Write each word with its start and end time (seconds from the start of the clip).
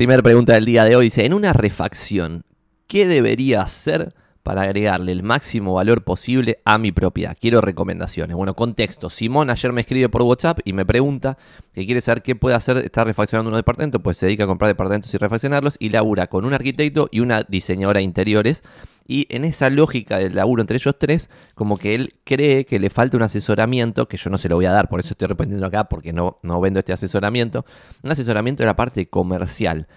Primera 0.00 0.22
pregunta 0.22 0.54
del 0.54 0.64
día 0.64 0.86
de 0.86 0.96
hoy 0.96 1.04
dice, 1.04 1.26
en 1.26 1.34
una 1.34 1.52
refacción, 1.52 2.46
¿qué 2.86 3.06
debería 3.06 3.60
hacer 3.60 4.14
para 4.42 4.62
agregarle 4.62 5.12
el 5.12 5.22
máximo 5.22 5.74
valor 5.74 6.04
posible 6.04 6.58
a 6.64 6.78
mi 6.78 6.92
propiedad? 6.92 7.36
Quiero 7.38 7.60
recomendaciones. 7.60 8.36
Bueno, 8.36 8.54
contexto. 8.54 9.10
Simón 9.10 9.50
ayer 9.50 9.72
me 9.72 9.82
escribe 9.82 10.08
por 10.08 10.22
WhatsApp 10.22 10.60
y 10.64 10.72
me 10.72 10.86
pregunta 10.86 11.38
que 11.72 11.84
quiere 11.86 12.00
saber 12.00 12.22
qué 12.22 12.34
puede 12.34 12.56
hacer, 12.56 12.78
está 12.78 13.04
refaccionando 13.04 13.50
un 13.50 13.56
departamento, 13.56 14.00
pues 14.00 14.16
se 14.16 14.26
dedica 14.26 14.44
a 14.44 14.46
comprar 14.46 14.68
departamentos 14.68 15.12
y 15.12 15.18
refaccionarlos 15.18 15.76
y 15.78 15.90
labura 15.90 16.28
con 16.28 16.44
un 16.44 16.54
arquitecto 16.54 17.08
y 17.10 17.20
una 17.20 17.42
diseñadora 17.42 17.98
de 17.98 18.04
interiores 18.04 18.62
y 19.10 19.26
en 19.34 19.44
esa 19.44 19.70
lógica 19.70 20.18
del 20.18 20.36
laburo 20.36 20.62
entre 20.62 20.76
ellos 20.76 20.94
tres, 20.96 21.30
como 21.56 21.78
que 21.78 21.96
él 21.96 22.14
cree 22.22 22.64
que 22.64 22.78
le 22.78 22.90
falta 22.90 23.16
un 23.16 23.24
asesoramiento, 23.24 24.06
que 24.06 24.16
yo 24.16 24.30
no 24.30 24.38
se 24.38 24.48
lo 24.48 24.54
voy 24.54 24.66
a 24.66 24.72
dar, 24.72 24.88
por 24.88 25.00
eso 25.00 25.14
estoy 25.14 25.26
respondiendo 25.26 25.66
acá, 25.66 25.88
porque 25.88 26.12
no, 26.12 26.38
no 26.44 26.60
vendo 26.60 26.78
este 26.78 26.92
asesoramiento, 26.92 27.64
un 28.04 28.12
asesoramiento 28.12 28.62
de 28.62 28.68
la 28.68 28.76
parte 28.76 29.08
comercial. 29.08 29.88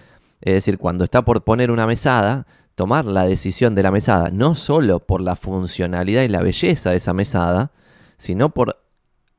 Es 0.42 0.56
decir, 0.56 0.80
cuando 0.80 1.04
está 1.04 1.24
por 1.24 1.44
poner 1.44 1.70
una 1.70 1.86
mesada, 1.86 2.48
tomar 2.76 3.06
la 3.06 3.26
decisión 3.26 3.76
de 3.76 3.84
la 3.84 3.92
mesada, 3.92 4.30
no 4.30 4.56
solo 4.56 5.00
por 5.00 5.22
la 5.22 5.36
funcionalidad 5.36 6.24
y 6.24 6.28
la 6.28 6.42
belleza 6.42 6.92
de 6.92 6.98
esa 6.98 7.14
mesada, 7.14 7.72
sino 8.18 8.50
por 8.50 8.80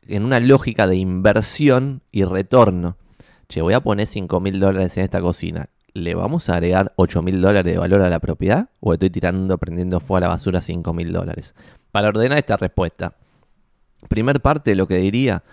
en 0.07 0.25
una 0.25 0.39
lógica 0.41 0.87
de 0.87 0.97
inversión 0.97 2.03
y 2.13 2.25
retorno. 2.25 2.97
Che, 3.49 3.63
voy 3.63 3.75
a 3.75 3.81
poner 3.81 4.07
5 4.07 4.41
mil 4.41 4.61
dólares 4.61 4.97
en 4.97 5.05
esta 5.05 5.21
cocina. 5.21 5.69
¿le 5.95 6.15
vamos 6.15 6.49
a 6.51 6.55
agregar 6.55 6.93
8 6.97 7.23
mil 7.23 7.41
dólares 7.41 7.73
de 7.73 7.79
valor 7.79 8.03
a 8.03 8.11
la 8.11 8.19
propiedad? 8.19 8.69
¿O 8.81 8.93
estoy 8.93 9.11
tirando, 9.11 9.57
prendiendo 9.59 10.01
fuera 10.01 10.27
a 10.27 10.29
la 10.29 10.35
basura 10.35 10.61
5 10.61 10.93
mil 10.93 11.13
dólares? 11.13 11.55
Para 11.93 12.09
ordenar 12.09 12.39
esta 12.39 12.57
respuesta, 12.57 13.15
primer 14.09 14.41
parte 14.41 14.75
lo 14.75 14.87
que 14.89 14.97
diría 14.99 15.45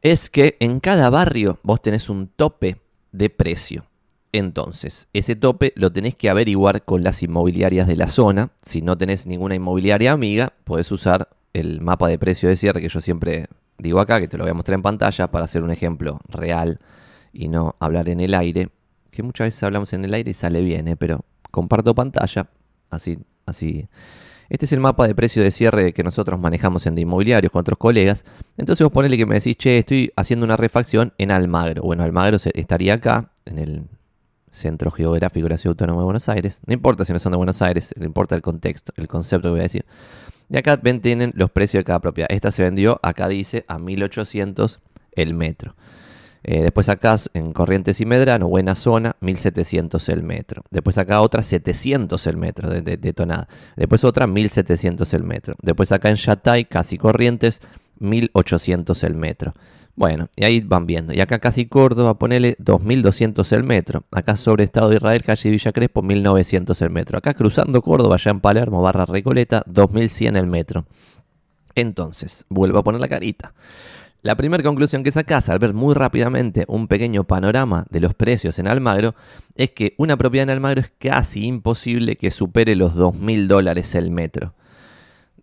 es 0.00 0.28
que 0.30 0.56
en 0.60 0.80
cada 0.80 1.10
barrio 1.10 1.60
vos 1.62 1.80
tenés 1.80 2.08
un 2.08 2.28
tope 2.28 2.80
de 3.12 3.30
precio. 3.30 3.84
Entonces, 4.36 5.06
ese 5.12 5.36
tope 5.36 5.72
lo 5.76 5.92
tenés 5.92 6.16
que 6.16 6.28
averiguar 6.28 6.84
con 6.84 7.04
las 7.04 7.22
inmobiliarias 7.22 7.86
de 7.86 7.94
la 7.94 8.08
zona. 8.08 8.50
Si 8.62 8.82
no 8.82 8.98
tenés 8.98 9.28
ninguna 9.28 9.54
inmobiliaria 9.54 10.10
amiga, 10.10 10.52
podés 10.64 10.90
usar 10.90 11.28
el 11.52 11.80
mapa 11.80 12.08
de 12.08 12.18
precio 12.18 12.48
de 12.48 12.56
cierre 12.56 12.80
que 12.80 12.88
yo 12.88 13.00
siempre 13.00 13.46
digo 13.78 14.00
acá, 14.00 14.18
que 14.18 14.26
te 14.26 14.36
lo 14.36 14.42
voy 14.42 14.50
a 14.50 14.54
mostrar 14.54 14.74
en 14.74 14.82
pantalla 14.82 15.30
para 15.30 15.44
hacer 15.44 15.62
un 15.62 15.70
ejemplo 15.70 16.18
real 16.28 16.80
y 17.32 17.46
no 17.46 17.76
hablar 17.78 18.08
en 18.08 18.18
el 18.18 18.34
aire 18.34 18.70
que 19.12 19.22
muchas 19.22 19.46
veces 19.46 19.62
hablamos 19.62 19.92
en 19.92 20.04
el 20.04 20.12
aire 20.12 20.32
y 20.32 20.34
sale 20.34 20.60
bien, 20.62 20.88
¿eh? 20.88 20.96
pero 20.96 21.24
comparto 21.52 21.94
pantalla, 21.94 22.50
así, 22.90 23.16
así. 23.46 23.86
Este 24.48 24.64
es 24.64 24.72
el 24.72 24.80
mapa 24.80 25.06
de 25.06 25.14
precio 25.14 25.44
de 25.44 25.52
cierre 25.52 25.92
que 25.92 26.02
nosotros 26.02 26.40
manejamos 26.40 26.88
en 26.88 26.96
de 26.96 27.02
inmobiliarios 27.02 27.52
con 27.52 27.60
otros 27.60 27.78
colegas. 27.78 28.24
Entonces 28.56 28.82
vos 28.82 28.92
ponele 28.92 29.16
que 29.16 29.26
me 29.26 29.36
decís, 29.36 29.56
che, 29.56 29.78
estoy 29.78 30.12
haciendo 30.16 30.44
una 30.44 30.56
refacción 30.56 31.12
en 31.18 31.30
Almagro. 31.30 31.82
Bueno, 31.82 32.02
Almagro 32.02 32.36
estaría 32.52 32.94
acá, 32.94 33.30
en 33.44 33.60
el 33.60 33.84
Centro 34.54 34.90
Geográfico 34.90 35.48
de 35.48 35.54
la 35.56 35.60
Autónoma 35.64 36.00
de 36.00 36.04
Buenos 36.04 36.28
Aires. 36.28 36.60
No 36.64 36.72
importa 36.72 37.04
si 37.04 37.12
no 37.12 37.18
son 37.18 37.32
de 37.32 37.36
Buenos 37.36 37.60
Aires, 37.60 37.92
no 37.98 38.04
importa 38.04 38.36
el 38.36 38.42
contexto, 38.42 38.92
el 38.96 39.08
concepto 39.08 39.48
que 39.48 39.50
voy 39.50 39.60
a 39.60 39.64
decir. 39.64 39.84
Y 40.48 40.56
acá 40.56 40.76
ven, 40.76 41.00
tienen 41.00 41.32
los 41.34 41.50
precios 41.50 41.80
de 41.80 41.84
cada 41.84 41.98
propiedad. 41.98 42.28
Esta 42.30 42.52
se 42.52 42.62
vendió, 42.62 43.00
acá 43.02 43.28
dice, 43.28 43.64
a 43.66 43.78
1800 43.78 44.80
el 45.12 45.34
metro. 45.34 45.74
Eh, 46.44 46.62
después 46.62 46.88
acá 46.88 47.16
en 47.32 47.52
Corrientes 47.52 48.00
y 48.00 48.06
Medrano, 48.06 48.48
buena 48.48 48.74
zona, 48.76 49.16
1700 49.20 50.08
el 50.10 50.22
metro. 50.22 50.62
Después 50.70 50.98
acá 50.98 51.20
otra 51.20 51.42
700 51.42 52.26
el 52.26 52.36
metro 52.36 52.68
de, 52.68 52.82
de, 52.82 53.12
tonada. 53.12 53.48
Después 53.76 54.04
otra 54.04 54.26
1700 54.26 55.14
el 55.14 55.24
metro. 55.24 55.54
Después 55.62 55.90
acá 55.90 56.10
en 56.10 56.16
Yatay, 56.16 56.66
casi 56.66 56.98
Corrientes, 56.98 57.60
1800 57.98 59.02
el 59.04 59.14
metro. 59.14 59.54
Bueno, 59.96 60.28
y 60.34 60.44
ahí 60.44 60.60
van 60.60 60.86
viendo. 60.86 61.14
Y 61.14 61.20
acá 61.20 61.38
casi 61.38 61.66
Córdoba, 61.66 62.18
ponele 62.18 62.56
2200 62.58 63.52
el 63.52 63.62
metro. 63.62 64.04
Acá 64.10 64.36
sobre 64.36 64.64
Estado 64.64 64.88
de 64.88 64.96
Israel, 64.96 65.22
calle 65.22 65.50
Villa 65.50 65.72
Crespo, 65.72 66.02
1900 66.02 66.82
el 66.82 66.90
metro. 66.90 67.18
Acá 67.18 67.34
cruzando 67.34 67.80
Córdoba, 67.80 68.16
allá 68.16 68.32
en 68.32 68.40
Palermo, 68.40 68.82
barra 68.82 69.06
Recoleta, 69.06 69.62
2100 69.66 70.36
el 70.36 70.46
metro. 70.46 70.84
Entonces, 71.76 72.44
vuelvo 72.48 72.78
a 72.78 72.84
poner 72.84 73.00
la 73.00 73.08
carita. 73.08 73.54
La 74.22 74.36
primera 74.36 74.62
conclusión 74.62 75.04
que 75.04 75.12
sacas 75.12 75.48
al 75.50 75.58
ver 75.58 75.74
muy 75.74 75.94
rápidamente 75.94 76.64
un 76.66 76.88
pequeño 76.88 77.24
panorama 77.24 77.86
de 77.90 78.00
los 78.00 78.14
precios 78.14 78.58
en 78.58 78.66
Almagro 78.66 79.14
es 79.54 79.72
que 79.72 79.94
una 79.98 80.16
propiedad 80.16 80.44
en 80.44 80.50
Almagro 80.50 80.80
es 80.80 80.90
casi 80.98 81.44
imposible 81.44 82.16
que 82.16 82.30
supere 82.30 82.74
los 82.74 82.96
2.000 82.96 83.46
dólares 83.46 83.94
el 83.94 84.10
metro. 84.10 84.54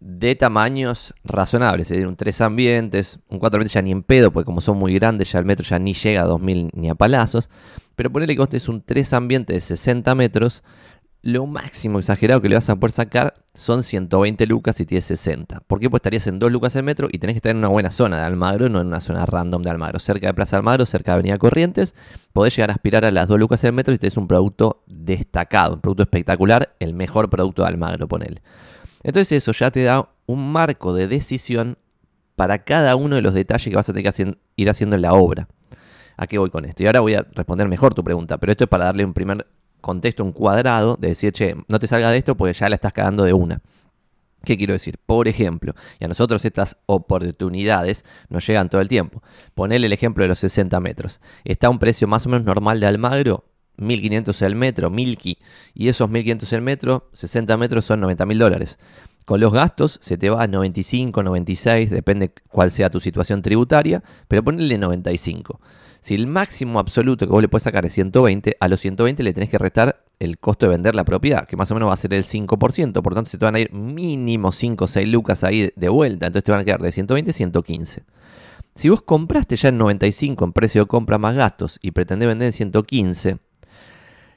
De 0.03 0.35
tamaños 0.35 1.13
razonables, 1.23 1.91
es 1.91 1.95
decir, 1.95 2.07
un 2.07 2.15
3 2.15 2.41
ambientes, 2.41 3.19
un 3.29 3.37
4 3.37 3.57
ambientes 3.57 3.73
ya 3.73 3.83
ni 3.83 3.91
en 3.91 4.01
pedo, 4.01 4.31
porque 4.31 4.47
como 4.47 4.59
son 4.59 4.77
muy 4.77 4.95
grandes 4.95 5.31
ya 5.31 5.37
el 5.37 5.45
metro 5.45 5.63
ya 5.63 5.77
ni 5.77 5.93
llega 5.93 6.23
a 6.23 6.27
2.000 6.27 6.71
ni 6.73 6.89
a 6.89 6.95
palazos. 6.95 7.51
Pero 7.95 8.11
ponerle 8.11 8.35
que 8.35 8.57
es 8.57 8.67
un 8.67 8.81
3 8.81 9.13
ambientes 9.13 9.53
de 9.53 9.61
60 9.61 10.15
metros, 10.15 10.63
lo 11.21 11.45
máximo 11.45 11.99
exagerado 11.99 12.41
que 12.41 12.49
le 12.49 12.55
vas 12.55 12.67
a 12.71 12.77
poder 12.77 12.93
sacar 12.93 13.35
son 13.53 13.83
120 13.83 14.43
lucas 14.47 14.77
si 14.77 14.87
tienes 14.87 15.05
60. 15.05 15.59
¿Por 15.67 15.79
qué? 15.79 15.87
Pues 15.87 15.99
estarías 15.99 16.25
en 16.25 16.39
2 16.39 16.51
lucas 16.51 16.75
el 16.75 16.81
metro 16.81 17.07
y 17.11 17.19
tenés 17.19 17.35
que 17.35 17.37
estar 17.37 17.51
en 17.51 17.57
una 17.57 17.67
buena 17.67 17.91
zona 17.91 18.17
de 18.17 18.23
Almagro, 18.23 18.69
no 18.69 18.81
en 18.81 18.87
una 18.87 19.01
zona 19.01 19.27
random 19.27 19.61
de 19.61 19.69
Almagro. 19.69 19.99
Cerca 19.99 20.25
de 20.25 20.33
Plaza 20.33 20.57
Almagro, 20.57 20.87
cerca 20.87 21.11
de 21.11 21.19
Avenida 21.19 21.37
Corrientes, 21.37 21.93
podés 22.33 22.55
llegar 22.55 22.71
a 22.71 22.73
aspirar 22.73 23.05
a 23.05 23.11
las 23.11 23.27
2 23.27 23.39
lucas 23.39 23.63
el 23.65 23.73
metro 23.73 23.93
y 23.93 23.99
tenés 23.99 24.17
un 24.17 24.27
producto 24.27 24.81
destacado, 24.87 25.75
un 25.75 25.81
producto 25.81 26.01
espectacular, 26.01 26.73
el 26.79 26.95
mejor 26.95 27.29
producto 27.29 27.61
de 27.61 27.67
Almagro, 27.67 28.07
ponele. 28.07 28.41
Entonces 29.03 29.31
eso 29.31 29.51
ya 29.51 29.71
te 29.71 29.83
da 29.83 30.09
un 30.25 30.51
marco 30.51 30.93
de 30.93 31.07
decisión 31.07 31.77
para 32.35 32.63
cada 32.63 32.95
uno 32.95 33.15
de 33.15 33.21
los 33.21 33.33
detalles 33.33 33.69
que 33.69 33.75
vas 33.75 33.89
a 33.89 33.93
tener 33.93 34.13
que 34.13 34.37
ir 34.55 34.69
haciendo 34.69 34.95
en 34.95 35.01
la 35.01 35.13
obra. 35.13 35.47
¿A 36.17 36.27
qué 36.27 36.37
voy 36.37 36.49
con 36.49 36.65
esto? 36.65 36.83
Y 36.83 36.87
ahora 36.87 36.99
voy 36.99 37.15
a 37.15 37.25
responder 37.33 37.67
mejor 37.67 37.93
tu 37.93 38.03
pregunta, 38.03 38.37
pero 38.37 38.51
esto 38.51 38.63
es 38.63 38.69
para 38.69 38.85
darle 38.85 39.05
un 39.05 39.13
primer 39.13 39.47
contexto, 39.81 40.23
un 40.23 40.31
cuadrado 40.31 40.95
de 40.95 41.09
decir, 41.09 41.33
che, 41.33 41.55
no 41.67 41.79
te 41.79 41.87
salga 41.87 42.11
de 42.11 42.17
esto 42.17 42.35
porque 42.35 42.53
ya 42.53 42.69
la 42.69 42.75
estás 42.75 42.93
cagando 42.93 43.23
de 43.23 43.33
una. 43.33 43.61
¿Qué 44.43 44.57
quiero 44.57 44.73
decir? 44.73 44.97
Por 45.05 45.27
ejemplo, 45.27 45.75
y 45.99 46.05
a 46.05 46.07
nosotros 46.07 46.43
estas 46.45 46.77
oportunidades 46.87 48.05
nos 48.29 48.45
llegan 48.47 48.69
todo 48.69 48.81
el 48.81 48.87
tiempo. 48.87 49.21
Ponele 49.53 49.85
el 49.85 49.93
ejemplo 49.93 50.23
de 50.23 50.29
los 50.29 50.39
60 50.39 50.79
metros. 50.79 51.21
Está 51.43 51.69
un 51.69 51.77
precio 51.77 52.07
más 52.07 52.25
o 52.25 52.29
menos 52.29 52.45
normal 52.45 52.79
de 52.79 52.87
Almagro, 52.87 53.45
1500 53.77 54.41
el 54.41 54.55
metro, 54.55 54.89
Milky, 54.89 55.37
y 55.73 55.87
esos 55.87 56.09
1500 56.09 56.53
el 56.53 56.61
metro, 56.61 57.09
60 57.13 57.57
metros 57.57 57.85
son 57.85 58.01
90 58.01 58.25
mil 58.25 58.39
dólares. 58.39 58.79
Con 59.25 59.39
los 59.39 59.53
gastos 59.53 59.97
se 60.01 60.17
te 60.17 60.29
va 60.29 60.43
a 60.43 60.47
95, 60.47 61.23
96, 61.23 61.89
depende 61.89 62.33
cuál 62.49 62.71
sea 62.71 62.89
tu 62.89 62.99
situación 62.99 63.41
tributaria, 63.41 64.03
pero 64.27 64.43
ponele 64.43 64.77
95. 64.77 65.59
Si 66.01 66.15
el 66.15 66.25
máximo 66.25 66.79
absoluto 66.79 67.27
que 67.27 67.31
vos 67.31 67.41
le 67.41 67.47
puedes 67.47 67.63
sacar 67.63 67.85
es 67.85 67.93
120, 67.93 68.57
a 68.59 68.67
los 68.67 68.79
120 68.79 69.21
le 69.21 69.33
tenés 69.33 69.51
que 69.51 69.59
restar 69.59 70.03
el 70.17 70.39
costo 70.39 70.65
de 70.65 70.71
vender 70.71 70.95
la 70.95 71.03
propiedad, 71.03 71.47
que 71.47 71.55
más 71.55 71.69
o 71.69 71.75
menos 71.75 71.89
va 71.89 71.93
a 71.93 71.97
ser 71.97 72.13
el 72.13 72.23
5%, 72.23 73.01
por 73.01 73.13
tanto 73.13 73.29
se 73.29 73.37
te 73.37 73.45
van 73.45 73.55
a 73.55 73.59
ir 73.59 73.71
mínimo 73.71 74.51
5 74.51 74.85
o 74.85 74.87
6 74.87 75.07
lucas 75.07 75.43
ahí 75.43 75.71
de 75.75 75.89
vuelta, 75.89 76.25
entonces 76.25 76.43
te 76.43 76.51
van 76.51 76.61
a 76.61 76.63
quedar 76.63 76.81
de 76.81 76.91
120 76.91 77.29
a 77.29 77.33
115. 77.33 78.03
Si 78.73 78.89
vos 78.89 79.03
compraste 79.03 79.55
ya 79.55 79.69
en 79.69 79.77
95 79.77 80.45
en 80.45 80.53
precio 80.53 80.81
de 80.81 80.87
compra 80.87 81.19
más 81.19 81.35
gastos 81.35 81.77
y 81.83 81.91
pretendés 81.91 82.27
vender 82.27 82.47
en 82.47 82.53
115, 82.53 83.37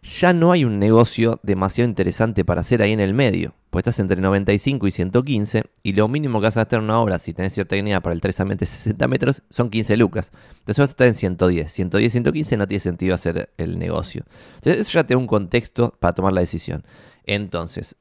ya 0.04 0.34
no 0.34 0.52
hay 0.52 0.64
un 0.64 0.78
negocio 0.78 1.40
demasiado 1.42 1.88
interesante 1.88 2.44
para 2.44 2.60
hacer 2.60 2.82
ahí 2.82 2.92
en 2.92 3.00
el 3.00 3.14
medio. 3.14 3.54
Pues 3.70 3.80
estás 3.80 3.98
entre 4.00 4.20
95 4.20 4.86
y 4.86 4.90
115 4.90 5.64
y 5.82 5.92
lo 5.94 6.08
mínimo 6.08 6.40
que 6.40 6.44
vas 6.44 6.56
a 6.58 6.60
gastar 6.60 6.80
en 6.80 6.84
una 6.84 7.00
obra, 7.00 7.18
si 7.18 7.32
tenés 7.32 7.54
cierta 7.54 7.74
dignidad 7.74 8.02
para 8.02 8.14
el 8.14 8.20
3 8.20 8.38
ambientes 8.40 8.68
60 8.68 9.08
metros, 9.08 9.42
son 9.48 9.70
15 9.70 9.96
lucas. 9.96 10.30
Entonces 10.58 10.78
vas 10.78 10.90
a 10.90 10.92
estar 10.92 11.06
en 11.06 11.14
110. 11.14 11.72
110, 11.72 12.12
115 12.12 12.56
no 12.58 12.68
tiene 12.68 12.80
sentido 12.80 13.14
hacer 13.14 13.50
el 13.56 13.78
negocio. 13.78 14.24
Entonces 14.56 14.82
eso 14.82 14.92
ya 14.92 15.04
te 15.04 15.14
da 15.14 15.18
un 15.18 15.26
contexto 15.26 15.96
para 15.98 16.12
tomar 16.12 16.34
la 16.34 16.42
decisión. 16.42 16.84
Entonces, 17.24 17.96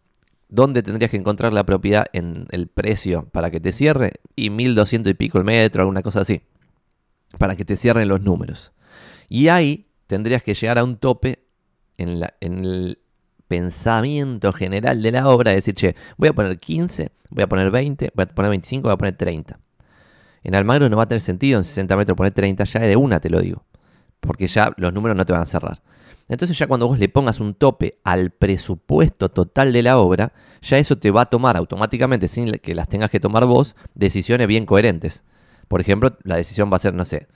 ¿dónde 0.50 0.84
tendrías 0.84 1.09
que 1.09 1.18
encontrar 1.18 1.53
la 1.53 1.66
propiedad 1.66 2.06
en 2.12 2.47
el 2.52 2.68
precio 2.68 3.30
para 3.31 3.50
que 3.50 3.62
te 3.62 3.72
cierre? 3.72 4.12
Y 4.35 4.50
1200 4.50 5.09
y 5.09 5.14
pico 5.14 5.38
el 5.38 5.46
metro, 5.46 5.81
alguna 5.81 6.02
cosa 6.02 6.20
así. 6.20 6.41
Para 7.38 7.56
que 7.56 7.64
te 7.64 7.78
cierren 7.78 8.09
los 8.09 8.22
números. 8.22 8.74
Y 9.30 9.47
ahí 9.47 9.88
tendrías 10.08 10.44
que 10.44 10.53
llegar 10.53 10.78
a 10.78 10.84
un 10.84 10.97
tope 10.97 11.43
en, 11.97 12.23
el 12.41 12.99
pensamiento 13.47 14.51
general 14.51 15.01
de 15.01 15.11
la 15.11 15.28
obra, 15.28 15.51
decir, 15.51 15.75
che, 15.75 15.95
voy 16.17 16.29
a 16.29 16.34
poner 16.34 16.59
15, 16.59 17.11
voy 17.29 17.43
a 17.43 17.47
poner 17.47 17.72
20, 17.72 18.11
voy 18.16 18.23
a 18.23 18.28
poner 18.28 18.49
25, 18.49 18.87
voy 18.87 18.93
a 18.93 18.97
poner 18.97 19.16
30. 19.16 19.59
En 20.43 20.55
Almagro 20.55 20.90
no 20.90 20.97
va 20.97 21.03
a 21.03 21.07
tener 21.07 21.22
sentido 21.22 21.57
en 21.59 21.63
60 21.63 21.95
metros 21.95 22.17
poner 22.17 22.34
30 22.34 22.63
ya 22.66 22.79
de 22.81 22.95
una, 22.95 23.19
te 23.19 23.29
lo 23.29 23.40
digo. 23.40 23.63
Porque 24.19 24.47
ya 24.47 24.73
los 24.78 24.93
números 24.93 25.16
no 25.16 25.25
te 25.25 25.34
van 25.34 25.41
a 25.41 25.45
cerrar. 25.45 25.81
Entonces 26.29 26.57
ya 26.57 26.67
cuando 26.67 26.87
vos 26.87 26.99
le 26.99 27.09
pongas 27.09 27.40
un 27.40 27.53
tope 27.53 27.99
al 28.03 28.31
presupuesto 28.31 29.29
total 29.29 29.73
de 29.73 29.84
la 29.84 29.97
obra, 29.97 30.34
ya 30.61 30.78
eso 30.78 30.97
te 30.97 31.11
va 31.11 31.22
a 31.22 31.25
tomar 31.25 31.57
automáticamente, 31.57 32.28
sin 32.28 32.51
que 32.53 32.75
las 32.75 32.87
tengas 32.87 33.09
que 33.09 33.19
tomar 33.19 33.45
vos, 33.45 33.75
decisiones 33.93 34.47
bien 34.47 34.66
coherentes. 34.66 35.25
Por 35.67 35.81
ejemplo, 35.81 36.17
la 36.23 36.37
decisión 36.37 36.72
va 36.72 36.78
a 36.78 36.79
ser, 36.79 36.93
no 36.93 37.05
sé, 37.05 37.28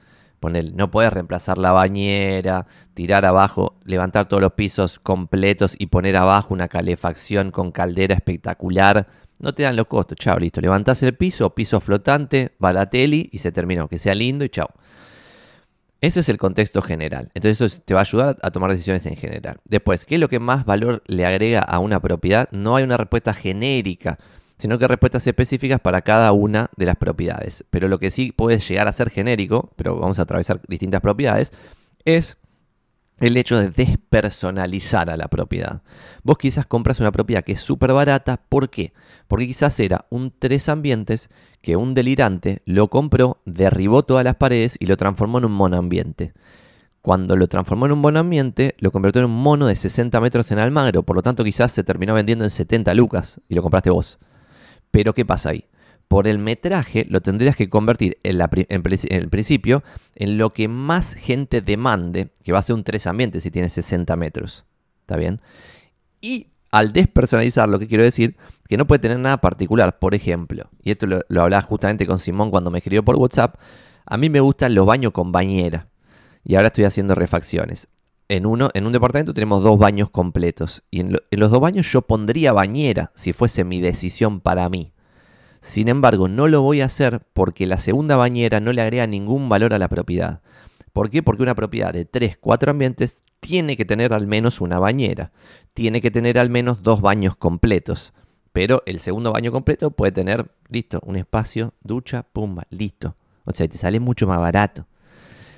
no 0.42 0.92
puedes 0.92 1.12
reemplazar 1.12 1.57
la 1.57 1.72
bañera, 1.72 2.68
tirar 2.94 3.25
abajo, 3.25 3.75
levantar 3.84 4.28
todos 4.28 4.42
los 4.42 4.54
pisos 4.54 5.00
completos 5.00 5.75
y 5.78 5.88
poner 5.88 6.16
abajo 6.18 6.54
una 6.54 6.68
calefacción 6.68 7.51
con 7.51 7.72
caldera 7.72 8.16
espectacular. 8.16 9.07
No 9.39 9.54
te 9.54 9.63
dan 9.63 9.75
los 9.75 9.88
costos, 9.88 10.18
chao, 10.18 10.39
listo. 10.39 10.62
Levantás 10.62 11.04
el 11.04 11.16
piso, 11.16 11.54
piso 11.54 11.80
flotante, 11.80 12.56
va 12.63 12.74
la 12.74 12.89
tele 12.89 13.30
y 13.31 13.38
se 13.38 13.51
terminó. 13.51 13.88
Que 13.88 13.98
sea 13.98 14.16
lindo 14.16 14.45
y 14.45 14.50
chao. 14.50 14.69
Ese 16.00 16.19
es 16.19 16.30
el 16.30 16.38
contexto 16.38 16.81
general. 16.81 17.31
Entonces 17.33 17.60
eso 17.60 17.81
te 17.83 17.94
va 17.94 18.01
a 18.01 18.04
ayudar 18.04 18.38
a 18.42 18.51
tomar 18.51 18.72
decisiones 18.72 19.06
en 19.07 19.16
general. 19.16 19.57
Después, 19.66 20.06
¿qué 20.06 20.16
es 20.16 20.22
lo 20.22 20.30
que 20.30 20.40
más 20.40 20.66
valor 20.66 21.04
le 21.07 21.25
agrega 21.25 21.60
a 21.60 21.80
una 21.80 22.00
propiedad? 22.00 22.48
No 22.51 22.75
hay 22.75 22.83
una 22.83 22.98
respuesta 22.98 23.33
genérica, 23.33 24.19
sino 24.57 24.80
que 24.80 24.88
respuestas 24.88 25.25
específicas 25.27 25.80
para 25.80 26.01
cada 26.01 26.31
una 26.31 26.69
de 26.75 26.86
las 26.86 26.95
propiedades. 26.95 27.63
Pero 27.69 27.88
lo 27.88 28.00
que 28.00 28.12
sí 28.12 28.31
puede 28.31 28.59
llegar 28.59 28.88
a 28.88 28.92
ser 28.92 29.09
genérico, 29.09 29.71
pero 29.75 30.00
vamos 30.00 30.19
a 30.19 30.24
atravesar 30.24 30.62
distintas 30.68 31.01
propiedades, 31.01 31.54
es 32.06 32.38
el 33.19 33.36
hecho 33.38 33.59
de 33.59 33.69
despersonalizar 33.69 35.09
a 35.09 35.18
la 35.18 35.27
propiedad. 35.27 35.81
Vos 36.24 36.38
quizás 36.38 36.65
compras 36.65 37.00
una 37.00 37.12
propiedad 37.12 37.44
que 37.44 37.54
es 37.54 37.62
súper 37.62 37.94
barata, 37.94 38.38
¿por 38.50 38.69
qué? 38.69 38.94
Porque 39.27 39.48
quizás 39.48 39.80
era 39.80 40.06
un 40.09 40.31
tres 40.38 40.69
ambientes 40.69 41.30
que 41.62 41.75
un 41.75 41.94
delirante 41.94 42.62
lo 42.65 42.89
compró, 42.89 43.42
derribó 43.45 44.04
todas 44.04 44.24
las 44.24 44.36
paredes 44.36 44.77
y 44.80 44.86
lo 44.86 44.98
transformó 44.98 45.39
en 45.39 45.45
un 45.45 45.54
monoambiente. 45.54 46.33
Cuando 47.01 47.36
lo 47.36 47.48
transformó 47.48 47.86
en 47.86 47.94
un 47.94 48.00
monoambiente, 48.00 48.75
lo 48.80 48.92
convirtió 48.92 49.21
en 49.21 49.25
un 49.25 49.42
mono 49.42 49.68
de 49.68 49.75
60 49.75 50.19
metros 50.19 50.51
en 50.51 50.59
Almagro, 50.59 51.04
por 51.04 51.15
lo 51.15 51.21
tanto 51.21 51.44
quizás 51.44 51.71
se 51.71 51.83
terminó 51.83 52.13
vendiendo 52.13 52.44
en 52.44 52.51
70 52.51 52.94
lucas 52.94 53.42
y 53.48 53.56
lo 53.56 53.63
compraste 53.63 53.89
vos. 53.89 54.19
Pero 54.92 55.13
¿qué 55.13 55.25
pasa 55.25 55.50
ahí? 55.50 55.66
por 56.07 56.28
el 56.28 56.39
metraje 56.39 57.06
lo 57.10 57.22
tendrías 57.22 57.56
que 57.56 57.69
convertir 57.69 58.18
en, 58.24 58.39
el 58.39 59.30
principio 59.30 59.84
en 60.16 60.38
lo 60.38 60.51
que 60.54 60.68
más 60.68 61.13
gente 61.13 61.62
demande, 61.62 62.30
que 62.44 62.54
va 62.54 62.60
a 62.60 62.62
ser 62.62 62.75
un 62.75 62.84
tres 62.84 63.07
ambientes 63.07 63.44
si 63.44 63.51
tiene 63.51 63.69
60 63.69 64.16
metros. 64.16 64.66
¿Está 65.01 65.18
bien? 65.18 65.42
Y 66.22 66.48
al 66.72 66.94
despersonalizar, 66.94 67.68
lo 67.68 67.80
que 67.80 67.88
quiero 67.88 68.04
decir, 68.04 68.38
que 68.68 68.78
no 68.78 68.88
puede 68.88 69.00
tener 69.00 69.19
nada 69.19 69.38
particular. 69.38 70.00
Por 70.00 70.16
ejemplo, 70.16 70.69
y 70.81 70.92
esto 70.92 71.07
lo, 71.07 71.22
lo 71.28 71.44
hablaba 71.44 71.62
justamente 71.62 72.06
con 72.06 72.19
Simón 72.19 72.51
cuando 72.51 72.72
me 72.72 72.80
escribió 72.80 73.04
por 73.04 73.18
WhatsApp, 73.18 73.56
a 74.06 74.18
mí 74.18 74.30
me 74.30 74.40
gustan 74.40 74.75
los 74.75 74.86
baños 74.86 75.12
con 75.12 75.31
bañera. 75.31 75.88
Y 76.44 76.56
ahora 76.56 76.68
estoy 76.68 76.86
haciendo 76.86 77.16
refacciones. 77.16 77.90
En, 78.30 78.46
uno, 78.46 78.70
en 78.74 78.86
un 78.86 78.94
departamento 78.94 79.34
tenemos 79.34 79.64
dos 79.64 79.78
baños 79.78 80.10
completos. 80.10 80.84
Y 80.92 81.00
en 81.00 81.16
los 81.32 81.52
dos 81.52 81.60
baños 81.60 81.92
yo 81.92 82.02
pondría 82.02 82.54
bañera 82.54 83.12
si 83.16 83.34
fuese 83.34 83.64
mi 83.64 83.80
decisión 83.80 84.42
para 84.42 84.68
mí. 84.70 84.94
Sin 85.62 85.88
embargo, 85.88 86.28
no 86.28 86.48
lo 86.48 86.62
voy 86.62 86.82
a 86.82 86.86
hacer 86.86 87.22
porque 87.34 87.66
la 87.66 87.80
segunda 87.80 88.16
bañera 88.16 88.60
no 88.60 88.74
le 88.74 88.82
agrega 88.82 89.08
ningún 89.08 89.50
valor 89.50 89.74
a 89.74 89.80
la 89.80 89.90
propiedad. 89.90 90.42
¿Por 90.94 91.10
qué? 91.10 91.22
Porque 91.24 91.44
una 91.44 91.56
propiedad 91.56 91.94
de 91.94 92.06
3, 92.06 92.38
4 92.38 92.72
ambientes 92.72 93.22
tiene 93.40 93.78
que 93.78 93.86
tener 93.86 94.14
al 94.14 94.28
menos 94.28 94.62
una 94.62 94.80
bañera. 94.80 95.32
Tiene 95.74 96.02
que 96.02 96.12
tener 96.12 96.40
al 96.40 96.50
menos 96.50 96.84
dos 96.84 97.02
baños 97.02 97.36
completos. 97.36 98.14
Pero 98.52 98.82
el 98.86 99.00
segundo 99.00 99.34
baño 99.34 99.52
completo 99.52 99.92
puede 99.92 100.12
tener, 100.12 100.50
listo, 100.70 101.00
un 101.04 101.16
espacio, 101.16 101.74
ducha, 101.82 102.24
pumba, 102.24 102.66
listo. 102.70 103.16
O 103.46 103.52
sea, 103.52 103.68
te 103.68 103.78
sale 103.78 104.00
mucho 104.00 104.26
más 104.26 104.40
barato. 104.40 104.88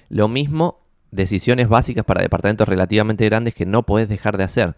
Lo 0.10 0.28
mismo, 0.28 0.82
decisiones 1.12 1.70
básicas 1.70 2.06
para 2.06 2.22
departamentos 2.22 2.68
relativamente 2.68 3.26
grandes 3.26 3.56
que 3.56 3.66
no 3.66 3.84
puedes 3.84 4.10
dejar 4.10 4.38
de 4.38 4.44
hacer. 4.44 4.76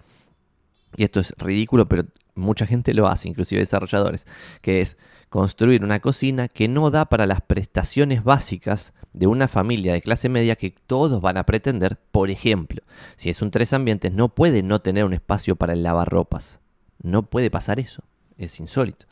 Y 0.96 1.04
esto 1.04 1.20
es 1.20 1.34
ridículo, 1.38 1.88
pero 1.88 2.06
mucha 2.36 2.66
gente 2.66 2.94
lo 2.94 3.08
hace, 3.08 3.30
inclusive 3.30 3.62
desarrolladores, 3.62 4.28
que 4.62 4.82
es 4.82 4.98
construir 5.30 5.84
una 5.84 6.00
cocina 6.00 6.48
que 6.48 6.68
no 6.68 6.92
da 6.92 7.06
para 7.06 7.26
las 7.26 7.42
prestaciones 7.42 8.24
básicas 8.24 8.94
de 9.14 9.28
una 9.28 9.48
familia 9.48 9.94
de 9.94 10.02
clase 10.02 10.28
media 10.28 10.56
que 10.56 10.76
todos 10.88 11.22
van 11.22 11.38
a 11.38 11.46
pretender. 11.46 11.98
Por 12.12 12.30
ejemplo, 12.30 12.82
si 13.16 13.30
es 13.30 13.42
un 13.42 13.52
tres 13.52 13.74
ambientes, 13.74 14.12
no 14.12 14.30
puede 14.30 14.64
no 14.64 14.82
tener 14.82 15.06
un 15.06 15.14
espacio 15.14 15.56
para 15.56 15.74
el 15.74 15.84
lavarropas. 15.84 16.60
No 17.02 17.24
puede 17.24 17.50
pasar 17.50 17.80
eso. 17.80 18.04
Es 18.38 18.60
insólito. 18.60 19.06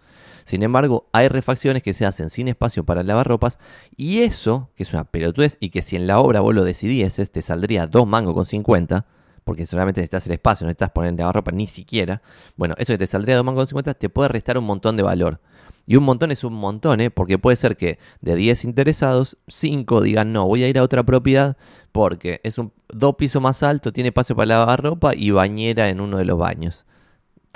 Sin 0.45 0.63
embargo, 0.63 1.07
hay 1.11 1.27
refacciones 1.27 1.83
que 1.83 1.93
se 1.93 2.05
hacen 2.05 2.29
sin 2.29 2.47
espacio 2.47 2.83
para 2.83 3.01
el 3.01 3.07
lavarropas 3.07 3.59
y 3.95 4.19
eso, 4.19 4.69
que 4.75 4.83
es 4.83 4.93
una 4.93 5.03
pelotudez 5.03 5.57
y 5.59 5.69
que 5.69 5.81
si 5.81 5.95
en 5.95 6.07
la 6.07 6.19
obra 6.19 6.41
vos 6.41 6.55
lo 6.55 6.63
decidieses, 6.63 7.31
te 7.31 7.41
saldría 7.41 7.87
dos 7.87 8.07
mangos 8.07 8.33
con 8.33 8.45
50, 8.45 9.05
porque 9.43 9.65
solamente 9.65 10.01
necesitas 10.01 10.27
el 10.27 10.33
espacio, 10.33 10.65
no 10.65 10.69
necesitas 10.69 10.91
poner 10.91 11.13
la 11.13 11.31
ropa 11.31 11.51
ni 11.51 11.67
siquiera. 11.67 12.21
Bueno, 12.55 12.75
eso 12.77 12.93
que 12.93 12.97
te 12.97 13.07
saldría 13.07 13.35
de 13.35 13.41
2,50 13.41 13.97
te 13.97 14.09
puede 14.09 14.29
restar 14.29 14.57
un 14.57 14.65
montón 14.65 14.95
de 14.97 15.03
valor. 15.03 15.39
Y 15.85 15.95
un 15.95 16.03
montón 16.03 16.29
es 16.29 16.43
un 16.43 16.53
montón, 16.53 17.01
¿eh? 17.01 17.09
porque 17.09 17.39
puede 17.39 17.55
ser 17.55 17.75
que 17.75 17.97
de 18.21 18.35
10 18.35 18.65
interesados, 18.65 19.37
5 19.47 20.01
digan 20.01 20.31
no, 20.31 20.45
voy 20.45 20.63
a 20.63 20.67
ir 20.67 20.77
a 20.77 20.83
otra 20.83 21.01
propiedad 21.01 21.57
porque 21.91 22.41
es 22.43 22.59
un 22.59 22.71
dos 22.89 23.15
pisos 23.15 23.41
más 23.41 23.63
alto, 23.63 23.91
tiene 23.91 24.09
espacio 24.09 24.35
para 24.35 24.45
lavar 24.45 24.83
ropa 24.83 25.15
y 25.15 25.31
bañera 25.31 25.89
en 25.89 25.99
uno 25.99 26.17
de 26.17 26.25
los 26.25 26.37
baños 26.37 26.85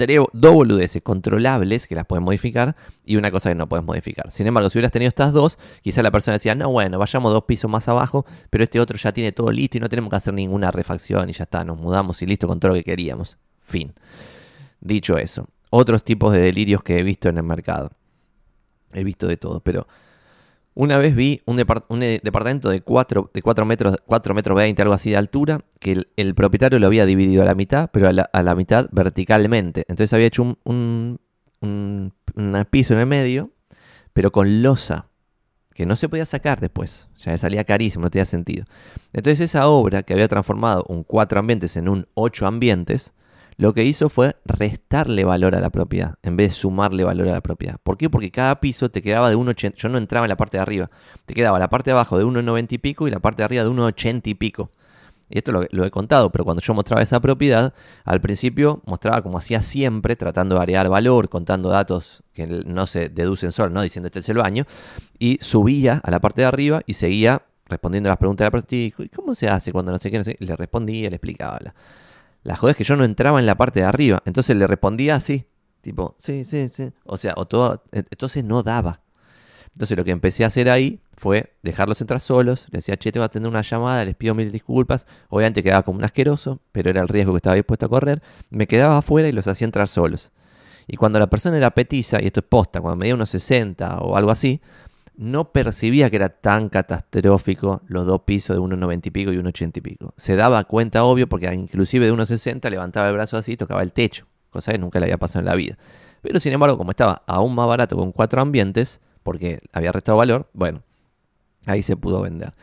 dos 0.07 0.53
boludeces 0.53 1.01
controlables 1.01 1.87
que 1.87 1.95
las 1.95 2.05
puedes 2.05 2.23
modificar 2.23 2.75
y 3.05 3.15
una 3.15 3.31
cosa 3.31 3.49
que 3.49 3.55
no 3.55 3.67
puedes 3.67 3.85
modificar. 3.85 4.31
Sin 4.31 4.47
embargo, 4.47 4.69
si 4.69 4.77
hubieras 4.77 4.91
tenido 4.91 5.09
estas 5.09 5.33
dos, 5.33 5.59
quizá 5.81 6.03
la 6.03 6.11
persona 6.11 6.33
decía, 6.33 6.55
no, 6.55 6.69
bueno, 6.69 6.99
vayamos 6.99 7.33
dos 7.33 7.43
pisos 7.43 7.69
más 7.69 7.87
abajo, 7.87 8.25
pero 8.49 8.63
este 8.63 8.79
otro 8.79 8.97
ya 8.97 9.11
tiene 9.11 9.31
todo 9.31 9.51
listo 9.51 9.77
y 9.77 9.79
no 9.79 9.89
tenemos 9.89 10.09
que 10.09 10.15
hacer 10.15 10.33
ninguna 10.33 10.71
refacción 10.71 11.29
y 11.29 11.33
ya 11.33 11.43
está, 11.43 11.63
nos 11.63 11.77
mudamos 11.77 12.21
y 12.21 12.25
listo 12.25 12.47
con 12.47 12.59
todo 12.59 12.69
lo 12.69 12.75
que 12.75 12.83
queríamos. 12.83 13.37
Fin. 13.61 13.93
Dicho 14.79 15.17
eso, 15.17 15.47
otros 15.69 16.03
tipos 16.03 16.33
de 16.33 16.39
delirios 16.39 16.83
que 16.83 16.99
he 16.99 17.03
visto 17.03 17.29
en 17.29 17.37
el 17.37 17.43
mercado. 17.43 17.91
He 18.93 19.03
visto 19.03 19.27
de 19.27 19.37
todo, 19.37 19.59
pero 19.59 19.87
una 20.75 20.97
vez 20.97 21.15
vi 21.15 21.41
un, 21.45 21.59
eh, 21.59 22.19
departamento 22.23 22.69
de 22.69 22.81
4, 22.81 23.31
de 23.33 23.65
metros, 23.65 23.97
4 24.05 24.33
metros 24.33 24.57
20, 24.57 24.81
algo 24.81 24.93
así 24.93 25.11
de 25.11 25.17
altura, 25.17 25.59
que 25.79 26.03
el, 26.15 26.35
propietario 26.35 26.79
lo 26.79 26.87
había 26.87 27.05
dividido 27.05 27.43
a 27.43 27.45
la 27.45 27.53
mitad, 27.53 27.89
pero 27.91 28.07
a 28.07 28.43
la, 28.43 28.55
mitad 28.55 28.87
verticalmente. 28.91 29.85
Entonces 29.87 30.13
había 30.13 30.27
hecho 30.27 30.57
un, 30.63 31.19
piso 32.71 32.93
en 32.93 32.99
el 32.99 33.05
medio, 33.05 33.51
pero 34.13 34.31
con 34.31 34.63
losa, 34.63 35.07
que 35.75 35.85
no 35.85 35.95
se 35.95 36.09
podía 36.09 36.25
sacar 36.25 36.59
después. 36.59 37.07
Ya 37.19 37.37
salía 37.37 37.63
carísimo, 37.63 38.03
no 38.03 38.09
tenía 38.09 38.25
sentido. 38.25 38.65
Entonces 39.11 39.41
esa 39.41 39.67
obra 39.67 40.03
que 40.03 40.13
había 40.13 40.27
transformado 40.27 40.85
un 40.87 41.03
4 41.03 41.39
ambientes 41.39 41.77
en 41.77 41.87
un 41.87 42.07
8 42.15 42.47
ambientes, 42.47 43.13
lo 43.57 43.73
que 43.73 43.83
hizo 43.83 44.09
fue 44.09 44.35
restarle 44.45 45.23
valor 45.23 45.55
a 45.55 45.59
la 45.59 45.69
propiedad 45.69 46.15
en 46.23 46.37
vez 46.37 46.49
de 46.49 46.59
sumarle 46.61 47.03
valor 47.03 47.27
a 47.27 47.33
la 47.33 47.41
propiedad. 47.41 47.77
¿Por 47.83 47.97
qué? 47.97 48.09
Porque 48.09 48.31
cada 48.31 48.59
piso 48.59 48.89
te 48.89 49.01
quedaba 49.01 49.29
de 49.29 49.37
1,80. 49.37 49.75
Yo 49.75 49.89
no 49.89 49.97
entraba 49.97 50.25
en 50.25 50.29
la 50.29 50.37
parte 50.37 50.57
de 50.57 50.61
arriba. 50.61 50.89
Te 51.25 51.33
quedaba 51.33 51.59
la 51.59 51.69
parte 51.69 51.89
de 51.89 51.93
abajo 51.93 52.17
de 52.17 52.25
1,90 52.25 52.73
y 52.73 52.77
pico 52.77 53.07
y 53.07 53.11
la 53.11 53.19
parte 53.19 53.41
de 53.41 53.45
arriba 53.45 53.63
de 53.63 53.69
1,80 53.69 54.21
y 54.25 54.33
pico. 54.35 54.71
Y 55.29 55.39
esto 55.39 55.51
lo, 55.51 55.85
he 55.85 55.89
contado, 55.89 56.31
pero 56.31 56.43
cuando 56.43 56.61
yo 56.61 56.73
mostraba 56.75 57.01
esa 57.01 57.19
propiedad, 57.19 57.73
al 58.03 58.21
principio 58.21 58.81
mostraba 58.85 59.23
como 59.23 59.39
hacía 59.39 59.61
siempre, 59.61 60.15
tratando 60.15 60.55
de 60.55 60.61
agregar 60.61 60.89
valor, 60.89 61.27
contando 61.27 61.69
datos 61.69 62.21
que 62.33 62.45
no 62.45 62.85
se 62.85 63.09
deducen 63.09 63.51
solo, 63.51 63.71
¿no? 63.71 63.81
diciendo 63.81 64.07
este 64.07 64.19
es 64.19 64.29
el 64.29 64.37
baño, 64.37 64.65
y 65.17 65.39
subía 65.41 66.01
a 66.03 66.11
la 66.11 66.19
parte 66.19 66.41
de 66.41 66.47
arriba 66.47 66.81
y 66.85 66.93
seguía 66.93 67.41
respondiendo 67.65 68.09
las 68.09 68.17
preguntas 68.17 68.45
de 68.45 68.47
la 68.47 68.51
persona. 68.51 69.09
¿Cómo 69.15 69.33
se 69.33 69.47
hace 69.47 69.71
cuando 69.71 69.91
no 69.91 69.97
sé 69.97 70.11
qué? 70.11 70.17
No 70.19 70.23
sé? 70.23 70.37
Le 70.39 70.55
respondía, 70.55 71.09
le 71.09 71.15
explicaba. 71.15 71.59
La 72.43 72.55
joda 72.55 72.71
es 72.71 72.77
que 72.77 72.83
yo 72.83 72.95
no 72.95 73.05
entraba 73.05 73.39
en 73.39 73.45
la 73.45 73.55
parte 73.55 73.79
de 73.79 73.85
arriba. 73.85 74.21
Entonces 74.25 74.55
le 74.55 74.67
respondía 74.67 75.15
así. 75.15 75.45
Tipo, 75.81 76.15
sí, 76.19 76.45
sí, 76.45 76.69
sí. 76.69 76.91
O 77.05 77.17
sea, 77.17 77.33
o 77.37 77.45
todo. 77.45 77.83
Entonces 77.91 78.43
no 78.43 78.63
daba. 78.63 79.01
Entonces 79.73 79.97
lo 79.97 80.03
que 80.03 80.11
empecé 80.11 80.43
a 80.43 80.47
hacer 80.47 80.69
ahí 80.69 80.99
fue 81.15 81.53
dejarlos 81.63 81.99
entrar 82.01 82.21
solos. 82.21 82.67
Le 82.69 82.77
decía, 82.77 82.95
che, 82.95 83.11
tengo 83.11 83.23
que 83.23 83.27
atender 83.27 83.49
una 83.49 83.61
llamada, 83.61 84.05
les 84.05 84.15
pido 84.15 84.35
mil 84.35 84.51
disculpas. 84.51 85.07
Obviamente 85.29 85.63
quedaba 85.63 85.83
como 85.83 85.97
un 85.97 86.03
asqueroso, 86.03 86.59
pero 86.71 86.89
era 86.89 87.01
el 87.01 87.07
riesgo 87.07 87.33
que 87.33 87.37
estaba 87.37 87.55
dispuesto 87.55 87.85
a 87.87 87.89
correr. 87.89 88.21
Me 88.49 88.67
quedaba 88.67 88.97
afuera 88.97 89.27
y 89.27 89.31
los 89.31 89.47
hacía 89.47 89.65
entrar 89.65 89.87
solos. 89.87 90.31
Y 90.87 90.97
cuando 90.97 91.17
la 91.17 91.27
persona 91.27 91.57
era 91.57 91.71
petiza, 91.71 92.21
y 92.21 92.27
esto 92.27 92.41
es 92.41 92.45
posta, 92.45 92.81
cuando 92.81 92.97
medía 92.97 93.15
unos 93.15 93.29
60 93.29 93.99
o 93.99 94.17
algo 94.17 94.31
así, 94.31 94.61
no 95.15 95.51
percibía 95.51 96.09
que 96.09 96.15
era 96.15 96.29
tan 96.29 96.69
catastrófico 96.69 97.81
los 97.87 98.05
dos 98.05 98.21
pisos 98.21 98.55
de 98.55 98.61
1,90 98.61 99.07
y 99.07 99.11
pico 99.11 99.31
y 99.31 99.37
1,80 99.37 99.77
y 99.77 99.81
pico. 99.81 100.13
Se 100.17 100.35
daba 100.35 100.63
cuenta, 100.63 101.03
obvio, 101.03 101.27
porque 101.27 101.53
inclusive 101.53 102.05
de 102.05 102.13
1,60 102.13 102.69
levantaba 102.69 103.07
el 103.07 103.13
brazo 103.13 103.37
así 103.37 103.53
y 103.53 103.57
tocaba 103.57 103.83
el 103.83 103.91
techo, 103.91 104.25
cosa 104.49 104.71
que 104.71 104.77
nunca 104.77 104.99
le 104.99 105.05
había 105.05 105.17
pasado 105.17 105.41
en 105.41 105.45
la 105.45 105.55
vida. 105.55 105.77
Pero 106.21 106.39
sin 106.39 106.53
embargo, 106.53 106.77
como 106.77 106.91
estaba 106.91 107.23
aún 107.27 107.53
más 107.53 107.67
barato 107.67 107.95
con 107.95 108.11
cuatro 108.11 108.41
ambientes, 108.41 109.01
porque 109.23 109.59
había 109.71 109.91
restado 109.91 110.17
valor, 110.17 110.49
bueno, 110.53 110.81
ahí 111.65 111.81
se 111.81 111.95
pudo 111.95 112.21
vender. 112.21 112.53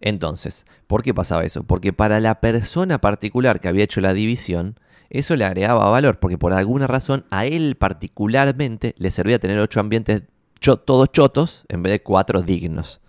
Entonces, 0.00 0.66
¿por 0.86 1.02
qué 1.02 1.12
pasaba 1.12 1.42
eso? 1.44 1.64
Porque 1.64 1.92
para 1.92 2.20
la 2.20 2.40
persona 2.40 3.00
particular 3.00 3.60
que 3.60 3.68
había 3.68 3.84
hecho 3.84 4.00
la 4.00 4.14
división, 4.14 4.78
eso 5.10 5.36
le 5.36 5.44
agregaba 5.44 5.88
valor, 5.88 6.18
porque 6.20 6.38
por 6.38 6.52
alguna 6.52 6.86
razón 6.86 7.24
a 7.30 7.46
él 7.46 7.76
particularmente 7.76 8.94
le 8.98 9.10
servía 9.10 9.38
tener 9.38 9.58
ocho 9.58 9.80
ambientes 9.80 10.22
todos 10.60 11.12
chotos 11.12 11.64
en 11.68 11.82
vez 11.82 11.92
de 11.92 12.02
cuatro 12.02 12.42
dignos. 12.42 13.00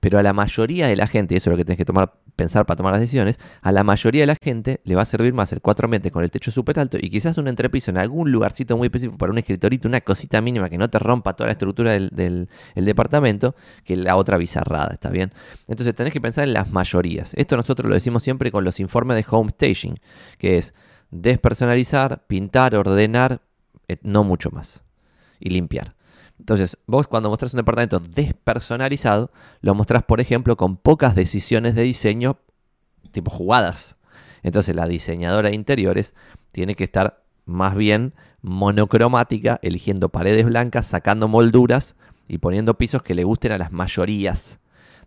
Pero 0.00 0.18
a 0.18 0.22
la 0.22 0.32
mayoría 0.32 0.86
de 0.86 0.96
la 0.96 1.06
gente, 1.06 1.34
y 1.34 1.38
eso 1.38 1.50
es 1.50 1.52
lo 1.52 1.56
que 1.56 1.64
tienes 1.64 1.78
que 1.78 1.84
tomar, 1.84 2.14
pensar 2.36 2.66
para 2.66 2.76
tomar 2.76 2.92
las 2.92 3.00
decisiones, 3.00 3.40
a 3.62 3.72
la 3.72 3.82
mayoría 3.82 4.22
de 4.22 4.28
la 4.28 4.36
gente 4.40 4.80
le 4.84 4.94
va 4.94 5.02
a 5.02 5.04
servir 5.04 5.34
más 5.34 5.52
el 5.52 5.60
cuatro 5.60 5.86
ambientes 5.86 6.12
con 6.12 6.22
el 6.22 6.30
techo 6.30 6.52
súper 6.52 6.78
alto 6.78 6.96
y 7.00 7.10
quizás 7.10 7.36
un 7.36 7.48
entrepiso 7.48 7.90
en 7.90 7.98
algún 7.98 8.30
lugarcito 8.30 8.76
muy 8.76 8.86
específico 8.86 9.18
para 9.18 9.32
un 9.32 9.38
escritorito, 9.38 9.88
una 9.88 10.00
cosita 10.00 10.40
mínima 10.40 10.70
que 10.70 10.78
no 10.78 10.88
te 10.88 11.00
rompa 11.00 11.34
toda 11.34 11.48
la 11.48 11.52
estructura 11.52 11.92
del, 11.92 12.48
departamento, 12.76 13.56
que 13.84 13.96
la 13.96 14.14
otra 14.14 14.36
bizarrada, 14.36 14.90
¿está 14.92 15.10
bien? 15.10 15.32
Entonces 15.66 15.94
tenés 15.96 16.12
que 16.12 16.20
pensar 16.20 16.44
en 16.44 16.52
las 16.52 16.70
mayorías. 16.70 17.32
Esto 17.34 17.56
nosotros 17.56 17.88
lo 17.88 17.94
decimos 17.94 18.22
siempre 18.22 18.52
con 18.52 18.64
los 18.64 18.78
informes 18.78 19.16
de 19.16 19.24
home 19.28 19.50
staging, 19.50 19.98
que 20.38 20.58
es 20.58 20.74
despersonalizar, 21.10 22.24
pintar, 22.28 22.76
ordenar, 22.76 23.40
eh, 23.88 23.96
no 24.02 24.22
mucho 24.22 24.50
más. 24.50 24.84
Y 25.40 25.50
limpiar. 25.50 25.97
Entonces, 26.38 26.78
vos 26.86 27.08
cuando 27.08 27.28
mostrás 27.28 27.52
un 27.52 27.58
departamento 27.58 28.00
despersonalizado, 28.00 29.30
lo 29.60 29.74
mostrás, 29.74 30.02
por 30.02 30.20
ejemplo, 30.20 30.56
con 30.56 30.76
pocas 30.76 31.14
decisiones 31.14 31.74
de 31.74 31.82
diseño, 31.82 32.38
tipo 33.10 33.30
jugadas. 33.30 33.98
Entonces, 34.42 34.74
la 34.74 34.86
diseñadora 34.86 35.48
de 35.48 35.54
interiores 35.54 36.14
tiene 36.52 36.74
que 36.74 36.84
estar 36.84 37.22
más 37.44 37.74
bien 37.74 38.14
monocromática, 38.42 39.58
eligiendo 39.62 40.10
paredes 40.10 40.44
blancas, 40.44 40.86
sacando 40.86 41.28
molduras 41.28 41.96
y 42.28 42.38
poniendo 42.38 42.74
pisos 42.74 43.02
que 43.02 43.14
le 43.14 43.24
gusten 43.24 43.52
a 43.52 43.58
las 43.58 43.72
mayorías. 43.72 44.60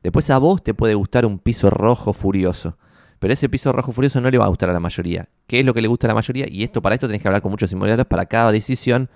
Después 0.03 0.29
a 0.31 0.38
vos 0.39 0.63
te 0.63 0.73
puede 0.73 0.95
gustar 0.95 1.25
un 1.25 1.39
piso 1.39 1.69
rojo 1.69 2.13
furioso. 2.13 2.77
Pero 3.19 3.33
ese 3.35 3.50
piso 3.50 3.71
rojo 3.71 3.91
furioso 3.91 4.19
no 4.19 4.31
le 4.31 4.39
va 4.39 4.45
a 4.45 4.50
gustar 4.50 4.71
a 4.71 4.73
la 4.73 4.79
mayoría. 4.79 5.29
¿Qué 5.45 5.59
es 5.59 5.65
lo 5.65 5.75
que 5.75 5.81
le 5.81 5.88
gusta 5.88 6.07
a 6.07 6.09
la 6.09 6.15
mayoría? 6.15 6.47
Y 6.50 6.63
esto 6.63 6.81
para 6.81 6.95
esto 6.95 7.05
tenés 7.05 7.21
que 7.21 7.27
hablar 7.27 7.43
con 7.43 7.51
muchos 7.51 7.71
inmobiliarios 7.71 8.07
para 8.07 8.25
cada 8.25 8.51
decisión. 8.51 9.09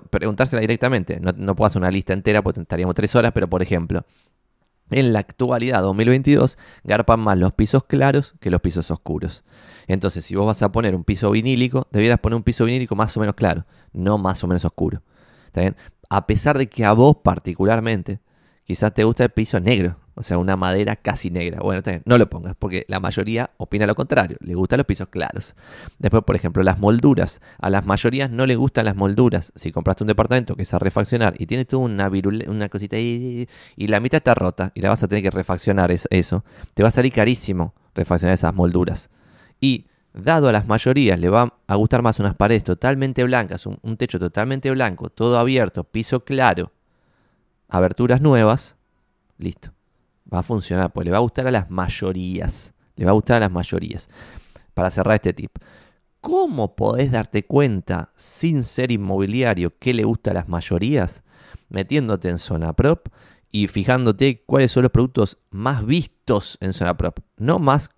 Preguntársela 0.00 0.60
directamente. 0.60 1.20
No, 1.20 1.32
no 1.36 1.54
puedo 1.54 1.66
hacer 1.66 1.80
una 1.80 1.90
lista 1.90 2.12
entera 2.12 2.42
porque 2.42 2.60
estaríamos 2.60 2.94
tres 2.94 3.14
horas, 3.14 3.32
pero 3.32 3.48
por 3.48 3.62
ejemplo, 3.62 4.04
en 4.90 5.12
la 5.12 5.20
actualidad 5.20 5.82
2022 5.82 6.58
garpan 6.84 7.20
más 7.20 7.38
los 7.38 7.52
pisos 7.52 7.84
claros 7.84 8.34
que 8.40 8.50
los 8.50 8.60
pisos 8.60 8.90
oscuros. 8.90 9.44
Entonces, 9.88 10.24
si 10.24 10.34
vos 10.36 10.46
vas 10.46 10.62
a 10.62 10.72
poner 10.72 10.94
un 10.94 11.04
piso 11.04 11.30
vinílico, 11.30 11.86
debieras 11.90 12.20
poner 12.20 12.36
un 12.36 12.42
piso 12.42 12.64
vinílico 12.64 12.94
más 12.96 13.16
o 13.16 13.20
menos 13.20 13.34
claro, 13.34 13.66
no 13.92 14.18
más 14.18 14.42
o 14.44 14.46
menos 14.46 14.64
oscuro. 14.64 15.02
¿Está 15.46 15.60
bien? 15.60 15.76
A 16.08 16.26
pesar 16.26 16.58
de 16.58 16.68
que 16.68 16.84
a 16.84 16.92
vos 16.92 17.16
particularmente 17.22 18.20
quizás 18.64 18.94
te 18.94 19.04
gusta 19.04 19.24
el 19.24 19.30
piso 19.30 19.58
negro, 19.60 19.96
o 20.18 20.22
sea, 20.22 20.38
una 20.38 20.56
madera 20.56 20.96
casi 20.96 21.30
negra. 21.30 21.60
Bueno, 21.60 21.82
no 22.06 22.16
lo 22.16 22.30
pongas, 22.30 22.56
porque 22.58 22.86
la 22.88 23.00
mayoría 23.00 23.50
opina 23.58 23.86
lo 23.86 23.94
contrario. 23.94 24.38
Le 24.40 24.54
gustan 24.54 24.78
los 24.78 24.86
pisos 24.86 25.08
claros. 25.08 25.54
Después, 25.98 26.24
por 26.24 26.34
ejemplo, 26.34 26.62
las 26.62 26.78
molduras. 26.78 27.42
A 27.58 27.68
las 27.68 27.84
mayorías 27.84 28.30
no 28.30 28.46
le 28.46 28.56
gustan 28.56 28.86
las 28.86 28.96
molduras. 28.96 29.52
Si 29.54 29.70
compraste 29.72 30.04
un 30.04 30.08
departamento 30.08 30.56
que 30.56 30.62
es 30.62 30.72
a 30.72 30.78
refaccionar 30.78 31.34
y 31.38 31.46
tiene 31.46 31.66
toda 31.66 31.84
una, 31.84 32.10
una 32.48 32.68
cosita 32.70 32.96
y 32.98 33.46
la 33.76 34.00
mitad 34.00 34.16
está 34.16 34.34
rota 34.34 34.72
y 34.74 34.80
la 34.80 34.88
vas 34.88 35.02
a 35.02 35.08
tener 35.08 35.22
que 35.22 35.30
refaccionar 35.30 35.90
eso, 35.92 36.44
te 36.72 36.82
va 36.82 36.88
a 36.88 36.92
salir 36.92 37.12
carísimo 37.12 37.74
refaccionar 37.94 38.32
esas 38.32 38.54
molduras. 38.54 39.10
Y 39.60 39.84
dado 40.14 40.48
a 40.48 40.52
las 40.52 40.66
mayorías 40.66 41.20
le 41.20 41.28
va 41.28 41.58
a 41.66 41.74
gustar 41.74 42.00
más 42.00 42.18
unas 42.20 42.34
paredes 42.34 42.64
totalmente 42.64 43.22
blancas, 43.22 43.66
un 43.66 43.96
techo 43.98 44.18
totalmente 44.18 44.70
blanco, 44.70 45.10
todo 45.10 45.38
abierto, 45.38 45.84
piso 45.84 46.24
claro, 46.24 46.72
aberturas 47.68 48.22
nuevas, 48.22 48.78
listo 49.36 49.75
va 50.32 50.40
a 50.40 50.42
funcionar, 50.42 50.92
pues 50.92 51.04
le 51.04 51.10
va 51.10 51.18
a 51.18 51.20
gustar 51.20 51.46
a 51.46 51.50
las 51.50 51.70
mayorías. 51.70 52.74
Le 52.96 53.04
va 53.04 53.10
a 53.10 53.14
gustar 53.14 53.38
a 53.38 53.40
las 53.40 53.52
mayorías. 53.52 54.08
Para 54.74 54.90
cerrar 54.90 55.16
este 55.16 55.32
tip. 55.32 55.58
¿Cómo 56.20 56.74
podés 56.74 57.12
darte 57.12 57.44
cuenta, 57.44 58.10
sin 58.16 58.64
ser 58.64 58.90
inmobiliario, 58.90 59.74
qué 59.78 59.94
le 59.94 60.04
gusta 60.04 60.32
a 60.32 60.34
las 60.34 60.48
mayorías? 60.48 61.22
Metiéndote 61.68 62.28
en 62.28 62.38
zona 62.38 62.72
prop 62.72 63.08
y 63.52 63.68
fijándote 63.68 64.42
cuáles 64.44 64.72
son 64.72 64.82
los 64.82 64.92
productos 64.92 65.38
más 65.50 65.86
vistos 65.86 66.58
en 66.60 66.72
zona 66.72 66.96
prop. 66.96 67.20
No 67.36 67.58
más, 67.58 67.90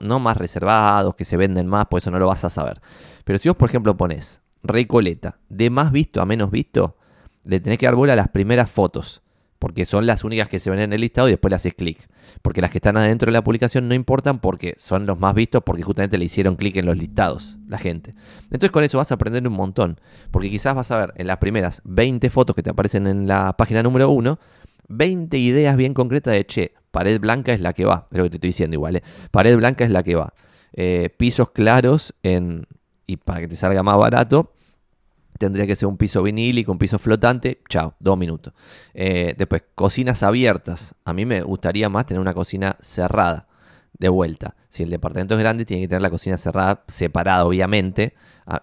no 0.00 0.18
más 0.18 0.36
reservados, 0.36 1.14
que 1.14 1.24
se 1.24 1.36
venden 1.36 1.68
más, 1.68 1.86
por 1.86 1.98
eso 1.98 2.10
no 2.10 2.18
lo 2.18 2.26
vas 2.26 2.44
a 2.44 2.50
saber. 2.50 2.80
Pero 3.24 3.38
si 3.38 3.48
vos, 3.48 3.56
por 3.56 3.68
ejemplo, 3.68 3.96
pones 3.96 4.42
Recoleta, 4.62 5.38
de 5.48 5.70
más 5.70 5.92
visto 5.92 6.20
a 6.20 6.26
menos 6.26 6.50
visto, 6.50 6.96
le 7.44 7.60
tenés 7.60 7.78
que 7.78 7.86
dar 7.86 7.94
bola 7.94 8.12
a 8.14 8.16
las 8.16 8.28
primeras 8.28 8.70
fotos 8.70 9.22
porque 9.60 9.84
son 9.84 10.06
las 10.06 10.24
únicas 10.24 10.48
que 10.48 10.58
se 10.58 10.70
ven 10.70 10.80
en 10.80 10.92
el 10.94 11.02
listado 11.02 11.28
y 11.28 11.32
después 11.32 11.50
le 11.50 11.56
haces 11.56 11.74
clic. 11.74 12.08
Porque 12.40 12.62
las 12.62 12.70
que 12.70 12.78
están 12.78 12.96
adentro 12.96 13.26
de 13.26 13.32
la 13.32 13.44
publicación 13.44 13.88
no 13.88 13.94
importan 13.94 14.38
porque 14.40 14.74
son 14.78 15.04
los 15.04 15.20
más 15.20 15.34
vistos 15.34 15.62
porque 15.62 15.82
justamente 15.82 16.16
le 16.16 16.24
hicieron 16.24 16.56
clic 16.56 16.76
en 16.76 16.86
los 16.86 16.96
listados 16.96 17.58
la 17.68 17.76
gente. 17.76 18.14
Entonces 18.44 18.70
con 18.70 18.82
eso 18.84 18.96
vas 18.96 19.12
a 19.12 19.16
aprender 19.16 19.46
un 19.46 19.52
montón. 19.52 20.00
Porque 20.30 20.48
quizás 20.48 20.74
vas 20.74 20.90
a 20.90 20.96
ver 20.96 21.12
en 21.16 21.26
las 21.26 21.36
primeras 21.36 21.82
20 21.84 22.30
fotos 22.30 22.56
que 22.56 22.62
te 22.62 22.70
aparecen 22.70 23.06
en 23.06 23.28
la 23.28 23.54
página 23.58 23.82
número 23.82 24.08
1, 24.08 24.38
20 24.88 25.36
ideas 25.36 25.76
bien 25.76 25.92
concretas 25.92 26.32
de, 26.32 26.46
che, 26.46 26.72
pared 26.90 27.20
blanca 27.20 27.52
es 27.52 27.60
la 27.60 27.74
que 27.74 27.84
va. 27.84 28.06
Es 28.10 28.16
lo 28.16 28.24
que 28.24 28.30
te 28.30 28.36
estoy 28.38 28.48
diciendo 28.48 28.76
igual. 28.76 28.96
¿eh? 28.96 29.02
Pared 29.30 29.54
blanca 29.58 29.84
es 29.84 29.90
la 29.90 30.02
que 30.02 30.14
va. 30.14 30.32
Eh, 30.72 31.10
pisos 31.18 31.50
claros 31.50 32.14
en, 32.22 32.64
y 33.06 33.18
para 33.18 33.40
que 33.40 33.48
te 33.48 33.56
salga 33.56 33.82
más 33.82 33.98
barato 33.98 34.54
tendría 35.40 35.66
que 35.66 35.74
ser 35.74 35.88
un 35.88 35.96
piso 35.96 36.22
vinílico, 36.22 36.70
un 36.70 36.78
piso 36.78 36.98
flotante, 36.98 37.62
chao, 37.66 37.94
dos 37.98 38.18
minutos. 38.18 38.52
Eh, 38.92 39.34
después, 39.38 39.62
cocinas 39.74 40.22
abiertas. 40.22 40.94
A 41.06 41.14
mí 41.14 41.24
me 41.24 41.40
gustaría 41.40 41.88
más 41.88 42.04
tener 42.04 42.20
una 42.20 42.34
cocina 42.34 42.76
cerrada, 42.80 43.48
de 43.98 44.10
vuelta. 44.10 44.54
Si 44.68 44.82
el 44.82 44.90
departamento 44.90 45.34
es 45.34 45.40
grande, 45.40 45.64
tiene 45.64 45.82
que 45.82 45.88
tener 45.88 46.02
la 46.02 46.10
cocina 46.10 46.36
cerrada, 46.36 46.84
separada, 46.88 47.46
obviamente, 47.46 48.12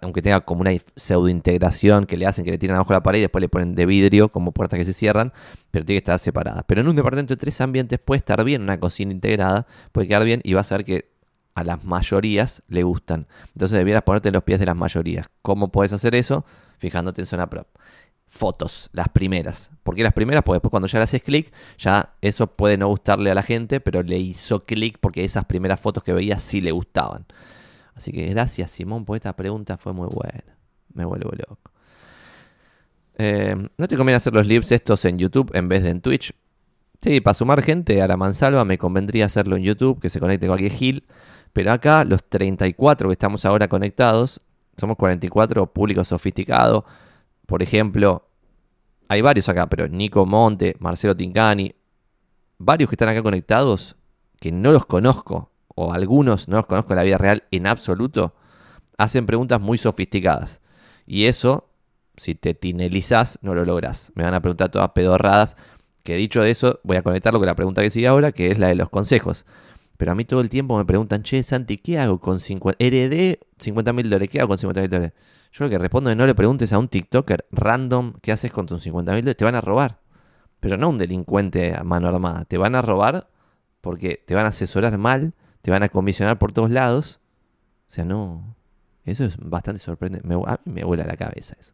aunque 0.01 0.21
tenga 0.21 0.41
como 0.41 0.61
una 0.61 0.71
pseudo 0.95 1.29
integración 1.29 2.05
que 2.05 2.15
le 2.15 2.27
hacen 2.27 2.45
que 2.45 2.51
le 2.51 2.59
tiran 2.59 2.75
abajo 2.75 2.93
la 2.93 3.01
pared 3.01 3.19
y 3.19 3.21
después 3.23 3.41
le 3.41 3.49
ponen 3.49 3.73
de 3.73 3.87
vidrio 3.87 4.29
como 4.29 4.51
puertas 4.51 4.77
que 4.77 4.85
se 4.85 4.93
cierran, 4.93 5.33
pero 5.71 5.83
tiene 5.83 5.97
que 5.97 6.03
estar 6.03 6.19
separada. 6.19 6.63
Pero 6.67 6.81
en 6.81 6.89
un 6.89 6.95
departamento 6.95 7.33
de 7.33 7.39
tres 7.39 7.59
ambientes 7.59 7.99
puede 7.99 8.19
estar 8.19 8.43
bien 8.43 8.61
una 8.61 8.79
cocina 8.79 9.11
integrada, 9.11 9.65
puede 9.91 10.07
quedar 10.07 10.25
bien 10.25 10.41
y 10.43 10.53
vas 10.53 10.71
a 10.71 10.77
ver 10.77 10.85
que 10.85 11.09
a 11.55 11.63
las 11.63 11.83
mayorías 11.85 12.61
le 12.67 12.83
gustan. 12.83 13.25
Entonces 13.47 13.79
debieras 13.79 14.03
ponerte 14.03 14.29
en 14.29 14.33
los 14.33 14.43
pies 14.43 14.59
de 14.59 14.67
las 14.67 14.75
mayorías. 14.75 15.27
¿Cómo 15.41 15.71
puedes 15.71 15.91
hacer 15.91 16.13
eso? 16.13 16.45
Fijándote 16.77 17.21
en 17.21 17.25
zona 17.25 17.49
prop. 17.49 17.67
Fotos, 18.29 18.89
las 18.91 19.07
primeras. 19.09 19.71
porque 19.83 20.03
las 20.03 20.13
primeras? 20.13 20.43
Porque 20.43 20.55
después 20.55 20.69
cuando 20.69 20.87
ya 20.87 20.99
le 20.99 21.03
haces 21.03 21.23
clic, 21.23 21.53
ya 21.77 22.13
eso 22.21 22.47
puede 22.47 22.77
no 22.77 22.87
gustarle 22.87 23.31
a 23.31 23.35
la 23.35 23.41
gente, 23.41 23.79
pero 23.79 24.03
le 24.03 24.17
hizo 24.17 24.65
clic 24.65 24.97
porque 24.99 25.23
esas 25.23 25.45
primeras 25.45 25.79
fotos 25.79 26.03
que 26.03 26.11
veía 26.11 26.37
sí 26.37 26.59
le 26.59 26.71
gustaban. 26.71 27.25
Así 27.95 28.11
que 28.11 28.25
gracias 28.27 28.71
Simón 28.71 29.05
por 29.05 29.15
esta 29.15 29.33
pregunta, 29.35 29.77
fue 29.77 29.93
muy 29.93 30.07
buena. 30.07 30.43
Me 30.93 31.05
vuelvo 31.05 31.31
loco. 31.31 31.71
Eh, 33.17 33.55
¿No 33.77 33.87
te 33.87 33.95
conviene 33.95 34.17
hacer 34.17 34.33
los 34.33 34.45
lives 34.45 34.71
estos 34.71 35.03
en 35.05 35.17
YouTube 35.17 35.51
en 35.55 35.69
vez 35.69 35.83
de 35.83 35.89
en 35.89 36.01
Twitch? 36.01 36.33
Sí, 37.01 37.21
para 37.21 37.33
sumar 37.33 37.61
gente 37.61 38.01
a 38.01 38.07
la 38.07 38.17
mansalva 38.17 38.65
me 38.65 38.77
convendría 38.77 39.25
hacerlo 39.25 39.55
en 39.55 39.63
YouTube, 39.63 39.99
que 39.99 40.09
se 40.09 40.19
conecte 40.19 40.47
cualquier 40.47 40.71
gil. 40.71 41.05
Pero 41.53 41.71
acá, 41.71 42.03
los 42.03 42.23
34 42.23 43.09
que 43.09 43.13
estamos 43.13 43.45
ahora 43.45 43.67
conectados, 43.67 44.41
somos 44.77 44.95
44 44.97 45.73
público 45.73 46.03
sofisticado. 46.03 46.85
Por 47.45 47.63
ejemplo, 47.63 48.29
hay 49.09 49.21
varios 49.21 49.49
acá, 49.49 49.67
pero 49.67 49.87
Nico 49.87 50.25
Monte, 50.25 50.75
Marcelo 50.79 51.15
Tincani, 51.15 51.75
varios 52.57 52.89
que 52.89 52.95
están 52.95 53.09
acá 53.09 53.23
conectados 53.23 53.95
que 54.39 54.51
no 54.51 54.71
los 54.71 54.85
conozco, 54.85 55.51
o 55.75 55.93
algunos 55.93 56.47
no 56.47 56.57
los 56.57 56.65
conozco 56.65 56.93
en 56.93 56.97
la 56.97 57.03
vida 57.03 57.17
real 57.17 57.43
en 57.51 57.67
absoluto, 57.67 58.35
hacen 58.97 59.25
preguntas 59.25 59.61
muy 59.61 59.77
sofisticadas. 59.77 60.61
Y 61.05 61.25
eso, 61.25 61.69
si 62.17 62.35
te 62.35 62.53
tinelizás, 62.53 63.39
no 63.41 63.55
lo 63.55 63.65
logras. 63.65 64.11
Me 64.15 64.23
van 64.23 64.33
a 64.33 64.41
preguntar 64.41 64.69
todas 64.69 64.89
pedorradas. 64.89 65.55
Que 66.03 66.15
dicho 66.15 66.41
de 66.41 66.51
eso, 66.51 66.79
voy 66.83 66.97
a 66.97 67.03
conectarlo 67.03 67.39
con 67.39 67.47
la 67.47 67.55
pregunta 67.55 67.81
que 67.81 67.89
sigue 67.89 68.07
ahora, 68.07 68.31
que 68.31 68.51
es 68.51 68.59
la 68.59 68.67
de 68.67 68.75
los 68.75 68.89
consejos. 68.89 69.45
Pero 69.97 70.11
a 70.11 70.15
mí 70.15 70.25
todo 70.25 70.41
el 70.41 70.49
tiempo 70.49 70.77
me 70.77 70.85
preguntan, 70.85 71.23
che, 71.23 71.41
Santi, 71.41 71.77
¿qué 71.77 71.99
hago 71.99 72.19
con 72.19 72.39
50... 72.39 72.77
Heredé 72.83 73.39
50 73.57 73.93
mil 73.93 74.09
dólares, 74.09 74.29
¿qué 74.29 74.39
hago 74.39 74.49
con 74.49 74.59
50 74.59 74.81
mil 74.81 74.89
dólares? 74.89 75.13
Yo 75.51 75.65
lo 75.65 75.69
que 75.71 75.77
respondo 75.79 76.11
es 76.11 76.17
no 76.17 76.27
le 76.27 76.35
preguntes 76.35 76.71
a 76.71 76.77
un 76.77 76.87
TikToker 76.87 77.45
random 77.51 78.13
qué 78.21 78.31
haces 78.31 78.51
con 78.51 78.67
tus 78.67 78.83
50 78.83 79.11
mil 79.13 79.21
dólares, 79.21 79.37
te 79.37 79.45
van 79.45 79.55
a 79.55 79.61
robar. 79.61 79.99
Pero 80.59 80.77
no 80.77 80.89
un 80.89 80.97
delincuente 80.97 81.75
a 81.75 81.83
mano 81.83 82.07
armada, 82.07 82.45
te 82.45 82.57
van 82.57 82.75
a 82.75 82.81
robar 82.81 83.29
porque 83.81 84.23
te 84.25 84.35
van 84.35 84.45
a 84.45 84.49
asesorar 84.49 84.97
mal, 84.97 85.33
te 85.61 85.71
van 85.71 85.81
a 85.81 85.89
comisionar 85.89 86.37
por 86.37 86.51
todos 86.51 86.69
lados. 86.69 87.19
O 87.89 87.91
sea, 87.91 88.05
no, 88.05 88.55
eso 89.05 89.23
es 89.23 89.37
bastante 89.37 89.79
sorprendente, 89.79 90.27
a 90.27 90.59
mí 90.65 90.73
me 90.73 90.83
vuela 90.83 91.05
la 91.05 91.17
cabeza 91.17 91.55
eso. 91.59 91.73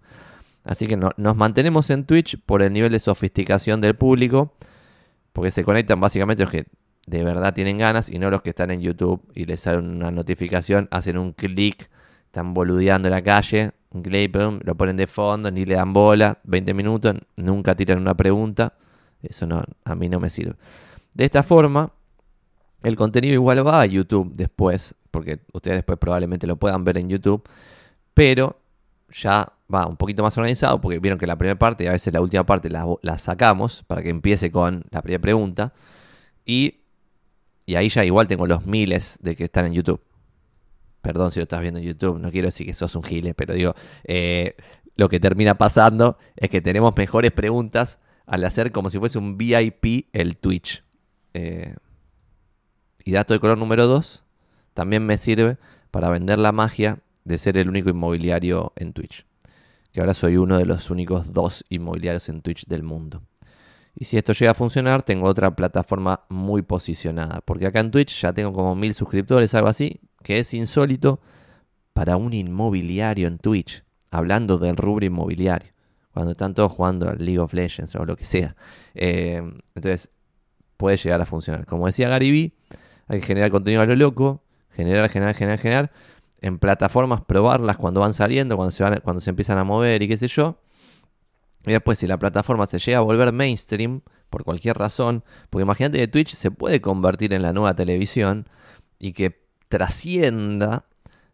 Así 0.64 0.88
que 0.88 0.96
nos 0.96 1.36
mantenemos 1.36 1.90
en 1.90 2.06
Twitch 2.06 2.42
por 2.46 2.62
el 2.62 2.72
nivel 2.72 2.92
de 2.92 3.00
sofisticación 3.00 3.82
del 3.82 3.96
público, 3.96 4.54
porque 5.34 5.52
se 5.52 5.64
conectan 5.64 6.00
básicamente 6.00 6.44
los 6.44 6.52
que 6.52 6.68
de 7.06 7.24
verdad 7.24 7.54
tienen 7.54 7.78
ganas 7.78 8.10
y 8.10 8.20
no 8.20 8.30
los 8.30 8.42
que 8.42 8.52
están 8.52 8.72
en 8.72 8.82
YouTube 8.82 9.22
y 9.36 9.46
les 9.46 9.62
sale 9.62 9.80
una 9.80 10.12
notificación, 10.12 10.88
hacen 10.92 11.18
un 11.18 11.34
clic, 11.34 11.90
están 12.26 12.54
boludeando 12.54 13.08
en 13.08 13.14
la 13.14 13.22
calle, 13.22 13.72
un 13.92 14.02
clic, 14.02 14.36
lo 14.36 14.76
ponen 14.76 14.98
de 14.98 15.08
fondo, 15.08 15.52
ni 15.52 15.66
le 15.66 15.76
dan 15.76 15.94
bola, 15.94 16.40
20 16.44 16.74
minutos, 16.74 17.16
nunca 17.36 17.76
tiran 17.76 18.00
una 18.00 18.16
pregunta. 18.16 18.74
Eso 19.22 19.46
no, 19.46 19.64
a 19.86 19.96
mí 19.96 20.10
no 20.10 20.20
me 20.20 20.30
sirve. 20.30 20.56
De 21.14 21.26
esta 21.26 21.44
forma, 21.44 21.92
el 22.82 22.96
contenido 22.96 23.34
igual 23.34 23.66
va 23.66 23.82
a 23.82 23.86
YouTube 23.86 24.34
después, 24.36 24.96
porque 25.12 25.40
ustedes 25.54 25.78
después 25.78 26.00
probablemente 26.00 26.48
lo 26.48 26.56
puedan 26.58 26.84
ver 26.84 26.98
en 26.98 27.10
YouTube, 27.10 27.48
pero 28.14 28.60
ya 29.10 29.54
va 29.74 29.88
un 29.88 29.96
poquito 29.98 30.24
más 30.24 30.38
organizado, 30.38 30.82
porque 30.82 31.00
vieron 31.00 31.20
que 31.20 31.28
la 31.28 31.38
primera 31.38 31.58
parte 31.58 31.84
y 31.84 31.88
a 31.88 31.92
veces 31.92 32.14
la 32.14 32.22
última 32.22 32.46
parte 32.46 32.70
la, 32.70 32.86
la 33.02 33.18
sacamos 33.18 33.84
para 33.84 34.02
que 34.02 34.10
empiece 34.10 34.52
con 34.52 34.84
la 34.90 35.02
primera 35.02 35.22
pregunta. 35.22 35.74
Y 36.46 36.83
y 37.66 37.76
ahí 37.76 37.90
ya 37.90 38.04
igual 38.06 38.28
tengo 38.28 38.48
los 38.48 38.66
miles 38.66 39.18
de 39.22 39.36
que 39.36 39.46
están 39.46 39.66
en 39.66 39.74
YouTube. 39.74 40.02
Perdón 41.02 41.32
si 41.32 41.40
lo 41.40 41.44
estás 41.44 41.62
viendo 41.62 41.80
en 41.80 41.86
YouTube, 41.86 42.20
no 42.20 42.32
quiero 42.32 42.48
decir 42.48 42.66
que 42.66 42.74
sos 42.74 42.96
un 42.96 43.04
gile, 43.04 43.34
pero 43.34 43.54
digo, 43.54 43.76
eh, 44.06 44.56
lo 44.96 45.10
que 45.10 45.20
termina 45.20 45.56
pasando 45.56 46.18
es 46.36 46.50
que 46.50 46.62
tenemos 46.62 46.96
mejores 46.96 47.32
preguntas 47.32 48.00
al 48.26 48.44
hacer 48.46 48.72
como 48.72 48.90
si 48.90 49.00
fuese 49.00 49.18
un 49.18 49.38
VIP 49.38 50.08
el 50.14 50.38
Twitch. 50.38 50.84
Eh, 51.34 51.76
y 53.04 53.12
dato 53.12 53.34
de 53.34 53.40
color 53.40 53.58
número 53.58 53.88
2, 53.88 54.24
también 54.74 55.06
me 55.06 55.18
sirve 55.18 55.58
para 55.92 56.10
vender 56.10 56.40
la 56.40 56.52
magia 56.52 57.00
de 57.26 57.38
ser 57.38 57.58
el 57.58 57.70
único 57.70 57.90
inmobiliario 57.90 58.74
en 58.76 58.94
Twitch. 58.94 59.26
que 59.92 60.00
ahora 60.00 60.16
soy 60.16 60.38
uno 60.38 60.58
de 60.58 60.66
los 60.66 60.90
únicos 60.90 61.34
dos 61.34 61.66
inmobiliarios 61.70 62.28
en 62.28 62.42
Twitch 62.42 62.66
del 62.66 62.82
mundo. 62.82 63.22
Y 63.96 64.06
si 64.06 64.18
esto 64.18 64.34
llega 64.34 64.52
a 64.52 64.56
funcionar, 64.56 65.04
tengo 65.04 65.28
otra 65.28 65.56
plataforma 65.56 66.22
muy 66.30 66.64
posicionada. 66.64 67.42
Porque 67.46 67.68
acá 67.68 67.80
en 67.80 67.92
Twitch 67.92 68.22
ya 68.22 68.34
tengo 68.34 68.52
como 68.52 68.76
mil 68.76 68.94
suscriptores, 68.94 69.54
algo 69.54 69.68
así, 69.68 70.00
que 70.24 70.40
es 70.40 70.54
insólito 70.54 71.20
para 71.94 72.18
un 72.18 72.34
inmobiliario 72.34 73.28
en 73.28 73.38
Twitch, 73.38 73.84
hablando 74.10 74.58
del 74.58 74.78
rubro 74.78 75.06
inmobiliario. 75.06 75.72
Cuando 76.12 76.32
están 76.32 76.54
todos 76.54 76.72
jugando 76.72 77.10
al 77.10 77.24
League 77.24 77.40
of 77.40 77.54
Legends 77.54 77.96
o 77.96 78.06
lo 78.06 78.16
que 78.16 78.26
sea. 78.26 78.56
Eh, 78.94 79.42
entonces, 79.76 80.12
puede 80.78 80.98
llegar 80.98 81.22
a 81.22 81.26
funcionar. 81.26 81.66
Como 81.66 81.86
decía 81.86 82.10
Gary 82.10 82.32
Vee, 82.32 82.54
hay 83.08 83.20
que 83.20 83.26
generar 83.26 83.52
contenido 83.52 83.82
a 83.82 83.86
lo 83.86 83.96
loco, 83.96 84.44
generar, 84.76 85.08
generar, 85.10 85.36
generar, 85.36 85.60
generar. 85.60 85.92
En 86.42 86.60
plataformas, 86.60 87.22
probarlas 87.22 87.78
cuando 87.78 88.02
van 88.02 88.14
saliendo, 88.14 88.58
cuando 88.58 88.72
se, 88.72 88.84
van, 88.84 89.00
cuando 89.04 89.22
se 89.22 89.30
empiezan 89.30 89.58
a 89.58 89.64
mover 89.64 90.02
y 90.02 90.08
qué 90.08 90.18
sé 90.18 90.28
yo 90.28 90.58
y 91.66 91.72
después, 91.72 92.00
si 92.00 92.08
la 92.08 92.18
plataforma 92.18 92.68
se 92.68 92.80
llega 92.80 92.98
a 92.98 93.02
volver 93.02 93.32
mainstream, 93.32 94.02
por 94.30 94.44
cualquier 94.44 94.78
razón, 94.78 95.24
porque 95.50 95.64
imagínate 95.64 96.00
que 96.00 96.08
Twitch 96.08 96.34
se 96.34 96.50
puede 96.50 96.82
convertir 96.82 97.34
en 97.34 97.44
la 97.44 97.54
nueva 97.54 97.76
televisión 97.76 98.48
y 98.98 99.14
que 99.14 99.44
trascienda 99.70 100.86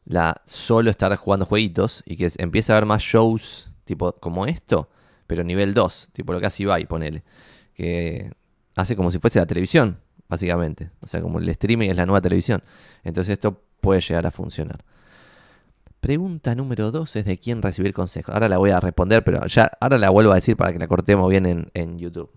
la 0.04 0.42
solo 0.46 0.92
estar 0.92 1.16
jugando 1.16 1.46
jueguitos 1.46 2.04
y 2.06 2.18
que 2.18 2.30
empiece 2.38 2.72
a 2.72 2.76
haber 2.76 2.86
más 2.86 3.02
shows 3.02 3.72
tipo 3.86 4.12
como 4.14 4.46
esto, 4.46 4.90
pero 5.28 5.44
nivel 5.44 5.74
2, 5.74 6.10
tipo 6.12 6.34
lo 6.34 6.40
que 6.40 6.48
hace 6.48 6.64
Ibai, 6.64 6.86
ponele, 6.86 7.24
que 7.74 8.32
hace 8.76 8.96
como 8.96 9.12
si 9.12 9.20
fuese 9.20 9.40
la 9.40 9.46
televisión, 9.46 10.00
básicamente, 10.28 10.92
o 11.02 11.08
sea, 11.08 11.22
como 11.22 11.40
el 11.40 11.48
streaming 11.50 11.90
es 11.90 11.96
la 11.96 12.06
nueva 12.06 12.22
televisión. 12.22 12.62
Entonces 13.04 13.34
esto 13.34 13.62
puede 13.80 14.02
llegar 14.02 14.28
a 14.28 14.32
funcionar. 14.32 14.84
Pregunta 16.00 16.56
número 16.56 16.92
dos 16.92 17.16
es 17.16 17.26
de 17.26 17.38
quién 17.38 17.62
recibir 17.62 17.94
consejos. 17.94 18.34
Ahora 18.34 18.48
la 18.48 18.58
voy 18.58 18.72
a 18.72 18.80
responder, 18.80 19.24
pero 19.24 19.46
ya 19.48 19.70
ahora 19.80 19.98
la 19.98 20.10
vuelvo 20.10 20.32
a 20.32 20.36
decir 20.36 20.56
para 20.56 20.72
que 20.72 20.80
la 20.80 20.88
cortemos 20.88 21.30
bien 21.30 21.46
en, 21.46 21.72
en 21.74 22.00
YouTube. 22.00 22.32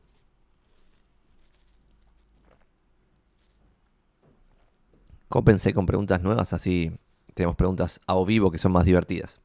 Cópense 5.28 5.72
con 5.72 5.86
preguntas 5.86 6.20
nuevas, 6.22 6.52
así 6.52 6.92
tenemos 7.34 7.56
preguntas 7.56 8.00
a 8.06 8.22
vivo 8.24 8.50
que 8.50 8.58
son 8.58 8.72
más 8.72 8.84
divertidas. 8.84 9.40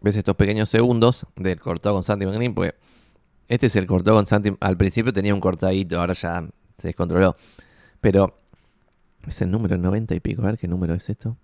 Ves 0.00 0.16
estos 0.16 0.36
pequeños 0.36 0.68
segundos 0.68 1.26
del 1.36 1.60
cortado 1.60 1.94
con 1.94 2.04
Santi 2.04 2.26
McGreen, 2.26 2.54
pues 2.54 2.74
este 3.50 3.66
es 3.66 3.76
el 3.76 3.86
cortado 3.86 4.16
con 4.16 4.26
Santi. 4.28 4.52
Al 4.60 4.76
principio 4.76 5.12
tenía 5.12 5.34
un 5.34 5.40
cortadito, 5.40 5.98
ahora 5.98 6.14
ya 6.14 6.48
se 6.76 6.88
descontroló. 6.88 7.34
Pero 8.00 8.38
es 9.26 9.42
el 9.42 9.50
número 9.50 9.76
90 9.76 10.14
y 10.14 10.20
pico. 10.20 10.42
A 10.42 10.46
ver 10.46 10.58
qué 10.58 10.68
número 10.68 10.94
es 10.94 11.08
esto. 11.10 11.36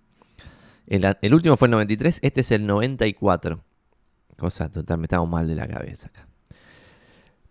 El, 0.87 1.33
último 1.33 1.57
fue 1.57 1.67
el 1.67 1.71
93, 1.71 2.19
este 2.21 2.41
es 2.41 2.51
el 2.51 2.65
94. 2.65 3.61
Cosa 4.37 4.71
total, 4.71 4.99
me 4.99 5.05
estamos 5.05 5.27
mal 5.29 5.49
de 5.49 5.55
la 5.55 5.67
cabeza 5.67 6.07
acá. 6.07 6.27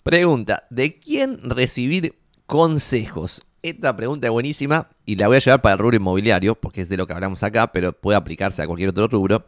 Pregunta, 0.03 0.67
¿de 0.71 0.99
quién 0.99 1.39
recibir 1.43 2.15
consejos? 2.47 3.43
Esta 3.63 3.95
pregunta 3.95 4.29
es 4.29 4.33
buenísima 4.33 4.89
y 5.05 5.17
la 5.17 5.27
voy 5.27 5.37
a 5.37 5.41
llevar 5.41 5.61
para 5.61 5.75
el 5.75 5.81
rubro 5.81 5.97
inmobiliario, 5.97 6.55
porque 6.55 6.81
es 6.81 6.89
de 6.89 6.97
lo 6.97 7.07
que 7.07 7.13
hablamos 7.13 7.43
acá, 7.43 7.73
pero 7.73 7.93
puede 7.93 8.17
aplicarse 8.17 8.63
a 8.63 8.67
cualquier 8.67 8.89
otro 8.89 9.07
rubro. 9.09 9.45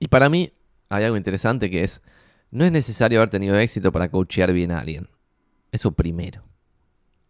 Y 0.00 0.08
para 0.08 0.28
mí 0.28 0.52
hay 0.88 1.04
algo 1.04 1.16
interesante 1.16 1.70
que 1.70 1.84
es, 1.84 2.00
no 2.50 2.64
es 2.64 2.72
necesario 2.72 3.20
haber 3.20 3.30
tenido 3.30 3.56
éxito 3.56 3.92
para 3.92 4.10
coachear 4.10 4.52
bien 4.52 4.72
a 4.72 4.80
alguien. 4.80 5.08
Eso 5.70 5.92
primero. 5.92 6.42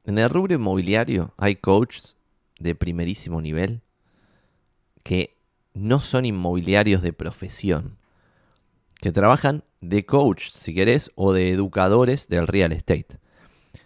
En 0.05 0.19
el 0.19 0.31
rubro 0.31 0.55
inmobiliario 0.55 1.35
hay 1.37 1.57
coaches 1.57 2.17
de 2.59 2.75
primerísimo 2.75 3.43
nivel 3.43 3.83
que 5.03 5.37
no 5.75 6.01
son 6.01 6.25
inmobiliarios 6.25 7.03
de 7.03 7.13
profesión, 7.13 7.99
que 9.01 9.13
trabajan 9.13 9.65
de 9.81 10.07
coach, 10.07 10.49
si 10.49 10.75
querés, 10.75 11.11
o 11.15 11.33
de 11.33 11.51
educadores 11.51 12.29
del 12.29 12.47
real 12.47 12.73
estate. 12.73 13.19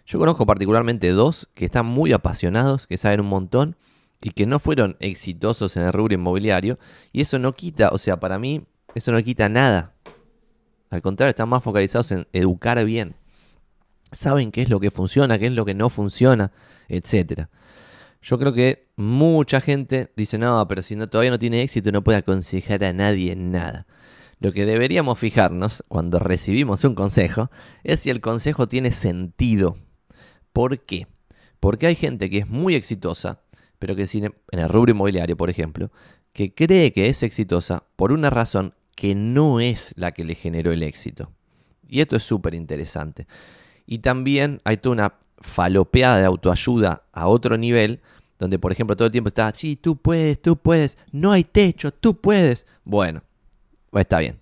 Yo 0.05 0.19
conozco 0.19 0.45
particularmente 0.45 1.09
dos 1.09 1.49
que 1.53 1.65
están 1.65 1.85
muy 1.85 2.13
apasionados, 2.13 2.85
que 2.85 2.97
saben 2.97 3.21
un 3.21 3.27
montón 3.27 3.75
y 4.21 4.31
que 4.31 4.45
no 4.45 4.59
fueron 4.59 4.97
exitosos 4.99 5.77
en 5.77 5.83
el 5.83 5.93
rubro 5.93 6.13
inmobiliario. 6.13 6.79
Y 7.11 7.21
eso 7.21 7.39
no 7.39 7.53
quita, 7.53 7.89
o 7.89 7.97
sea, 7.97 8.19
para 8.19 8.37
mí 8.39 8.65
eso 8.95 9.11
no 9.11 9.21
quita 9.21 9.49
nada. 9.49 9.93
Al 10.89 11.01
contrario, 11.01 11.31
están 11.31 11.49
más 11.49 11.63
focalizados 11.63 12.11
en 12.11 12.27
educar 12.33 12.83
bien. 12.85 13.15
Saben 14.11 14.51
qué 14.51 14.61
es 14.61 14.69
lo 14.69 14.79
que 14.79 14.91
funciona, 14.91 15.37
qué 15.37 15.47
es 15.47 15.51
lo 15.51 15.65
que 15.65 15.73
no 15.73 15.89
funciona, 15.89 16.51
etc. 16.87 17.47
Yo 18.21 18.39
creo 18.39 18.53
que 18.53 18.87
mucha 18.95 19.59
gente 19.59 20.11
dice, 20.15 20.37
no, 20.37 20.65
pero 20.67 20.81
si 20.81 20.95
no, 20.95 21.07
todavía 21.07 21.31
no 21.31 21.39
tiene 21.39 21.61
éxito 21.61 21.91
no 21.91 22.03
puede 22.03 22.19
aconsejar 22.19 22.83
a 22.85 22.93
nadie 22.93 23.35
nada. 23.35 23.85
Lo 24.39 24.51
que 24.51 24.65
deberíamos 24.65 25.19
fijarnos 25.19 25.83
cuando 25.87 26.19
recibimos 26.19 26.83
un 26.85 26.95
consejo 26.95 27.51
es 27.83 27.99
si 27.99 28.09
el 28.09 28.21
consejo 28.21 28.67
tiene 28.67 28.91
sentido. 28.91 29.77
¿Por 30.53 30.79
qué? 30.79 31.07
Porque 31.59 31.87
hay 31.87 31.95
gente 31.95 32.29
que 32.29 32.39
es 32.39 32.47
muy 32.47 32.75
exitosa, 32.75 33.41
pero 33.79 33.95
que 33.95 34.03
en 34.13 34.59
el 34.59 34.69
rubro 34.69 34.91
inmobiliario, 34.91 35.35
por 35.35 35.49
ejemplo, 35.49 35.91
que 36.31 36.53
cree 36.53 36.93
que 36.93 37.07
es 37.07 37.23
exitosa 37.23 37.83
por 37.95 38.11
una 38.11 38.29
razón 38.29 38.73
que 38.95 39.13
no 39.13 39.59
es 39.59 39.93
la 39.97 40.11
que 40.11 40.23
le 40.23 40.35
generó 40.35 40.71
el 40.71 40.83
éxito. 40.83 41.31
Y 41.87 42.01
esto 42.01 42.15
es 42.15 42.23
súper 42.23 42.53
interesante. 42.53 43.27
Y 43.85 43.99
también 43.99 44.61
hay 44.63 44.77
toda 44.77 44.93
una 44.93 45.13
falopeada 45.39 46.17
de 46.17 46.25
autoayuda 46.25 47.03
a 47.11 47.27
otro 47.27 47.57
nivel, 47.57 48.01
donde 48.39 48.57
por 48.57 48.71
ejemplo 48.71 48.95
todo 48.95 49.05
el 49.05 49.11
tiempo 49.11 49.27
está, 49.27 49.53
sí, 49.53 49.75
tú 49.75 49.97
puedes, 49.97 50.41
tú 50.41 50.57
puedes, 50.57 50.97
no 51.11 51.31
hay 51.31 51.43
techo, 51.43 51.91
tú 51.91 52.19
puedes. 52.19 52.65
Bueno, 52.83 53.21
está 53.93 54.19
bien. 54.19 54.37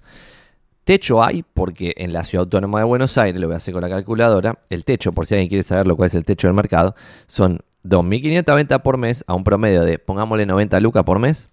Techo 0.84 1.24
hay 1.24 1.44
porque 1.44 1.94
en 1.98 2.12
la 2.12 2.24
ciudad 2.24 2.44
autónoma 2.44 2.80
de 2.80 2.86
Buenos 2.86 3.18
Aires, 3.18 3.42
lo 3.42 3.48
voy 3.48 3.54
a 3.54 3.58
hacer 3.58 3.74
con 3.74 3.82
la 3.82 3.90
calculadora, 3.90 4.60
el 4.70 4.84
techo, 4.84 5.12
por 5.12 5.26
si 5.26 5.36
alguien 5.36 5.50
quiere 5.50 5.64
saber 5.64 5.88
lo 5.88 5.96
que 5.96 6.06
es 6.06 6.16
el 6.16 6.26
techo 6.26 6.48
del 6.48 6.56
mercado, 6.56 6.94
son 7.28 7.60
2.500 7.86 8.56
ventas 8.56 8.80
por 8.80 8.98
mes 8.98 9.24
a 9.28 9.34
un 9.34 9.44
promedio 9.44 9.84
de, 9.84 9.98
pongámosle 10.00 10.46
90 10.46 10.80
lucas 10.82 11.04
por 11.04 11.20
mes, 11.20 11.50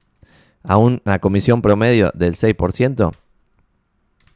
a 0.62 0.76
una 0.76 1.18
comisión 1.18 1.62
promedio 1.62 2.10
del 2.14 2.34
6%, 2.34 3.12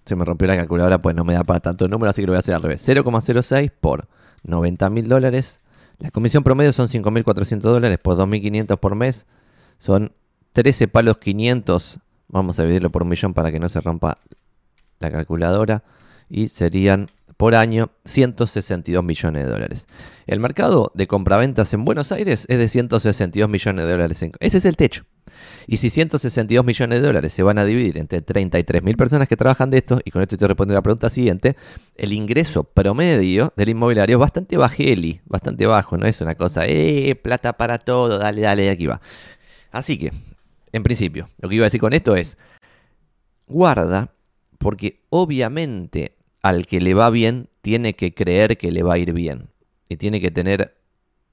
se 0.04 0.16
me 0.16 0.24
rompió 0.24 0.46
la 0.48 0.56
calculadora, 0.56 1.00
pues 1.00 1.16
no 1.16 1.24
me 1.24 1.34
da 1.34 1.44
para 1.44 1.60
tanto 1.60 1.88
número, 1.88 2.10
así 2.10 2.20
que 2.20 2.26
lo 2.26 2.32
voy 2.32 2.36
a 2.36 2.40
hacer 2.40 2.54
al 2.54 2.62
revés. 2.62 2.86
0,06 2.86 3.70
por 3.80 4.06
90 4.42 4.90
mil 4.90 5.08
dólares. 5.08 5.60
La 5.98 6.10
comisión 6.10 6.44
promedio 6.44 6.72
son 6.72 6.88
5.400 6.88 7.60
dólares 7.60 7.98
por 7.98 8.16
2.500 8.16 8.78
por 8.78 8.94
mes. 8.94 9.26
Son 9.78 10.12
13 10.52 10.88
palos 10.88 11.18
500. 11.18 12.00
Vamos 12.28 12.58
a 12.58 12.62
dividirlo 12.62 12.90
por 12.90 13.02
un 13.02 13.08
millón 13.08 13.32
para 13.32 13.50
que 13.50 13.58
no 13.58 13.68
se 13.68 13.80
rompa 13.80 14.18
la 15.00 15.10
calculadora. 15.10 15.84
Y 16.28 16.48
serían 16.48 17.08
por 17.36 17.54
año 17.54 17.90
162 18.04 19.04
millones 19.04 19.44
de 19.44 19.50
dólares. 19.50 19.86
El 20.26 20.40
mercado 20.40 20.92
de 20.94 21.06
compraventas 21.06 21.72
en 21.74 21.84
Buenos 21.84 22.12
Aires 22.12 22.46
es 22.48 22.58
de 22.58 22.68
162 22.68 23.48
millones 23.48 23.84
de 23.84 23.90
dólares. 23.90 24.24
Ese 24.40 24.58
es 24.58 24.64
el 24.64 24.76
techo. 24.76 25.04
Y 25.66 25.78
si 25.78 25.90
162 25.90 26.64
millones 26.64 27.00
de 27.00 27.06
dólares 27.06 27.32
se 27.32 27.42
van 27.42 27.58
a 27.58 27.64
dividir 27.64 27.98
entre 27.98 28.22
33 28.22 28.82
mil 28.82 28.96
personas 28.96 29.28
que 29.28 29.36
trabajan 29.36 29.70
de 29.70 29.78
esto, 29.78 30.00
y 30.04 30.10
con 30.10 30.22
esto 30.22 30.36
te 30.36 30.46
respondo 30.46 30.74
la 30.74 30.82
pregunta 30.82 31.10
siguiente, 31.10 31.56
el 31.96 32.12
ingreso 32.12 32.64
promedio 32.64 33.52
del 33.56 33.70
inmobiliario 33.70 34.16
es 34.16 34.20
bastante 34.20 34.56
bajeli, 34.56 35.20
bastante 35.24 35.66
bajo, 35.66 35.96
no 35.96 36.06
es 36.06 36.20
una 36.20 36.34
cosa, 36.34 36.66
eh, 36.66 37.14
plata 37.16 37.54
para 37.54 37.78
todo, 37.78 38.18
dale, 38.18 38.42
dale, 38.42 38.70
aquí 38.70 38.86
va. 38.86 39.00
Así 39.70 39.98
que, 39.98 40.12
en 40.72 40.82
principio, 40.82 41.26
lo 41.40 41.48
que 41.48 41.56
iba 41.56 41.64
a 41.64 41.66
decir 41.66 41.80
con 41.80 41.92
esto 41.92 42.14
es, 42.14 42.36
guarda, 43.46 44.12
porque 44.58 45.02
obviamente 45.10 46.13
al 46.44 46.66
que 46.66 46.78
le 46.78 46.92
va 46.92 47.08
bien 47.08 47.48
tiene 47.62 47.96
que 47.96 48.12
creer 48.12 48.58
que 48.58 48.70
le 48.70 48.82
va 48.82 48.94
a 48.94 48.98
ir 48.98 49.14
bien. 49.14 49.48
Y 49.88 49.96
tiene 49.96 50.20
que 50.20 50.30
tener 50.30 50.76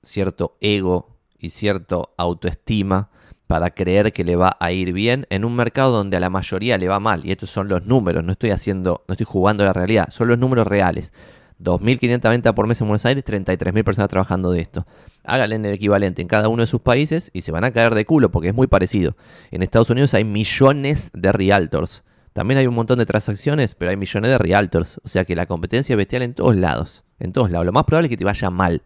cierto 0.04 0.56
ego 0.62 1.18
y 1.38 1.50
cierto 1.50 2.14
autoestima 2.16 3.10
para 3.46 3.72
creer 3.72 4.14
que 4.14 4.24
le 4.24 4.38
va 4.38 4.56
a 4.58 4.72
ir 4.72 4.94
bien 4.94 5.28
en 5.30 5.44
un 5.44 5.54
mercado 5.54 5.92
donde 5.92 6.16
a 6.16 6.22
la 6.22 6.30
mayoría 6.30 6.78
le 6.78 6.88
va 6.88 7.02
mal. 7.02 7.26
Y 7.26 7.32
estos 7.32 7.50
son 7.50 7.68
los 7.68 7.86
números, 7.86 8.24
no 8.24 8.32
estoy 8.32 8.52
haciendo, 8.52 9.04
no 9.10 9.12
estoy 9.12 9.26
jugando 9.26 9.66
la 9.66 9.74
realidad, 9.74 10.08
son 10.12 10.30
los 10.30 10.40
números 10.40 10.66
reales. 10.66 11.12
2.500 11.60 12.30
ventas 12.30 12.54
por 12.54 12.66
mes 12.68 12.80
en 12.80 12.88
Buenos 12.88 13.06
Aires, 13.06 13.26
33.000 13.26 13.84
personas 13.84 14.10
trabajando 14.10 14.50
de 14.52 14.62
esto. 14.62 14.88
Háganle 15.26 15.58
el 15.58 15.66
equivalente 15.66 16.22
en 16.22 16.30
cada 16.30 16.48
uno 16.48 16.64
de 16.64 16.68
sus 16.68 16.80
países 16.80 17.32
y 17.34 17.42
se 17.42 17.52
van 17.52 17.66
a 17.66 17.72
caer 17.72 17.96
de 17.96 18.06
culo 18.06 18.32
porque 18.32 18.48
es 18.48 18.56
muy 18.56 18.68
parecido. 18.68 19.18
En 19.52 19.62
Estados 19.62 19.90
Unidos 19.90 20.14
hay 20.14 20.24
millones 20.24 21.12
de 21.14 21.34
realtors. 21.34 22.06
También 22.34 22.58
hay 22.60 22.68
un 22.68 22.76
montón 22.76 23.00
de 23.00 23.06
transacciones, 23.06 23.76
pero 23.76 23.92
hay 23.92 23.98
millones 23.98 24.32
de 24.32 24.38
realtors. 24.38 25.00
O 25.04 25.08
sea 25.08 25.26
que 25.26 25.36
la 25.36 25.46
competencia 25.46 25.94
es 25.94 25.98
bestial 25.98 26.22
en 26.22 26.34
todos 26.34 26.56
lados. 26.56 27.04
En 27.20 27.34
todos 27.34 27.52
lados. 27.52 27.66
Lo 27.66 27.72
más 27.74 27.84
probable 27.84 28.08
es 28.08 28.10
que 28.10 28.18
te 28.18 28.26
vaya 28.26 28.50
mal. 28.50 28.84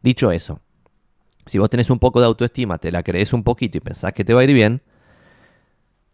Dicho 0.00 0.30
eso, 0.30 0.60
si 1.46 1.58
vos 1.58 1.70
tenés 1.70 1.90
un 1.90 1.98
poco 1.98 2.20
de 2.20 2.26
autoestima, 2.26 2.78
te 2.78 2.92
la 2.92 3.02
crees 3.02 3.32
un 3.32 3.42
poquito 3.42 3.78
y 3.78 3.80
pensás 3.80 4.12
que 4.12 4.24
te 4.24 4.34
va 4.34 4.40
a 4.40 4.44
ir 4.44 4.52
bien, 4.52 4.82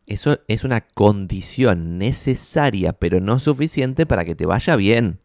Eso 0.07 0.38
es 0.48 0.64
una 0.64 0.83
condición 0.83 1.96
necesaria, 1.98 2.92
pero 2.92 3.20
no 3.20 3.38
suficiente 3.38 4.05
para 4.05 4.24
que 4.24 4.35
te 4.35 4.44
vaya 4.44 4.77
bien. 4.77 5.20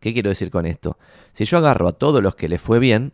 ¿Qué 0.00 0.12
quiero 0.12 0.30
decir 0.30 0.50
con 0.50 0.66
esto? 0.66 0.98
Si 1.32 1.44
yo 1.44 1.58
agarro 1.58 1.88
a 1.88 1.92
todos 1.92 2.22
los 2.22 2.34
que 2.34 2.48
les 2.48 2.60
fue 2.60 2.80
bien, 2.80 3.12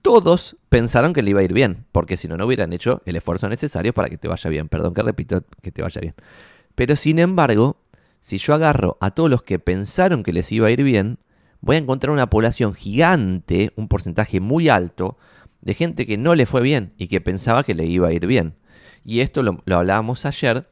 todos 0.00 0.56
pensaron 0.68 1.12
que 1.12 1.22
le 1.22 1.30
iba 1.30 1.40
a 1.40 1.44
ir 1.44 1.52
bien, 1.52 1.86
porque 1.92 2.16
si 2.16 2.28
no, 2.28 2.36
no 2.36 2.46
hubieran 2.46 2.72
hecho 2.72 3.02
el 3.04 3.16
esfuerzo 3.16 3.48
necesario 3.48 3.92
para 3.92 4.08
que 4.08 4.18
te 4.18 4.26
vaya 4.26 4.50
bien. 4.50 4.68
Perdón 4.68 4.94
que 4.94 5.02
repito, 5.02 5.44
que 5.60 5.70
te 5.70 5.82
vaya 5.82 6.00
bien. 6.00 6.14
Pero 6.74 6.96
sin 6.96 7.18
embargo, 7.18 7.76
si 8.20 8.38
yo 8.38 8.54
agarro 8.54 8.96
a 9.00 9.10
todos 9.10 9.28
los 9.28 9.42
que 9.42 9.58
pensaron 9.58 10.22
que 10.22 10.32
les 10.32 10.50
iba 10.52 10.68
a 10.68 10.70
ir 10.70 10.82
bien, 10.82 11.18
voy 11.60 11.76
a 11.76 11.80
encontrar 11.80 12.12
una 12.12 12.30
población 12.30 12.74
gigante, 12.74 13.72
un 13.76 13.88
porcentaje 13.88 14.40
muy 14.40 14.68
alto, 14.68 15.18
de 15.60 15.74
gente 15.74 16.06
que 16.06 16.18
no 16.18 16.34
le 16.34 16.46
fue 16.46 16.60
bien 16.62 16.92
y 16.98 17.08
que 17.08 17.20
pensaba 17.20 17.64
que 17.64 17.74
le 17.74 17.84
iba 17.86 18.08
a 18.08 18.12
ir 18.12 18.26
bien. 18.26 18.54
Y 19.04 19.20
esto 19.20 19.42
lo, 19.42 19.62
hablábamos 19.66 20.24
ayer 20.26 20.68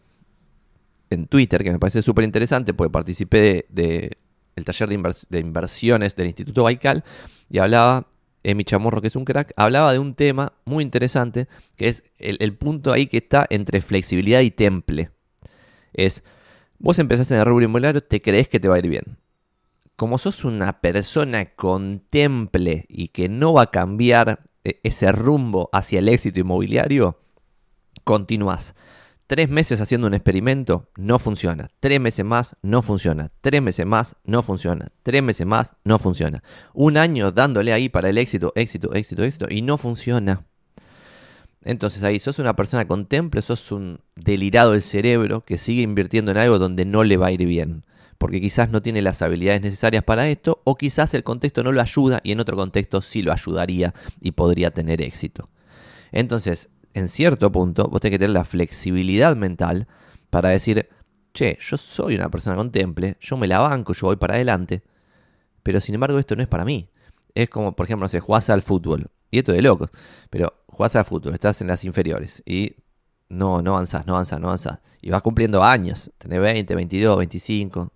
en 1.10 1.26
Twitter, 1.26 1.64
que 1.64 1.72
me 1.72 1.78
parece 1.78 2.02
súper 2.02 2.24
interesante, 2.24 2.72
porque 2.72 2.92
participé 2.92 3.66
de, 3.68 4.18
el 4.54 4.64
taller 4.64 4.88
de, 5.28 5.40
inversiones 5.40 6.14
del 6.14 6.28
Instituto 6.28 6.62
Baikal 6.62 7.04
y 7.48 7.58
hablaba, 7.58 8.08
Emi 8.42 8.64
Chamorro, 8.64 9.00
que 9.00 9.08
es 9.08 9.16
un 9.16 9.24
crack, 9.24 9.52
hablaba 9.56 9.92
de 9.92 9.98
un 9.98 10.14
tema 10.14 10.52
muy 10.64 10.82
interesante, 10.84 11.48
que 11.76 11.88
es 11.88 12.04
el 12.18 12.56
punto 12.56 12.92
ahí 12.92 13.06
que 13.06 13.18
está 13.18 13.46
entre 13.50 13.80
flexibilidad 13.80 14.40
y 14.40 14.50
temple. 14.52 15.10
Es, 15.92 16.24
vos 16.78 16.98
empezás 16.98 17.30
en 17.30 17.38
el 17.38 17.46
rubro 17.46 17.64
inmobiliario, 17.64 18.02
te 18.02 18.22
crees 18.22 18.48
que 18.48 18.60
te 18.60 18.68
va 18.68 18.76
a 18.76 18.78
ir 18.78 18.88
bien. 18.88 19.18
Como 19.96 20.18
sos 20.18 20.44
una 20.44 20.80
persona 20.80 21.54
contemple 21.54 22.86
y 22.88 23.08
que 23.08 23.28
no 23.28 23.52
va 23.52 23.62
a 23.62 23.70
cambiar 23.70 24.40
e, 24.64 24.80
ese 24.82 25.12
rumbo 25.12 25.68
hacia 25.72 25.98
el 25.98 26.08
éxito 26.08 26.40
inmobiliario, 26.40 27.20
continúas. 28.04 28.74
Tres 29.30 29.48
meses 29.48 29.80
haciendo 29.80 30.08
un 30.08 30.14
experimento, 30.14 30.90
no 30.96 31.20
funciona. 31.20 31.70
Tres 31.78 32.00
meses 32.00 32.24
más, 32.24 32.56
no 32.62 32.82
funciona. 32.82 33.30
Tres 33.42 33.62
meses 33.62 33.86
más, 33.86 34.16
no 34.24 34.42
funciona. 34.42 34.90
Tres 35.04 35.22
meses 35.22 35.46
más, 35.46 35.76
no 35.84 36.00
funciona. 36.00 36.42
Un 36.74 36.96
año 36.96 37.30
dándole 37.30 37.72
ahí 37.72 37.88
para 37.88 38.08
el 38.08 38.18
éxito, 38.18 38.52
éxito, 38.56 38.92
éxito, 38.92 39.22
éxito, 39.22 39.46
y 39.48 39.62
no 39.62 39.78
funciona. 39.78 40.49
Entonces 41.62 42.02
ahí 42.04 42.18
sos 42.18 42.38
una 42.38 42.56
persona 42.56 42.86
con 42.86 43.06
temple, 43.06 43.42
sos 43.42 43.70
un 43.70 44.00
delirado 44.16 44.72
del 44.72 44.82
cerebro 44.82 45.44
que 45.44 45.58
sigue 45.58 45.82
invirtiendo 45.82 46.30
en 46.30 46.38
algo 46.38 46.58
donde 46.58 46.84
no 46.84 47.04
le 47.04 47.16
va 47.16 47.26
a 47.26 47.32
ir 47.32 47.44
bien. 47.44 47.84
Porque 48.16 48.40
quizás 48.40 48.70
no 48.70 48.82
tiene 48.82 49.02
las 49.02 49.22
habilidades 49.22 49.62
necesarias 49.62 50.04
para 50.04 50.28
esto, 50.28 50.60
o 50.64 50.76
quizás 50.76 51.14
el 51.14 51.22
contexto 51.22 51.62
no 51.62 51.72
lo 51.72 51.80
ayuda 51.80 52.20
y 52.22 52.32
en 52.32 52.40
otro 52.40 52.56
contexto 52.56 53.00
sí 53.00 53.22
lo 53.22 53.32
ayudaría 53.32 53.94
y 54.20 54.32
podría 54.32 54.70
tener 54.70 55.00
éxito. 55.02 55.48
Entonces, 56.12 56.68
en 56.92 57.08
cierto 57.08 57.50
punto, 57.52 57.84
vos 57.84 58.00
tenés 58.00 58.14
que 58.14 58.18
tener 58.18 58.34
la 58.34 58.44
flexibilidad 58.44 59.36
mental 59.36 59.86
para 60.28 60.50
decir, 60.50 60.88
che, 61.32 61.58
yo 61.60 61.76
soy 61.76 62.14
una 62.14 62.30
persona 62.30 62.56
con 62.56 62.72
temple, 62.72 63.16
yo 63.20 63.36
me 63.36 63.46
la 63.46 63.60
banco, 63.60 63.92
yo 63.92 64.08
voy 64.08 64.16
para 64.16 64.34
adelante, 64.34 64.82
pero 65.62 65.80
sin 65.80 65.94
embargo 65.94 66.18
esto 66.18 66.36
no 66.36 66.42
es 66.42 66.48
para 66.48 66.64
mí. 66.64 66.88
Es 67.34 67.48
como, 67.48 67.76
por 67.76 67.86
ejemplo, 67.86 68.04
no 68.04 68.08
sé, 68.08 68.20
jugás 68.20 68.50
al 68.50 68.62
fútbol, 68.62 69.10
y 69.30 69.38
esto 69.38 69.52
de 69.52 69.62
locos, 69.62 69.90
pero 70.28 70.52
jugás 70.66 70.96
al 70.96 71.04
fútbol, 71.04 71.34
estás 71.34 71.60
en 71.60 71.68
las 71.68 71.84
inferiores 71.84 72.42
y 72.46 72.74
no, 73.28 73.62
no 73.62 73.74
avanzás, 73.74 74.06
no 74.06 74.14
avanzás, 74.14 74.40
no 74.40 74.48
avanzás. 74.48 74.80
Y 75.00 75.10
vas 75.10 75.22
cumpliendo 75.22 75.62
años, 75.62 76.10
tenés 76.18 76.40
20, 76.40 76.74
22, 76.74 77.18
25. 77.18 77.92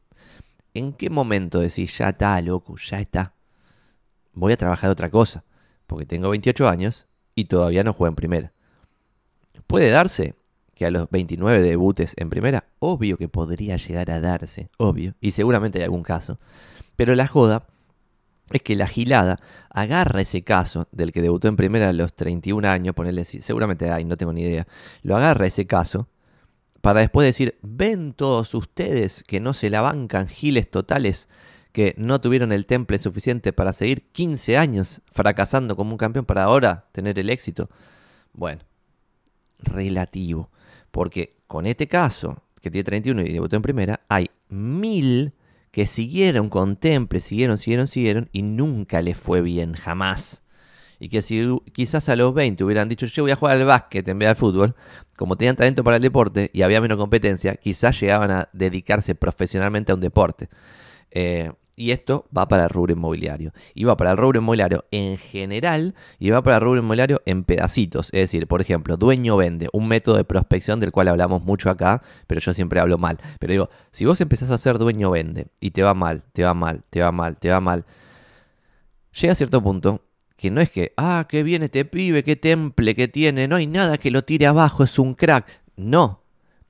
¿En 0.74 0.92
qué 0.92 1.10
momento 1.10 1.60
decís, 1.60 1.96
ya 1.98 2.10
está, 2.10 2.40
loco, 2.40 2.76
ya 2.76 3.00
está? 3.00 3.34
Voy 4.32 4.52
a 4.52 4.56
trabajar 4.56 4.90
otra 4.90 5.10
cosa, 5.10 5.44
porque 5.86 6.06
tengo 6.06 6.30
28 6.30 6.68
años 6.68 7.06
y 7.34 7.44
todavía 7.46 7.84
no 7.84 7.92
juego 7.92 8.08
en 8.10 8.16
primera. 8.16 8.52
¿Puede 9.66 9.90
darse 9.90 10.34
que 10.74 10.86
a 10.86 10.90
los 10.90 11.10
29 11.10 11.62
debutes 11.62 12.14
en 12.16 12.30
primera? 12.30 12.64
Obvio 12.78 13.16
que 13.16 13.28
podría 13.28 13.76
llegar 13.76 14.10
a 14.10 14.20
darse, 14.20 14.70
obvio, 14.78 15.14
y 15.20 15.32
seguramente 15.32 15.78
hay 15.78 15.84
algún 15.84 16.02
caso. 16.02 16.38
Pero 16.96 17.14
la 17.14 17.26
joda 17.26 17.66
es 18.50 18.62
que 18.62 18.76
la 18.76 18.86
gilada 18.86 19.40
agarra 19.70 20.20
ese 20.20 20.42
caso 20.42 20.88
del 20.92 21.12
que 21.12 21.22
debutó 21.22 21.48
en 21.48 21.56
primera 21.56 21.88
a 21.88 21.92
los 21.92 22.14
31 22.14 22.68
años, 22.68 22.94
ponerle 22.94 23.24
seguramente 23.24 23.90
hay, 23.90 24.04
no 24.04 24.16
tengo 24.16 24.32
ni 24.32 24.42
idea, 24.42 24.66
lo 25.02 25.16
agarra 25.16 25.46
ese 25.46 25.66
caso 25.66 26.08
para 26.84 27.00
después 27.00 27.24
decir, 27.24 27.58
ven 27.62 28.12
todos 28.12 28.52
ustedes 28.52 29.22
que 29.22 29.40
no 29.40 29.54
se 29.54 29.70
la 29.70 29.80
bancan 29.80 30.28
giles 30.28 30.70
totales, 30.70 31.30
que 31.72 31.94
no 31.96 32.20
tuvieron 32.20 32.52
el 32.52 32.66
temple 32.66 32.98
suficiente 32.98 33.54
para 33.54 33.72
seguir 33.72 34.10
15 34.12 34.58
años 34.58 35.00
fracasando 35.10 35.76
como 35.76 35.92
un 35.92 35.96
campeón 35.96 36.26
para 36.26 36.44
ahora 36.44 36.84
tener 36.92 37.18
el 37.18 37.30
éxito. 37.30 37.70
Bueno, 38.34 38.60
relativo. 39.60 40.50
Porque 40.90 41.38
con 41.46 41.64
este 41.64 41.88
caso, 41.88 42.42
que 42.60 42.70
tiene 42.70 42.84
31 42.84 43.22
y 43.22 43.32
debutó 43.32 43.56
en 43.56 43.62
primera, 43.62 44.00
hay 44.10 44.30
mil 44.50 45.32
que 45.74 45.86
siguieron 45.86 46.50
con 46.50 46.76
Temple, 46.76 47.18
siguieron, 47.18 47.58
siguieron, 47.58 47.88
siguieron 47.88 48.28
y 48.30 48.42
nunca 48.42 49.02
les 49.02 49.18
fue 49.18 49.40
bien, 49.40 49.72
jamás. 49.72 50.44
Y 51.00 51.08
que 51.08 51.20
si 51.20 51.44
quizás 51.72 52.08
a 52.08 52.14
los 52.14 52.32
20 52.32 52.62
hubieran 52.62 52.88
dicho, 52.88 53.06
yo 53.06 53.24
voy 53.24 53.32
a 53.32 53.36
jugar 53.36 53.56
al 53.56 53.64
básquet 53.64 54.06
en 54.06 54.20
vez 54.20 54.28
del 54.28 54.36
fútbol, 54.36 54.76
como 55.16 55.36
tenían 55.36 55.56
talento 55.56 55.82
para 55.82 55.96
el 55.96 56.02
deporte 56.02 56.48
y 56.52 56.62
había 56.62 56.80
menos 56.80 56.96
competencia, 56.96 57.56
quizás 57.56 58.00
llegaban 58.00 58.30
a 58.30 58.48
dedicarse 58.52 59.16
profesionalmente 59.16 59.90
a 59.90 59.96
un 59.96 60.00
deporte. 60.00 60.48
Eh, 61.10 61.50
y 61.76 61.90
esto 61.90 62.26
va 62.36 62.48
para 62.48 62.64
el 62.64 62.70
rubro 62.70 62.92
inmobiliario. 62.92 63.52
Y 63.74 63.84
va 63.84 63.96
para 63.96 64.12
el 64.12 64.16
rubro 64.16 64.40
inmobiliario 64.40 64.84
en 64.90 65.16
general 65.18 65.94
y 66.18 66.30
va 66.30 66.42
para 66.42 66.56
el 66.56 66.62
rubro 66.62 66.80
inmobiliario 66.80 67.22
en 67.26 67.44
pedacitos. 67.44 68.06
Es 68.06 68.20
decir, 68.20 68.46
por 68.46 68.60
ejemplo, 68.60 68.96
dueño 68.96 69.36
vende, 69.36 69.68
un 69.72 69.88
método 69.88 70.16
de 70.16 70.24
prospección 70.24 70.80
del 70.80 70.92
cual 70.92 71.08
hablamos 71.08 71.42
mucho 71.42 71.70
acá, 71.70 72.02
pero 72.26 72.40
yo 72.40 72.54
siempre 72.54 72.80
hablo 72.80 72.98
mal. 72.98 73.18
Pero 73.38 73.52
digo, 73.52 73.70
si 73.90 74.04
vos 74.04 74.20
empezás 74.20 74.50
a 74.50 74.54
hacer 74.54 74.78
dueño 74.78 75.10
vende 75.10 75.48
y 75.60 75.70
te 75.70 75.82
va 75.82 75.94
mal, 75.94 76.22
te 76.32 76.44
va 76.44 76.54
mal, 76.54 76.82
te 76.90 77.00
va 77.00 77.12
mal, 77.12 77.36
te 77.36 77.50
va 77.50 77.60
mal, 77.60 77.84
llega 79.20 79.32
a 79.32 79.36
cierto 79.36 79.62
punto 79.62 80.02
que 80.36 80.50
no 80.50 80.60
es 80.60 80.70
que, 80.70 80.92
ah, 80.96 81.26
qué 81.28 81.42
viene 81.42 81.66
este 81.66 81.84
pibe, 81.84 82.24
qué 82.24 82.36
temple 82.36 82.94
que 82.94 83.08
tiene, 83.08 83.48
no 83.48 83.56
hay 83.56 83.66
nada 83.66 83.98
que 83.98 84.10
lo 84.10 84.22
tire 84.22 84.46
abajo, 84.46 84.84
es 84.84 84.98
un 84.98 85.14
crack. 85.14 85.62
No, 85.76 86.23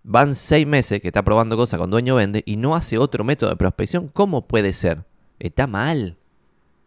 Van 0.06 0.34
seis 0.34 0.66
meses 0.66 1.00
que 1.00 1.08
está 1.08 1.22
probando 1.22 1.56
cosas 1.56 1.80
con 1.80 1.90
dueño 1.90 2.16
vende 2.16 2.42
y 2.44 2.56
no 2.56 2.76
hace 2.76 2.98
otro 2.98 3.24
método 3.24 3.48
de 3.48 3.56
prospección. 3.56 4.08
¿Cómo 4.08 4.46
puede 4.46 4.74
ser? 4.74 5.04
Está 5.38 5.66
mal. 5.66 6.18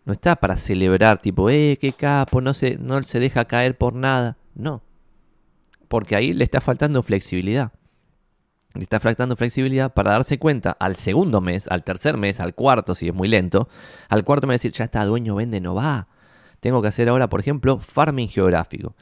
No 0.05 0.13
está 0.13 0.35
para 0.35 0.55
celebrar, 0.55 1.19
tipo, 1.19 1.49
eh, 1.49 1.79
qué 1.81 1.93
capo, 1.93 2.41
no 2.41 2.53
se, 2.53 2.77
no 2.77 3.01
se 3.01 3.19
deja 3.19 3.45
caer 3.45 3.75
por 3.75 3.93
nada. 3.95 4.37
No. 4.53 4.83
Porque 5.87 6.15
ahí 6.15 6.31
le 6.31 6.43
está 6.43 6.61
faltando 6.61 7.01
flexibilidad. 7.01 7.71
Le 8.75 8.83
está 8.83 8.99
faltando 8.99 9.35
flexibilidad 9.35 9.91
para 9.91 10.11
darse 10.11 10.37
cuenta 10.37 10.71
al 10.79 10.95
segundo 10.95 11.41
mes, 11.41 11.67
al 11.67 11.83
tercer 11.83 12.17
mes, 12.17 12.39
al 12.39 12.53
cuarto, 12.53 12.93
si 12.93 13.07
es 13.07 13.15
muy 13.15 13.27
lento. 13.27 13.67
Al 14.09 14.23
cuarto 14.23 14.45
mes 14.45 14.61
decir, 14.61 14.73
ya 14.73 14.85
está, 14.85 15.03
dueño 15.05 15.35
vende, 15.35 15.59
no 15.59 15.73
va. 15.73 16.07
Tengo 16.59 16.83
que 16.83 16.89
hacer 16.89 17.09
ahora, 17.09 17.27
por 17.29 17.39
ejemplo, 17.39 17.79
farming 17.79 18.29
geográfico 18.29 18.95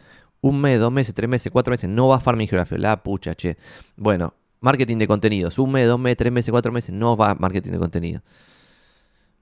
un 0.45 0.61
mes, 0.61 0.79
dos 0.79 0.91
meses, 0.91 1.15
tres 1.15 1.27
meses, 1.27 1.51
cuatro 1.51 1.71
meses, 1.71 1.89
no 1.89 2.07
va 2.07 2.17
a 2.17 2.19
farming 2.19 2.47
geografía, 2.47 2.77
la 2.77 3.01
pucha, 3.01 3.33
che. 3.33 3.57
Bueno, 3.95 4.35
marketing 4.59 4.97
de 4.97 5.07
contenidos, 5.07 5.57
un 5.57 5.71
mes, 5.71 5.87
dos 5.87 5.99
meses, 5.99 6.17
tres 6.17 6.31
meses, 6.31 6.51
cuatro 6.51 6.71
meses, 6.71 6.93
no 6.93 7.17
va 7.17 7.33
marketing 7.33 7.71
de 7.71 7.79
contenido. 7.79 8.21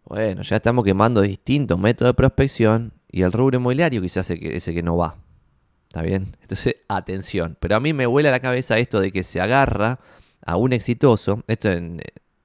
Bueno, 0.05 0.43
ya 0.43 0.55
estamos 0.55 0.85
quemando 0.85 1.21
distintos 1.21 1.77
métodos 1.77 2.11
de 2.11 2.13
prospección 2.13 2.93
y 3.09 3.23
el 3.23 3.33
rubro 3.33 3.57
inmobiliario 3.57 4.01
quizás 4.01 4.29
ese 4.31 4.73
que, 4.73 4.81
no 4.81 4.95
va. 4.95 5.17
¿Está 5.87 6.01
bien? 6.01 6.37
Entonces, 6.41 6.77
atención. 6.87 7.57
Pero 7.59 7.75
a 7.75 7.79
mí 7.81 7.91
me 7.91 8.05
vuela 8.05 8.31
la 8.31 8.39
cabeza 8.39 8.77
esto 8.77 9.01
de 9.01 9.11
que 9.11 9.23
se 9.23 9.41
agarra 9.41 9.99
a 10.45 10.55
un 10.55 10.71
exitoso. 10.71 11.43
Esto 11.47 11.69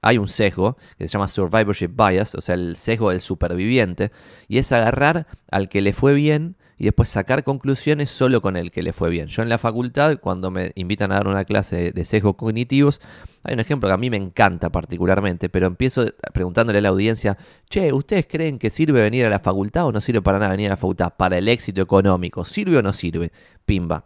hay 0.01 0.17
un 0.17 0.27
sesgo 0.27 0.77
que 0.97 1.07
se 1.07 1.13
llama 1.13 1.29
survivorship 1.29 1.91
bias, 1.95 2.35
o 2.35 2.41
sea, 2.41 2.55
el 2.55 2.75
sesgo 2.75 3.09
del 3.09 3.21
superviviente, 3.21 4.11
y 4.49 4.57
es 4.57 4.71
agarrar 4.73 5.27
al 5.49 5.69
que 5.69 5.81
le 5.81 5.93
fue 5.93 6.13
bien 6.13 6.57
y 6.79 6.85
después 6.85 7.09
sacar 7.09 7.43
conclusiones 7.43 8.09
solo 8.09 8.41
con 8.41 8.55
el 8.55 8.71
que 8.71 8.81
le 8.81 8.93
fue 8.93 9.09
bien. 9.09 9.27
Yo 9.27 9.43
en 9.43 9.49
la 9.49 9.57
facultad, 9.57 10.17
cuando 10.19 10.49
me 10.49 10.71
invitan 10.75 11.11
a 11.11 11.15
dar 11.15 11.27
una 11.27 11.43
clase 11.43 11.91
de 11.91 12.05
sesgos 12.05 12.37
cognitivos, 12.37 13.01
hay 13.43 13.53
un 13.53 13.59
ejemplo 13.59 13.89
que 13.89 13.93
a 13.93 13.97
mí 13.97 14.09
me 14.09 14.15
encanta 14.15 14.71
particularmente, 14.71 15.49
pero 15.49 15.67
empiezo 15.67 16.05
preguntándole 16.33 16.79
a 16.79 16.81
la 16.81 16.89
audiencia, 16.89 17.37
che, 17.69 17.91
¿ustedes 17.91 18.27
creen 18.27 18.57
que 18.57 18.69
sirve 18.69 19.01
venir 19.01 19.25
a 19.25 19.29
la 19.29 19.39
facultad 19.39 19.87
o 19.87 19.91
no 19.91 19.99
sirve 19.99 20.21
para 20.21 20.39
nada 20.39 20.51
venir 20.51 20.67
a 20.67 20.69
la 20.71 20.77
facultad? 20.77 21.13
Para 21.17 21.37
el 21.37 21.49
éxito 21.49 21.81
económico, 21.81 22.45
¿sirve 22.45 22.77
o 22.77 22.81
no 22.81 22.93
sirve? 22.93 23.33
Pimba. 23.65 24.05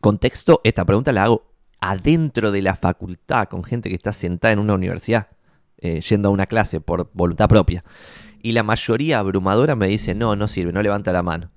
Contexto, 0.00 0.62
esta 0.64 0.86
pregunta 0.86 1.12
la 1.12 1.24
hago 1.24 1.44
adentro 1.80 2.52
de 2.52 2.62
la 2.62 2.74
facultad, 2.74 3.48
con 3.48 3.62
gente 3.62 3.90
que 3.90 3.96
está 3.96 4.14
sentada 4.14 4.52
en 4.52 4.60
una 4.60 4.72
universidad, 4.72 5.28
eh, 5.76 6.00
yendo 6.00 6.30
a 6.30 6.32
una 6.32 6.46
clase 6.46 6.80
por 6.80 7.10
voluntad 7.12 7.48
propia. 7.50 7.84
Y 8.42 8.52
la 8.52 8.62
mayoría 8.62 9.18
abrumadora 9.18 9.76
me 9.76 9.88
dice, 9.88 10.14
no, 10.14 10.36
no 10.36 10.48
sirve, 10.48 10.72
no 10.72 10.82
levanta 10.82 11.12
la 11.12 11.22
mano. 11.22 11.50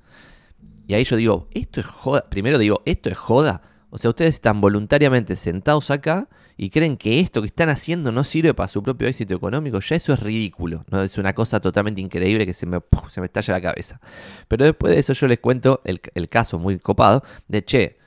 Y 0.90 0.96
ahí 0.96 1.04
yo 1.04 1.18
digo, 1.18 1.48
esto 1.52 1.82
es 1.82 1.86
joda. 1.86 2.28
Primero 2.32 2.58
digo, 2.58 2.82
esto 2.84 3.12
es 3.12 3.18
joda. 3.18 3.62
O 3.92 4.00
sea, 4.00 4.10
ustedes 4.10 4.34
están 4.34 4.60
voluntariamente 4.60 5.36
sentados 5.36 5.92
acá 5.92 6.28
y 6.58 6.72
creen 6.72 6.98
que 6.98 7.20
esto 7.20 7.42
que 7.42 7.46
están 7.46 7.70
haciendo 7.70 8.12
no 8.12 8.24
sirve 8.24 8.56
para 8.56 8.68
su 8.68 8.82
propio 8.82 9.08
éxito 9.08 9.36
económico. 9.36 9.80
Ya 9.82 9.96
eso 9.96 10.14
es 10.14 10.20
ridículo. 10.20 10.86
¿no? 10.90 11.04
Es 11.04 11.20
una 11.20 11.34
cosa 11.36 11.60
totalmente 11.60 12.02
increíble 12.02 12.44
que 12.48 12.54
se 12.54 12.66
me, 12.66 12.80
se 13.08 13.22
me 13.22 13.28
estalla 13.28 13.54
la 13.54 13.62
cabeza. 13.62 14.02
Pero 14.48 14.66
después 14.66 14.92
de 14.92 15.00
eso 15.00 15.14
yo 15.14 15.28
les 15.28 15.38
cuento 15.38 15.80
el, 15.86 16.00
caso 16.28 16.58
muy 16.58 16.80
copado 16.80 17.22
de, 17.48 17.64
che, 17.64 17.98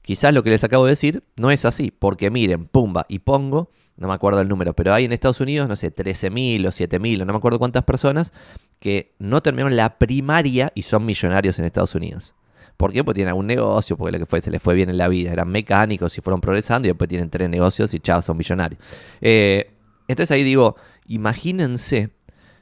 quizás 0.00 0.32
lo 0.32 0.42
que 0.42 0.48
les 0.48 0.64
acabo 0.64 0.86
de 0.86 0.92
decir 0.92 1.22
no 1.36 1.50
es 1.50 1.66
así, 1.66 1.90
porque 1.90 2.30
miren, 2.30 2.64
pumba, 2.64 3.04
y 3.10 3.18
pongo, 3.18 3.70
no 3.98 4.08
me 4.08 4.14
acuerdo 4.14 4.40
el 4.40 4.48
número, 4.48 4.72
pero 4.72 4.94
hay 4.94 5.04
en 5.04 5.12
Estados 5.12 5.40
Unidos, 5.40 5.68
no 5.68 5.76
sé, 5.76 5.94
13.000 5.94 6.66
o 6.66 6.70
7.000 6.70 7.20
o 7.20 7.24
no 7.26 7.34
me 7.34 7.36
acuerdo 7.36 7.58
cuántas 7.58 7.84
personas 7.84 8.32
que 8.80 9.14
no 9.18 9.42
terminaron 9.42 9.76
la 9.76 9.98
primaria 9.98 10.72
y 10.74 10.82
son 10.82 11.06
millonarios 11.06 11.58
en 11.58 11.66
Estados 11.66 11.94
Unidos. 11.94 12.34
¿Por 12.76 12.92
qué? 12.92 13.04
Porque 13.04 13.16
tienen 13.16 13.28
algún 13.30 13.46
negocio, 13.46 13.96
porque 13.96 14.12
lo 14.12 14.18
que 14.20 14.26
fue, 14.26 14.40
se 14.40 14.50
les 14.50 14.62
fue 14.62 14.74
bien 14.74 14.88
en 14.88 14.96
la 14.96 15.06
vida. 15.06 15.32
Eran 15.32 15.50
mecánicos 15.50 16.16
y 16.16 16.22
fueron 16.22 16.40
progresando 16.40 16.88
y 16.88 16.90
después 16.90 17.08
tienen 17.08 17.28
tres 17.28 17.50
negocios 17.50 17.92
y 17.92 18.00
chao, 18.00 18.22
son 18.22 18.38
millonarios. 18.38 18.80
Eh, 19.20 19.70
entonces 20.08 20.34
ahí 20.34 20.42
digo, 20.42 20.76
imagínense 21.06 22.10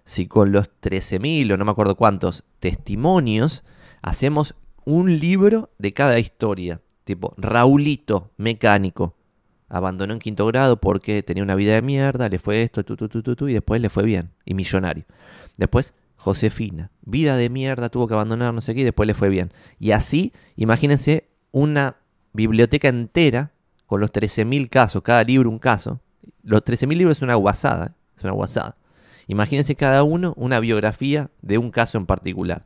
si 0.04 0.26
con 0.26 0.50
los 0.50 0.70
13.000 0.82 1.52
o 1.52 1.56
no 1.56 1.64
me 1.64 1.70
acuerdo 1.70 1.94
cuántos 1.94 2.42
testimonios 2.58 3.62
hacemos 4.02 4.56
un 4.84 5.18
libro 5.20 5.70
de 5.78 5.92
cada 5.92 6.18
historia. 6.18 6.80
Tipo, 7.04 7.34
Raulito, 7.36 8.32
mecánico. 8.38 9.14
Abandonó 9.68 10.14
en 10.14 10.18
quinto 10.18 10.46
grado 10.46 10.80
porque 10.80 11.22
tenía 11.22 11.42
una 11.42 11.54
vida 11.54 11.74
de 11.74 11.82
mierda, 11.82 12.28
le 12.28 12.38
fue 12.38 12.62
esto, 12.62 12.84
tu, 12.84 12.96
tu, 12.96 13.08
tu, 13.08 13.22
tu, 13.22 13.48
y 13.48 13.52
después 13.52 13.80
le 13.80 13.90
fue 13.90 14.02
bien. 14.04 14.30
Y 14.44 14.54
millonario. 14.54 15.04
Después, 15.58 15.94
Josefina, 16.18 16.90
vida 17.02 17.36
de 17.36 17.48
mierda, 17.48 17.88
tuvo 17.88 18.08
que 18.08 18.14
abandonar 18.14 18.52
no 18.52 18.60
sé 18.60 18.74
qué 18.74 18.80
y 18.80 18.84
después 18.84 19.06
le 19.06 19.14
fue 19.14 19.28
bien. 19.28 19.52
Y 19.78 19.92
así, 19.92 20.32
imagínense 20.56 21.28
una 21.52 21.96
biblioteca 22.32 22.88
entera 22.88 23.52
con 23.86 24.00
los 24.00 24.12
13.000 24.12 24.68
casos, 24.68 25.02
cada 25.02 25.22
libro 25.22 25.48
un 25.48 25.60
caso. 25.60 26.00
Los 26.42 26.62
13.000 26.64 26.96
libros 26.96 27.18
es 27.18 27.22
una 27.22 27.36
guasada, 27.36 27.94
es 28.16 28.24
una 28.24 28.32
guasada. 28.32 28.76
Imagínense 29.28 29.76
cada 29.76 30.02
uno 30.02 30.34
una 30.36 30.58
biografía 30.58 31.30
de 31.40 31.56
un 31.56 31.70
caso 31.70 31.98
en 31.98 32.06
particular. 32.06 32.64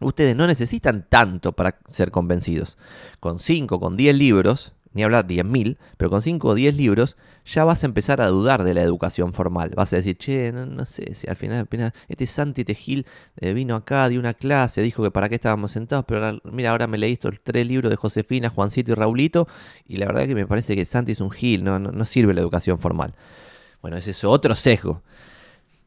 Ustedes 0.00 0.36
no 0.36 0.46
necesitan 0.46 1.06
tanto 1.08 1.52
para 1.52 1.78
ser 1.86 2.10
convencidos. 2.10 2.76
Con 3.20 3.38
5, 3.38 3.80
con 3.80 3.96
10 3.96 4.16
libros, 4.16 4.74
ni 4.94 5.02
hablar 5.02 5.26
10.000, 5.26 5.76
pero 5.96 6.10
con 6.10 6.22
5 6.22 6.48
o 6.48 6.54
10 6.54 6.74
libros 6.76 7.16
ya 7.44 7.64
vas 7.64 7.82
a 7.82 7.86
empezar 7.86 8.20
a 8.20 8.28
dudar 8.28 8.64
de 8.64 8.72
la 8.72 8.82
educación 8.82 9.34
formal. 9.34 9.70
Vas 9.76 9.92
a 9.92 9.96
decir, 9.96 10.16
che, 10.16 10.52
no, 10.52 10.86
sé 10.86 11.14
si 11.14 11.28
al 11.28 11.36
final, 11.36 11.68
este 12.08 12.26
Santi 12.26 12.64
Tejil 12.64 13.06
eh, 13.36 13.52
vino 13.52 13.74
acá, 13.74 14.08
dio 14.08 14.18
una 14.18 14.34
clase, 14.34 14.80
dijo 14.80 15.02
que 15.02 15.10
para 15.10 15.28
qué 15.28 15.34
estábamos 15.34 15.72
sentados, 15.72 16.04
pero 16.06 16.40
mira, 16.44 16.70
ahora 16.70 16.86
me 16.86 16.96
leí 16.96 17.12
estos 17.12 17.40
tres 17.42 17.66
libros 17.66 17.90
de 17.90 17.96
Josefina, 17.96 18.48
Juancito 18.48 18.92
y 18.92 18.94
Raulito, 18.94 19.46
y 19.86 19.96
la 19.96 20.06
verdad 20.06 20.26
que 20.26 20.34
me 20.34 20.46
parece 20.46 20.74
que 20.74 20.84
Santi 20.84 21.12
es 21.12 21.20
un 21.20 21.30
gil, 21.30 21.64
no, 21.64 21.78
no 21.78 22.04
sirve 22.06 22.32
la 22.32 22.40
educación 22.40 22.78
formal. 22.78 23.14
Bueno, 23.82 23.98
ese 23.98 24.12
es 24.12 24.24
otro 24.24 24.54
sesgo. 24.54 25.02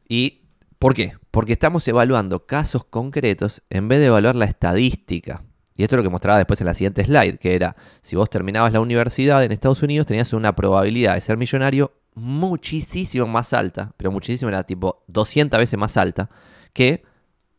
¿Y 0.08 0.42
por 0.78 0.94
qué? 0.94 1.14
Porque 1.30 1.54
estamos 1.54 1.86
evaluando 1.88 2.46
casos 2.46 2.84
concretos 2.84 3.62
en 3.70 3.88
vez 3.88 3.98
de 3.98 4.06
evaluar 4.06 4.36
la 4.36 4.44
estadística. 4.44 5.42
Y 5.78 5.84
esto 5.84 5.94
es 5.94 5.98
lo 5.98 6.02
que 6.02 6.10
mostraba 6.10 6.38
después 6.38 6.60
en 6.60 6.66
la 6.66 6.74
siguiente 6.74 7.04
slide, 7.04 7.38
que 7.38 7.54
era, 7.54 7.76
si 8.02 8.16
vos 8.16 8.28
terminabas 8.28 8.72
la 8.72 8.80
universidad 8.80 9.44
en 9.44 9.52
Estados 9.52 9.80
Unidos, 9.80 10.08
tenías 10.08 10.32
una 10.32 10.56
probabilidad 10.56 11.14
de 11.14 11.20
ser 11.20 11.36
millonario 11.36 11.92
muchísimo 12.16 13.28
más 13.28 13.52
alta, 13.52 13.92
pero 13.96 14.10
muchísimo 14.10 14.48
era 14.48 14.64
tipo 14.64 15.04
200 15.06 15.56
veces 15.56 15.78
más 15.78 15.96
alta, 15.96 16.28
que 16.72 17.04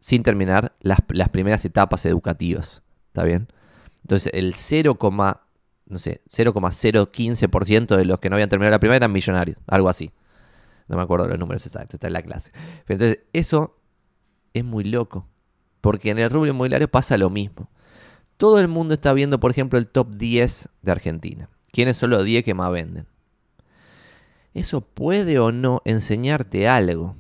sin 0.02 0.22
terminar 0.22 0.76
las, 0.82 1.00
primeras 1.32 1.64
etapas 1.64 2.06
educativas. 2.06 2.84
¿Está 3.08 3.24
bien? 3.24 3.48
Entonces 4.02 4.34
el 4.34 4.54
0, 4.54 4.98
no 5.88 5.98
sé, 5.98 6.22
0,015% 6.30 7.96
de 7.96 8.04
los 8.04 8.20
que 8.20 8.30
no 8.30 8.36
habían 8.36 8.50
terminado 8.50 8.72
la 8.72 8.80
primera 8.80 8.98
eran 8.98 9.14
millonarios, 9.14 9.58
algo 9.66 9.88
así. 9.88 10.12
No 10.90 10.98
me 10.98 11.04
acuerdo 11.04 11.30
los 11.30 11.40
números 11.40 11.66
exactos, 11.66 11.94
está 11.94 12.08
en 12.08 12.14
la 12.14 12.22
clase. 12.22 12.52
Pero 12.86 13.02
entonces 13.02 13.20
eso 13.32 13.78
es 14.54 14.66
muy 14.66 14.84
loco, 14.84 15.26
porque 15.80 16.10
en 16.10 16.20
el 16.20 16.30
rubro 16.30 16.50
inmobiliario 16.50 16.90
pasa 16.90 17.18
lo 17.18 17.30
mismo. 17.30 17.70
Todo 18.40 18.62
el 18.62 18.70
mundo 18.70 18.94
está 18.94 19.12
viendo, 19.12 19.38
por 19.42 19.52
ejemplo, 19.52 19.78
el 19.78 19.88
top 19.88 20.16
10 20.16 20.70
de 20.82 20.92
Argentina. 20.94 21.50
¿Quiénes 21.74 21.98
son 21.98 22.12
los 22.12 22.24
10 22.24 22.46
que 22.46 22.54
más 22.54 22.72
venden? 22.72 23.06
Eso 24.54 24.80
puede 24.80 25.40
o 25.40 25.52
no 25.52 25.82
enseñarte 25.84 26.66
algo. 26.66 27.18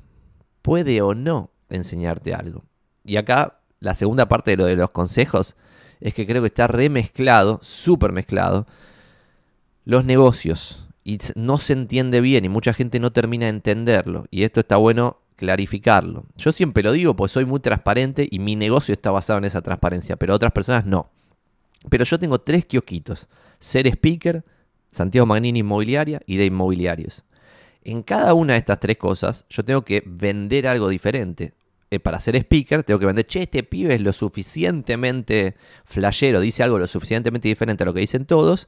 Puede 0.62 1.02
o 1.02 1.16
no 1.16 1.52
enseñarte 1.70 2.34
algo. 2.34 2.64
Y 3.04 3.18
acá 3.18 3.60
la 3.82 3.96
segunda 3.96 4.30
parte 4.30 4.52
de 4.52 4.58
lo 4.58 4.66
de 4.66 4.78
los 4.78 4.92
consejos 4.92 5.58
es 6.00 6.14
que 6.14 6.26
creo 6.26 6.42
que 6.42 6.48
está 6.48 6.68
remezclado, 6.68 7.60
súper 7.64 8.14
mezclado, 8.14 8.66
los 9.84 10.06
negocios. 10.06 10.88
Y 11.04 11.20
no 11.36 11.58
se 11.58 11.74
entiende 11.74 12.22
bien 12.22 12.46
y 12.46 12.50
mucha 12.50 12.72
gente 12.72 13.02
no 13.02 13.12
termina 13.12 13.48
de 13.48 13.50
entenderlo. 13.50 14.24
Y 14.32 14.44
esto 14.44 14.62
está 14.62 14.78
bueno 14.78 15.18
clarificarlo. 15.40 16.26
Yo 16.36 16.52
siempre 16.52 16.84
lo 16.84 16.92
digo, 16.92 17.16
pues 17.16 17.32
soy 17.32 17.46
muy 17.46 17.62
transparente 17.62 18.28
y 18.30 18.40
mi 18.40 18.58
negocio 18.58 18.92
está 18.92 19.10
basado 19.10 19.40
en 19.40 19.46
esa 19.46 19.62
transparencia, 19.62 20.18
pero 20.18 20.36
otras 20.36 20.52
personas 20.52 20.86
no. 20.86 21.10
Pero 21.90 22.04
yo 22.04 22.20
tengo 22.20 22.40
tres 22.40 22.66
kiosquitos. 22.66 23.30
Ser 23.58 23.88
speaker, 23.88 24.44
Santiago 24.92 25.26
Magnini 25.26 25.60
Inmobiliaria 25.60 26.20
y 26.26 26.36
de 26.36 26.46
Inmobiliarios. 26.46 27.24
En 27.82 28.04
cada 28.04 28.34
una 28.34 28.54
de 28.54 28.60
estas 28.60 28.82
tres 28.82 28.98
cosas 28.98 29.46
yo 29.50 29.64
tengo 29.64 29.86
que 29.86 30.04
vender 30.06 30.68
algo 30.68 30.90
diferente. 30.90 31.54
Eh, 31.90 32.02
para 32.02 32.20
ser 32.20 32.36
speaker 32.36 32.84
tengo 32.84 33.00
que 33.00 33.06
vender, 33.06 33.26
che, 33.26 33.44
este 33.44 33.64
pibe 33.64 33.96
es 33.96 34.02
lo 34.02 34.12
suficientemente 34.12 35.56
flashero, 35.86 36.42
dice 36.42 36.64
algo 36.64 36.78
lo 36.80 36.88
suficientemente 36.88 37.48
diferente 37.48 37.84
a 37.84 37.86
lo 37.86 37.94
que 37.94 38.02
dicen 38.02 38.26
todos, 38.26 38.68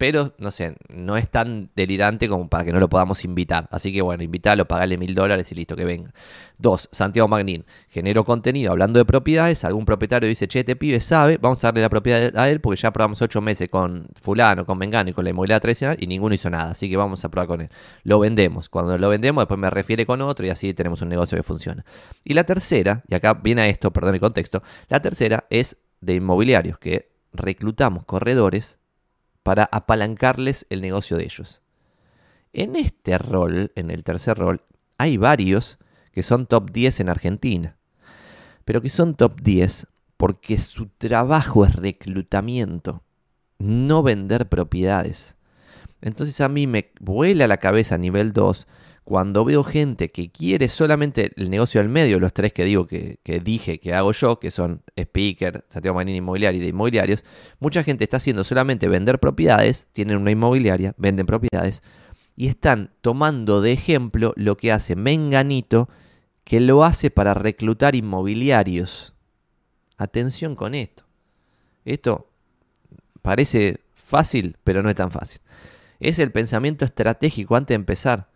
pero 0.00 0.32
no 0.38 0.50
sé, 0.50 0.76
no 0.88 1.18
es 1.18 1.28
tan 1.28 1.68
delirante 1.76 2.26
como 2.26 2.48
para 2.48 2.64
que 2.64 2.72
no 2.72 2.80
lo 2.80 2.88
podamos 2.88 3.22
invitar. 3.26 3.68
Así 3.70 3.92
que 3.92 4.00
bueno, 4.00 4.22
invitarlo, 4.22 4.66
pagarle 4.66 4.96
mil 4.96 5.14
dólares 5.14 5.52
y 5.52 5.54
listo, 5.54 5.76
que 5.76 5.84
venga. 5.84 6.14
Dos, 6.56 6.88
Santiago 6.90 7.28
Magnín, 7.28 7.66
genero 7.90 8.24
contenido 8.24 8.72
hablando 8.72 8.98
de 8.98 9.04
propiedades. 9.04 9.62
Algún 9.62 9.84
propietario 9.84 10.26
dice, 10.26 10.48
che, 10.48 10.60
este 10.60 10.74
pibe 10.74 11.00
sabe, 11.00 11.36
vamos 11.36 11.62
a 11.62 11.66
darle 11.66 11.82
la 11.82 11.90
propiedad 11.90 12.34
a 12.34 12.48
él 12.48 12.62
porque 12.62 12.80
ya 12.80 12.90
probamos 12.94 13.20
ocho 13.20 13.42
meses 13.42 13.68
con 13.68 14.06
Fulano, 14.18 14.64
con 14.64 14.78
Mengano 14.78 15.10
y 15.10 15.12
con 15.12 15.22
la 15.22 15.32
inmobiliaria 15.32 15.60
tradicional 15.60 15.98
y 16.00 16.06
ninguno 16.06 16.34
hizo 16.34 16.48
nada. 16.48 16.70
Así 16.70 16.88
que 16.88 16.96
vamos 16.96 17.22
a 17.26 17.28
probar 17.28 17.48
con 17.48 17.60
él. 17.60 17.68
Lo 18.02 18.18
vendemos. 18.18 18.70
Cuando 18.70 18.96
lo 18.96 19.10
vendemos, 19.10 19.42
después 19.42 19.60
me 19.60 19.68
refiere 19.68 20.06
con 20.06 20.22
otro 20.22 20.46
y 20.46 20.48
así 20.48 20.72
tenemos 20.72 21.02
un 21.02 21.10
negocio 21.10 21.36
que 21.36 21.42
funciona. 21.42 21.84
Y 22.24 22.32
la 22.32 22.44
tercera, 22.44 23.02
y 23.06 23.14
acá 23.14 23.34
viene 23.34 23.60
a 23.60 23.66
esto, 23.66 23.90
perdón 23.90 24.14
el 24.14 24.20
contexto, 24.20 24.62
la 24.88 25.00
tercera 25.00 25.44
es 25.50 25.76
de 26.00 26.14
inmobiliarios, 26.14 26.78
que 26.78 27.10
reclutamos 27.34 28.06
corredores 28.06 28.79
para 29.42 29.68
apalancarles 29.72 30.66
el 30.70 30.80
negocio 30.80 31.16
de 31.16 31.24
ellos. 31.24 31.62
En 32.52 32.76
este 32.76 33.18
rol, 33.18 33.72
en 33.74 33.90
el 33.90 34.04
tercer 34.04 34.36
rol, 34.38 34.62
hay 34.98 35.16
varios 35.16 35.78
que 36.12 36.22
son 36.22 36.46
top 36.46 36.70
10 36.70 37.00
en 37.00 37.08
Argentina, 37.08 37.76
pero 38.64 38.82
que 38.82 38.88
son 38.88 39.14
top 39.14 39.40
10 39.40 39.86
porque 40.16 40.58
su 40.58 40.86
trabajo 40.86 41.64
es 41.64 41.74
reclutamiento, 41.74 43.02
no 43.58 44.02
vender 44.02 44.48
propiedades. 44.48 45.36
Entonces 46.02 46.40
a 46.40 46.48
mí 46.48 46.66
me 46.66 46.92
vuela 47.00 47.46
la 47.46 47.58
cabeza 47.58 47.94
a 47.94 47.98
nivel 47.98 48.32
2 48.32 48.66
cuando 49.10 49.44
veo 49.44 49.64
gente 49.64 50.12
que 50.12 50.30
quiere 50.30 50.68
solamente 50.68 51.32
el 51.34 51.50
negocio 51.50 51.80
del 51.80 51.90
medio, 51.90 52.20
los 52.20 52.32
tres 52.32 52.52
que 52.52 52.64
digo 52.64 52.86
que, 52.86 53.18
dije 53.42 53.80
que 53.80 53.92
hago 53.92 54.12
yo, 54.12 54.38
que 54.38 54.52
son 54.52 54.84
Speaker, 54.96 55.64
Santiago 55.66 55.96
Manini 55.96 56.18
Inmobiliario 56.18 56.60
y 56.60 56.62
de 56.62 56.68
inmobiliarios, 56.68 57.24
mucha 57.58 57.82
gente 57.82 58.04
está 58.04 58.18
haciendo 58.18 58.44
solamente 58.44 58.86
vender 58.86 59.18
propiedades, 59.18 59.88
tienen 59.92 60.18
una 60.18 60.30
inmobiliaria, 60.30 60.94
venden 60.96 61.26
propiedades, 61.26 61.82
y 62.36 62.46
están 62.46 62.92
tomando 63.00 63.60
de 63.60 63.72
ejemplo 63.72 64.32
lo 64.36 64.56
que 64.56 64.70
hace 64.70 64.94
Menganito, 64.94 65.88
que 66.44 66.60
lo 66.60 66.84
hace 66.84 67.10
para 67.10 67.34
reclutar 67.34 67.96
inmobiliarios. 67.96 69.14
Atención 69.96 70.54
con 70.54 70.72
esto. 70.76 71.02
Esto 71.84 72.30
parece 73.22 73.80
fácil, 73.92 74.56
pero 74.62 74.84
no 74.84 74.88
es 74.88 74.94
tan 74.94 75.10
fácil. 75.10 75.40
Es 75.98 76.20
el 76.20 76.30
pensamiento 76.30 76.84
estratégico 76.84 77.56
antes 77.56 77.70
de 77.70 77.74
empezar 77.74 78.29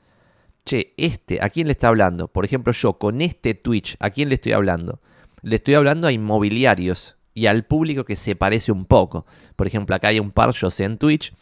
che, 0.65 0.95
este, 0.97 1.41
¿a 1.43 1.51
quién 1.51 1.67
le 1.67 1.73
está 1.73 1.89
hablando? 1.89 2.29
Por 2.29 2.45
ejemplo, 2.45 2.73
yo 2.73 2.99
con 2.99 3.21
este 3.21 3.55
Twitch, 3.55 3.97
¿a 4.01 4.11
quién 4.11 4.29
le 4.29 4.37
estoy 4.37 4.53
hablando? 4.53 5.01
Le 5.43 5.57
estoy 5.57 5.75
hablando 5.75 6.07
a 6.07 6.13
inmobiliarios 6.13 7.17
y 7.35 7.47
al 7.47 7.65
público 7.67 8.05
que 8.05 8.17
se 8.17 8.37
parece 8.37 8.73
un 8.73 8.87
poco. 8.87 9.27
Por 9.57 9.67
ejemplo, 9.67 9.95
acá 9.95 10.09
hay 10.09 10.21
un 10.21 10.31
par, 10.31 10.53
yo 10.53 10.71
sé 10.71 10.85
en 10.85 10.99
Twitch, 10.99 11.35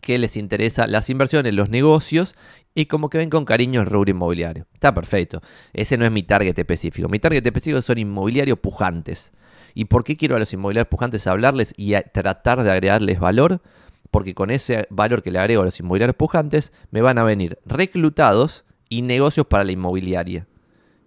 que 0.00 0.18
les 0.18 0.36
interesa 0.36 0.86
las 0.86 1.10
inversiones, 1.10 1.54
los 1.54 1.70
negocios 1.70 2.36
y 2.74 2.86
como 2.86 3.08
que 3.08 3.18
ven 3.18 3.30
con 3.30 3.44
cariño 3.44 3.80
el 3.80 3.86
rubro 3.86 4.10
inmobiliario. 4.10 4.66
Está 4.74 4.94
perfecto. 4.94 5.40
Ese 5.72 5.96
no 5.96 6.04
es 6.04 6.12
mi 6.12 6.22
target 6.22 6.56
específico. 6.58 7.08
Mi 7.08 7.18
target 7.18 7.44
específico 7.44 7.82
son 7.82 7.98
inmobiliarios 7.98 8.58
pujantes. 8.58 9.32
¿Y 9.74 9.86
por 9.86 10.04
qué 10.04 10.16
quiero 10.16 10.36
a 10.36 10.38
los 10.38 10.52
inmobiliarios 10.52 10.88
pujantes 10.88 11.26
hablarles 11.26 11.74
y 11.76 11.94
tratar 12.12 12.62
de 12.62 12.70
agregarles 12.70 13.18
valor? 13.18 13.62
Porque 14.10 14.34
con 14.34 14.50
ese 14.50 14.86
valor 14.90 15.22
que 15.22 15.30
le 15.30 15.38
agrego 15.38 15.62
a 15.62 15.64
los 15.64 15.78
inmobiliarios 15.80 16.16
pujantes, 16.16 16.72
me 16.90 17.00
van 17.00 17.18
a 17.18 17.24
venir 17.24 17.58
reclutados 17.64 18.64
y 18.88 19.02
negocios 19.02 19.46
para 19.46 19.64
la 19.64 19.72
inmobiliaria. 19.72 20.46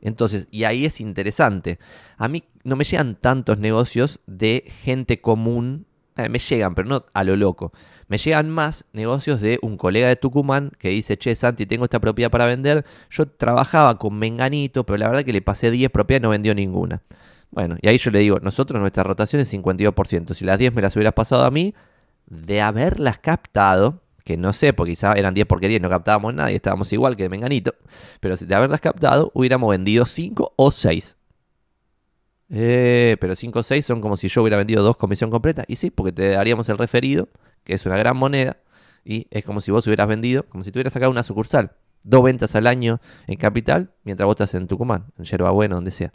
Entonces, 0.02 0.48
y 0.52 0.64
ahí 0.64 0.86
es 0.86 1.02
interesante. 1.02 1.80
A 2.18 2.28
mí 2.28 2.44
no 2.64 2.76
me 2.76 2.84
llegan 2.84 3.16
tantos 3.16 3.58
negocios 3.60 4.20
de 4.28 4.66
gente 4.84 5.20
común. 5.22 5.86
Eh, 6.16 6.30
me 6.30 6.40
llegan, 6.40 6.76
pero 6.76 6.88
no 6.88 7.06
a 7.14 7.24
lo 7.24 7.36
loco. 7.36 7.74
Me 8.08 8.18
llegan 8.18 8.50
más 8.50 8.86
negocios 8.94 9.42
de 9.42 9.60
un 9.62 9.78
colega 9.78 10.08
de 10.08 10.16
Tucumán 10.16 10.72
que 10.80 10.90
dice, 10.90 11.18
che, 11.18 11.36
Santi, 11.36 11.66
tengo 11.66 11.86
esta 11.86 12.00
propiedad 12.00 12.32
para 12.32 12.46
vender. 12.46 12.86
Yo 13.10 13.28
trabajaba 13.28 13.98
con 13.98 14.18
Menganito, 14.18 14.86
pero 14.86 14.98
la 14.98 15.08
verdad 15.08 15.24
que 15.24 15.34
le 15.34 15.42
pasé 15.42 15.70
10 15.70 15.92
propiedades 15.92 16.22
y 16.22 16.24
no 16.24 16.30
vendió 16.30 16.56
ninguna. 16.56 17.02
Bueno, 17.52 17.78
y 17.82 17.88
ahí 17.88 17.98
yo 17.98 18.12
le 18.12 18.20
digo, 18.20 18.40
nosotros 18.40 18.80
nuestra 18.80 19.04
rotación 19.04 19.42
es 19.42 19.54
52%. 19.54 20.34
Si 20.34 20.46
las 20.46 20.60
10 20.60 20.74
me 20.74 20.82
las 20.82 20.96
hubieras 20.96 21.14
pasado 21.14 21.44
a 21.44 21.52
mí, 21.52 21.74
de 22.30 22.62
haberlas 22.62 23.20
captado, 23.20 24.02
que 24.24 24.38
no 24.38 24.54
sé, 24.54 24.74
porque 24.74 24.92
quizás 24.92 25.18
eran 25.18 25.34
10 25.34 25.48
porquerías, 25.48 25.82
no 25.82 25.90
captábamos 25.90 26.34
nada 26.34 26.52
y 26.52 26.56
estábamos 26.56 26.92
igual 26.94 27.16
que 27.16 27.30
Menganito, 27.30 27.74
pero 28.20 28.36
de 28.38 28.56
haberlas 28.56 28.82
captado 28.82 29.32
hubiéramos 29.34 29.70
vendido 29.72 30.06
5 30.06 30.54
o 30.56 30.72
6. 30.72 31.18
Eh, 32.52 33.18
pero 33.20 33.36
5 33.36 33.60
o 33.60 33.64
6 33.64 33.86
son 33.86 34.02
como 34.02 34.18
si 34.18 34.28
yo 34.28 34.42
hubiera 34.42 34.58
vendido 34.58 34.84
dos 34.84 34.98
comisión 34.98 35.30
completa. 35.30 35.66
Y 35.68 35.76
sí, 35.76 35.92
porque 35.92 36.12
te 36.12 36.30
daríamos 36.30 36.68
el 36.70 36.78
referido, 36.78 37.30
que 37.64 37.74
es 37.74 37.86
una 37.86 37.98
gran 37.98 38.18
moneda, 38.18 38.58
y 39.04 39.28
es 39.32 39.46
como 39.46 39.62
si 39.62 39.72
vos 39.72 39.86
hubieras 39.88 40.08
vendido, 40.08 40.44
como 40.44 40.64
si 40.64 40.72
tuvieras 40.72 40.94
sacado 40.94 41.12
una 41.12 41.24
sucursal. 41.24 41.72
Dos 42.04 42.24
ventas 42.24 42.56
al 42.56 42.68
año 42.68 43.02
en 43.28 43.38
capital, 43.38 43.92
mientras 44.04 44.26
vos 44.26 44.34
estás 44.34 44.54
en 44.56 44.68
Tucumán, 44.68 45.06
en 45.18 45.26
Yerba 45.26 45.52
Buena, 45.52 45.76
donde 45.76 45.92
sea. 45.92 46.12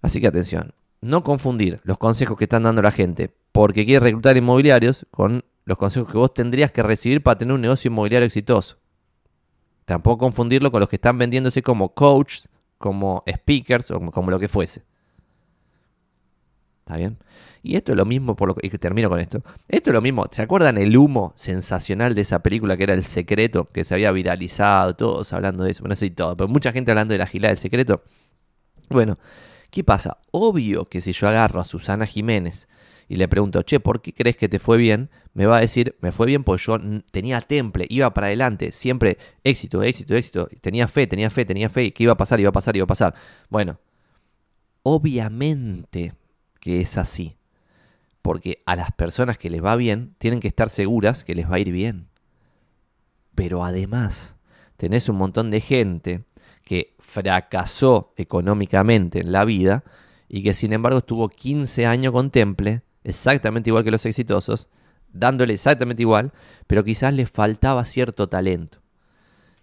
Así 0.00 0.20
que 0.20 0.28
atención, 0.28 0.72
no 1.02 1.22
confundir 1.22 1.80
los 1.84 1.98
consejos 1.98 2.38
que 2.38 2.44
están 2.44 2.62
dando 2.62 2.80
la 2.80 2.92
gente 2.92 3.34
porque 3.52 3.84
quiere 3.84 4.00
reclutar 4.00 4.36
inmobiliarios 4.36 5.06
con 5.10 5.44
los 5.64 5.76
consejos 5.76 6.10
que 6.10 6.18
vos 6.18 6.32
tendrías 6.32 6.70
que 6.70 6.82
recibir 6.82 7.22
para 7.22 7.38
tener 7.38 7.52
un 7.52 7.60
negocio 7.60 7.90
inmobiliario 7.90 8.26
exitoso. 8.26 8.78
Tampoco 9.84 10.18
confundirlo 10.18 10.70
con 10.70 10.80
los 10.80 10.88
que 10.88 10.96
están 10.96 11.18
vendiéndose 11.18 11.60
como 11.60 11.92
coaches, 11.92 12.48
como 12.78 13.22
speakers 13.28 13.90
o 13.90 14.00
como 14.10 14.30
lo 14.30 14.38
que 14.38 14.48
fuese. 14.48 14.84
¿Está 16.80 16.96
bien? 16.96 17.18
Y 17.64 17.76
esto 17.76 17.92
es 17.92 17.98
lo 17.98 18.04
mismo, 18.04 18.34
por 18.34 18.48
lo 18.48 18.54
que, 18.54 18.66
y 18.66 18.70
termino 18.70 19.08
con 19.08 19.20
esto. 19.20 19.42
Esto 19.68 19.90
es 19.90 19.94
lo 19.94 20.00
mismo. 20.00 20.24
¿Se 20.30 20.42
acuerdan 20.42 20.78
el 20.78 20.96
humo 20.96 21.32
sensacional 21.36 22.14
de 22.14 22.22
esa 22.22 22.40
película 22.40 22.76
que 22.76 22.82
era 22.84 22.94
El 22.94 23.04
Secreto? 23.04 23.66
Que 23.66 23.84
se 23.84 23.94
había 23.94 24.10
viralizado, 24.10 24.96
todos 24.96 25.32
hablando 25.32 25.62
de 25.62 25.70
eso. 25.70 25.82
Bueno, 25.82 25.94
no 26.00 26.10
todo, 26.10 26.36
pero 26.36 26.48
mucha 26.48 26.72
gente 26.72 26.90
hablando 26.90 27.12
de 27.12 27.18
la 27.18 27.26
gilada 27.26 27.50
del 27.50 27.58
secreto. 27.58 28.02
Bueno, 28.88 29.16
¿qué 29.72 29.82
pasa? 29.82 30.18
Obvio 30.30 30.84
que 30.84 31.00
si 31.00 31.12
yo 31.12 31.26
agarro 31.26 31.60
a 31.60 31.64
Susana 31.64 32.06
Jiménez 32.06 32.68
y 33.08 33.16
le 33.16 33.26
pregunto, 33.26 33.62
che, 33.62 33.80
¿por 33.80 34.02
qué 34.02 34.12
crees 34.12 34.36
que 34.36 34.48
te 34.48 34.58
fue 34.58 34.76
bien? 34.76 35.10
Me 35.32 35.46
va 35.46 35.56
a 35.56 35.60
decir, 35.60 35.96
me 36.00 36.12
fue 36.12 36.26
bien 36.26 36.44
porque 36.44 36.62
yo 36.66 36.78
tenía 37.10 37.40
temple, 37.40 37.86
iba 37.88 38.12
para 38.12 38.28
adelante, 38.28 38.70
siempre 38.70 39.16
éxito, 39.42 39.82
éxito, 39.82 40.14
éxito. 40.14 40.48
Tenía 40.60 40.86
fe, 40.88 41.06
tenía 41.06 41.30
fe, 41.30 41.44
tenía 41.46 41.70
fe, 41.70 41.92
que 41.92 42.04
iba 42.04 42.12
a 42.12 42.16
pasar, 42.16 42.38
iba 42.38 42.50
a 42.50 42.52
pasar, 42.52 42.76
iba 42.76 42.84
a 42.84 42.86
pasar. 42.86 43.14
Bueno, 43.48 43.80
obviamente 44.82 46.14
que 46.60 46.82
es 46.82 46.98
así. 46.98 47.38
Porque 48.20 48.62
a 48.66 48.76
las 48.76 48.92
personas 48.92 49.38
que 49.38 49.50
les 49.50 49.64
va 49.64 49.74
bien, 49.74 50.14
tienen 50.18 50.38
que 50.38 50.48
estar 50.48 50.68
seguras 50.68 51.24
que 51.24 51.34
les 51.34 51.50
va 51.50 51.56
a 51.56 51.60
ir 51.60 51.72
bien. 51.72 52.08
Pero 53.34 53.64
además, 53.64 54.36
tenés 54.76 55.08
un 55.08 55.16
montón 55.16 55.50
de 55.50 55.60
gente 55.60 56.24
que 56.64 56.94
fracasó 56.98 58.12
económicamente 58.16 59.20
en 59.20 59.32
la 59.32 59.44
vida 59.44 59.84
y 60.28 60.42
que 60.42 60.54
sin 60.54 60.72
embargo 60.72 60.98
estuvo 60.98 61.28
15 61.28 61.86
años 61.86 62.12
con 62.12 62.30
Temple, 62.30 62.82
exactamente 63.04 63.70
igual 63.70 63.84
que 63.84 63.90
los 63.90 64.06
exitosos, 64.06 64.68
dándole 65.12 65.54
exactamente 65.54 66.02
igual, 66.02 66.32
pero 66.66 66.84
quizás 66.84 67.12
le 67.12 67.26
faltaba 67.26 67.84
cierto 67.84 68.28
talento 68.28 68.82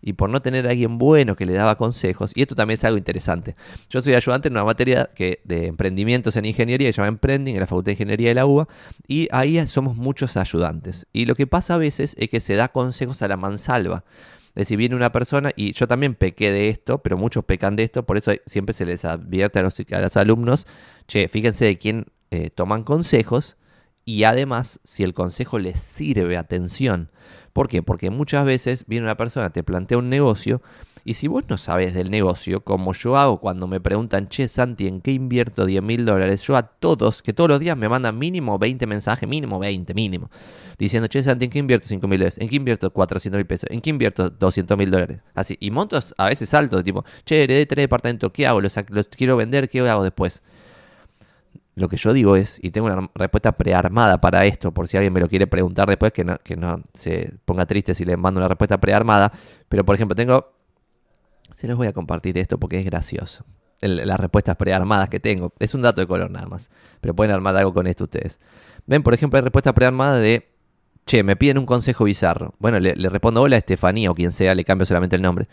y 0.02 0.14
por 0.14 0.30
no 0.30 0.42
tener 0.42 0.68
a 0.68 0.72
alguien 0.72 0.98
bueno 0.98 1.36
que 1.36 1.46
le 1.46 1.54
daba 1.54 1.76
consejos, 1.76 2.32
y 2.36 2.42
esto 2.42 2.56
también 2.56 2.76
es 2.76 2.84
algo 2.84 2.98
interesante. 2.98 3.56
Yo 3.90 4.02
soy 4.02 4.14
ayudante 4.14 4.48
en 4.48 4.54
una 4.54 4.64
materia 4.64 5.10
que, 5.14 5.42
de 5.44 5.68
emprendimientos 5.68 6.36
en 6.38 6.46
ingeniería, 6.46 6.88
que 6.88 6.94
se 6.94 6.98
llama 6.98 7.10
Emprending, 7.10 7.56
en 7.56 7.62
la 7.62 7.68
Facultad 7.68 7.88
de 7.88 7.94
Ingeniería 7.94 8.30
de 8.30 8.36
la 8.36 8.46
UBA, 8.46 8.68
y 9.08 9.28
ahí 9.32 9.66
somos 9.68 9.98
muchos 9.98 10.38
ayudantes. 10.38 11.08
Y 11.12 11.26
lo 11.26 11.36
que 11.36 11.48
pasa 11.48 11.76
a 11.76 11.78
veces 11.78 12.16
es 12.18 12.30
que 12.30 12.40
se 12.40 12.56
da 12.56 12.70
consejos 12.70 13.22
a 13.22 13.28
la 13.28 13.38
mansalva. 13.38 14.04
Es 14.50 14.68
decir, 14.68 14.78
viene 14.78 14.96
una 14.96 15.12
persona, 15.12 15.52
y 15.56 15.74
yo 15.74 15.88
también 15.88 16.16
pequé 16.16 16.52
de 16.52 16.70
esto, 16.70 17.02
pero 17.02 17.18
muchos 17.18 17.46
pecan 17.46 17.76
de 17.76 17.84
esto, 17.84 18.06
por 18.06 18.18
eso 18.18 18.32
siempre 18.46 18.74
se 18.74 18.86
les 18.86 19.06
advierte 19.06 19.60
a 19.60 19.62
los, 19.62 19.74
a 19.92 20.00
los 20.00 20.18
alumnos, 20.18 20.68
che, 21.08 21.28
fíjense 21.28 21.66
de 21.66 21.78
quién 21.78 22.08
eh, 22.32 22.50
toman 22.50 22.84
consejos, 22.84 23.58
y 24.06 24.24
además, 24.24 24.80
si 24.84 25.04
el 25.04 25.14
consejo 25.14 25.60
les 25.60 25.80
sirve, 25.80 26.36
atención, 26.36 27.12
¿Por 27.54 27.68
qué? 27.68 27.84
Porque 27.84 28.10
muchas 28.10 28.46
veces 28.46 28.86
viene 28.88 29.06
una 29.06 29.18
persona, 29.18 29.50
te 29.50 29.64
plantea 29.64 29.98
un 29.98 30.10
negocio 30.10 30.62
y 31.10 31.16
si 31.16 31.28
vos 31.28 31.44
no 31.50 31.58
sabes 31.58 31.96
del 31.96 32.12
negocio, 32.12 32.64
como 32.64 32.94
yo 32.94 33.18
hago 33.18 33.40
cuando 33.40 33.66
me 33.66 33.80
preguntan, 33.80 34.30
che, 34.30 34.48
Santi, 34.48 34.86
¿en 34.86 35.02
qué 35.02 35.10
invierto 35.10 35.66
10 35.66 35.82
mil 35.82 36.06
dólares? 36.06 36.44
Yo 36.44 36.56
a 36.56 36.62
todos, 36.62 37.24
que 37.24 37.34
todos 37.34 37.50
los 37.50 37.60
días 37.60 37.76
me 37.76 37.90
mandan 37.90 38.20
mínimo 38.20 38.60
20 38.60 38.86
mensajes, 38.86 39.28
mínimo 39.28 39.58
20, 39.58 39.96
mínimo, 39.96 40.30
diciendo, 40.78 41.08
che, 41.08 41.24
Santi, 41.24 41.46
¿en 41.46 41.52
qué 41.52 41.58
invierto 41.58 41.88
5 41.88 42.08
mil 42.08 42.20
dólares? 42.20 42.38
¿En 42.38 42.48
qué 42.48 42.58
invierto 42.58 42.94
400 42.94 43.40
mil 43.40 43.48
pesos? 43.48 43.68
¿En 43.72 43.82
qué 43.82 43.90
invierto 43.90 44.30
200 44.30 44.78
mil 44.78 44.92
dólares? 44.92 45.22
Así, 45.34 45.58
y 45.60 45.72
montos 45.72 46.14
a 46.16 46.28
veces 46.28 46.54
altos, 46.54 46.84
tipo, 46.84 47.04
che, 47.26 47.44
heredé 47.44 47.66
tres 47.66 47.86
departamentos, 47.86 48.32
¿qué 48.32 48.46
hago? 48.46 48.62
¿Los, 48.62 48.76
los 48.90 49.08
quiero 49.08 49.36
vender? 49.36 49.68
¿Qué 49.68 49.80
hago 49.80 50.04
después? 50.04 50.44
Lo 51.74 51.90
que 51.90 51.98
yo 51.98 52.14
digo 52.14 52.36
es, 52.36 52.60
y 52.62 52.70
tengo 52.70 52.86
una 52.86 53.10
respuesta 53.16 53.54
prearmada 53.54 54.22
para 54.22 54.46
esto, 54.46 54.72
por 54.72 54.88
si 54.88 54.98
alguien 54.98 55.14
me 55.14 55.22
lo 55.22 55.28
quiere 55.28 55.48
preguntar 55.48 55.88
después, 55.88 56.14
que 56.14 56.24
no, 56.24 56.38
que 56.44 56.56
no 56.56 56.84
se 56.94 57.34
ponga 57.46 57.66
triste 57.66 57.96
si 57.96 58.06
le 58.06 58.16
mando 58.16 58.40
una 58.40 58.48
respuesta 58.48 58.80
prearmada. 58.80 59.32
Pero, 59.70 59.84
por 59.84 59.96
ejemplo, 59.96 60.14
tengo... 60.14 60.59
Se 61.52 61.68
los 61.68 61.78
voy 61.78 61.88
a 61.88 61.94
compartir 61.94 62.38
esto 62.38 62.60
porque 62.60 62.80
es 62.80 62.86
gracioso. 62.86 63.46
las 63.82 64.20
respuestas 64.20 64.56
prearmadas 64.56 65.10
que 65.10 65.20
tengo. 65.20 65.54
Es 65.60 65.74
un 65.74 65.82
dato 65.82 66.02
de 66.02 66.08
color 66.08 66.32
nada 66.32 66.48
más. 66.48 66.70
Pero 67.02 67.16
pueden 67.16 67.34
armar 67.34 67.56
algo 67.56 67.74
con 67.74 67.88
esto 67.88 68.06
ustedes. 68.06 68.40
Ven, 68.86 69.04
por 69.04 69.14
ejemplo, 69.14 69.38
hay 69.38 69.44
respuesta 69.44 69.74
prearmada 69.74 70.18
de... 70.18 70.50
Che, 71.06 71.24
me 71.24 71.36
piden 71.36 71.58
un 71.58 71.66
consejo 71.66 72.04
bizarro. 72.04 72.54
Bueno, 72.60 72.80
le, 72.80 72.96
le 72.96 73.10
respondo 73.10 73.42
hola 73.42 73.56
a 73.56 73.60
Estefanía 73.60 74.12
o 74.12 74.16
quien 74.16 74.32
sea, 74.32 74.54
le 74.54 74.64
cambio 74.64 74.86
solamente 74.86 75.16
el 75.16 75.24
nombre. 75.24 75.48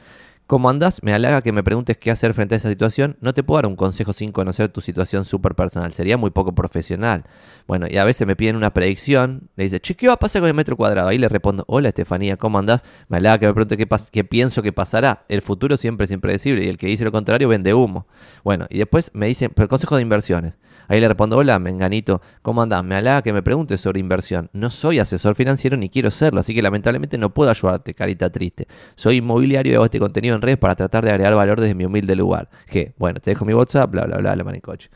¿Cómo 0.46 0.70
andás? 0.70 1.02
Me 1.02 1.12
halaga 1.12 1.42
que 1.42 1.50
me 1.50 1.64
preguntes 1.64 1.98
qué 1.98 2.12
hacer 2.12 2.32
frente 2.32 2.54
a 2.54 2.58
esa 2.58 2.68
situación. 2.68 3.16
No 3.20 3.34
te 3.34 3.42
puedo 3.42 3.58
dar 3.58 3.66
un 3.66 3.74
consejo 3.74 4.12
sin 4.12 4.30
conocer 4.30 4.68
tu 4.68 4.80
situación 4.80 5.24
súper 5.24 5.56
personal. 5.56 5.92
Sería 5.92 6.16
muy 6.16 6.30
poco 6.30 6.54
profesional. 6.54 7.24
Bueno, 7.66 7.88
y 7.90 7.96
a 7.96 8.04
veces 8.04 8.28
me 8.28 8.36
piden 8.36 8.54
una 8.54 8.72
predicción. 8.72 9.50
Le 9.56 9.64
dice, 9.64 9.80
che, 9.80 9.96
¿qué 9.96 10.06
va 10.06 10.12
a 10.12 10.18
pasar 10.20 10.42
con 10.42 10.48
el 10.48 10.54
metro 10.54 10.76
cuadrado? 10.76 11.08
Ahí 11.08 11.18
le 11.18 11.28
respondo, 11.28 11.64
hola 11.66 11.88
Estefanía, 11.88 12.36
¿cómo 12.36 12.60
andás? 12.60 12.84
Me 13.08 13.16
halaga 13.16 13.40
que 13.40 13.46
me 13.48 13.54
pregunte 13.54 13.76
qué, 13.76 13.88
qué 14.12 14.22
pienso 14.22 14.62
que 14.62 14.72
pasará. 14.72 15.24
El 15.28 15.42
futuro 15.42 15.76
siempre 15.76 16.04
es 16.04 16.12
impredecible 16.12 16.64
y 16.64 16.68
el 16.68 16.76
que 16.76 16.86
dice 16.86 17.02
lo 17.02 17.10
contrario 17.10 17.48
vende 17.48 17.74
humo. 17.74 18.06
Bueno, 18.44 18.66
y 18.70 18.78
después 18.78 19.10
me 19.14 19.26
dicen, 19.26 19.50
pero 19.52 19.66
consejo 19.66 19.96
de 19.96 20.02
inversiones. 20.02 20.54
Ahí 20.88 21.00
le 21.00 21.08
respondo, 21.08 21.36
hola, 21.36 21.58
Menganito, 21.58 22.22
¿cómo 22.42 22.62
andás? 22.62 22.84
Me 22.84 22.94
halaga 22.94 23.22
que 23.22 23.32
me 23.32 23.42
preguntes 23.42 23.80
sobre 23.80 23.98
inversión. 23.98 24.50
No 24.52 24.70
soy 24.70 25.00
asesor 25.00 25.34
financiero 25.34 25.76
ni 25.76 25.88
quiero 25.88 26.12
serlo, 26.12 26.38
así 26.38 26.54
que 26.54 26.62
lamentablemente 26.62 27.18
no 27.18 27.34
puedo 27.34 27.50
ayudarte, 27.50 27.92
carita 27.94 28.30
triste. 28.30 28.68
Soy 28.94 29.16
inmobiliario 29.16 29.72
y 29.72 29.74
hago 29.74 29.84
este 29.86 29.98
contenido 29.98 30.35
en 30.36 30.42
redes 30.42 30.58
para 30.58 30.74
tratar 30.74 31.04
de 31.04 31.10
agregar 31.10 31.34
valor 31.34 31.60
desde 31.60 31.74
mi 31.74 31.84
humilde 31.84 32.14
lugar. 32.16 32.48
Que, 32.66 32.94
bueno, 32.98 33.20
te 33.20 33.30
dejo 33.30 33.44
mi 33.44 33.54
WhatsApp, 33.54 33.90
bla, 33.90 34.04
bla, 34.04 34.18
bla, 34.18 34.36
la 34.36 34.44
manicoche. 34.44 34.90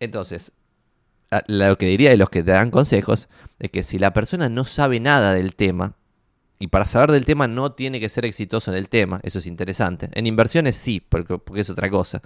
Entonces, 0.00 0.52
lo 1.46 1.76
que 1.76 1.86
diría 1.86 2.10
de 2.10 2.16
los 2.16 2.30
que 2.30 2.42
te 2.42 2.50
dan 2.50 2.70
consejos 2.70 3.28
es 3.58 3.70
que 3.70 3.82
si 3.82 3.98
la 3.98 4.12
persona 4.12 4.48
no 4.48 4.64
sabe 4.64 4.98
nada 4.98 5.32
del 5.32 5.54
tema, 5.54 5.94
y 6.62 6.66
para 6.66 6.84
saber 6.84 7.10
del 7.10 7.24
tema 7.24 7.48
no 7.48 7.72
tiene 7.72 8.00
que 8.00 8.10
ser 8.10 8.26
exitoso 8.26 8.70
en 8.70 8.76
el 8.76 8.90
tema, 8.90 9.18
eso 9.22 9.38
es 9.38 9.46
interesante. 9.46 10.10
En 10.12 10.26
inversiones 10.26 10.76
sí, 10.76 11.00
porque, 11.00 11.40
es 11.54 11.70
otra 11.70 11.88
cosa. 11.88 12.20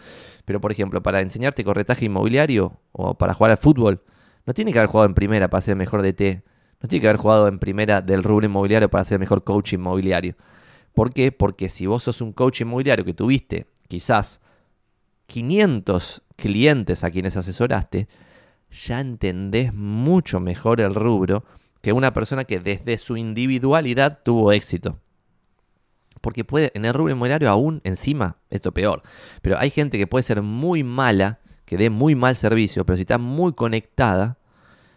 Pero 0.45 0.61
por 0.61 0.73
ejemplo, 0.73 1.01
para 1.05 1.21
enseñarte 1.21 1.63
corretaje 1.63 2.07
inmobiliario 2.07 2.81
o 2.91 3.15
para 3.15 3.33
jugar 3.33 3.53
al 3.53 3.59
fútbol, 3.59 4.03
no 4.45 4.53
tiene 4.53 4.73
que 4.73 4.79
haber 4.79 4.91
jugado 4.91 5.07
en 5.07 5.15
primera 5.15 5.49
para 5.49 5.61
ser 5.61 5.77
mejor 5.77 6.03
DT. 6.03 6.43
No 6.81 6.89
tiene 6.89 7.01
que 7.01 7.09
haber 7.09 7.21
jugado 7.21 7.47
en 7.47 7.61
primera 7.61 8.01
del 8.01 8.25
rubro 8.25 8.45
inmobiliario 8.45 8.91
para 8.91 9.05
ser 9.05 9.21
mejor 9.21 9.45
coach 9.45 9.75
inmobiliario. 9.75 10.35
¿Por 10.95 11.13
qué? 11.13 11.33
Porque 11.33 11.69
si 11.69 11.87
vos 11.87 12.05
sos 12.05 12.21
un 12.21 12.33
coach 12.33 12.61
inmobiliario 12.61 13.05
que 13.05 13.15
tuviste 13.15 13.67
quizás 13.89 14.41
500 15.27 16.23
clientes 16.37 17.05
a 17.05 17.11
quienes 17.11 17.37
asesoraste, 17.37 18.09
ya 18.71 19.01
entendés 19.01 19.75
mucho 19.75 20.41
mejor 20.41 20.81
el 20.81 20.95
rubro 20.95 21.45
que 21.81 21.93
una 21.93 22.13
persona 22.13 22.45
que 22.45 22.61
desde 22.61 22.97
su 22.97 23.17
individualidad 23.17 24.21
tuvo 24.25 24.53
éxito. 24.53 25.01
Porque 26.21 26.45
puede, 26.45 26.71
en 26.75 26.85
el 26.85 26.95
rubro 26.95 27.13
inmobiliario 27.13 27.51
aún 27.51 27.81
encima, 27.85 28.39
esto 28.49 28.73
peor, 28.73 29.03
pero 29.43 29.59
hay 29.59 29.71
gente 29.71 29.99
que 29.99 30.07
puede 30.07 30.23
ser 30.23 30.41
muy 30.43 30.83
mala, 30.83 31.41
que 31.67 31.77
dé 31.77 31.91
muy 31.91 32.15
mal 32.15 32.37
servicio, 32.37 32.87
pero 32.87 32.97
si 32.97 33.03
está 33.03 33.19
muy 33.19 33.53
conectada, 33.53 34.39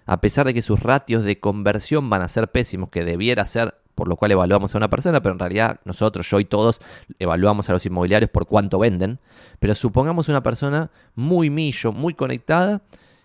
a 0.06 0.22
pesar 0.22 0.46
de 0.46 0.54
que 0.54 0.62
sus 0.62 0.80
ratios 0.80 1.26
de 1.26 1.40
conversión 1.40 2.10
van 2.10 2.22
a 2.22 2.30
ser 2.30 2.50
pésimos, 2.50 2.90
que 2.90 3.04
debiera 3.04 3.46
ser 3.46 3.76
por 3.98 4.08
lo 4.08 4.16
cual 4.16 4.32
evaluamos 4.32 4.76
a 4.76 4.78
una 4.78 4.92
persona, 4.92 5.24
pero 5.24 5.34
en 5.34 5.40
realidad 5.40 5.80
nosotros, 5.84 6.30
yo 6.30 6.40
y 6.40 6.46
todos, 6.46 6.82
evaluamos 7.18 7.68
a 7.68 7.74
los 7.74 7.84
inmobiliarios 7.84 8.30
por 8.30 8.46
cuánto 8.46 8.78
venden. 8.78 9.20
Pero 9.60 9.74
supongamos 9.74 10.30
una 10.30 10.44
persona 10.44 10.92
muy 11.16 11.50
millo, 11.50 11.92
muy 11.92 12.14
conectada, 12.14 12.84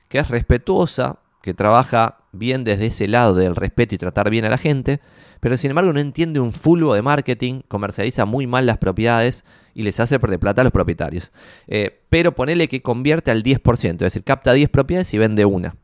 que 0.08 0.18
es 0.18 0.30
respetuosa, 0.30 1.18
que 1.42 1.52
trabaja 1.52 2.20
bien 2.32 2.64
desde 2.64 2.86
ese 2.86 3.06
lado 3.06 3.34
del 3.34 3.54
respeto 3.54 3.94
y 3.94 3.98
tratar 3.98 4.30
bien 4.30 4.46
a 4.46 4.48
la 4.48 4.56
gente, 4.56 5.00
pero 5.40 5.58
sin 5.58 5.72
embargo 5.72 5.92
no 5.92 6.00
entiende 6.00 6.40
un 6.40 6.52
fulbo 6.52 6.94
de 6.94 7.02
marketing, 7.02 7.60
comercializa 7.68 8.24
muy 8.24 8.46
mal 8.46 8.64
las 8.64 8.78
propiedades 8.78 9.44
y 9.74 9.82
les 9.82 10.00
hace 10.00 10.18
perder 10.18 10.40
plata 10.40 10.62
a 10.62 10.64
los 10.64 10.72
propietarios. 10.72 11.32
Eh, 11.66 12.00
pero 12.08 12.32
ponele 12.32 12.66
que 12.66 12.80
convierte 12.80 13.30
al 13.30 13.42
10%, 13.42 13.92
es 13.92 13.98
decir, 13.98 14.24
capta 14.24 14.54
10 14.54 14.70
propiedades 14.70 15.12
y 15.12 15.18
vende 15.18 15.44
una. 15.44 15.76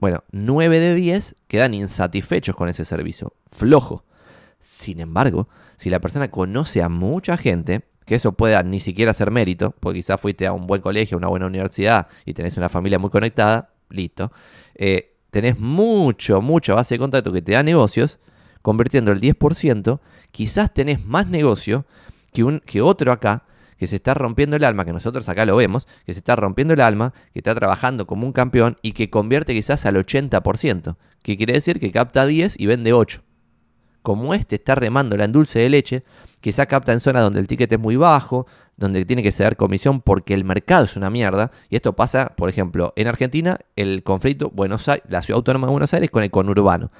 Bueno, 0.00 0.24
9 0.32 0.80
de 0.80 0.94
10 0.96 1.36
quedan 1.46 1.74
insatisfechos 1.74 2.56
con 2.56 2.68
ese 2.68 2.84
servicio, 2.84 3.32
flojo. 3.52 4.04
Sin 4.60 5.00
embargo, 5.00 5.48
si 5.76 5.90
la 5.90 6.00
persona 6.00 6.30
conoce 6.30 6.82
a 6.82 6.88
mucha 6.88 7.36
gente, 7.36 7.82
que 8.04 8.14
eso 8.14 8.32
pueda 8.32 8.62
ni 8.62 8.80
siquiera 8.80 9.12
ser 9.12 9.30
mérito, 9.30 9.74
porque 9.80 9.98
quizás 9.98 10.20
fuiste 10.20 10.46
a 10.46 10.52
un 10.52 10.66
buen 10.66 10.80
colegio, 10.80 11.16
a 11.16 11.18
una 11.18 11.28
buena 11.28 11.46
universidad 11.46 12.08
y 12.24 12.34
tenés 12.34 12.56
una 12.56 12.68
familia 12.68 12.98
muy 12.98 13.10
conectada, 13.10 13.70
listo. 13.90 14.32
Eh, 14.74 15.16
tenés 15.30 15.58
mucho, 15.58 16.40
mucha 16.40 16.74
base 16.74 16.94
de 16.94 16.98
contacto 16.98 17.32
que 17.32 17.42
te 17.42 17.52
da 17.52 17.62
negocios, 17.62 18.18
convirtiendo 18.62 19.12
el 19.12 19.20
10%, 19.20 20.00
quizás 20.30 20.72
tenés 20.72 21.04
más 21.04 21.28
negocio 21.28 21.84
que, 22.32 22.44
un, 22.44 22.60
que 22.60 22.80
otro 22.80 23.12
acá 23.12 23.44
que 23.76 23.86
se 23.86 23.96
está 23.96 24.14
rompiendo 24.14 24.56
el 24.56 24.64
alma, 24.64 24.84
que 24.84 24.92
nosotros 24.92 25.28
acá 25.28 25.44
lo 25.44 25.56
vemos, 25.56 25.86
que 26.04 26.12
se 26.12 26.18
está 26.18 26.34
rompiendo 26.34 26.74
el 26.74 26.80
alma, 26.80 27.14
que 27.32 27.38
está 27.38 27.54
trabajando 27.54 28.06
como 28.06 28.26
un 28.26 28.32
campeón 28.32 28.76
y 28.82 28.92
que 28.92 29.08
convierte 29.08 29.54
quizás 29.54 29.86
al 29.86 29.96
80%, 29.96 30.96
que 31.22 31.36
quiere 31.36 31.52
decir 31.52 31.78
que 31.78 31.92
capta 31.92 32.26
10 32.26 32.58
y 32.58 32.66
vende 32.66 32.92
8. 32.92 33.22
Como 34.08 34.32
este 34.32 34.56
está 34.56 34.74
remando 34.74 35.18
la 35.18 35.26
en 35.26 35.32
dulce 35.32 35.58
de 35.58 35.68
leche, 35.68 36.02
quizás 36.40 36.66
capta 36.66 36.94
en 36.94 37.00
zonas 37.00 37.22
donde 37.22 37.40
el 37.40 37.46
ticket 37.46 37.70
es 37.70 37.78
muy 37.78 37.96
bajo, 37.96 38.46
donde 38.78 39.04
tiene 39.04 39.22
que 39.22 39.30
ceder 39.30 39.54
comisión 39.54 40.00
porque 40.00 40.32
el 40.32 40.44
mercado 40.44 40.86
es 40.86 40.96
una 40.96 41.10
mierda. 41.10 41.50
Y 41.68 41.76
esto 41.76 41.92
pasa, 41.94 42.32
por 42.34 42.48
ejemplo, 42.48 42.94
en 42.96 43.06
Argentina, 43.06 43.58
el 43.76 44.02
conflicto 44.02 44.48
Buenos 44.48 44.88
Aires, 44.88 45.04
la 45.10 45.20
ciudad 45.20 45.36
autónoma 45.36 45.66
de 45.66 45.72
Buenos 45.72 45.92
Aires 45.92 46.10
con 46.10 46.22
el 46.22 46.30
conurbano. 46.30 46.90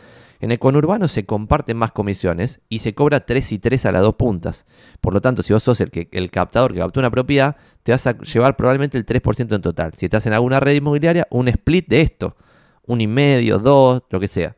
En 0.41 0.51
el 0.51 0.59
conurbano 0.59 1.09
se 1.09 1.25
comparten 1.25 1.79
más 1.79 1.93
comisiones 1.93 2.61
y 2.69 2.81
se 2.81 2.95
cobra 2.95 3.25
3 3.25 3.53
y 3.53 3.59
3 3.59 3.87
a 3.87 3.93
las 3.93 4.03
dos 4.03 4.17
puntas. 4.17 4.67
Por 5.01 5.15
lo 5.15 5.23
tanto, 5.23 5.43
si 5.43 5.55
vos 5.55 5.63
sos 5.63 5.81
el, 5.81 5.91
que, 5.91 6.11
el 6.13 6.31
captador 6.31 6.75
que 6.75 6.81
captó 6.81 7.01
una 7.01 7.11
propiedad, 7.11 7.57
te 7.85 7.93
vas 7.93 8.07
a 8.07 8.19
llevar 8.19 8.55
probablemente 8.55 8.99
el 8.99 9.07
3% 9.07 9.55
en 9.55 9.63
total. 9.63 9.95
Si 9.95 10.05
estás 10.05 10.27
en 10.27 10.35
alguna 10.35 10.61
red 10.61 10.75
inmobiliaria, 10.75 11.27
un 11.31 11.49
split 11.49 11.89
de 11.89 12.03
esto. 12.03 12.37
Un 12.85 13.01
y 13.01 13.07
medio, 13.07 13.59
dos, 13.59 14.03
lo 14.11 14.21
que 14.21 14.29
sea. 14.29 14.55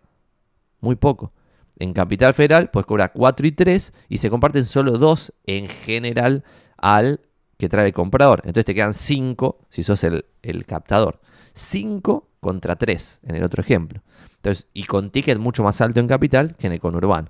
Muy 0.80 0.96
poco. 0.96 1.32
En 1.80 1.92
Capital 1.94 2.34
Federal, 2.34 2.70
pues 2.70 2.86
cobra 2.86 3.10
4 3.10 3.46
y 3.46 3.52
3 3.52 3.92
y 4.08 4.18
se 4.18 4.30
comparten 4.30 4.66
solo 4.66 4.92
2 4.92 5.32
en 5.46 5.68
general 5.68 6.44
al 6.76 7.20
que 7.56 7.68
trae 7.68 7.86
el 7.86 7.92
comprador. 7.92 8.40
Entonces 8.44 8.66
te 8.66 8.74
quedan 8.74 8.94
5 8.94 9.66
si 9.70 9.82
sos 9.82 10.04
el, 10.04 10.26
el 10.42 10.66
captador. 10.66 11.20
5 11.54 12.28
contra 12.40 12.76
3 12.76 13.20
en 13.24 13.34
el 13.34 13.42
otro 13.42 13.62
ejemplo. 13.62 14.02
Entonces, 14.36 14.68
y 14.72 14.84
con 14.84 15.10
ticket 15.10 15.38
mucho 15.38 15.62
más 15.62 15.80
alto 15.80 16.00
en 16.00 16.06
capital 16.06 16.54
que 16.56 16.66
en 16.66 16.74
el 16.74 16.80
conurbano. 16.80 17.28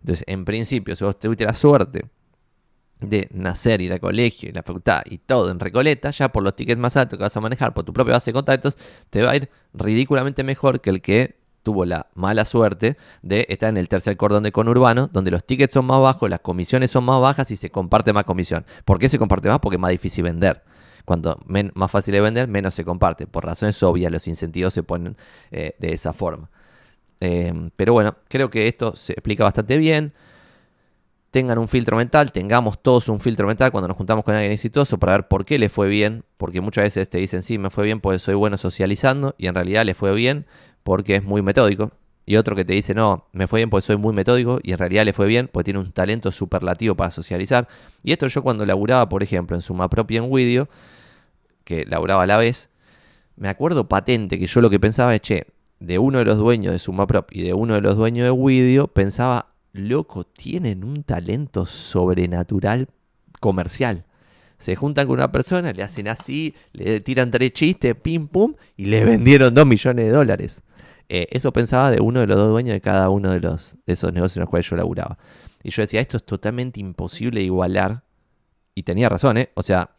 Entonces, 0.00 0.24
en 0.26 0.44
principio, 0.44 0.96
si 0.96 1.04
vos 1.04 1.18
tuviste 1.18 1.44
la 1.44 1.54
suerte 1.54 2.06
de 3.00 3.28
nacer, 3.32 3.80
ir 3.80 3.92
al 3.92 4.00
colegio, 4.00 4.48
y 4.48 4.52
la 4.52 4.62
facultad 4.62 5.02
y 5.06 5.18
todo 5.18 5.50
en 5.50 5.60
Recoleta, 5.60 6.10
ya 6.10 6.30
por 6.30 6.42
los 6.42 6.56
tickets 6.56 6.78
más 6.78 6.96
altos 6.96 7.18
que 7.18 7.22
vas 7.22 7.36
a 7.36 7.40
manejar 7.40 7.74
por 7.74 7.84
tu 7.84 7.92
propia 7.92 8.14
base 8.14 8.30
de 8.30 8.34
contactos, 8.34 8.76
te 9.10 9.22
va 9.22 9.32
a 9.32 9.36
ir 9.36 9.50
ridículamente 9.74 10.44
mejor 10.44 10.80
que 10.80 10.90
el 10.90 11.00
que 11.00 11.41
tuvo 11.62 11.84
la 11.84 12.08
mala 12.14 12.44
suerte 12.44 12.96
de 13.22 13.46
estar 13.48 13.68
en 13.68 13.76
el 13.76 13.88
tercer 13.88 14.16
cordón 14.16 14.42
de 14.42 14.52
conurbano, 14.52 15.08
donde 15.12 15.30
los 15.30 15.44
tickets 15.44 15.74
son 15.74 15.86
más 15.86 16.00
bajos, 16.00 16.28
las 16.28 16.40
comisiones 16.40 16.90
son 16.90 17.04
más 17.04 17.20
bajas 17.20 17.50
y 17.50 17.56
se 17.56 17.70
comparte 17.70 18.12
más 18.12 18.24
comisión. 18.24 18.64
¿Por 18.84 18.98
qué 18.98 19.08
se 19.08 19.18
comparte 19.18 19.48
más? 19.48 19.60
Porque 19.60 19.76
es 19.76 19.80
más 19.80 19.90
difícil 19.90 20.24
vender. 20.24 20.62
Cuando 21.04 21.40
más 21.46 21.90
fácil 21.90 22.14
de 22.14 22.20
vender, 22.20 22.48
menos 22.48 22.74
se 22.74 22.84
comparte. 22.84 23.26
Por 23.26 23.44
razones 23.44 23.82
obvias, 23.82 24.12
los 24.12 24.28
incentivos 24.28 24.72
se 24.72 24.82
ponen 24.82 25.16
eh, 25.50 25.74
de 25.78 25.92
esa 25.92 26.12
forma. 26.12 26.50
Em, 27.20 27.70
pero 27.76 27.92
bueno, 27.92 28.16
creo 28.28 28.50
que 28.50 28.66
esto 28.68 28.96
se 28.96 29.12
explica 29.12 29.44
bastante 29.44 29.76
bien. 29.76 30.12
Tengan 31.30 31.58
un 31.58 31.66
filtro 31.66 31.96
mental, 31.96 32.30
tengamos 32.30 32.82
todos 32.82 33.08
un 33.08 33.18
filtro 33.18 33.46
mental 33.46 33.72
cuando 33.72 33.88
nos 33.88 33.96
juntamos 33.96 34.24
con 34.24 34.34
alguien 34.34 34.52
exitoso 34.52 34.98
para 34.98 35.12
ver 35.12 35.28
por 35.28 35.44
qué 35.44 35.58
le 35.58 35.68
fue 35.68 35.88
bien. 35.88 36.24
Porque 36.36 36.60
muchas 36.60 36.84
veces 36.84 37.08
te 37.08 37.18
dicen, 37.18 37.42
sí, 37.42 37.58
me 37.58 37.70
fue 37.70 37.84
bien 37.84 38.00
porque 38.00 38.18
soy 38.18 38.34
bueno 38.34 38.58
socializando 38.58 39.34
y 39.38 39.46
en 39.46 39.54
realidad 39.54 39.84
le 39.84 39.94
fue 39.94 40.12
bien 40.14 40.46
porque 40.82 41.16
es 41.16 41.24
muy 41.24 41.42
metódico. 41.42 41.92
Y 42.24 42.36
otro 42.36 42.54
que 42.54 42.64
te 42.64 42.72
dice, 42.72 42.94
no, 42.94 43.26
me 43.32 43.48
fue 43.48 43.58
bien 43.58 43.70
porque 43.70 43.86
soy 43.86 43.96
muy 43.96 44.14
metódico 44.14 44.60
y 44.62 44.72
en 44.72 44.78
realidad 44.78 45.04
le 45.04 45.12
fue 45.12 45.26
bien 45.26 45.48
porque 45.52 45.64
tiene 45.64 45.80
un 45.80 45.90
talento 45.90 46.30
superlativo 46.30 46.94
para 46.94 47.10
socializar. 47.10 47.66
Y 48.04 48.12
esto 48.12 48.28
yo 48.28 48.42
cuando 48.42 48.64
laburaba, 48.64 49.08
por 49.08 49.22
ejemplo, 49.22 49.56
en 49.56 49.62
Suma 49.62 49.88
Propia 49.88 50.18
en 50.18 50.30
Widio, 50.30 50.68
que 51.64 51.84
laburaba 51.84 52.22
a 52.22 52.26
la 52.26 52.36
vez, 52.36 52.70
me 53.36 53.48
acuerdo 53.48 53.88
patente 53.88 54.38
que 54.38 54.46
yo 54.46 54.60
lo 54.60 54.70
que 54.70 54.78
pensaba 54.78 55.14
es, 55.14 55.20
che, 55.22 55.46
de 55.80 55.98
uno 55.98 56.18
de 56.18 56.24
los 56.24 56.38
dueños 56.38 56.72
de 56.72 56.78
SumaProp 56.78 57.32
y 57.32 57.42
de 57.42 57.54
uno 57.54 57.74
de 57.74 57.80
los 57.80 57.96
dueños 57.96 58.24
de 58.24 58.30
Widio, 58.30 58.86
pensaba, 58.86 59.52
loco, 59.72 60.24
tienen 60.24 60.84
un 60.84 61.02
talento 61.02 61.66
sobrenatural 61.66 62.88
comercial. 63.40 64.04
Se 64.58 64.76
juntan 64.76 65.08
con 65.08 65.14
una 65.14 65.32
persona, 65.32 65.72
le 65.72 65.82
hacen 65.82 66.06
así, 66.06 66.54
le 66.72 67.00
tiran 67.00 67.32
tres 67.32 67.52
chistes, 67.52 67.96
pim 67.96 68.28
pum, 68.28 68.54
y 68.76 68.84
le 68.84 69.04
vendieron 69.04 69.52
dos 69.54 69.66
millones 69.66 70.06
de 70.06 70.12
dólares. 70.12 70.62
Eh, 71.08 71.26
eso 71.30 71.52
pensaba 71.52 71.90
de 71.90 72.00
uno 72.00 72.20
de 72.20 72.26
los 72.26 72.36
dos 72.36 72.50
dueños 72.50 72.74
de 72.74 72.80
cada 72.80 73.10
uno 73.10 73.30
de, 73.30 73.40
los, 73.40 73.76
de 73.86 73.92
esos 73.92 74.12
negocios 74.12 74.38
en 74.38 74.42
los 74.42 74.50
cuales 74.50 74.68
yo 74.68 74.76
laburaba. 74.76 75.18
Y 75.62 75.70
yo 75.70 75.82
decía, 75.82 76.00
esto 76.00 76.16
es 76.16 76.24
totalmente 76.24 76.80
imposible 76.80 77.42
igualar. 77.42 78.02
Y 78.74 78.84
tenía 78.84 79.08
razón, 79.08 79.36
¿eh? 79.36 79.50
O 79.54 79.62
sea, 79.62 79.90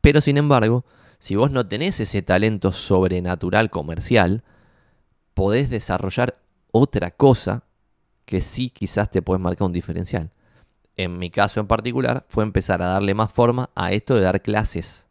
pero 0.00 0.20
sin 0.20 0.36
embargo, 0.36 0.84
si 1.18 1.36
vos 1.36 1.50
no 1.50 1.66
tenés 1.66 2.00
ese 2.00 2.22
talento 2.22 2.72
sobrenatural 2.72 3.70
comercial, 3.70 4.42
podés 5.34 5.70
desarrollar 5.70 6.38
otra 6.72 7.10
cosa 7.10 7.64
que 8.24 8.40
sí 8.40 8.70
quizás 8.70 9.10
te 9.10 9.22
puede 9.22 9.38
marcar 9.38 9.66
un 9.66 9.72
diferencial. 9.72 10.30
En 10.96 11.18
mi 11.18 11.30
caso 11.30 11.60
en 11.60 11.66
particular 11.66 12.24
fue 12.28 12.44
empezar 12.44 12.80
a 12.82 12.86
darle 12.86 13.14
más 13.14 13.32
forma 13.32 13.70
a 13.74 13.92
esto 13.92 14.14
de 14.14 14.22
dar 14.22 14.42
clases. 14.42 15.08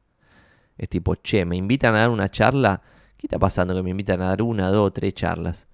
Es 0.77 0.89
tipo, 0.89 1.15
che, 1.15 1.45
me 1.45 1.57
invitan 1.57 1.95
a 1.95 1.99
dar 1.99 2.09
una 2.09 2.29
charla. 2.29 2.81
¿Qué 3.23 3.27
está 3.27 3.39
pasando 3.39 3.73
que 3.73 3.81
me 3.81 3.91
invitan 3.91 4.21
a 4.21 4.27
dar 4.27 4.41
una, 4.41 4.67
dos, 4.67 4.91
tres 4.91 5.13
charlas? 5.13 5.69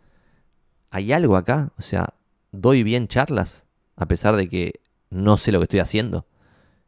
¿Hay 0.92 1.12
algo 1.12 1.36
acá? 1.36 1.74
O 1.80 1.82
sea, 1.82 2.14
¿doy 2.52 2.84
bien 2.84 3.08
charlas? 3.08 3.66
A 3.96 4.08
pesar 4.08 4.36
de 4.36 4.48
que 4.48 4.82
no 5.10 5.36
sé 5.36 5.52
lo 5.52 5.58
que 5.58 5.64
estoy 5.64 5.80
haciendo. 5.80 6.28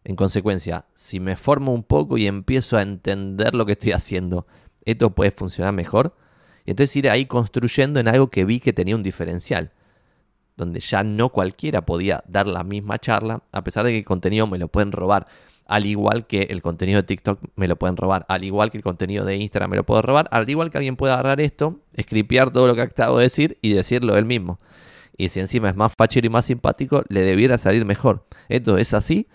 En 0.03 0.15
consecuencia, 0.15 0.85
si 0.93 1.19
me 1.19 1.35
formo 1.35 1.73
un 1.73 1.81
poco 1.81 2.15
y 2.19 2.27
empiezo 2.27 2.77
a 2.77 2.83
entender 2.83 3.55
lo 3.55 3.65
que 3.65 3.71
estoy 3.71 3.93
haciendo, 3.93 4.45
esto 4.85 5.09
puede 5.15 5.31
funcionar 5.31 5.73
mejor. 5.73 6.15
Y 6.63 6.69
entonces 6.69 6.95
ir 6.95 7.09
ahí 7.09 7.25
construyendo 7.25 7.99
en 7.99 8.07
algo 8.07 8.29
que 8.29 8.45
vi 8.45 8.59
que 8.59 8.71
tenía 8.71 8.95
un 8.95 9.01
diferencial, 9.01 9.71
donde 10.57 10.79
ya 10.79 11.03
no 11.03 11.29
cualquiera 11.29 11.87
podía 11.87 12.23
dar 12.27 12.45
la 12.45 12.63
misma 12.63 12.99
charla, 12.99 13.41
a 13.51 13.63
pesar 13.63 13.83
de 13.83 13.93
que 13.93 13.97
el 13.97 14.05
contenido 14.05 14.45
me 14.45 14.59
lo 14.59 14.67
pueden 14.67 14.91
robar, 14.91 15.25
al 15.71 15.85
igual 15.85 16.27
que 16.27 16.47
el 16.49 16.61
contenido 16.61 17.01
de 17.01 17.03
TikTok 17.03 17.39
me 17.55 17.69
lo 17.69 17.77
pueden 17.77 17.95
robar, 17.95 18.25
al 18.27 18.43
igual 18.43 18.71
que 18.71 18.77
el 18.77 18.83
contenido 18.83 19.23
de 19.23 19.37
Instagram 19.37 19.69
me 19.69 19.77
lo 19.77 19.85
puedo 19.85 20.01
robar, 20.01 20.27
al 20.29 20.49
igual 20.49 20.69
que 20.69 20.77
alguien 20.77 20.97
puede 20.97 21.13
agarrar 21.13 21.39
esto, 21.39 21.79
escripiar 21.93 22.51
todo 22.51 22.67
lo 22.67 22.75
que 22.75 22.81
acabo 22.81 23.19
de 23.19 23.23
decir 23.23 23.57
y 23.61 23.71
decirlo 23.71 24.17
él 24.17 24.25
mismo. 24.25 24.59
Y 25.15 25.29
si 25.29 25.39
encima 25.39 25.69
es 25.69 25.77
más 25.77 25.93
fachero 25.95 26.27
y 26.27 26.29
más 26.29 26.43
simpático, 26.43 27.03
le 27.07 27.21
debiera 27.21 27.57
salir 27.57 27.85
mejor. 27.85 28.25
Esto 28.49 28.77
es 28.77 28.93
así 28.93 29.29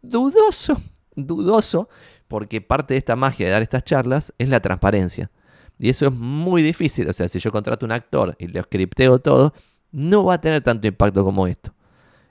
dudoso, 0.00 0.80
dudoso, 1.16 1.88
porque 2.28 2.60
parte 2.60 2.94
de 2.94 2.98
esta 2.98 3.16
magia 3.16 3.46
de 3.46 3.52
dar 3.52 3.62
estas 3.62 3.82
charlas 3.82 4.32
es 4.38 4.48
la 4.48 4.60
transparencia. 4.60 5.28
Y 5.76 5.88
eso 5.88 6.06
es 6.06 6.12
muy 6.12 6.62
difícil. 6.62 7.08
O 7.08 7.12
sea, 7.12 7.28
si 7.28 7.40
yo 7.40 7.50
contrato 7.50 7.84
un 7.84 7.90
actor 7.90 8.36
y 8.38 8.46
le 8.46 8.62
scripteo 8.62 9.18
todo, 9.18 9.54
no 9.90 10.22
va 10.22 10.34
a 10.34 10.40
tener 10.40 10.62
tanto 10.62 10.86
impacto 10.86 11.24
como 11.24 11.48
esto. 11.48 11.74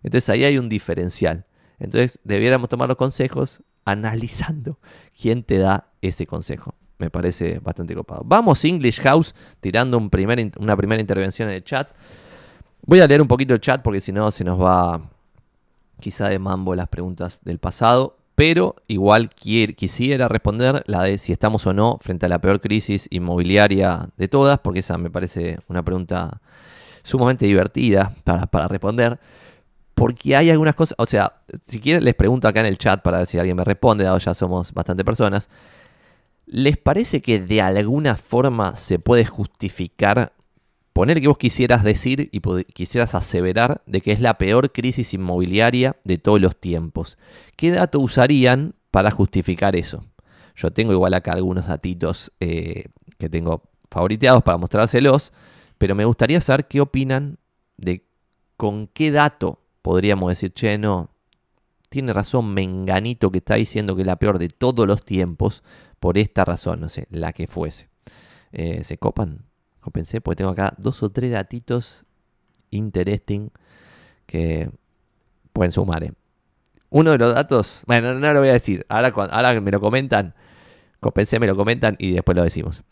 Entonces 0.02 0.30
ahí 0.30 0.46
hay 0.46 0.58
un 0.58 0.70
diferencial. 0.70 1.46
Entonces 1.80 2.20
debiéramos 2.24 2.70
tomar 2.70 2.88
los 2.88 2.98
consejos 2.98 3.64
analizando 3.86 4.78
quién 5.20 5.44
te 5.44 5.58
da 5.58 5.88
ese 6.02 6.28
consejo. 6.28 6.76
Me 6.98 7.10
parece 7.10 7.60
bastante 7.60 7.96
copado. 7.96 8.24
Vamos 8.26 8.66
English 8.66 9.00
House 9.02 9.34
tirando 9.62 9.98
una 9.98 10.10
primera 10.76 11.00
intervención 11.00 11.50
en 11.50 11.56
el 11.56 11.64
chat. 11.64 11.90
Voy 12.86 13.00
a 13.00 13.08
leer 13.08 13.22
un 13.22 13.28
poquito 13.28 13.54
el 13.54 13.62
chat 13.62 13.82
porque 13.82 14.00
si 14.00 14.12
no 14.12 14.32
se 14.32 14.44
nos 14.44 14.62
va 14.62 15.02
quizá 16.00 16.30
de 16.30 16.40
mambo 16.40 16.76
las 16.76 16.88
preguntas 16.88 17.42
del 17.44 17.60
pasado, 17.60 18.18
pero 18.36 18.76
igual 18.88 19.30
quisiera 19.30 20.28
responder 20.28 20.84
la 20.88 21.04
de 21.04 21.18
si 21.18 21.32
estamos 21.34 21.68
o 21.68 21.74
no 21.74 21.98
frente 22.00 22.26
a 22.26 22.30
la 22.30 22.40
peor 22.40 22.62
crisis 22.62 23.08
inmobiliaria 23.10 24.10
de 24.16 24.28
todas, 24.28 24.60
porque 24.60 24.80
esa 24.80 24.98
me 24.98 25.10
parece 25.10 25.60
una 25.68 25.84
pregunta 25.84 26.42
sumamente 27.04 27.46
divertida 27.46 28.14
para 28.24 28.68
responder. 28.68 29.20
Porque 30.00 30.36
hay 30.36 30.50
algunas 30.50 30.76
cosas, 30.76 30.96
o 30.98 31.06
sea, 31.06 31.42
si 31.68 31.80
quieren 31.80 32.06
les 32.06 32.16
pregunto 32.16 32.48
acá 32.48 32.62
en 32.62 32.68
el 32.68 32.78
chat 32.78 33.02
para 33.02 33.20
ver 33.20 33.28
si 33.28 33.38
alguien 33.38 33.58
me 33.58 33.66
responde, 33.66 34.06
dado 34.06 34.18
ya 34.18 34.34
somos 34.34 34.74
bastante 34.74 35.04
personas. 35.04 35.50
¿Les 36.46 36.78
parece 36.78 37.22
que 37.22 37.40
de 37.40 37.62
alguna 37.62 38.16
forma 38.16 38.76
se 38.76 38.98
puede 38.98 39.26
justificar 39.26 40.34
Poner 41.00 41.22
que 41.22 41.30
vos 41.30 41.38
quisieras 41.38 41.86
decir 41.86 42.28
y 42.34 42.42
quisieras 42.74 43.16
aseverar 43.16 43.82
de 43.86 44.02
que 44.02 44.12
es 44.12 44.20
la 44.20 44.38
peor 44.38 44.74
crisis 44.74 45.14
inmobiliaria 45.14 45.96
de 46.04 46.18
todos 46.18 46.42
los 46.42 46.60
tiempos. 46.60 47.18
¿Qué 47.56 47.72
dato 47.72 48.00
usarían 48.00 48.74
para 48.92 49.10
justificar 49.10 49.78
eso? 49.78 50.04
Yo 50.58 50.72
tengo 50.72 50.92
igual 50.92 51.14
acá 51.14 51.32
algunos 51.32 51.68
datitos 51.68 52.34
eh, 52.42 52.88
que 53.18 53.30
tengo 53.30 53.64
favoriteados 53.90 54.44
para 54.44 54.58
mostrárselos, 54.58 55.32
pero 55.78 55.96
me 55.96 56.04
gustaría 56.04 56.42
saber 56.42 56.68
qué 56.68 56.82
opinan 56.82 57.38
de 57.78 58.04
con 58.58 58.88
qué 58.88 59.10
dato 59.10 59.62
podríamos 59.82 60.30
decir, 60.30 60.54
che, 60.54 60.78
no, 60.78 61.10
tiene 61.90 62.14
razón 62.14 62.54
Menganito 62.54 63.32
que 63.32 63.40
está 63.40 63.56
diciendo 63.56 63.96
que 63.96 64.02
es 64.02 64.08
la 64.08 64.18
peor 64.18 64.40
de 64.40 64.48
todos 64.50 64.88
los 64.88 65.04
tiempos 65.04 65.64
por 66.00 66.18
esta 66.18 66.46
razón, 66.46 66.80
no 66.80 66.90
sé, 66.90 67.08
la 67.10 67.34
que 67.34 67.48
fuese. 67.48 67.90
Eh, 68.52 68.84
¿Se 68.84 68.98
copan? 68.98 69.46
pensé, 69.92 70.22
porque 70.22 70.38
tengo 70.38 70.52
acá 70.52 70.76
dos 70.78 71.02
o 71.02 71.10
tres 71.10 71.32
datitos 71.32 72.06
interesting 72.70 73.50
que 74.26 74.70
pueden 75.52 75.72
sumar. 75.72 76.04
¿eh? 76.04 76.14
Uno 76.90 77.12
de 77.12 77.18
los 77.18 77.34
datos, 77.34 77.84
bueno, 77.88 78.14
no, 78.14 78.34
lo 78.34 78.40
voy 78.40 78.50
a 78.50 78.54
decir, 78.54 78.86
ahora, 78.90 79.12
ahora 79.32 79.60
me 79.62 79.72
lo 79.72 79.80
comentan, 79.80 80.36
pensé, 81.14 81.40
me 81.40 81.48
lo 81.48 81.56
comentan 81.56 81.96
y 81.98 82.12
después 82.12 82.36
lo 82.36 82.44
decimos. 82.44 82.84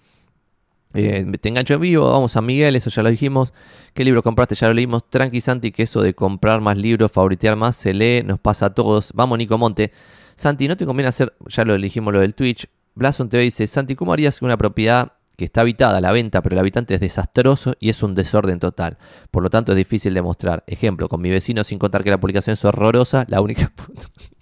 Eh, 0.93 1.25
te 1.39 1.49
engancho 1.49 1.75
en 1.75 1.81
vivo, 1.81 2.11
vamos 2.11 2.35
a 2.37 2.41
Miguel, 2.41 2.75
eso 2.75 2.89
ya 2.89 3.03
lo 3.03 3.09
dijimos. 3.09 3.53
¿Qué 3.93 4.03
libro 4.03 4.23
compraste? 4.23 4.55
Ya 4.55 4.67
lo 4.67 4.73
leímos. 4.73 5.09
Tranqui 5.09 5.41
Santi, 5.41 5.71
que 5.71 5.83
eso 5.83 6.01
de 6.01 6.13
comprar 6.13 6.61
más 6.61 6.77
libros, 6.77 7.11
favoritear 7.11 7.55
más, 7.55 7.75
se 7.75 7.93
lee, 7.93 8.23
nos 8.23 8.39
pasa 8.39 8.67
a 8.67 8.73
todos. 8.73 9.11
Vamos, 9.13 9.37
Nico 9.37 9.57
Monte. 9.57 9.91
Santi, 10.35 10.67
¿no 10.67 10.77
te 10.77 10.85
conviene 10.85 11.09
hacer, 11.09 11.33
ya 11.47 11.65
lo 11.65 11.73
elegimos 11.73 12.13
lo 12.13 12.19
del 12.19 12.35
Twitch? 12.35 12.67
Blason 12.95 13.29
TV 13.29 13.43
dice, 13.43 13.67
Santi, 13.67 13.95
¿cómo 13.95 14.13
harías 14.13 14.41
una 14.41 14.57
propiedad 14.57 15.13
que 15.35 15.45
está 15.45 15.61
habitada 15.61 16.01
la 16.01 16.11
venta, 16.11 16.41
pero 16.41 16.55
el 16.55 16.59
habitante 16.59 16.95
es 16.95 16.99
desastroso 16.99 17.73
y 17.79 17.89
es 17.89 18.01
un 18.03 18.15
desorden 18.15 18.59
total? 18.59 18.97
Por 19.29 19.43
lo 19.43 19.49
tanto, 19.49 19.71
es 19.71 19.77
difícil 19.77 20.13
de 20.13 20.21
mostrar. 20.21 20.63
Ejemplo, 20.67 21.07
con 21.07 21.21
mi 21.21 21.29
vecino, 21.29 21.63
sin 21.63 21.79
contar 21.79 22.03
que 22.03 22.09
la 22.09 22.19
publicación 22.19 22.53
es 22.53 22.65
horrorosa, 22.65 23.25
la 23.27 23.41
única... 23.41 23.71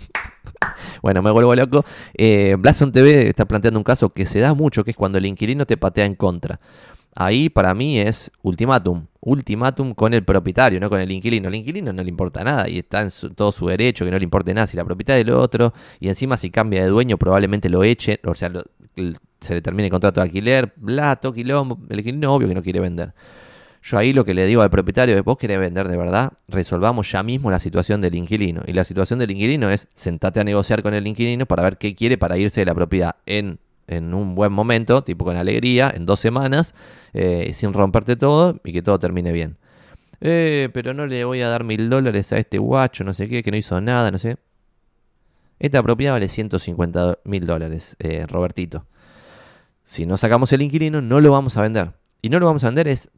bueno, 1.01 1.21
me 1.21 1.31
vuelvo 1.31 1.55
loco. 1.55 1.85
Eh, 2.13 2.55
Blason 2.57 2.91
TV 2.91 3.29
está 3.29 3.45
planteando 3.45 3.79
un 3.79 3.83
caso 3.83 4.09
que 4.09 4.25
se 4.25 4.39
da 4.39 4.53
mucho, 4.53 4.83
que 4.83 4.91
es 4.91 4.97
cuando 4.97 5.17
el 5.17 5.25
inquilino 5.25 5.65
te 5.65 5.77
patea 5.77 6.05
en 6.05 6.15
contra. 6.15 6.59
Ahí 7.17 7.47
para 7.47 7.73
mí 7.73 7.97
es 7.97 8.29
ultimátum, 8.41 9.05
ultimátum 9.21 9.93
con 9.93 10.13
el 10.13 10.25
propietario, 10.25 10.81
no 10.81 10.89
con 10.89 10.99
el 10.99 11.09
inquilino. 11.09 11.47
El 11.47 11.55
inquilino 11.55 11.93
no 11.93 12.03
le 12.03 12.09
importa 12.09 12.43
nada 12.43 12.67
y 12.67 12.79
está 12.79 13.01
en 13.01 13.09
todo 13.33 13.53
su 13.53 13.67
derecho, 13.67 14.03
que 14.03 14.11
no 14.11 14.17
le 14.17 14.25
importe 14.25 14.53
nada 14.53 14.67
si 14.67 14.75
la 14.75 14.83
propiedad 14.83 15.15
del 15.15 15.29
otro. 15.31 15.73
Y 16.01 16.09
encima 16.09 16.35
si 16.35 16.49
cambia 16.49 16.83
de 16.83 16.89
dueño 16.89 17.17
probablemente 17.17 17.69
lo 17.69 17.85
echen, 17.85 18.17
o 18.25 18.35
sea, 18.35 18.51
se 19.39 19.53
le 19.53 19.61
termine 19.61 19.85
el 19.85 19.91
contrato 19.91 20.19
de 20.19 20.25
alquiler, 20.25 20.73
blato, 20.75 21.31
quilombo, 21.31 21.79
el 21.89 21.99
inquilino 21.99 22.33
obvio 22.33 22.49
que 22.49 22.55
no 22.55 22.61
quiere 22.61 22.81
vender. 22.81 23.13
Yo 23.85 23.99
ahí 23.99 24.13
lo 24.13 24.25
que 24.25 24.33
le 24.33 24.47
digo 24.47 24.63
al 24.63 24.71
propietario 24.71 25.15
es, 25.15 25.23
vos 25.23 25.37
querés 25.37 25.59
vender 25.59 25.87
de 25.87 25.95
verdad, 25.95 26.33
resolvamos 26.47 27.11
ya 27.11 27.21
mismo 27.21 27.51
la 27.51 27.59
situación 27.59 28.01
del 28.01 28.15
inquilino. 28.15 28.63
Y 28.65 28.73
la 28.73 28.83
situación 28.83 29.19
del 29.19 29.29
inquilino 29.29 29.69
es, 29.69 29.87
sentate 29.93 30.39
a 30.39 30.43
negociar 30.43 30.81
con 30.81 30.95
el 30.95 31.05
inquilino 31.05 31.45
para 31.45 31.61
ver 31.61 31.77
qué 31.77 31.93
quiere 31.93 32.17
para 32.17 32.35
irse 32.35 32.61
de 32.61 32.65
la 32.65 32.73
propiedad 32.73 33.17
en, 33.27 33.59
en 33.85 34.15
un 34.15 34.33
buen 34.33 34.51
momento, 34.51 35.03
tipo 35.03 35.23
con 35.23 35.37
alegría, 35.37 35.93
en 35.95 36.07
dos 36.07 36.19
semanas, 36.19 36.73
eh, 37.13 37.51
sin 37.53 37.73
romperte 37.73 38.15
todo 38.15 38.59
y 38.63 38.73
que 38.73 38.81
todo 38.81 38.97
termine 38.97 39.31
bien. 39.31 39.57
Eh, 40.19 40.69
pero 40.73 40.95
no 40.95 41.05
le 41.05 41.23
voy 41.23 41.41
a 41.41 41.49
dar 41.49 41.63
mil 41.63 41.87
dólares 41.87 42.33
a 42.33 42.39
este 42.39 42.57
guacho, 42.57 43.03
no 43.03 43.13
sé 43.13 43.27
qué, 43.29 43.43
que 43.43 43.51
no 43.51 43.57
hizo 43.57 43.79
nada, 43.81 44.09
no 44.09 44.17
sé. 44.17 44.37
Esta 45.59 45.83
propiedad 45.83 46.13
vale 46.13 46.27
150 46.27 47.19
mil 47.23 47.45
dólares, 47.45 47.95
eh, 47.99 48.25
Robertito. 48.25 48.87
Si 49.83 50.07
no 50.07 50.17
sacamos 50.17 50.51
el 50.53 50.63
inquilino, 50.63 51.03
no 51.03 51.19
lo 51.19 51.31
vamos 51.31 51.55
a 51.57 51.61
vender. 51.61 51.91
Y 52.23 52.29
no 52.29 52.39
lo 52.39 52.47
vamos 52.47 52.63
a 52.63 52.69
vender 52.69 52.87
es 52.87 53.11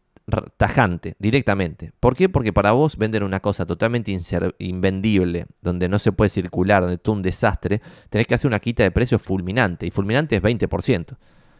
tajante, 0.58 1.16
directamente. 1.20 1.94
¿Por 2.00 2.16
qué? 2.16 2.28
Porque 2.28 2.52
para 2.52 2.72
vos 2.74 2.98
vender 2.98 3.24
una 3.24 3.40
cosa 3.40 3.66
totalmente 3.66 4.16
invendible, 4.60 5.48
donde 5.62 5.88
no 5.88 6.00
se 6.00 6.12
puede 6.12 6.30
circular, 6.30 6.82
donde 6.82 7.00
es 7.02 7.10
un 7.10 7.22
desastre, 7.22 7.82
tenés 8.10 8.28
que 8.28 8.36
hacer 8.36 8.50
una 8.50 8.60
quita 8.60 8.84
de 8.84 8.92
precio 8.92 9.20
fulminante. 9.20 9.86
Y 9.86 9.92
fulminante 9.92 10.36
es 10.36 10.42
20%. 10.42 11.18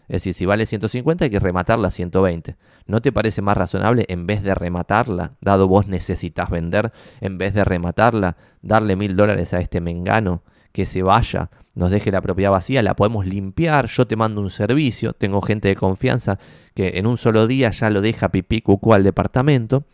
Es 0.10 0.22
decir, 0.22 0.34
si 0.34 0.46
vale 0.46 0.66
150 0.66 1.26
hay 1.26 1.30
que 1.30 1.40
rematarla 1.40 1.90
a 1.90 1.92
120. 1.92 2.56
¿No 2.86 3.02
te 3.02 3.12
parece 3.12 3.42
más 3.42 3.58
razonable 3.58 4.06
en 4.08 4.26
vez 4.26 4.42
de 4.42 4.56
rematarla, 4.56 5.34
dado 5.42 5.68
vos 5.68 5.88
necesitas 5.88 6.50
vender, 6.50 6.94
en 7.20 7.38
vez 7.38 7.54
de 7.54 7.66
rematarla, 7.66 8.38
darle 8.62 8.96
mil 8.96 9.18
dólares 9.18 9.54
a 9.54 9.60
este 9.60 9.82
mengano 9.82 10.44
que 10.78 10.86
se 10.86 11.02
vaya, 11.02 11.50
nos 11.74 11.90
deje 11.90 12.12
la 12.12 12.22
propiedad 12.22 12.52
vacía, 12.52 12.84
la 12.84 12.96
podemos 12.96 13.26
limpiar, 13.26 13.88
yo 13.88 14.06
te 14.06 14.16
mando 14.16 14.42
un 14.42 14.52
servicio, 14.52 15.14
tengo 15.14 15.42
gente 15.42 15.70
de 15.70 15.76
confianza 15.76 16.38
que 16.76 17.00
en 17.00 17.08
un 17.08 17.18
solo 17.18 17.48
día 17.48 17.72
ya 17.72 17.90
lo 17.90 18.00
deja 18.00 18.30
pipí 18.30 18.62
cucú 18.62 18.94
al 18.94 19.04
departamento 19.04 19.86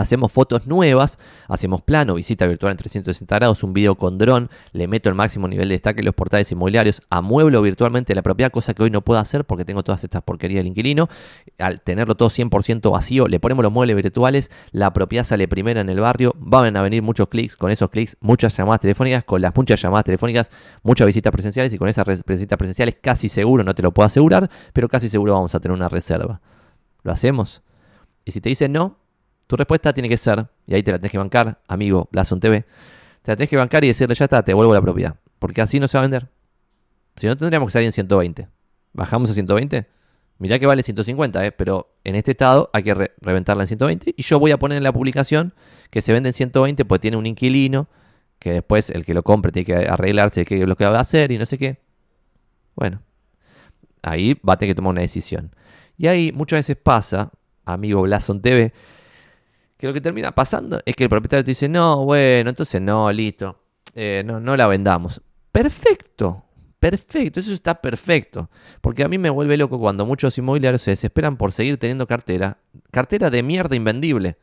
Hacemos 0.00 0.32
fotos 0.32 0.66
nuevas, 0.66 1.18
hacemos 1.46 1.82
plano, 1.82 2.14
visita 2.14 2.46
virtual 2.46 2.70
en 2.72 2.78
360 2.78 3.36
grados, 3.36 3.62
un 3.62 3.74
video 3.74 3.96
con 3.96 4.16
dron, 4.16 4.48
le 4.72 4.88
meto 4.88 5.10
el 5.10 5.14
máximo 5.14 5.46
nivel 5.46 5.68
de 5.68 5.74
destaque 5.74 6.00
en 6.00 6.06
los 6.06 6.14
portales 6.14 6.50
inmobiliarios, 6.50 7.02
amueblo 7.10 7.60
virtualmente 7.60 8.14
la 8.14 8.22
propiedad, 8.22 8.50
cosa 8.50 8.72
que 8.72 8.82
hoy 8.82 8.90
no 8.90 9.02
puedo 9.02 9.20
hacer 9.20 9.44
porque 9.44 9.66
tengo 9.66 9.82
todas 9.82 10.02
estas 10.02 10.22
porquerías 10.22 10.60
del 10.60 10.68
inquilino. 10.68 11.08
Al 11.58 11.82
tenerlo 11.82 12.14
todo 12.14 12.30
100% 12.30 12.90
vacío, 12.90 13.28
le 13.28 13.40
ponemos 13.40 13.62
los 13.62 13.72
muebles 13.72 13.94
virtuales, 13.96 14.50
la 14.72 14.92
propiedad 14.92 15.24
sale 15.24 15.46
primera 15.48 15.82
en 15.82 15.90
el 15.90 16.00
barrio, 16.00 16.34
van 16.38 16.76
a 16.78 16.82
venir 16.82 17.02
muchos 17.02 17.28
clics, 17.28 17.56
con 17.56 17.70
esos 17.70 17.90
clics 17.90 18.16
muchas 18.20 18.56
llamadas 18.56 18.80
telefónicas, 18.80 19.24
con 19.24 19.42
las 19.42 19.54
muchas 19.54 19.82
llamadas 19.82 20.04
telefónicas, 20.04 20.50
muchas 20.82 21.06
visitas 21.06 21.30
presenciales 21.30 21.74
y 21.74 21.78
con 21.78 21.88
esas 21.88 22.06
visitas 22.26 22.56
presenciales 22.56 22.96
casi 23.02 23.28
seguro, 23.28 23.64
no 23.64 23.74
te 23.74 23.82
lo 23.82 23.92
puedo 23.92 24.06
asegurar, 24.06 24.50
pero 24.72 24.88
casi 24.88 25.10
seguro 25.10 25.34
vamos 25.34 25.54
a 25.54 25.60
tener 25.60 25.76
una 25.76 25.90
reserva. 25.90 26.40
¿Lo 27.02 27.12
hacemos? 27.12 27.62
Y 28.24 28.32
si 28.32 28.40
te 28.40 28.48
dicen 28.48 28.72
no, 28.72 28.99
tu 29.50 29.56
respuesta 29.56 29.92
tiene 29.92 30.08
que 30.08 30.16
ser, 30.16 30.46
y 30.64 30.74
ahí 30.74 30.84
te 30.84 30.92
la 30.92 30.98
tenés 31.00 31.10
que 31.10 31.18
bancar, 31.18 31.60
amigo 31.66 32.08
Blason 32.12 32.38
TV, 32.38 32.60
te 33.22 33.32
la 33.32 33.36
tenés 33.36 33.50
que 33.50 33.56
bancar 33.56 33.82
y 33.82 33.88
decirle, 33.88 34.14
ya 34.14 34.26
está, 34.26 34.44
te 34.44 34.52
devuelvo 34.52 34.72
la 34.72 34.80
propiedad. 34.80 35.16
Porque 35.40 35.60
así 35.60 35.80
no 35.80 35.88
se 35.88 35.98
va 35.98 36.02
a 36.02 36.06
vender. 36.06 36.28
Si 37.16 37.26
no, 37.26 37.36
tendríamos 37.36 37.66
que 37.66 37.72
salir 37.72 37.86
en 37.86 37.92
120. 37.92 38.46
¿Bajamos 38.92 39.28
a 39.28 39.34
120? 39.34 39.88
Mirá 40.38 40.60
que 40.60 40.66
vale 40.66 40.84
150, 40.84 41.44
¿eh? 41.44 41.50
pero 41.50 41.96
en 42.04 42.14
este 42.14 42.30
estado 42.30 42.70
hay 42.72 42.84
que 42.84 42.94
reventarla 42.94 43.64
en 43.64 43.66
120. 43.66 44.14
Y 44.16 44.22
yo 44.22 44.38
voy 44.38 44.52
a 44.52 44.56
poner 44.56 44.78
en 44.78 44.84
la 44.84 44.92
publicación 44.92 45.52
que 45.90 46.00
se 46.00 46.12
vende 46.12 46.28
en 46.28 46.32
120 46.32 46.84
pues 46.84 47.00
tiene 47.00 47.16
un 47.16 47.26
inquilino, 47.26 47.88
que 48.38 48.52
después 48.52 48.88
el 48.90 49.04
que 49.04 49.14
lo 49.14 49.24
compre 49.24 49.50
tiene 49.50 49.66
que 49.66 49.74
arreglarse 49.74 50.44
qué 50.44 50.62
es 50.62 50.68
lo 50.68 50.76
que 50.76 50.84
va 50.84 50.96
a 50.96 51.00
hacer 51.00 51.32
y 51.32 51.38
no 51.38 51.44
sé 51.44 51.58
qué. 51.58 51.80
Bueno, 52.76 53.02
ahí 54.00 54.34
va 54.48 54.52
a 54.52 54.58
tener 54.58 54.76
que 54.76 54.76
tomar 54.76 54.92
una 54.92 55.00
decisión. 55.00 55.56
Y 55.98 56.06
ahí 56.06 56.30
muchas 56.32 56.60
veces 56.60 56.76
pasa, 56.76 57.32
amigo 57.64 58.02
Blason 58.02 58.40
TV, 58.40 58.72
que 59.80 59.86
lo 59.86 59.94
que 59.94 60.02
termina 60.02 60.34
pasando 60.34 60.78
es 60.84 60.94
que 60.94 61.04
el 61.04 61.08
propietario 61.08 61.42
te 61.42 61.52
dice, 61.52 61.66
no, 61.66 62.04
bueno, 62.04 62.50
entonces 62.50 62.82
no, 62.82 63.10
listo, 63.10 63.62
eh, 63.94 64.22
no, 64.26 64.38
no 64.38 64.54
la 64.54 64.66
vendamos. 64.66 65.22
Perfecto, 65.50 66.44
perfecto, 66.78 67.40
eso 67.40 67.54
está 67.54 67.80
perfecto. 67.80 68.50
Porque 68.82 69.02
a 69.02 69.08
mí 69.08 69.16
me 69.16 69.30
vuelve 69.30 69.56
loco 69.56 69.78
cuando 69.78 70.04
muchos 70.04 70.36
inmobiliarios 70.36 70.82
se 70.82 70.90
desesperan 70.90 71.38
por 71.38 71.52
seguir 71.52 71.78
teniendo 71.78 72.06
cartera, 72.06 72.58
cartera 72.90 73.30
de 73.30 73.42
mierda 73.42 73.74
invendible. 73.74 74.36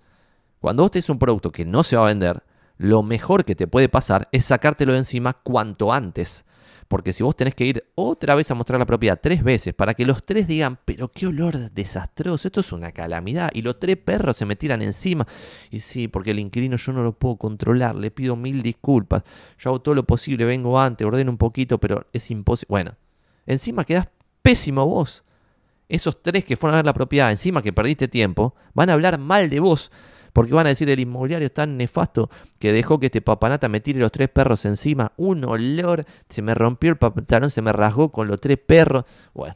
Cuando 0.60 0.82
vos 0.82 0.92
tenés 0.92 1.10
un 1.12 1.20
producto 1.20 1.52
que 1.52 1.66
no 1.66 1.84
se 1.84 1.96
va 1.96 2.06
a 2.06 2.08
vender, 2.08 2.42
lo 2.78 3.04
mejor 3.04 3.46
que 3.46 3.54
te 3.54 3.68
puede 3.68 3.90
pasar 3.90 4.28
es 4.32 4.46
sacártelo 4.46 4.94
de 4.94 5.00
encima 5.00 5.34
cuanto 5.34 5.94
antes. 5.94 6.47
Porque 6.88 7.12
si 7.12 7.24
vos 7.24 7.36
tenés 7.36 7.54
que 7.54 7.66
ir 7.66 7.84
otra 7.96 8.34
vez 8.36 8.50
a 8.50 8.56
mostrar 8.56 8.80
la 8.80 8.86
propiedad 8.86 9.20
tres 9.22 9.44
veces 9.44 9.74
para 9.74 9.94
que 9.94 10.06
los 10.06 10.24
tres 10.26 10.48
digan, 10.48 10.80
pero 10.86 11.10
qué 11.12 11.28
olor 11.28 11.70
desastroso, 11.72 12.48
esto 12.48 12.62
es 12.62 12.72
una 12.72 12.92
calamidad. 12.92 13.50
Y 13.54 13.62
los 13.62 13.80
tres 13.80 13.98
perros 13.98 14.38
se 14.38 14.46
me 14.46 14.56
tiran 14.56 14.82
encima. 14.82 15.28
Y 15.70 15.82
sí, 15.82 16.08
porque 16.08 16.32
el 16.32 16.40
inquilino 16.40 16.78
yo 16.78 16.94
no 16.94 17.04
lo 17.04 17.14
puedo 17.14 17.36
controlar, 17.36 17.96
le 17.96 18.12
pido 18.12 18.36
mil 18.36 18.62
disculpas. 18.62 19.24
Yo 19.60 19.72
hago 19.72 19.82
todo 19.82 19.96
lo 19.96 20.04
posible, 20.04 20.46
vengo 20.46 20.80
antes, 20.80 21.06
ordeno 21.06 21.32
un 21.32 21.38
poquito, 21.38 21.78
pero 21.78 22.08
es 22.14 22.32
imposible. 22.32 22.68
Bueno, 22.70 22.92
encima 23.46 23.84
quedás 23.84 24.08
pésimo 24.42 24.86
vos. 24.86 25.24
Esos 25.90 26.22
tres 26.22 26.46
que 26.46 26.58
fueron 26.58 26.76
a 26.76 26.80
ver 26.80 26.86
la 26.86 26.94
propiedad, 26.94 27.32
encima 27.32 27.62
que 27.62 27.74
perdiste 27.74 28.08
tiempo, 28.08 28.56
van 28.74 28.90
a 28.90 28.94
hablar 28.94 29.18
mal 29.18 29.50
de 29.50 29.60
vos. 29.60 29.92
Porque 30.38 30.54
van 30.54 30.68
a 30.68 30.70
decir 30.70 30.88
el 30.88 31.00
inmobiliario 31.00 31.48
es 31.48 31.54
tan 31.56 31.78
nefasto 31.78 32.30
que 32.60 32.72
dejó 32.72 33.00
que 33.00 33.08
este 33.08 33.22
papanata 33.22 33.70
me 33.70 33.80
tire 33.80 34.00
los 34.00 34.12
tres 34.12 34.30
perros 34.30 34.66
encima. 34.66 35.12
Un 35.18 35.44
olor, 35.44 36.06
se 36.30 36.44
me 36.44 36.54
rompió 36.54 36.92
el 36.92 36.98
pantalón, 36.98 37.50
se 37.50 37.64
me 37.64 37.74
rasgó 37.74 38.12
con 38.12 38.28
los 38.28 38.40
tres 38.40 38.60
perros. 38.60 39.04
Bueno, 39.34 39.56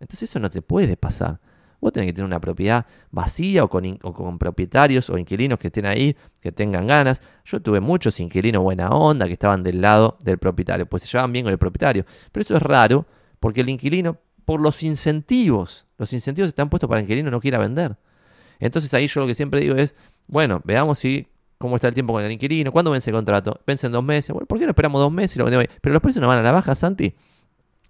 entonces 0.00 0.30
eso 0.30 0.40
no 0.40 0.48
te 0.48 0.62
puede 0.62 0.96
pasar. 0.96 1.38
Vos 1.82 1.92
tenés 1.92 2.08
que 2.08 2.12
tener 2.14 2.24
una 2.24 2.40
propiedad 2.40 2.86
vacía 3.10 3.62
o 3.62 3.68
con, 3.68 3.98
con, 3.98 4.38
propietarios 4.38 5.10
o 5.10 5.18
inquilinos 5.18 5.58
que 5.58 5.66
estén 5.66 5.84
ahí, 5.84 6.16
que 6.40 6.50
tengan 6.50 6.86
ganas. 6.86 7.20
Yo 7.44 7.60
tuve 7.60 7.80
muchos 7.80 8.18
inquilinos 8.20 8.62
buena 8.62 8.88
onda 8.88 9.26
que 9.26 9.34
estaban 9.34 9.62
del 9.62 9.82
lado 9.82 10.16
del 10.24 10.38
propietario, 10.38 10.86
pues 10.86 11.02
se 11.02 11.10
llevaban 11.10 11.30
bien 11.30 11.44
con 11.44 11.52
el 11.52 11.58
propietario. 11.58 12.06
Pero 12.32 12.40
eso 12.40 12.56
es 12.56 12.62
raro 12.62 13.04
porque 13.38 13.60
el 13.60 13.68
inquilino, 13.68 14.16
por 14.46 14.62
los 14.62 14.82
incentivos, 14.82 15.84
los 15.98 16.10
incentivos 16.14 16.48
están 16.48 16.70
puestos 16.70 16.88
para 16.88 17.00
el 17.00 17.04
inquilino 17.04 17.30
no 17.30 17.38
quiera 17.38 17.58
vender. 17.58 17.98
Entonces 18.64 18.94
ahí 18.94 19.06
yo 19.08 19.20
lo 19.20 19.26
que 19.26 19.34
siempre 19.34 19.60
digo 19.60 19.76
es, 19.76 19.94
bueno, 20.26 20.62
veamos 20.64 20.98
si 20.98 21.28
cómo 21.58 21.76
está 21.76 21.88
el 21.88 21.92
tiempo 21.92 22.14
con 22.14 22.24
el 22.24 22.32
inquilino, 22.32 22.72
cuándo 22.72 22.90
vence 22.90 23.10
el 23.10 23.14
contrato, 23.14 23.60
vence 23.66 23.86
en 23.86 23.92
dos 23.92 24.02
meses, 24.02 24.32
bueno, 24.32 24.46
¿por 24.46 24.58
qué 24.58 24.64
no 24.64 24.70
esperamos 24.70 25.02
dos 25.02 25.12
meses 25.12 25.36
y 25.36 25.38
lo 25.38 25.44
vendemos? 25.44 25.66
Pero 25.82 25.92
los 25.92 26.00
precios 26.00 26.22
no 26.22 26.28
van 26.28 26.38
a 26.38 26.42
la 26.42 26.50
baja, 26.50 26.74
Santi. 26.74 27.14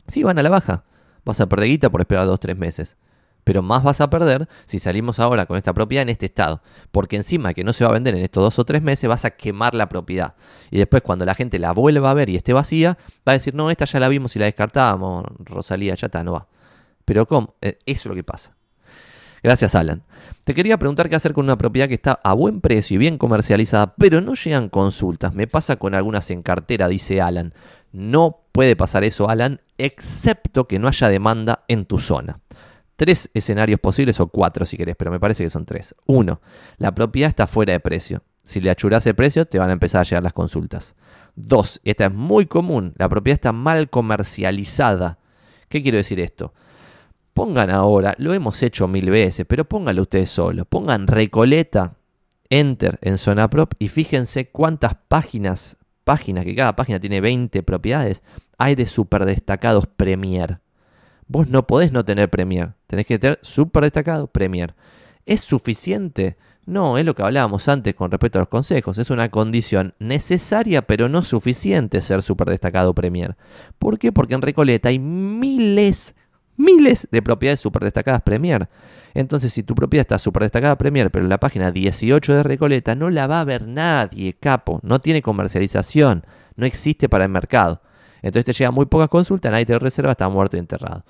Sí, 0.08 0.24
van 0.24 0.36
a 0.36 0.42
la 0.42 0.48
baja. 0.48 0.82
Vas 1.24 1.40
a 1.40 1.48
perder 1.48 1.68
guita 1.68 1.90
por 1.90 2.00
esperar 2.00 2.26
dos, 2.26 2.40
tres 2.40 2.56
meses. 2.56 2.96
Pero 3.44 3.62
más 3.62 3.84
vas 3.84 4.00
a 4.00 4.10
perder 4.10 4.48
si 4.66 4.80
salimos 4.80 5.20
ahora 5.20 5.46
con 5.46 5.56
esta 5.56 5.72
propiedad 5.72 6.02
en 6.02 6.08
este 6.08 6.26
estado. 6.26 6.60
Porque 6.90 7.14
encima 7.14 7.54
que 7.54 7.62
no 7.62 7.72
se 7.72 7.84
va 7.84 7.90
a 7.90 7.92
vender 7.94 8.16
en 8.16 8.24
estos 8.24 8.42
dos 8.42 8.58
o 8.58 8.64
tres 8.64 8.82
meses, 8.82 9.08
vas 9.08 9.24
a 9.24 9.30
quemar 9.30 9.76
la 9.76 9.88
propiedad. 9.88 10.34
Y 10.72 10.78
después 10.78 11.02
cuando 11.02 11.24
la 11.24 11.36
gente 11.36 11.60
la 11.60 11.70
vuelva 11.70 12.10
a 12.10 12.14
ver 12.14 12.30
y 12.30 12.36
esté 12.36 12.52
vacía, 12.52 12.98
va 13.26 13.30
a 13.30 13.32
decir, 13.34 13.54
no, 13.54 13.70
esta 13.70 13.84
ya 13.84 14.00
la 14.00 14.08
vimos 14.08 14.34
y 14.34 14.40
la 14.40 14.46
descartábamos, 14.46 15.24
Rosalía, 15.38 15.94
ya 15.94 16.06
está, 16.06 16.24
no 16.24 16.32
va. 16.32 16.48
Pero 17.04 17.26
¿cómo? 17.26 17.54
Eh, 17.60 17.78
eso 17.86 18.00
es 18.00 18.06
lo 18.06 18.14
que 18.16 18.24
pasa. 18.24 18.56
Gracias, 19.44 19.74
Alan. 19.74 20.02
Te 20.44 20.54
quería 20.54 20.78
preguntar 20.78 21.10
qué 21.10 21.16
hacer 21.16 21.34
con 21.34 21.44
una 21.44 21.58
propiedad 21.58 21.86
que 21.86 21.94
está 21.94 22.18
a 22.24 22.32
buen 22.32 22.62
precio 22.62 22.94
y 22.94 22.98
bien 22.98 23.18
comercializada, 23.18 23.94
pero 23.94 24.22
no 24.22 24.32
llegan 24.32 24.70
consultas. 24.70 25.34
Me 25.34 25.46
pasa 25.46 25.76
con 25.76 25.94
algunas 25.94 26.30
en 26.30 26.42
cartera, 26.42 26.88
dice 26.88 27.20
Alan. 27.20 27.52
No 27.92 28.40
puede 28.52 28.74
pasar 28.74 29.04
eso, 29.04 29.28
Alan, 29.28 29.60
excepto 29.76 30.66
que 30.66 30.78
no 30.78 30.88
haya 30.88 31.10
demanda 31.10 31.62
en 31.68 31.84
tu 31.84 31.98
zona. 31.98 32.40
Tres 32.96 33.30
escenarios 33.34 33.80
posibles 33.80 34.18
o 34.18 34.28
cuatro 34.28 34.64
si 34.64 34.78
querés, 34.78 34.96
pero 34.96 35.10
me 35.10 35.20
parece 35.20 35.44
que 35.44 35.50
son 35.50 35.66
tres. 35.66 35.94
Uno, 36.06 36.40
la 36.78 36.94
propiedad 36.94 37.28
está 37.28 37.46
fuera 37.46 37.74
de 37.74 37.80
precio. 37.80 38.22
Si 38.42 38.62
le 38.62 38.70
achuras 38.70 39.06
el 39.06 39.14
precio, 39.14 39.44
te 39.44 39.58
van 39.58 39.68
a 39.68 39.74
empezar 39.74 40.00
a 40.00 40.04
llegar 40.04 40.22
las 40.22 40.32
consultas. 40.32 40.96
Dos, 41.36 41.82
esta 41.84 42.06
es 42.06 42.14
muy 42.14 42.46
común, 42.46 42.94
la 42.96 43.10
propiedad 43.10 43.34
está 43.34 43.52
mal 43.52 43.90
comercializada. 43.90 45.18
¿Qué 45.68 45.82
quiero 45.82 45.98
decir 45.98 46.18
esto? 46.18 46.54
Pongan 47.34 47.70
ahora, 47.70 48.14
lo 48.18 48.32
hemos 48.32 48.62
hecho 48.62 48.86
mil 48.86 49.10
veces, 49.10 49.44
pero 49.46 49.64
pónganlo 49.64 50.02
ustedes 50.02 50.30
solos. 50.30 50.66
Pongan 50.68 51.08
Recoleta, 51.08 51.96
Enter 52.48 52.98
en 53.02 53.18
Zona 53.18 53.50
Prop 53.50 53.74
y 53.80 53.88
fíjense 53.88 54.50
cuántas 54.50 54.94
páginas, 55.08 55.76
páginas, 56.04 56.44
que 56.44 56.54
cada 56.54 56.76
página 56.76 57.00
tiene 57.00 57.20
20 57.20 57.64
propiedades, 57.64 58.22
hay 58.56 58.76
de 58.76 58.86
super 58.86 59.24
destacados 59.24 59.86
Premier. 59.88 60.60
Vos 61.26 61.48
no 61.48 61.66
podés 61.66 61.90
no 61.90 62.04
tener 62.04 62.30
Premier, 62.30 62.74
tenés 62.86 63.06
que 63.06 63.18
tener 63.18 63.40
super 63.42 63.82
destacado 63.82 64.28
Premier. 64.28 64.76
¿Es 65.26 65.40
suficiente? 65.40 66.36
No, 66.66 66.96
es 66.98 67.04
lo 67.04 67.14
que 67.14 67.22
hablábamos 67.22 67.68
antes 67.68 67.94
con 67.94 68.10
respecto 68.10 68.38
a 68.38 68.42
los 68.42 68.48
consejos. 68.48 68.96
Es 68.98 69.10
una 69.10 69.30
condición 69.30 69.94
necesaria 69.98 70.82
pero 70.82 71.08
no 71.08 71.22
suficiente 71.22 72.00
ser 72.00 72.22
super 72.22 72.48
destacado 72.48 72.94
Premier. 72.94 73.36
¿Por 73.78 73.98
qué? 73.98 74.12
Porque 74.12 74.34
en 74.34 74.42
Recoleta 74.42 74.88
hay 74.88 74.98
miles, 74.98 76.14
miles 76.56 77.08
de 77.10 77.22
propiedades 77.22 77.60
super 77.60 77.82
destacadas 77.82 78.22
Premier. 78.22 78.68
Entonces, 79.14 79.52
si 79.52 79.62
tu 79.62 79.74
propiedad 79.74 80.02
está 80.02 80.18
super 80.18 80.42
destacada 80.42 80.76
Premier, 80.76 81.10
pero 81.10 81.24
en 81.24 81.28
la 81.28 81.38
página 81.38 81.70
18 81.70 82.34
de 82.34 82.42
Recoleta 82.42 82.94
no 82.94 83.10
la 83.10 83.26
va 83.26 83.40
a 83.40 83.44
ver 83.44 83.66
nadie, 83.66 84.34
capo. 84.34 84.80
No 84.82 85.00
tiene 85.00 85.22
comercialización, 85.22 86.24
no 86.56 86.66
existe 86.66 87.08
para 87.08 87.24
el 87.24 87.30
mercado. 87.30 87.80
Entonces 88.22 88.46
te 88.46 88.52
llega 88.52 88.70
muy 88.70 88.86
pocas 88.86 89.08
consultas, 89.08 89.52
nadie 89.52 89.66
te 89.66 89.78
reserva, 89.78 90.12
está 90.12 90.28
muerto 90.28 90.56
y 90.56 90.60
enterrado. 90.60 91.04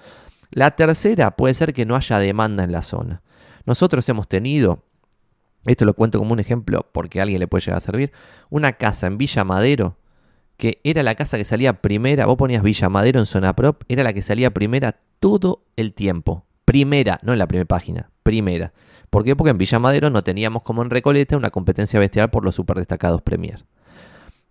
La 0.50 0.72
tercera 0.72 1.30
puede 1.32 1.54
ser 1.54 1.72
que 1.72 1.86
no 1.86 1.96
haya 1.96 2.18
demanda 2.18 2.64
en 2.64 2.72
la 2.72 2.82
zona. 2.82 3.22
Nosotros 3.66 4.08
hemos 4.08 4.28
tenido, 4.28 4.82
esto 5.64 5.84
lo 5.84 5.94
cuento 5.94 6.18
como 6.18 6.32
un 6.32 6.40
ejemplo 6.40 6.86
porque 6.92 7.20
a 7.20 7.22
alguien 7.22 7.40
le 7.40 7.46
puede 7.46 7.62
llegar 7.62 7.78
a 7.78 7.80
servir, 7.80 8.12
una 8.50 8.74
casa 8.74 9.06
en 9.06 9.16
Villa 9.16 9.44
Madero 9.44 9.96
que 10.56 10.80
era 10.84 11.02
la 11.02 11.14
casa 11.14 11.36
que 11.36 11.44
salía 11.44 11.80
primera, 11.80 12.26
vos 12.26 12.36
ponías 12.36 12.62
Villa 12.62 12.88
Madero 12.88 13.20
en 13.20 13.26
zona 13.26 13.54
prop, 13.56 13.82
era 13.88 14.02
la 14.02 14.12
que 14.12 14.22
salía 14.22 14.52
primera 14.52 14.96
todo 15.20 15.62
el 15.76 15.92
tiempo. 15.94 16.44
Primera, 16.64 17.20
no 17.22 17.32
en 17.32 17.38
la 17.38 17.46
primera 17.46 17.66
página, 17.66 18.10
primera. 18.22 18.72
¿Por 19.10 19.24
qué? 19.24 19.36
Porque 19.36 19.50
en 19.50 19.58
Villa 19.58 19.78
Madero 19.78 20.10
no 20.10 20.24
teníamos 20.24 20.62
como 20.62 20.82
en 20.82 20.90
Recoleta 20.90 21.36
una 21.36 21.50
competencia 21.50 22.00
bestial 22.00 22.30
por 22.30 22.44
los 22.44 22.54
super 22.54 22.78
destacados 22.78 23.22
Premier. 23.22 23.64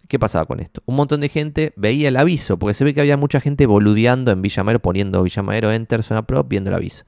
¿Qué 0.07 0.19
pasaba 0.19 0.45
con 0.45 0.59
esto? 0.59 0.81
Un 0.85 0.95
montón 0.95 1.21
de 1.21 1.29
gente 1.29 1.73
veía 1.75 2.09
el 2.09 2.17
aviso, 2.17 2.59
porque 2.59 2.73
se 2.73 2.83
ve 2.83 2.93
que 2.93 3.01
había 3.01 3.17
mucha 3.17 3.39
gente 3.39 3.65
boludeando 3.65 4.31
en 4.31 4.41
Villa 4.41 4.63
Madero, 4.63 4.81
poniendo 4.81 5.23
Villa 5.23 5.41
Madero 5.41 5.71
Enter, 5.71 6.03
zona 6.03 6.27
prop, 6.27 6.47
viendo 6.47 6.69
el 6.69 6.75
aviso. 6.75 7.05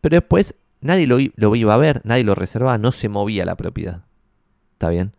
Pero 0.00 0.16
después 0.16 0.54
nadie 0.80 1.06
lo, 1.06 1.16
lo 1.36 1.56
iba 1.56 1.72
a 1.72 1.78
ver, 1.78 2.02
nadie 2.04 2.24
lo 2.24 2.34
reservaba, 2.34 2.76
no 2.78 2.92
se 2.92 3.08
movía 3.08 3.44
la 3.46 3.56
propiedad. 3.56 4.02
¿Está 4.74 4.90
bien? 4.90 5.12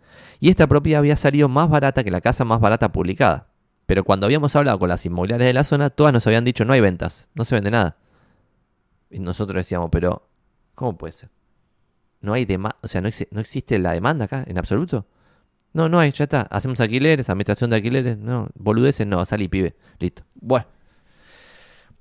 Y 0.43 0.49
esta 0.49 0.67
propiedad 0.67 0.99
había 0.99 1.15
salido 1.15 1.47
más 1.47 1.69
barata 1.69 2.03
que 2.03 2.11
la 2.11 2.19
casa 2.19 2.43
más 2.43 2.59
barata 2.59 2.91
publicada. 2.91 3.47
Pero 3.85 4.03
cuando 4.03 4.25
habíamos 4.25 4.53
hablado 4.57 4.77
con 4.77 4.89
las 4.89 5.05
inmobiliarias 5.05 5.47
de 5.47 5.53
la 5.53 5.63
zona, 5.63 5.89
todas 5.89 6.11
nos 6.11 6.27
habían 6.27 6.43
dicho 6.43 6.65
no 6.65 6.73
hay 6.73 6.81
ventas, 6.81 7.29
no 7.33 7.45
se 7.45 7.55
vende 7.55 7.71
nada. 7.71 7.95
Y 9.09 9.19
nosotros 9.19 9.55
decíamos, 9.55 9.87
pero 9.89 10.27
¿cómo 10.75 10.97
puede 10.97 11.13
ser? 11.13 11.29
No 12.19 12.33
hay 12.33 12.43
demanda, 12.43 12.75
o 12.81 12.89
sea, 12.89 12.99
no, 12.99 13.07
no 13.31 13.39
existe 13.39 13.79
la 13.79 13.93
demanda 13.93 14.25
acá 14.25 14.43
en 14.45 14.57
absoluto. 14.57 15.05
No, 15.71 15.87
no 15.87 15.97
hay, 15.97 16.11
ya 16.11 16.25
está. 16.25 16.41
Hacemos 16.51 16.81
alquileres, 16.81 17.29
administración 17.29 17.69
de 17.69 17.77
alquileres. 17.77 18.17
No, 18.17 18.49
boludeces, 18.55 19.07
no, 19.07 19.23
salí, 19.23 19.47
pibe. 19.47 19.77
Listo. 19.99 20.23
Bueno. 20.35 20.65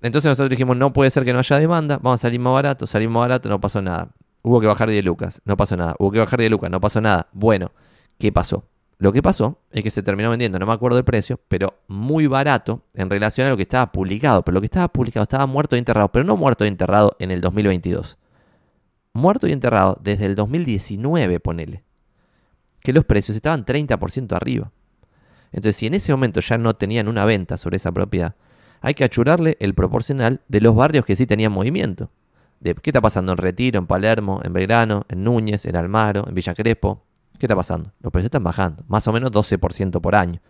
Entonces 0.01 0.29
nosotros 0.29 0.51
dijimos, 0.51 0.77
no 0.77 0.93
puede 0.93 1.11
ser 1.11 1.25
que 1.25 1.33
no 1.33 1.39
haya 1.39 1.59
demanda, 1.61 2.01
vamos 2.03 2.19
a 2.19 2.23
salir 2.23 2.41
más 2.41 2.55
barato, 2.55 2.89
salimos 2.89 3.15
más 3.15 3.21
barato, 3.21 3.49
no 3.49 3.61
pasó 3.61 3.81
nada. 3.81 4.09
Hubo 4.43 4.61
que 4.61 4.67
bajar 4.67 4.91
10 4.91 5.05
lucas, 5.05 5.41
no 5.45 5.57
pasó 5.57 5.77
nada. 5.77 5.95
Hubo 6.01 6.11
que 6.11 6.19
bajar 6.19 6.41
10 6.41 6.51
lucas, 6.51 6.73
no 6.73 6.81
pasó 6.81 7.01
nada. 7.01 7.29
Bueno, 7.31 7.71
¿qué 8.23 8.31
pasó? 8.31 8.69
Lo 8.99 9.13
que 9.13 9.21
pasó 9.21 9.59
es 9.73 9.83
que 9.83 9.91
se 9.91 10.01
terminó 10.01 10.31
vendiendo, 10.31 10.57
no 10.61 10.65
me 10.65 10.73
acuerdo 10.73 10.95
del 10.95 11.05
precio, 11.05 11.41
pero 11.49 11.81
muy 11.89 12.29
barato 12.29 12.85
en 12.95 13.11
relación 13.11 13.49
a 13.49 13.51
lo 13.51 13.57
que 13.57 13.65
estaba 13.65 13.91
publicado. 13.91 14.45
Pero 14.45 14.55
lo 14.55 14.61
que 14.61 14.67
estaba 14.67 14.87
publicado 14.87 15.25
estaba 15.25 15.45
muerto 15.47 15.75
y 15.75 15.81
enterrado, 15.81 16.13
pero 16.13 16.25
no 16.25 16.37
muerto 16.37 16.65
y 16.65 16.69
enterrado 16.69 17.17
en 17.19 17.33
el 17.33 17.41
2022. 17.41 18.17
Muerto 19.13 19.49
y 19.49 19.53
enterrado 19.53 19.99
desde 20.01 20.27
el 20.27 20.37
2019, 20.37 21.41
ponele 21.41 21.83
que 22.79 22.93
los 22.93 23.05
precios 23.05 23.35
estaban 23.35 23.65
30% 23.65 24.37
arriba. 24.37 24.71
Entonces, 25.51 25.75
si 25.75 25.89
en 25.89 25.95
ese 25.95 26.13
momento 26.13 26.39
ya 26.39 26.57
no 26.57 26.75
tenían 26.75 27.09
una 27.09 27.25
venta 27.25 27.57
sobre 27.57 27.79
esa 27.79 27.91
propiedad, 27.91 28.37
hay 28.81 28.95
que 28.95 29.03
achurarle 29.03 29.57
el 29.59 29.75
proporcional 29.75 30.43
de 30.47 30.61
los 30.61 30.77
barrios 30.77 31.05
que 31.05 31.17
sí 31.17 31.27
tenían 31.27 31.51
movimiento. 31.51 32.11
De, 32.61 32.77
¿Qué 32.77 32.91
está 32.91 33.01
pasando 33.01 33.33
en 33.33 33.39
Retiro, 33.39 33.81
en 33.81 33.89
Palermo, 33.89 34.41
en 34.45 34.53
Belgrano, 34.53 35.03
en 35.09 35.25
Núñez, 35.25 35.67
en 35.67 35.75
Almaro, 35.75 36.25
en 36.29 36.35
Villa 36.37 36.55
Crespo? 36.55 37.03
¿Qué 37.39 37.47
está 37.47 37.57
pasando? 37.57 37.93
Los 38.01 38.13
precios 38.13 38.27
están 38.27 38.45
bajando, 38.45 38.85
más 38.89 39.07
o 39.09 39.13
menos 39.13 39.31
12% 39.33 40.01
por 40.01 40.15
año. 40.15 40.41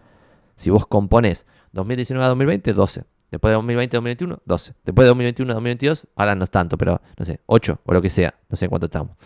Si 0.57 0.71
vos 0.71 0.87
componés 0.87 1.47
2019 1.73 2.25
a 2.25 2.29
2020, 2.29 2.73
12. 2.73 3.05
Después 3.31 3.51
de 3.51 3.55
2020 3.55 3.97
a 3.97 3.99
2021, 3.99 4.39
12. 4.45 4.75
Después 4.85 5.05
de 5.05 5.09
2021 5.09 5.51
a 5.51 5.55
2022, 5.55 6.07
ahora 6.17 6.35
no 6.35 6.45
es 6.45 6.51
tanto, 6.51 6.77
pero 6.77 7.01
no 7.17 7.25
sé, 7.25 7.41
8 7.47 7.81
o 7.85 7.93
lo 7.93 8.03
que 8.03 8.11
sea. 8.11 8.35
No 8.51 8.57
sé 8.57 8.67
en 8.67 8.69
cuánto 8.69 8.87
estamos 8.87 9.17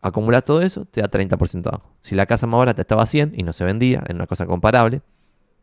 acumulas 0.00 0.44
todo 0.44 0.62
eso, 0.62 0.84
te 0.84 1.00
da 1.00 1.10
30% 1.10 1.66
abajo. 1.66 1.90
Si 2.00 2.14
la 2.14 2.26
casa 2.26 2.46
más 2.46 2.58
barata 2.58 2.82
estaba 2.82 3.02
a 3.02 3.06
100 3.06 3.32
y 3.36 3.42
no 3.42 3.52
se 3.52 3.64
vendía, 3.64 4.02
en 4.08 4.16
una 4.16 4.26
cosa 4.26 4.46
comparable, 4.46 5.02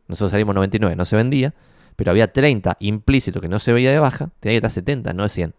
nosotros 0.08 0.30
salimos 0.30 0.54
99, 0.54 0.96
no 0.96 1.04
se 1.04 1.16
vendía, 1.16 1.54
pero 1.96 2.10
había 2.10 2.32
30 2.32 2.76
implícito 2.80 3.40
que 3.40 3.48
no 3.48 3.58
se 3.58 3.72
veía 3.72 3.90
de 3.90 3.98
baja, 3.98 4.30
tenía 4.40 4.54
que 4.54 4.66
estar 4.66 4.70
70, 4.70 5.12
no 5.12 5.22
de 5.22 5.28
100. 5.28 5.54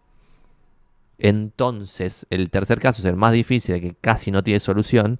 Entonces, 1.18 2.26
el 2.30 2.50
tercer 2.50 2.78
caso 2.78 3.02
es 3.02 3.06
el 3.06 3.16
más 3.16 3.32
difícil, 3.32 3.74
el 3.74 3.80
que 3.80 3.94
casi 3.94 4.30
no 4.30 4.44
tiene 4.44 4.60
solución, 4.60 5.18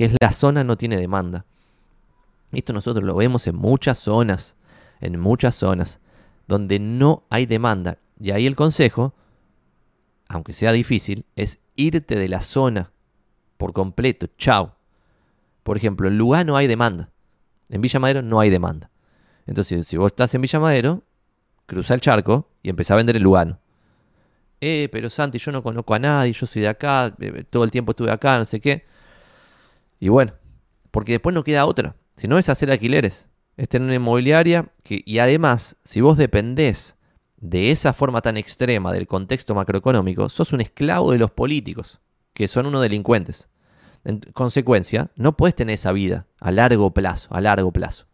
que 0.00 0.06
es 0.06 0.14
la 0.18 0.32
zona 0.32 0.64
no 0.64 0.78
tiene 0.78 0.96
demanda. 0.96 1.44
Esto 2.52 2.72
nosotros 2.72 3.04
lo 3.04 3.14
vemos 3.16 3.46
en 3.46 3.54
muchas 3.54 3.98
zonas, 3.98 4.56
en 5.02 5.20
muchas 5.20 5.54
zonas, 5.54 6.00
donde 6.48 6.78
no 6.78 7.24
hay 7.28 7.44
demanda. 7.44 7.98
Y 8.18 8.30
ahí 8.30 8.46
el 8.46 8.56
consejo, 8.56 9.12
aunque 10.26 10.54
sea 10.54 10.72
difícil, 10.72 11.26
es 11.36 11.58
irte 11.74 12.16
de 12.16 12.30
la 12.30 12.40
zona 12.40 12.92
por 13.58 13.74
completo. 13.74 14.28
Chao. 14.38 14.74
Por 15.64 15.76
ejemplo, 15.76 16.08
en 16.08 16.16
Lugano 16.16 16.56
hay 16.56 16.66
demanda. 16.66 17.10
En 17.68 17.82
Villa 17.82 18.00
Madero 18.00 18.22
no 18.22 18.40
hay 18.40 18.48
demanda. 18.48 18.90
Entonces, 19.46 19.86
si 19.86 19.98
vos 19.98 20.12
estás 20.12 20.34
en 20.34 20.40
Villa 20.40 20.60
Madero, 20.60 21.02
cruza 21.66 21.92
el 21.92 22.00
charco 22.00 22.48
y 22.62 22.70
empezá 22.70 22.94
a 22.94 22.96
vender 22.96 23.16
en 23.16 23.22
Lugano. 23.22 23.58
Eh, 24.62 24.88
pero 24.90 25.10
Santi, 25.10 25.36
yo 25.36 25.52
no 25.52 25.62
conozco 25.62 25.92
a 25.92 25.98
nadie, 25.98 26.32
yo 26.32 26.46
soy 26.46 26.62
de 26.62 26.68
acá, 26.68 27.14
eh, 27.20 27.44
todo 27.50 27.64
el 27.64 27.70
tiempo 27.70 27.92
estuve 27.92 28.10
acá, 28.10 28.38
no 28.38 28.46
sé 28.46 28.60
qué. 28.60 28.88
Y 30.00 30.08
bueno, 30.08 30.32
porque 30.90 31.12
después 31.12 31.34
no 31.34 31.44
queda 31.44 31.66
otra. 31.66 31.94
Si 32.16 32.26
no 32.26 32.38
es 32.38 32.48
hacer 32.48 32.70
alquileres, 32.70 33.28
es 33.56 33.68
tener 33.68 33.86
una 33.86 33.94
inmobiliaria 33.94 34.72
que, 34.82 35.02
y 35.04 35.18
además, 35.18 35.76
si 35.84 36.00
vos 36.00 36.16
dependés 36.16 36.96
de 37.36 37.70
esa 37.70 37.92
forma 37.92 38.22
tan 38.22 38.36
extrema 38.36 38.92
del 38.92 39.06
contexto 39.06 39.54
macroeconómico, 39.54 40.28
sos 40.28 40.52
un 40.52 40.62
esclavo 40.62 41.12
de 41.12 41.18
los 41.18 41.30
políticos, 41.30 42.00
que 42.32 42.48
son 42.48 42.66
unos 42.66 42.82
delincuentes. 42.82 43.48
En 44.04 44.20
consecuencia, 44.32 45.10
no 45.16 45.36
puedes 45.36 45.54
tener 45.54 45.74
esa 45.74 45.92
vida 45.92 46.26
a 46.38 46.50
largo 46.50 46.92
plazo, 46.92 47.34
a 47.34 47.40
largo 47.40 47.70
plazo. 47.70 48.06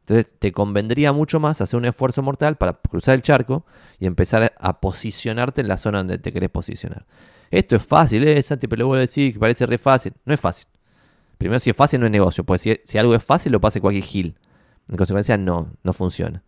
Entonces, 0.00 0.34
te 0.38 0.52
convendría 0.52 1.12
mucho 1.12 1.40
más 1.40 1.60
hacer 1.60 1.78
un 1.78 1.84
esfuerzo 1.84 2.22
mortal 2.22 2.56
para 2.56 2.74
cruzar 2.74 3.14
el 3.14 3.22
charco 3.22 3.64
y 3.98 4.06
empezar 4.06 4.52
a 4.58 4.80
posicionarte 4.80 5.60
en 5.60 5.68
la 5.68 5.78
zona 5.78 5.98
donde 5.98 6.18
te 6.18 6.32
querés 6.32 6.50
posicionar. 6.50 7.06
Esto 7.50 7.76
es 7.76 7.84
fácil, 7.84 8.26
¿eh, 8.26 8.42
Santi? 8.42 8.66
Pero 8.66 8.80
lo 8.80 8.86
voy 8.88 8.98
a 8.98 9.00
decir 9.02 9.32
que 9.32 9.38
parece 9.38 9.64
re 9.66 9.78
fácil. 9.78 10.12
No 10.24 10.34
es 10.34 10.40
fácil. 10.40 10.66
Primero, 11.42 11.58
si 11.58 11.70
es 11.70 11.76
fácil, 11.76 11.98
no 11.98 12.06
es 12.06 12.12
negocio. 12.12 12.44
Pues 12.44 12.60
si, 12.60 12.72
si 12.84 12.98
algo 12.98 13.16
es 13.16 13.24
fácil, 13.24 13.50
lo 13.50 13.60
pase 13.60 13.80
cualquier 13.80 14.04
gil. 14.04 14.38
En 14.88 14.96
consecuencia, 14.96 15.36
no, 15.36 15.72
no 15.82 15.92
funciona. 15.92 16.44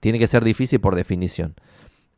Tiene 0.00 0.18
que 0.18 0.26
ser 0.26 0.42
difícil 0.42 0.80
por 0.80 0.94
definición. 0.94 1.54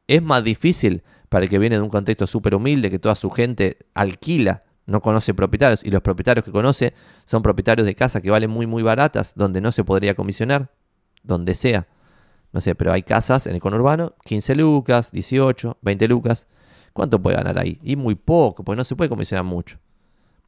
Es 0.07 0.23
más 0.23 0.45
difícil 0.45 1.03
para 1.29 1.43
el 1.43 1.51
que 1.51 1.59
viene 1.59 1.75
de 1.75 1.83
un 1.83 1.89
contexto 1.89 2.29
súper 2.29 2.55
humilde, 2.55 2.89
que 2.89 3.01
toda 3.01 3.17
su 3.17 3.31
gente 3.31 3.79
alquila, 3.95 4.63
no 4.87 5.01
conoce 5.01 5.35
propietarios, 5.35 5.83
y 5.85 5.91
los 5.91 6.03
propietarios 6.03 6.45
que 6.45 6.53
conoce 6.53 6.95
son 7.25 7.43
propietarios 7.43 7.85
de 7.85 7.97
casas 7.97 8.23
que 8.23 8.31
valen 8.31 8.49
muy, 8.49 8.67
muy 8.69 8.85
baratas, 8.85 9.35
donde 9.35 9.61
no 9.61 9.73
se 9.73 9.83
podría 9.83 10.15
comisionar, 10.15 10.71
donde 11.25 11.57
sea. 11.57 11.89
No 12.53 12.61
sé, 12.61 12.77
pero 12.77 12.93
hay 12.93 13.03
casas 13.03 13.49
en 13.49 13.57
el 13.57 13.61
conurbano, 13.61 14.15
15 14.25 14.55
lucas, 14.55 15.11
18, 15.11 15.79
20 15.83 16.07
lucas. 16.07 16.47
¿Cuánto 16.93 17.21
puede 17.21 17.37
ganar 17.37 17.59
ahí? 17.59 17.81
Y 17.83 17.97
muy 17.97 18.15
poco, 18.15 18.63
porque 18.63 18.77
no 18.77 18.85
se 18.85 18.95
puede 18.95 19.11
comisionar 19.11 19.45
mucho. 19.45 19.79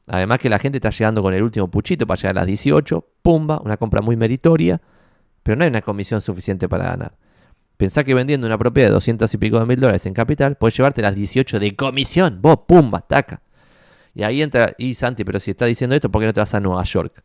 Además 0.07 0.39
que 0.39 0.49
la 0.49 0.59
gente 0.59 0.77
está 0.77 0.89
llegando 0.89 1.21
con 1.21 1.33
el 1.33 1.43
último 1.43 1.69
puchito 1.69 2.05
para 2.05 2.19
llegar 2.19 2.37
a 2.37 2.41
las 2.41 2.47
18, 2.47 3.07
pumba, 3.21 3.61
una 3.63 3.77
compra 3.77 4.01
muy 4.01 4.15
meritoria, 4.15 4.81
pero 5.43 5.55
no 5.55 5.63
hay 5.63 5.69
una 5.69 5.81
comisión 5.81 6.21
suficiente 6.21 6.67
para 6.67 6.85
ganar. 6.85 7.15
Pensá 7.77 8.03
que 8.03 8.13
vendiendo 8.13 8.45
una 8.47 8.57
propiedad 8.57 8.89
de 8.89 8.93
200 8.93 9.33
y 9.33 9.37
pico 9.37 9.59
de 9.59 9.65
mil 9.65 9.79
dólares 9.79 10.05
en 10.05 10.13
capital, 10.13 10.57
puedes 10.57 10.77
llevarte 10.77 11.01
las 11.01 11.15
18 11.15 11.59
de 11.59 11.75
comisión. 11.75 12.39
Vos, 12.41 12.59
pumba, 12.67 13.01
taca. 13.01 13.41
Y 14.13 14.23
ahí 14.23 14.41
entra, 14.41 14.73
y 14.77 14.93
Santi, 14.93 15.23
pero 15.23 15.39
si 15.39 15.51
está 15.51 15.65
diciendo 15.65 15.95
esto, 15.95 16.09
¿por 16.09 16.21
qué 16.21 16.27
no 16.27 16.33
te 16.33 16.39
vas 16.39 16.53
a 16.53 16.59
Nueva 16.59 16.83
York? 16.83 17.23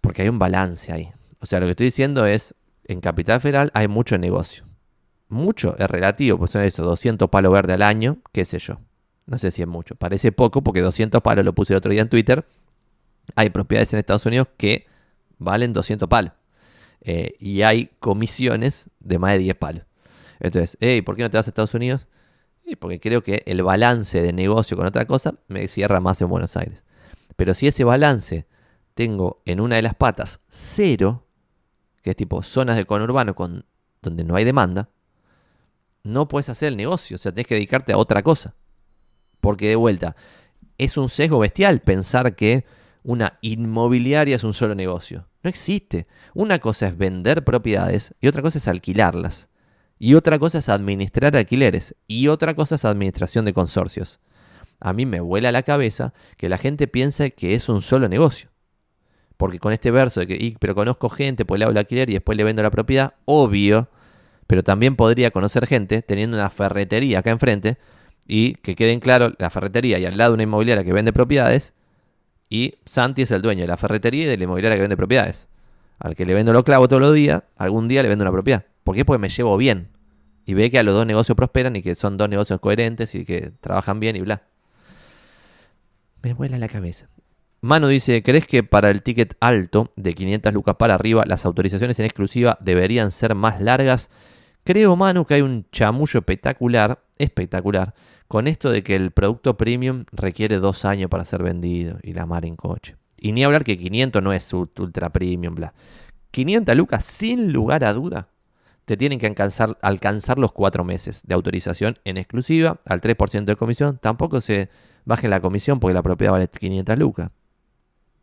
Porque 0.00 0.22
hay 0.22 0.28
un 0.28 0.38
balance 0.38 0.92
ahí. 0.92 1.12
O 1.38 1.46
sea, 1.46 1.60
lo 1.60 1.66
que 1.66 1.70
estoy 1.70 1.86
diciendo 1.86 2.26
es, 2.26 2.54
en 2.84 3.00
Capital 3.00 3.40
Federal 3.40 3.70
hay 3.74 3.88
mucho 3.88 4.18
negocio. 4.18 4.64
Mucho 5.28 5.76
es 5.78 5.90
relativo, 5.90 6.38
pues 6.38 6.50
son 6.50 6.62
eso, 6.62 6.82
200 6.82 7.30
palos 7.30 7.52
verdes 7.52 7.74
al 7.74 7.82
año, 7.82 8.18
qué 8.32 8.44
sé 8.44 8.58
yo. 8.58 8.80
No 9.26 9.38
sé 9.38 9.50
si 9.50 9.62
es 9.62 9.68
mucho. 9.68 9.94
Parece 9.94 10.32
poco 10.32 10.62
porque 10.62 10.80
200 10.80 11.20
palos 11.22 11.44
lo 11.44 11.54
puse 11.54 11.72
el 11.72 11.78
otro 11.78 11.90
día 11.90 12.02
en 12.02 12.08
Twitter. 12.08 12.46
Hay 13.34 13.50
propiedades 13.50 13.92
en 13.92 14.00
Estados 14.00 14.26
Unidos 14.26 14.48
que 14.56 14.86
valen 15.38 15.72
200 15.72 16.08
palos. 16.08 16.32
Eh, 17.00 17.34
y 17.38 17.62
hay 17.62 17.90
comisiones 18.00 18.90
de 19.00 19.18
más 19.18 19.32
de 19.32 19.38
10 19.38 19.56
palos. 19.56 19.84
Entonces, 20.40 20.76
hey, 20.80 21.02
¿por 21.02 21.16
qué 21.16 21.22
no 21.22 21.30
te 21.30 21.36
vas 21.36 21.46
a 21.46 21.50
Estados 21.50 21.74
Unidos? 21.74 22.08
Porque 22.78 22.98
creo 22.98 23.22
que 23.22 23.42
el 23.46 23.62
balance 23.62 24.22
de 24.22 24.32
negocio 24.32 24.76
con 24.76 24.86
otra 24.86 25.06
cosa 25.06 25.34
me 25.48 25.68
cierra 25.68 26.00
más 26.00 26.20
en 26.22 26.28
Buenos 26.28 26.56
Aires. 26.56 26.84
Pero 27.36 27.54
si 27.54 27.66
ese 27.66 27.84
balance 27.84 28.46
tengo 28.94 29.42
en 29.44 29.60
una 29.60 29.76
de 29.76 29.82
las 29.82 29.94
patas 29.94 30.40
cero, 30.48 31.26
que 32.02 32.10
es 32.10 32.16
tipo 32.16 32.42
zonas 32.42 32.76
de 32.76 32.86
conurbano 32.86 33.34
con, 33.34 33.66
donde 34.00 34.24
no 34.24 34.36
hay 34.36 34.44
demanda, 34.44 34.88
no 36.02 36.28
puedes 36.28 36.48
hacer 36.48 36.68
el 36.68 36.76
negocio, 36.76 37.16
o 37.16 37.18
sea, 37.18 37.32
tienes 37.32 37.46
que 37.46 37.54
dedicarte 37.54 37.92
a 37.92 37.98
otra 37.98 38.22
cosa. 38.22 38.54
Porque 39.44 39.68
de 39.68 39.76
vuelta, 39.76 40.16
es 40.78 40.96
un 40.96 41.10
sesgo 41.10 41.38
bestial 41.38 41.82
pensar 41.82 42.34
que 42.34 42.64
una 43.02 43.36
inmobiliaria 43.42 44.36
es 44.36 44.42
un 44.42 44.54
solo 44.54 44.74
negocio. 44.74 45.28
No 45.42 45.50
existe. 45.50 46.06
Una 46.32 46.60
cosa 46.60 46.86
es 46.88 46.96
vender 46.96 47.44
propiedades 47.44 48.14
y 48.22 48.28
otra 48.28 48.40
cosa 48.40 48.56
es 48.56 48.68
alquilarlas. 48.68 49.50
Y 49.98 50.14
otra 50.14 50.38
cosa 50.38 50.60
es 50.60 50.70
administrar 50.70 51.36
alquileres. 51.36 51.94
Y 52.06 52.28
otra 52.28 52.54
cosa 52.54 52.76
es 52.76 52.86
administración 52.86 53.44
de 53.44 53.52
consorcios. 53.52 54.18
A 54.80 54.94
mí 54.94 55.04
me 55.04 55.20
vuela 55.20 55.52
la 55.52 55.62
cabeza 55.62 56.14
que 56.38 56.48
la 56.48 56.56
gente 56.56 56.88
piense 56.88 57.32
que 57.32 57.52
es 57.52 57.68
un 57.68 57.82
solo 57.82 58.08
negocio. 58.08 58.48
Porque 59.36 59.58
con 59.58 59.74
este 59.74 59.90
verso 59.90 60.20
de 60.20 60.26
que, 60.26 60.56
pero 60.58 60.74
conozco 60.74 61.10
gente, 61.10 61.44
pues 61.44 61.58
le 61.58 61.66
hago 61.66 61.72
el 61.72 61.76
alquiler 61.76 62.08
y 62.08 62.14
después 62.14 62.38
le 62.38 62.44
vendo 62.44 62.62
la 62.62 62.70
propiedad, 62.70 63.12
obvio. 63.26 63.90
Pero 64.46 64.62
también 64.62 64.96
podría 64.96 65.30
conocer 65.32 65.66
gente 65.66 66.00
teniendo 66.00 66.34
una 66.34 66.48
ferretería 66.48 67.18
acá 67.18 67.30
enfrente 67.30 67.76
y 68.26 68.54
que 68.54 68.74
queden 68.74 69.00
claro 69.00 69.32
la 69.38 69.50
ferretería 69.50 69.98
y 69.98 70.04
al 70.04 70.16
lado 70.16 70.34
una 70.34 70.42
inmobiliaria 70.42 70.84
que 70.84 70.92
vende 70.92 71.12
propiedades 71.12 71.74
y 72.48 72.74
Santi 72.84 73.22
es 73.22 73.30
el 73.30 73.42
dueño 73.42 73.62
de 73.62 73.68
la 73.68 73.76
ferretería 73.76 74.24
y 74.24 74.26
de 74.26 74.36
la 74.36 74.44
inmobiliaria 74.44 74.76
que 74.76 74.82
vende 74.82 74.96
propiedades. 74.96 75.48
Al 75.98 76.14
que 76.14 76.24
le 76.24 76.34
vendo 76.34 76.52
los 76.52 76.64
clavos 76.64 76.88
todos 76.88 77.02
los 77.02 77.14
días, 77.14 77.42
algún 77.56 77.88
día 77.88 78.02
le 78.02 78.08
vendo 78.08 78.22
una 78.22 78.32
propiedad. 78.32 78.64
¿Por 78.82 78.94
qué? 78.94 79.04
Porque 79.04 79.18
me 79.18 79.28
llevo 79.28 79.56
bien. 79.56 79.88
Y 80.44 80.54
ve 80.54 80.70
que 80.70 80.78
a 80.78 80.82
los 80.82 80.94
dos 80.94 81.06
negocios 81.06 81.36
prosperan 81.36 81.74
y 81.76 81.82
que 81.82 81.94
son 81.94 82.16
dos 82.16 82.28
negocios 82.28 82.60
coherentes 82.60 83.14
y 83.14 83.24
que 83.24 83.52
trabajan 83.60 83.98
bien 84.00 84.16
y 84.16 84.20
bla. 84.20 84.42
Me 86.22 86.34
vuela 86.34 86.58
la 86.58 86.68
cabeza. 86.68 87.08
Manu 87.60 87.88
dice, 87.88 88.22
¿crees 88.22 88.46
que 88.46 88.62
para 88.62 88.90
el 88.90 89.02
ticket 89.02 89.36
alto 89.40 89.90
de 89.96 90.14
500 90.14 90.52
lucas 90.52 90.76
para 90.76 90.94
arriba 90.94 91.24
las 91.26 91.46
autorizaciones 91.46 91.98
en 91.98 92.04
exclusiva 92.04 92.58
deberían 92.60 93.10
ser 93.10 93.34
más 93.34 93.60
largas? 93.62 94.10
Creo, 94.64 94.96
Manu, 94.96 95.24
que 95.24 95.34
hay 95.34 95.40
un 95.40 95.66
chamullo 95.72 96.20
espectacular, 96.20 97.02
espectacular, 97.16 97.94
con 98.28 98.46
esto 98.46 98.70
de 98.70 98.82
que 98.82 98.96
el 98.96 99.10
producto 99.10 99.56
premium 99.56 100.04
requiere 100.12 100.58
dos 100.58 100.84
años 100.84 101.10
para 101.10 101.24
ser 101.24 101.42
vendido 101.42 101.98
y 102.02 102.12
la 102.12 102.26
mar 102.26 102.44
en 102.44 102.56
coche. 102.56 102.96
Y 103.16 103.32
ni 103.32 103.44
hablar 103.44 103.64
que 103.64 103.78
500 103.78 104.22
no 104.22 104.32
es 104.32 104.52
ultra 104.52 105.10
premium, 105.10 105.54
bla. 105.54 105.74
500 106.30 106.74
lucas, 106.76 107.04
sin 107.04 107.52
lugar 107.52 107.84
a 107.84 107.92
duda, 107.92 108.28
te 108.84 108.96
tienen 108.96 109.18
que 109.18 109.26
alcanzar, 109.26 109.78
alcanzar 109.80 110.38
los 110.38 110.52
cuatro 110.52 110.84
meses 110.84 111.22
de 111.24 111.34
autorización 111.34 111.98
en 112.04 112.16
exclusiva 112.16 112.80
al 112.84 113.00
3% 113.00 113.44
de 113.44 113.56
comisión. 113.56 113.98
Tampoco 113.98 114.40
se 114.40 114.68
baje 115.04 115.28
la 115.28 115.40
comisión 115.40 115.80
porque 115.80 115.94
la 115.94 116.02
propiedad 116.02 116.32
vale 116.32 116.48
500 116.48 116.98
lucas. 116.98 117.30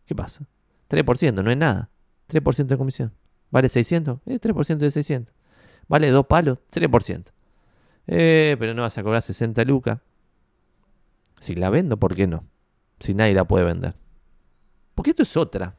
¿Qué 0.05 0.13
pasa? 0.13 0.45
3% 0.89 1.43
no 1.43 1.51
es 1.51 1.57
nada. 1.57 1.89
3% 2.29 2.67
de 2.67 2.77
comisión. 2.77 3.13
¿Vale 3.49 3.69
600? 3.69 4.19
Eh, 4.25 4.39
3% 4.39 4.77
de 4.77 4.91
600. 4.91 5.33
¿Vale 5.87 6.09
dos 6.09 6.25
palos? 6.27 6.59
3%. 6.71 7.25
Eh, 8.07 8.55
pero 8.59 8.73
no 8.73 8.81
vas 8.81 8.97
a 8.97 9.03
cobrar 9.03 9.21
60 9.21 9.63
lucas. 9.65 9.99
Si 11.39 11.55
la 11.55 11.69
vendo, 11.69 11.97
¿por 11.97 12.15
qué 12.15 12.27
no? 12.27 12.43
Si 12.99 13.13
nadie 13.13 13.33
la 13.33 13.45
puede 13.45 13.65
vender. 13.65 13.95
Porque 14.95 15.11
esto 15.11 15.23
es 15.23 15.35
otra. 15.37 15.75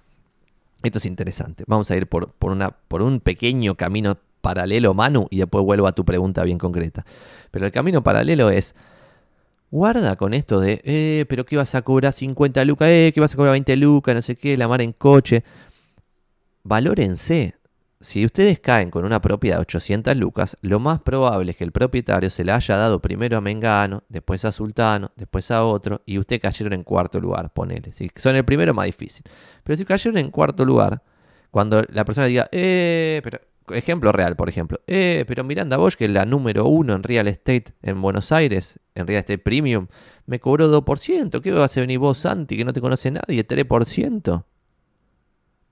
Esto 0.83 0.99
es 0.99 1.07
interesante. 1.07 1.65
Vamos 1.67 1.91
a 1.91 1.97
ir 1.97 2.09
por, 2.09 2.33
por, 2.33 2.51
una, 2.51 2.71
por 2.71 3.03
un 3.03 3.21
pequeño 3.21 3.77
camino 3.77 4.19
paralelo, 4.41 4.93
Manu, 4.93 5.29
y 5.31 5.39
después 5.39 5.65
vuelvo 5.65 5.87
a 5.87 5.93
tu 5.93 6.05
pregunta 6.05 6.43
bien 6.43 6.59
concreta. 6.59 7.07
Pero 7.51 7.67
el 7.67 7.73
camino 7.73 8.03
paralelo 8.03 8.51
es, 8.51 8.75
guarda 9.71 10.17
con 10.17 10.35
esto 10.35 10.61
de, 10.61 10.83
eh, 10.85 11.25
pero 11.29 11.47
que 11.47 11.57
vas 11.57 11.75
a 11.75 11.83
cobrar 11.83 12.13
50 12.13 12.65
lucas, 12.65 12.89
eh, 12.91 13.13
vas 13.17 13.33
a 13.33 13.37
cobrar 13.37 13.53
20 13.53 13.77
lucas, 13.77 14.15
no 14.15 14.23
sé 14.23 14.37
qué, 14.37 14.57
la 14.57 14.67
mar 14.67 14.83
en 14.83 14.93
coche. 14.93 15.45
Valórense 16.65 17.55
si 18.03 18.25
ustedes 18.25 18.59
caen 18.59 18.91
con 18.91 19.05
una 19.05 19.21
propiedad 19.21 19.57
de 19.57 19.63
800 19.63 20.17
lucas, 20.17 20.59
lo 20.61 20.81
más 20.81 21.01
probable 21.01 21.53
es 21.53 21.57
que 21.57 21.65
el 21.65 21.73
propietario 21.73 22.31
se 22.31 22.45
la 22.45 22.57
haya 22.57 22.77
dado 22.77 23.01
primero 23.01 23.39
a 23.39 23.41
Mengano, 23.41 24.03
después 24.09 24.45
a 24.45 24.53
Sultano, 24.53 25.13
después 25.17 25.51
a 25.51 25.65
otro, 25.65 26.03
y 26.05 26.19
usted 26.19 26.41
cayeron 26.41 26.73
en 26.73 26.83
cuarto 26.83 27.21
lugar, 27.21 27.53
ponele. 27.53 27.93
Si 27.93 28.11
son 28.17 28.37
el 28.37 28.45
primero, 28.45 28.75
más 28.75 28.87
difícil. 28.87 29.25
Pero 29.63 29.77
si 29.77 29.85
cayeron 29.85 30.19
en 30.19 30.31
cuarto 30.31 30.65
lugar, 30.65 31.03
cuando 31.51 31.83
la 31.91 32.05
persona 32.05 32.27
diga, 32.27 32.49
eh, 32.51 33.21
pero, 33.23 33.41
ejemplo 33.71 34.11
real, 34.11 34.35
por 34.35 34.49
ejemplo, 34.49 34.81
eh, 34.87 35.25
pero 35.29 35.45
Miranda 35.45 35.77
Bosch, 35.77 35.95
que 35.95 36.07
es 36.07 36.11
la 36.11 36.25
número 36.25 36.67
uno 36.67 36.95
en 36.95 37.05
real 37.05 37.29
estate 37.29 37.67
en 37.83 38.03
Buenos 38.03 38.33
Aires, 38.33 38.81
en 38.95 39.07
real 39.07 39.21
estate 39.21 39.39
premium, 39.39 39.87
me 40.27 40.41
cobró 40.41 40.69
2%. 40.69 41.41
¿Qué 41.41 41.53
vas 41.53 41.77
a 41.77 41.81
venir 41.81 42.01
vos, 42.01 42.19
Santi, 42.19 42.57
que 42.57 42.65
no 42.65 42.73
te 42.73 42.81
conoce 42.81 43.13
nadie? 43.13 43.47
3%. 43.47 44.45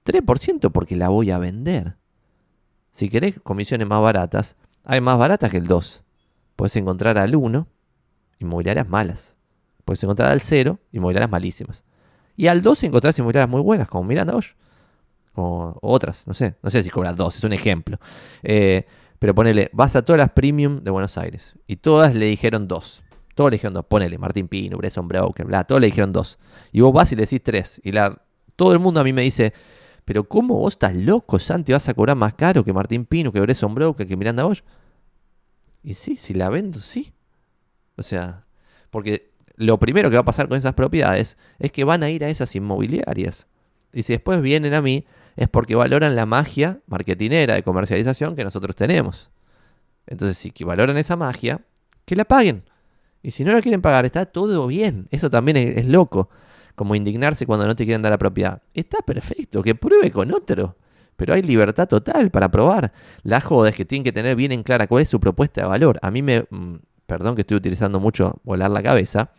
3% 0.04 0.72
porque 0.72 0.96
la 0.96 1.08
voy 1.08 1.30
a 1.30 1.38
vender. 1.38 1.96
Si 2.92 3.08
querés 3.08 3.40
comisiones 3.42 3.86
más 3.86 4.02
baratas, 4.02 4.56
hay 4.84 5.00
más 5.00 5.18
baratas 5.18 5.50
que 5.50 5.58
el 5.58 5.66
2. 5.66 6.02
Puedes 6.56 6.76
encontrar 6.76 7.18
al 7.18 7.34
1, 7.34 7.66
inmobiliarias 8.40 8.88
malas. 8.88 9.36
Puedes 9.84 10.02
encontrar 10.02 10.30
al 10.30 10.40
0, 10.40 10.78
inmobiliarias 10.92 11.30
malísimas. 11.30 11.84
Y 12.36 12.46
al 12.46 12.62
2 12.62 12.84
encontrás 12.84 13.18
inmobiliarias 13.18 13.50
muy 13.50 13.60
buenas, 13.60 13.88
como 13.88 14.04
Miranda 14.04 14.34
Bosch. 14.34 14.54
Como 15.34 15.78
otras, 15.82 16.26
no 16.26 16.34
sé. 16.34 16.56
No 16.62 16.70
sé 16.70 16.82
si 16.82 16.90
cobras 16.90 17.16
2, 17.16 17.36
es 17.36 17.44
un 17.44 17.52
ejemplo. 17.52 17.98
Eh, 18.42 18.86
pero 19.18 19.34
ponele, 19.34 19.70
vas 19.72 19.94
a 19.96 20.02
todas 20.02 20.18
las 20.18 20.30
premium 20.30 20.82
de 20.82 20.90
Buenos 20.90 21.16
Aires. 21.18 21.54
Y 21.66 21.76
todas 21.76 22.14
le 22.14 22.26
dijeron 22.26 22.66
2. 22.66 23.02
Todos 23.34 23.50
le 23.50 23.56
dijeron 23.56 23.74
2. 23.74 23.84
Ponele, 23.84 24.18
Martín 24.18 24.48
Pino, 24.48 24.78
Bresson 24.78 25.06
Broker, 25.06 25.46
bla. 25.46 25.64
Todos 25.64 25.80
le 25.80 25.88
dijeron 25.88 26.12
2. 26.12 26.38
Y 26.72 26.80
vos 26.80 26.92
vas 26.92 27.12
y 27.12 27.16
le 27.16 27.22
decís 27.22 27.42
3. 27.42 27.82
Y 27.84 27.92
la, 27.92 28.22
todo 28.56 28.72
el 28.72 28.78
mundo 28.78 29.00
a 29.00 29.04
mí 29.04 29.12
me 29.12 29.22
dice, 29.22 29.52
pero 30.10 30.24
¿cómo 30.24 30.58
vos 30.58 30.74
estás 30.74 30.92
loco, 30.92 31.38
Santi? 31.38 31.72
¿Vas 31.72 31.88
a 31.88 31.94
cobrar 31.94 32.16
más 32.16 32.34
caro 32.34 32.64
que 32.64 32.72
Martín 32.72 33.04
Pino, 33.06 33.30
que 33.30 33.38
Bresson 33.38 33.76
Broker, 33.76 34.08
que 34.08 34.16
Miranda 34.16 34.42
Bosch? 34.42 34.64
Y 35.84 35.94
sí, 35.94 36.16
si 36.16 36.34
la 36.34 36.48
vendo, 36.48 36.80
sí. 36.80 37.12
O 37.94 38.02
sea, 38.02 38.44
porque 38.90 39.30
lo 39.54 39.78
primero 39.78 40.10
que 40.10 40.16
va 40.16 40.22
a 40.22 40.24
pasar 40.24 40.48
con 40.48 40.58
esas 40.58 40.74
propiedades 40.74 41.38
es 41.60 41.70
que 41.70 41.84
van 41.84 42.02
a 42.02 42.10
ir 42.10 42.24
a 42.24 42.28
esas 42.28 42.56
inmobiliarias. 42.56 43.46
Y 43.92 44.02
si 44.02 44.12
después 44.12 44.42
vienen 44.42 44.74
a 44.74 44.82
mí, 44.82 45.06
es 45.36 45.48
porque 45.48 45.76
valoran 45.76 46.16
la 46.16 46.26
magia 46.26 46.80
marketinera 46.88 47.54
de 47.54 47.62
comercialización 47.62 48.34
que 48.34 48.42
nosotros 48.42 48.74
tenemos. 48.74 49.30
Entonces, 50.08 50.38
si 50.38 50.64
valoran 50.64 50.96
esa 50.96 51.14
magia, 51.14 51.60
que 52.04 52.16
la 52.16 52.24
paguen. 52.24 52.64
Y 53.22 53.30
si 53.30 53.44
no 53.44 53.52
la 53.52 53.62
quieren 53.62 53.80
pagar, 53.80 54.06
está 54.06 54.26
todo 54.26 54.66
bien. 54.66 55.06
Eso 55.12 55.30
también 55.30 55.56
es 55.56 55.86
loco 55.86 56.30
como 56.74 56.94
indignarse 56.94 57.46
cuando 57.46 57.66
no 57.66 57.76
te 57.76 57.84
quieren 57.84 58.02
dar 58.02 58.12
la 58.12 58.18
propiedad. 58.18 58.62
Está 58.74 58.98
perfecto, 58.98 59.62
que 59.62 59.74
pruebe 59.74 60.10
con 60.10 60.32
otro. 60.32 60.76
Pero 61.16 61.34
hay 61.34 61.42
libertad 61.42 61.86
total 61.86 62.30
para 62.30 62.50
probar. 62.50 62.92
La 63.22 63.40
joda 63.40 63.68
es 63.68 63.76
que 63.76 63.84
tienen 63.84 64.04
que 64.04 64.12
tener 64.12 64.36
bien 64.36 64.52
en 64.52 64.62
clara 64.62 64.86
cuál 64.86 65.02
es 65.02 65.08
su 65.08 65.20
propuesta 65.20 65.62
de 65.62 65.66
valor. 65.66 65.98
A 66.02 66.10
mí 66.10 66.22
me... 66.22 66.46
Mm, 66.48 66.76
perdón 67.06 67.34
que 67.34 67.40
estoy 67.40 67.56
utilizando 67.56 67.98
mucho 67.98 68.40
volar 68.44 68.70
la 68.70 68.82
cabeza, 68.82 69.32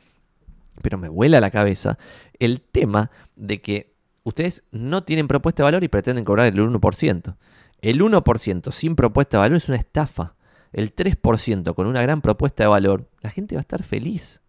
pero 0.81 0.97
me 0.97 1.07
vuela 1.07 1.39
la 1.39 1.51
cabeza 1.51 1.97
el 2.37 2.61
tema 2.61 3.11
de 3.35 3.61
que 3.61 3.95
ustedes 4.23 4.65
no 4.71 5.03
tienen 5.03 5.27
propuesta 5.27 5.63
de 5.63 5.67
valor 5.67 5.83
y 5.83 5.87
pretenden 5.87 6.25
cobrar 6.25 6.47
el 6.47 6.59
1%. 6.59 7.35
El 7.79 8.01
1% 8.01 8.71
sin 8.71 8.95
propuesta 8.95 9.37
de 9.37 9.41
valor 9.41 9.57
es 9.57 9.69
una 9.69 9.77
estafa. 9.77 10.35
El 10.73 10.93
3% 10.93 11.73
con 11.73 11.87
una 11.87 12.01
gran 12.01 12.21
propuesta 12.21 12.63
de 12.63 12.69
valor, 12.69 13.09
la 13.21 13.29
gente 13.29 13.55
va 13.55 13.59
a 13.59 13.63
estar 13.63 13.83
feliz 13.83 14.40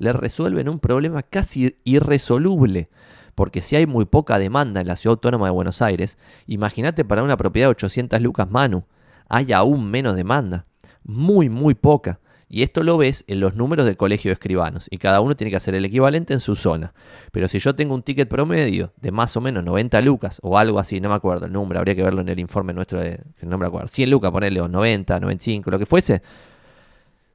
le 0.00 0.12
resuelven 0.12 0.68
un 0.68 0.80
problema 0.80 1.22
casi 1.22 1.76
irresoluble. 1.84 2.88
Porque 3.34 3.62
si 3.62 3.76
hay 3.76 3.86
muy 3.86 4.06
poca 4.06 4.38
demanda 4.38 4.80
en 4.80 4.88
la 4.88 4.96
ciudad 4.96 5.12
autónoma 5.12 5.46
de 5.46 5.52
Buenos 5.52 5.82
Aires, 5.82 6.18
imagínate 6.46 7.04
para 7.04 7.22
una 7.22 7.36
propiedad 7.36 7.68
de 7.68 7.72
800 7.72 8.20
lucas 8.20 8.50
Manu, 8.50 8.84
hay 9.28 9.52
aún 9.52 9.90
menos 9.90 10.16
demanda. 10.16 10.66
Muy, 11.04 11.48
muy 11.48 11.74
poca. 11.74 12.18
Y 12.48 12.62
esto 12.62 12.82
lo 12.82 12.98
ves 12.98 13.24
en 13.28 13.40
los 13.40 13.54
números 13.54 13.86
del 13.86 13.96
colegio 13.96 14.30
de 14.30 14.32
escribanos. 14.32 14.88
Y 14.90 14.98
cada 14.98 15.20
uno 15.20 15.36
tiene 15.36 15.50
que 15.50 15.56
hacer 15.56 15.74
el 15.74 15.84
equivalente 15.84 16.32
en 16.32 16.40
su 16.40 16.56
zona. 16.56 16.94
Pero 17.30 17.46
si 17.46 17.60
yo 17.60 17.76
tengo 17.76 17.94
un 17.94 18.02
ticket 18.02 18.28
promedio 18.28 18.92
de 18.96 19.12
más 19.12 19.36
o 19.36 19.40
menos 19.40 19.62
90 19.62 20.00
lucas 20.00 20.40
o 20.42 20.58
algo 20.58 20.78
así, 20.80 21.00
no 21.00 21.10
me 21.10 21.14
acuerdo 21.14 21.46
el 21.46 21.52
número, 21.52 21.78
habría 21.78 21.94
que 21.94 22.02
verlo 22.02 22.22
en 22.22 22.28
el 22.28 22.40
informe 22.40 22.72
nuestro 22.72 22.98
de. 22.98 23.20
No 23.42 23.56
me 23.56 23.66
acuerdo. 23.66 23.86
100 23.86 24.10
lucas, 24.10 24.32
ponerle, 24.32 24.60
o 24.60 24.68
90, 24.68 25.20
95, 25.20 25.70
lo 25.70 25.78
que 25.78 25.86
fuese. 25.86 26.22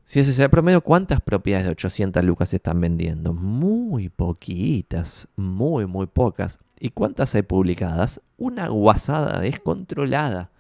Si 0.06 0.20
ese 0.20 0.30
es 0.30 0.40
el 0.40 0.52
promedio, 0.52 0.82
¿cuántas 0.82 1.20
propiedades 1.20 1.66
de 1.66 1.72
800 1.72 2.24
lucas 2.24 2.50
se 2.50 2.58
están 2.58 2.80
vendiendo? 2.80 3.34
Muy 3.34 4.10
poquitas, 4.10 5.28
muy, 5.36 5.88
muy 5.88 6.06
pocas. 6.06 6.60
¿Y 6.80 6.92
cuántas 6.92 7.34
hay 7.34 7.42
publicadas? 7.42 8.22
Una 8.38 8.68
guasada 8.68 9.40
descontrolada. 9.40 10.52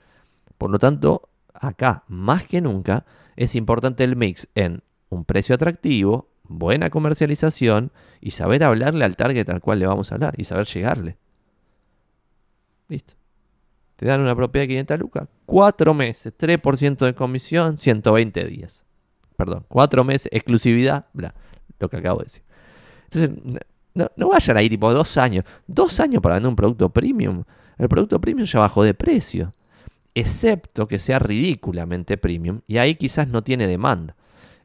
Por 0.57 0.71
lo 0.71 0.79
tanto, 0.79 1.29
acá, 1.53 2.03
más 2.07 2.45
que 2.45 2.59
nunca, 2.59 3.05
es 3.35 3.53
importante 3.53 4.03
el 4.03 4.15
mix 4.15 4.47
en 4.55 4.81
un 5.09 5.25
precio 5.25 5.53
atractivo, 5.53 6.27
buena 6.43 6.89
comercialización 6.89 7.91
y 8.21 8.31
saber 8.31 8.63
hablarle 8.63 9.05
al 9.05 9.15
target 9.15 9.47
al 9.49 9.61
cual 9.61 9.77
le 9.77 9.85
vamos 9.85 10.11
a 10.11 10.15
hablar 10.15 10.33
y 10.37 10.45
saber 10.45 10.65
llegarle. 10.65 11.17
Listo. 12.87 13.13
Te 13.95 14.07
dan 14.07 14.21
una 14.21 14.35
propiedad 14.35 14.63
de 14.63 14.69
500 14.69 14.99
lucas, 14.99 15.29
4 15.45 15.93
meses, 15.93 16.33
3% 16.35 17.05
de 17.05 17.13
comisión, 17.13 17.77
120 17.77 18.43
días. 18.45 18.84
Perdón, 19.35 19.65
cuatro 19.67 20.03
meses, 20.03 20.29
exclusividad, 20.31 21.05
bla, 21.13 21.33
lo 21.79 21.89
que 21.89 21.97
acabo 21.97 22.19
de 22.19 22.25
decir. 22.25 22.43
Entonces, 23.11 23.61
no, 23.93 24.11
no 24.15 24.29
vayan 24.29 24.57
ahí 24.57 24.69
tipo 24.69 24.93
dos 24.93 25.17
años. 25.17 25.45
Dos 25.67 25.99
años 25.99 26.21
para 26.21 26.35
vender 26.35 26.49
un 26.49 26.55
producto 26.55 26.89
premium. 26.89 27.43
El 27.77 27.87
producto 27.87 28.19
premium 28.19 28.45
ya 28.45 28.59
bajó 28.59 28.83
de 28.83 28.93
precio. 28.93 29.53
Excepto 30.13 30.87
que 30.87 30.99
sea 30.99 31.19
ridículamente 31.19 32.17
premium. 32.17 32.61
Y 32.67 32.77
ahí 32.77 32.95
quizás 32.95 33.27
no 33.27 33.43
tiene 33.43 33.67
demanda. 33.67 34.15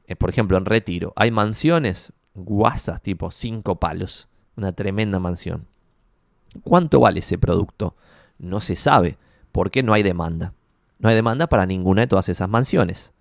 Eh, 0.07 0.17
por 0.17 0.31
ejemplo, 0.31 0.59
en 0.59 0.65
retiro. 0.65 1.13
Hay 1.17 1.31
mansiones 1.31 2.13
guasas 2.35 3.01
tipo 3.03 3.31
cinco 3.31 3.79
palos. 3.79 4.29
Una 4.57 4.73
tremenda 4.73 5.19
mansión. 5.19 5.67
¿Cuánto 6.65 7.01
vale 7.01 7.21
ese 7.21 7.39
producto? 7.39 7.95
No 8.39 8.61
se 8.61 8.75
sabe. 8.75 9.17
Porque 9.53 9.83
no 9.83 9.93
hay 9.93 10.03
demanda. 10.03 10.55
No 10.99 11.09
hay 11.09 11.15
demanda 11.15 11.47
para 11.47 11.67
ninguna 11.67 12.03
de 12.03 12.07
todas 12.09 12.29
esas 12.29 12.49
mansiones. 12.49 13.13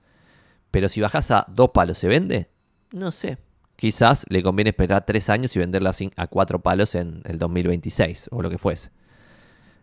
Pero 0.71 0.89
si 0.89 1.01
bajas 1.01 1.31
a 1.31 1.45
dos 1.49 1.71
palos, 1.71 1.97
¿se 1.97 2.07
vende? 2.07 2.49
No 2.91 3.11
sé. 3.11 3.37
Quizás 3.75 4.25
le 4.29 4.43
conviene 4.43 4.71
esperar 4.71 5.05
tres 5.05 5.29
años 5.29 5.55
y 5.55 5.59
venderla 5.59 5.91
a 6.17 6.27
cuatro 6.27 6.59
palos 6.61 6.95
en 6.95 7.21
el 7.25 7.37
2026 7.37 8.29
o 8.31 8.41
lo 8.41 8.49
que 8.49 8.57
fuese. 8.57 8.91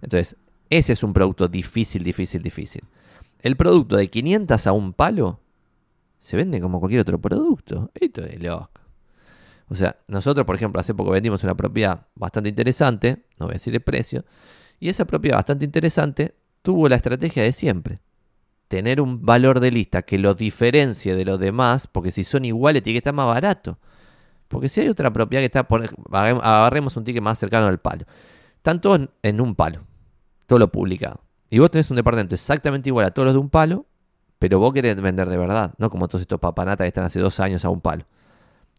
Entonces, 0.02 0.36
ese 0.68 0.92
es 0.92 1.02
un 1.02 1.12
producto 1.12 1.48
difícil, 1.48 2.04
difícil, 2.04 2.42
difícil. 2.42 2.84
El 3.40 3.56
producto 3.56 3.96
de 3.96 4.08
500 4.08 4.66
a 4.66 4.72
un 4.72 4.92
palo 4.92 5.40
se 6.18 6.36
vende 6.36 6.60
como 6.60 6.80
cualquier 6.80 7.02
otro 7.02 7.20
producto. 7.20 7.90
Esto 7.94 8.24
es 8.24 8.42
loco. 8.42 8.70
O 9.68 9.74
sea, 9.74 9.96
nosotros, 10.08 10.46
por 10.46 10.54
ejemplo, 10.54 10.80
hace 10.80 10.94
poco 10.94 11.10
vendimos 11.10 11.42
una 11.42 11.56
propiedad 11.56 12.06
bastante 12.14 12.48
interesante, 12.48 13.24
no 13.38 13.46
voy 13.46 13.52
a 13.52 13.54
decir 13.54 13.74
el 13.74 13.80
precio, 13.80 14.24
y 14.78 14.88
esa 14.88 15.04
propiedad 15.06 15.38
bastante 15.38 15.64
interesante 15.64 16.34
tuvo 16.62 16.88
la 16.88 16.96
estrategia 16.96 17.42
de 17.42 17.52
siempre. 17.52 18.00
Tener 18.68 19.00
un 19.00 19.24
valor 19.24 19.60
de 19.60 19.70
lista 19.70 20.02
que 20.02 20.18
lo 20.18 20.34
diferencie 20.34 21.14
de 21.14 21.24
los 21.24 21.38
demás, 21.38 21.86
porque 21.86 22.10
si 22.10 22.24
son 22.24 22.44
iguales 22.44 22.82
tiene 22.82 22.94
que 22.94 22.98
estar 22.98 23.14
más 23.14 23.26
barato. 23.26 23.78
Porque 24.48 24.68
si 24.68 24.80
hay 24.80 24.88
otra 24.88 25.12
propiedad 25.12 25.42
que 25.42 25.46
está, 25.46 25.66
por, 25.66 25.84
agarremos 26.12 26.96
un 26.96 27.04
ticket 27.04 27.22
más 27.22 27.38
cercano 27.38 27.66
al 27.66 27.78
palo. 27.78 28.06
Están 28.56 28.80
todos 28.80 29.08
en 29.22 29.40
un 29.40 29.54
palo, 29.54 29.84
todo 30.46 30.58
lo 30.58 30.70
publicado. 30.70 31.20
Y 31.50 31.58
vos 31.58 31.70
tenés 31.70 31.90
un 31.90 31.96
departamento 31.96 32.34
exactamente 32.34 32.88
igual 32.88 33.06
a 33.06 33.10
todos 33.12 33.26
los 33.26 33.34
de 33.34 33.38
un 33.38 33.50
palo, 33.50 33.86
pero 34.38 34.58
vos 34.58 34.72
querés 34.72 35.00
vender 35.00 35.28
de 35.28 35.36
verdad, 35.36 35.74
no 35.78 35.88
como 35.90 36.08
todos 36.08 36.22
estos 36.22 36.40
papanatas 36.40 36.84
que 36.84 36.88
están 36.88 37.04
hace 37.04 37.20
dos 37.20 37.38
años 37.40 37.64
a 37.64 37.70
un 37.70 37.80
palo. 37.80 38.04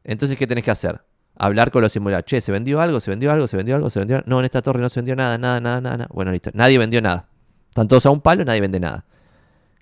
Entonces, 0.03 0.38
¿qué 0.38 0.47
tenés 0.47 0.63
que 0.63 0.71
hacer? 0.71 1.01
Hablar 1.35 1.71
con 1.71 1.81
los 1.81 1.95
inmobiliarios. 1.95 2.25
Che, 2.25 2.41
¿se 2.41 2.51
vendió 2.51 2.81
algo? 2.81 2.99
¿Se 2.99 3.11
vendió 3.11 3.31
algo? 3.31 3.47
¿Se 3.47 3.57
vendió 3.57 3.75
algo? 3.75 3.89
¿Se 3.89 3.99
vendió 3.99 4.17
algo? 4.17 4.27
No, 4.27 4.39
en 4.39 4.45
esta 4.45 4.61
torre 4.61 4.81
no 4.81 4.89
se 4.89 4.99
vendió 4.99 5.15
nada, 5.15 5.38
nada, 5.38 5.59
nada, 5.59 5.81
nada. 5.81 6.07
Bueno, 6.11 6.31
listo. 6.31 6.49
Nadie 6.53 6.77
vendió 6.77 7.01
nada. 7.01 7.27
Están 7.69 7.88
todos 7.88 8.05
a 8.05 8.09
un 8.09 8.21
palo, 8.21 8.43
nadie 8.43 8.61
vende 8.61 8.79
nada. 8.79 9.05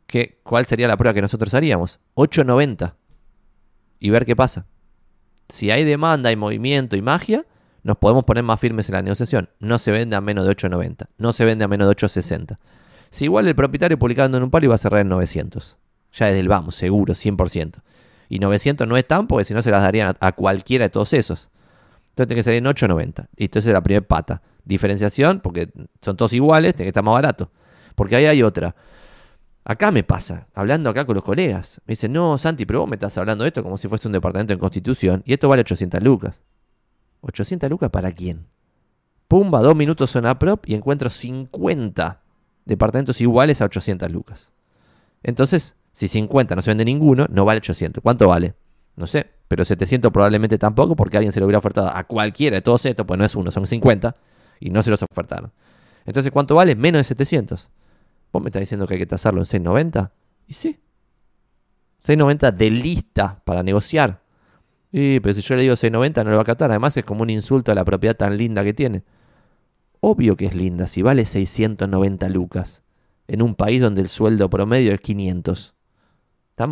¿Qué, 0.08 0.40
¿Cuál 0.44 0.66
sería 0.66 0.88
la 0.88 0.98
prueba 0.98 1.14
que 1.14 1.22
nosotros 1.22 1.54
haríamos? 1.54 2.00
8.90. 2.16 2.94
Y 4.00 4.10
ver 4.10 4.26
qué 4.26 4.36
pasa. 4.36 4.68
Si 5.50 5.72
hay 5.72 5.84
demanda, 5.84 6.30
hay 6.30 6.36
movimiento 6.36 6.96
y 6.96 7.02
magia, 7.02 7.46
nos 7.84 7.98
podemos 7.98 8.24
poner 8.24 8.44
más 8.44 8.60
firmes 8.60 8.90
en 8.90 8.96
la 8.96 9.02
negociación. 9.02 9.50
No 9.60 9.78
se 9.78 9.92
vende 9.92 10.16
a 10.16 10.22
menos 10.22 10.46
de 10.46 10.56
8.90. 10.56 11.08
No 11.18 11.34
se 11.34 11.46
vende 11.46 11.66
a 11.66 11.68
menos 11.68 11.88
de 11.88 11.96
8.60. 11.96 12.58
Si 13.12 13.26
igual 13.26 13.48
el 13.48 13.56
propietario 13.56 13.98
publicando 14.00 14.38
en 14.38 14.44
un 14.44 14.50
palo 14.50 14.66
iba 14.66 14.76
a 14.76 14.80
cerrar 14.80 15.02
en 15.02 15.10
900. 15.10 15.78
Ya 16.14 16.26
desde 16.28 16.40
el 16.40 16.48
vamos, 16.48 16.76
seguro, 16.76 17.14
100%. 17.14 17.82
Y 18.30 18.40
900 18.40 18.88
no 18.88 18.98
es 18.98 19.08
tan 19.08 19.28
porque 19.28 19.46
si 19.46 19.54
no 19.54 19.62
se 19.62 19.70
las 19.70 19.84
darían 19.84 20.16
a, 20.20 20.32
cualquiera 20.32 20.86
de 20.86 20.90
todos 20.90 21.14
esos. 21.14 21.52
Entonces 22.10 22.28
tiene 22.28 22.40
que 22.40 22.44
salir 22.44 22.58
en 22.58 22.66
8.90. 22.66 23.28
Y 23.38 23.46
entonces 23.46 23.68
es 23.68 23.74
la 23.74 23.84
primera 23.84 24.06
pata. 24.06 24.42
Diferenciación, 24.64 25.42
porque 25.42 25.70
son 26.02 26.18
todos 26.18 26.34
iguales, 26.34 26.74
tiene 26.74 26.88
que 26.88 26.90
estar 26.90 27.04
más 27.04 27.14
barato. 27.14 27.52
Porque 27.94 28.16
ahí 28.16 28.26
hay 28.26 28.42
otra. 28.42 28.76
Acá 29.68 29.90
me 29.90 30.04
pasa, 30.04 30.48
hablando 30.54 30.92
acá 30.92 31.06
con 31.06 31.16
los 31.16 31.24
colegas. 31.24 31.82
Me 31.88 31.94
dicen, 31.94 32.14
no, 32.14 32.38
Santi, 32.38 32.68
pero 32.68 32.82
vos 32.82 32.90
me 32.90 32.98
estás 32.98 33.18
hablando 33.18 33.44
de 33.44 33.48
esto 33.48 33.64
como 33.64 33.78
si 33.78 33.88
fuese 33.88 34.08
un 34.08 34.12
departamento 34.12 34.54
en 34.54 34.60
constitución. 34.60 35.24
Y 35.26 35.34
esto 35.34 35.50
vale 35.50 35.62
800 35.62 36.04
lucas. 36.04 36.44
¿800 37.24 37.68
lucas 37.68 37.90
para 37.90 38.12
quién? 38.12 38.46
Pumba, 39.28 39.62
dos 39.62 39.76
minutos 39.76 40.12
zona 40.12 40.38
prop 40.38 40.70
y 40.70 40.76
encuentro 40.76 41.10
50 41.10 42.22
departamentos 42.66 43.20
iguales 43.22 43.60
a 43.60 43.66
800 43.66 44.12
lucas. 44.12 44.52
Entonces, 45.24 45.76
si 45.94 46.08
50 46.08 46.56
no 46.56 46.62
se 46.62 46.70
vende 46.70 46.86
ninguno, 46.86 47.26
no 47.32 47.44
vale 47.44 47.58
800. 47.58 48.04
¿Cuánto 48.04 48.28
vale? 48.28 48.54
No 48.96 49.08
sé, 49.08 49.26
pero 49.48 49.66
700 49.66 50.12
probablemente 50.12 50.60
tampoco 50.60 50.96
porque 50.96 51.18
alguien 51.18 51.32
se 51.32 51.40
lo 51.40 51.48
hubiera 51.48 51.58
ofertado 51.58 51.90
a 51.90 52.04
cualquiera 52.04 52.56
de 52.58 52.62
todos 52.62 52.86
estos, 52.86 53.04
pues 53.04 53.18
no 53.18 53.26
es 53.26 53.36
uno, 53.36 53.50
son 53.50 53.66
50 53.66 54.16
y 54.60 54.70
no 54.70 54.84
se 54.84 54.92
los 54.92 55.02
ofertaron. 55.02 55.52
Entonces, 56.06 56.32
¿cuánto 56.32 56.54
vale? 56.54 56.76
Menos 56.76 57.00
de 57.00 57.04
700. 57.06 57.72
¿Vos 58.36 58.44
me 58.44 58.50
estás 58.50 58.60
diciendo 58.60 58.86
que 58.86 58.96
hay 58.96 59.00
que 59.00 59.06
tasarlo 59.06 59.40
en 59.40 59.46
690? 59.46 60.12
Y 60.48 60.54
sí. 60.56 60.78
690 62.00 62.52
de 62.52 62.70
lista 62.70 63.42
para 63.46 63.64
negociar. 63.64 64.24
Y, 64.92 65.22
pero 65.22 65.34
si 65.34 65.40
yo 65.40 65.56
le 65.56 65.62
digo 65.62 65.78
690 65.78 66.22
no 66.26 66.32
lo 66.32 66.36
va 66.36 66.42
a 66.42 66.46
captar. 66.46 66.70
Además 66.70 66.98
es 66.98 67.06
como 67.06 67.22
un 67.22 67.30
insulto 67.30 67.72
a 67.72 67.76
la 67.76 67.86
propiedad 67.86 68.18
tan 68.18 68.38
linda 68.38 68.66
que 68.66 68.74
tiene. 68.74 69.06
Obvio 70.02 70.36
que 70.36 70.48
es 70.48 70.54
linda 70.54 70.86
si 70.86 71.02
vale 71.02 71.24
690 71.24 72.28
lucas. 72.28 72.84
En 73.30 73.42
un 73.42 73.56
país 73.56 73.80
donde 73.80 74.02
el 74.02 74.10
sueldo 74.10 74.50
promedio 74.50 74.92
es 74.92 75.00
500. 75.00 75.74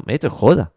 Esto 0.08 0.28
es 0.28 0.34
joda. 0.34 0.74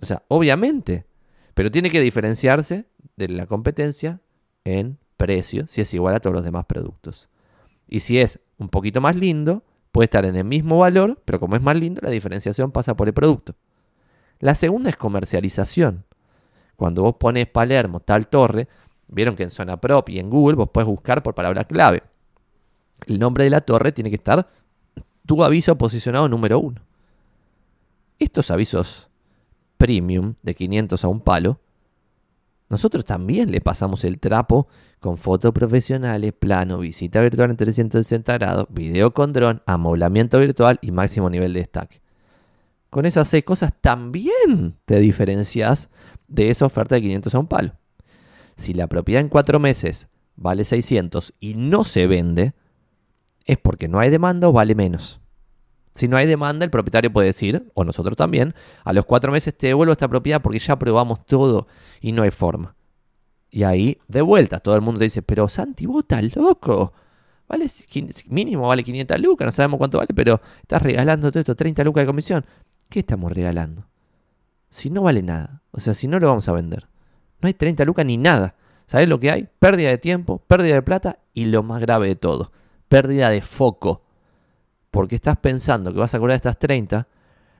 O 0.00 0.06
sea, 0.06 0.22
obviamente. 0.28 1.06
Pero 1.54 1.72
tiene 1.72 1.90
que 1.90 2.00
diferenciarse 2.00 2.86
de 3.16 3.28
la 3.30 3.46
competencia 3.46 4.20
en 4.62 5.00
precio 5.16 5.66
si 5.66 5.80
es 5.80 5.92
igual 5.92 6.14
a 6.14 6.20
todos 6.20 6.34
los 6.34 6.44
demás 6.44 6.66
productos. 6.66 7.28
Y 7.88 7.98
si 7.98 8.20
es 8.20 8.38
un 8.58 8.68
poquito 8.68 9.00
más 9.00 9.16
lindo, 9.16 9.64
puede 9.92 10.06
estar 10.06 10.24
en 10.24 10.36
el 10.36 10.44
mismo 10.44 10.78
valor, 10.78 11.20
pero 11.24 11.38
como 11.38 11.54
es 11.54 11.62
más 11.62 11.76
lindo, 11.76 12.00
la 12.02 12.10
diferenciación 12.10 12.72
pasa 12.72 12.94
por 12.94 13.08
el 13.08 13.14
producto. 13.14 13.54
La 14.40 14.54
segunda 14.54 14.90
es 14.90 14.96
comercialización. 14.96 16.04
Cuando 16.76 17.02
vos 17.02 17.16
pones 17.16 17.46
Palermo, 17.46 18.00
tal 18.00 18.26
torre, 18.26 18.66
vieron 19.06 19.36
que 19.36 19.44
en 19.44 19.50
zona 19.50 19.80
prop 19.80 20.08
y 20.08 20.18
en 20.18 20.30
Google 20.30 20.56
vos 20.56 20.70
puedes 20.72 20.88
buscar 20.88 21.22
por 21.22 21.34
palabra 21.34 21.64
clave. 21.64 22.02
El 23.06 23.18
nombre 23.18 23.44
de 23.44 23.50
la 23.50 23.60
torre 23.60 23.92
tiene 23.92 24.10
que 24.10 24.16
estar 24.16 24.48
tu 25.26 25.44
aviso 25.44 25.76
posicionado 25.76 26.28
número 26.28 26.58
uno. 26.58 26.80
Estos 28.18 28.50
avisos 28.50 29.08
premium 29.76 30.34
de 30.42 30.54
500 30.54 31.04
a 31.04 31.08
un 31.08 31.20
palo 31.20 31.60
nosotros 32.72 33.04
también 33.04 33.50
le 33.52 33.60
pasamos 33.60 34.02
el 34.02 34.18
trapo 34.18 34.66
con 34.98 35.18
fotos 35.18 35.52
profesionales, 35.52 36.32
plano, 36.32 36.78
visita 36.78 37.20
virtual 37.20 37.50
en 37.50 37.58
360 37.58 38.32
grados, 38.38 38.66
video 38.70 39.12
con 39.12 39.34
dron, 39.34 39.60
amoblamiento 39.66 40.40
virtual 40.40 40.78
y 40.80 40.90
máximo 40.90 41.28
nivel 41.28 41.52
de 41.52 41.60
destaque. 41.60 42.00
Con 42.88 43.04
esas 43.04 43.28
seis 43.28 43.44
cosas 43.44 43.74
también 43.78 44.78
te 44.86 45.00
diferencias 45.00 45.90
de 46.28 46.48
esa 46.48 46.64
oferta 46.64 46.94
de 46.94 47.02
500 47.02 47.34
a 47.34 47.38
un 47.40 47.46
palo. 47.46 47.72
Si 48.56 48.72
la 48.72 48.86
propiedad 48.86 49.20
en 49.20 49.28
cuatro 49.28 49.60
meses 49.60 50.08
vale 50.36 50.64
600 50.64 51.34
y 51.40 51.52
no 51.52 51.84
se 51.84 52.06
vende, 52.06 52.54
es 53.44 53.58
porque 53.58 53.86
no 53.86 53.98
hay 53.98 54.08
demanda 54.08 54.48
o 54.48 54.52
vale 54.52 54.74
menos. 54.74 55.20
Si 55.92 56.08
no 56.08 56.16
hay 56.16 56.26
demanda, 56.26 56.64
el 56.64 56.70
propietario 56.70 57.12
puede 57.12 57.28
decir, 57.28 57.70
o 57.74 57.84
nosotros 57.84 58.16
también, 58.16 58.54
a 58.82 58.92
los 58.92 59.04
cuatro 59.04 59.30
meses 59.30 59.56
te 59.56 59.68
devuelvo 59.68 59.92
esta 59.92 60.08
propiedad 60.08 60.40
porque 60.40 60.58
ya 60.58 60.78
probamos 60.78 61.24
todo 61.26 61.66
y 62.00 62.12
no 62.12 62.22
hay 62.22 62.30
forma. 62.30 62.74
Y 63.50 63.64
ahí, 63.64 63.98
de 64.08 64.22
vuelta, 64.22 64.60
todo 64.60 64.74
el 64.74 64.80
mundo 64.80 64.98
te 64.98 65.04
dice, 65.04 65.22
pero 65.22 65.48
Santi, 65.48 65.84
vos 65.84 66.02
estás 66.02 66.34
loco. 66.34 66.94
Vale, 67.46 67.66
mínimo 68.28 68.66
vale 68.68 68.82
500 68.82 69.20
lucas, 69.20 69.44
no 69.44 69.52
sabemos 69.52 69.76
cuánto 69.76 69.98
vale, 69.98 70.14
pero 70.14 70.40
estás 70.62 70.80
regalando 70.80 71.30
todo 71.30 71.40
esto, 71.40 71.54
30 71.54 71.84
lucas 71.84 72.02
de 72.02 72.06
comisión. 72.06 72.46
¿Qué 72.88 73.00
estamos 73.00 73.30
regalando? 73.30 73.86
Si 74.70 74.88
no 74.88 75.02
vale 75.02 75.22
nada, 75.22 75.62
o 75.70 75.80
sea, 75.80 75.92
si 75.92 76.08
no 76.08 76.18
lo 76.18 76.28
vamos 76.28 76.48
a 76.48 76.52
vender. 76.52 76.88
No 77.42 77.48
hay 77.48 77.54
30 77.54 77.84
lucas 77.84 78.06
ni 78.06 78.16
nada. 78.16 78.54
¿Sabes 78.86 79.06
lo 79.06 79.20
que 79.20 79.30
hay? 79.30 79.48
Pérdida 79.58 79.90
de 79.90 79.98
tiempo, 79.98 80.38
pérdida 80.46 80.74
de 80.74 80.82
plata 80.82 81.18
y 81.34 81.44
lo 81.44 81.62
más 81.62 81.82
grave 81.82 82.08
de 82.08 82.16
todo, 82.16 82.52
pérdida 82.88 83.28
de 83.28 83.42
foco 83.42 84.02
porque 84.92 85.16
estás 85.16 85.38
pensando 85.38 85.90
que 85.90 85.98
vas 85.98 86.14
a 86.14 86.18
cobrar 86.18 86.36
estas 86.36 86.58
30 86.58 87.08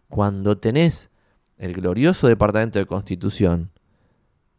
cuando 0.08 0.58
tenés 0.58 1.10
el 1.56 1.72
glorioso 1.72 2.28
departamento 2.28 2.78
de 2.78 2.84
constitución 2.84 3.70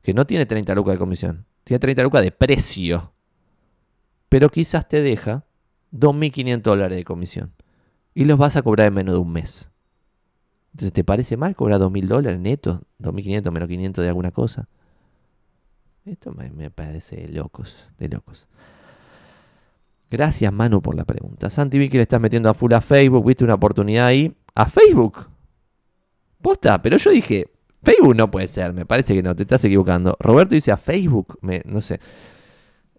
que 0.01 0.15
no 0.15 0.25
tiene 0.25 0.47
30 0.47 0.73
lucas 0.73 0.95
de 0.95 0.97
comisión, 0.97 1.45
tiene 1.63 1.79
30 1.79 2.01
lucas 2.01 2.23
de 2.23 2.31
precio, 2.31 3.13
pero 4.27 4.49
quizás 4.49 4.89
te 4.89 5.03
deja 5.03 5.45
2.500 5.91 6.61
dólares 6.61 6.97
de 6.97 7.03
comisión 7.03 7.53
y 8.15 8.25
los 8.25 8.39
vas 8.39 8.57
a 8.57 8.63
cobrar 8.63 8.87
en 8.87 8.95
menos 8.95 9.13
de 9.13 9.21
un 9.21 9.31
mes. 9.31 9.69
Entonces, 10.71 10.93
¿te 10.93 11.03
parece 11.03 11.37
mal 11.37 11.55
cobrar 11.55 11.79
2.000 11.79 12.07
dólares 12.07 12.39
netos? 12.39 12.79
2.500 12.99 13.51
menos 13.51 13.69
500 13.69 14.01
de 14.01 14.09
alguna 14.09 14.31
cosa. 14.31 14.67
Esto 16.05 16.31
me, 16.31 16.49
me 16.49 16.71
parece 16.71 17.27
locos, 17.27 17.91
de 17.99 18.09
locos. 18.09 18.47
Gracias, 20.13 20.53
Manu, 20.53 20.79
por 20.79 20.93
la 20.93 21.05
pregunta. 21.05 21.49
Santi 21.49 21.79
vi 21.79 21.89
que 21.89 21.97
le 21.97 22.03
estás 22.03 22.21
metiendo 22.21 22.47
a 22.47 22.53
full 22.53 22.71
a 22.73 22.81
Facebook. 22.81 23.25
¿Viste 23.25 23.43
una 23.43 23.55
oportunidad 23.55 24.05
ahí? 24.05 24.31
¿A 24.53 24.67
Facebook? 24.67 25.27
Posta, 26.39 26.79
pero 26.83 26.97
yo 26.97 27.09
dije, 27.09 27.47
Facebook 27.81 28.15
no 28.15 28.29
puede 28.29 28.47
ser. 28.47 28.73
Me 28.73 28.85
parece 28.85 29.15
que 29.15 29.23
no, 29.23 29.35
te 29.35 29.41
estás 29.41 29.65
equivocando. 29.65 30.15
Roberto 30.19 30.53
dice 30.53 30.71
a 30.71 30.77
Facebook. 30.77 31.39
Me, 31.41 31.63
no 31.65 31.81
sé. 31.81 31.99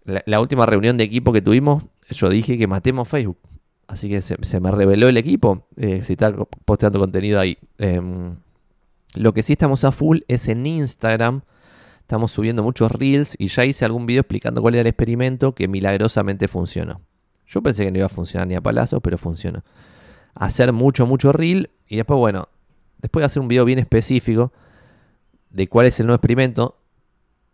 La, 0.03 0.41
última 0.41 0.65
reunión 0.65 0.97
de 0.97 1.05
equipo 1.05 1.31
que 1.31 1.41
tuvimos, 1.41 1.85
yo 2.09 2.27
dije 2.27 2.57
que 2.57 2.67
matemos 2.67 3.07
Facebook. 3.07 3.39
Así 3.87 4.09
que 4.09 4.21
se, 4.21 4.59
me 4.59 4.71
reveló 4.71 5.07
el 5.07 5.15
equipo. 5.15 5.69
Eh, 5.77 6.03
si 6.03 6.13
está 6.13 6.35
posteando 6.65 6.99
contenido 6.99 7.39
ahí. 7.39 7.57
Em, 7.77 8.35
Lo 9.13 9.33
que 9.33 9.41
sí 9.41 9.53
estamos 9.53 9.85
a 9.85 9.93
full 9.93 10.19
es 10.27 10.49
en 10.49 10.65
Instagram. 10.65 11.43
Estamos 12.01 12.33
subiendo 12.33 12.61
muchos 12.61 12.91
reels 12.91 13.35
y 13.39 13.47
ya 13.47 13.63
hice 13.63 13.85
algún 13.85 14.05
video 14.05 14.19
explicando 14.19 14.61
cuál 14.61 14.75
era 14.75 14.81
el 14.81 14.87
experimento 14.87 15.55
que 15.55 15.69
milagrosamente 15.69 16.49
funcionó. 16.49 17.04
Yo 17.47 17.61
pensé 17.61 17.85
que 17.85 17.91
no 17.91 17.97
iba 17.97 18.05
a 18.05 18.09
funcionar 18.09 18.47
ni 18.47 18.55
a 18.55 18.61
palazos, 18.61 18.99
pero 19.03 19.17
funcionó. 19.17 19.63
Hacer 20.33 20.73
mucho, 20.73 21.05
mucho 21.05 21.31
reel 21.31 21.69
y 21.87 21.97
después, 21.97 22.17
bueno, 22.17 22.49
después 23.01 23.21
de 23.21 23.25
hacer 23.25 23.41
un 23.41 23.47
video 23.47 23.65
bien 23.65 23.79
específico 23.79 24.51
de 25.49 25.67
cuál 25.67 25.85
es 25.85 25.99
el 25.99 26.07
nuevo 26.07 26.15
experimento, 26.15 26.77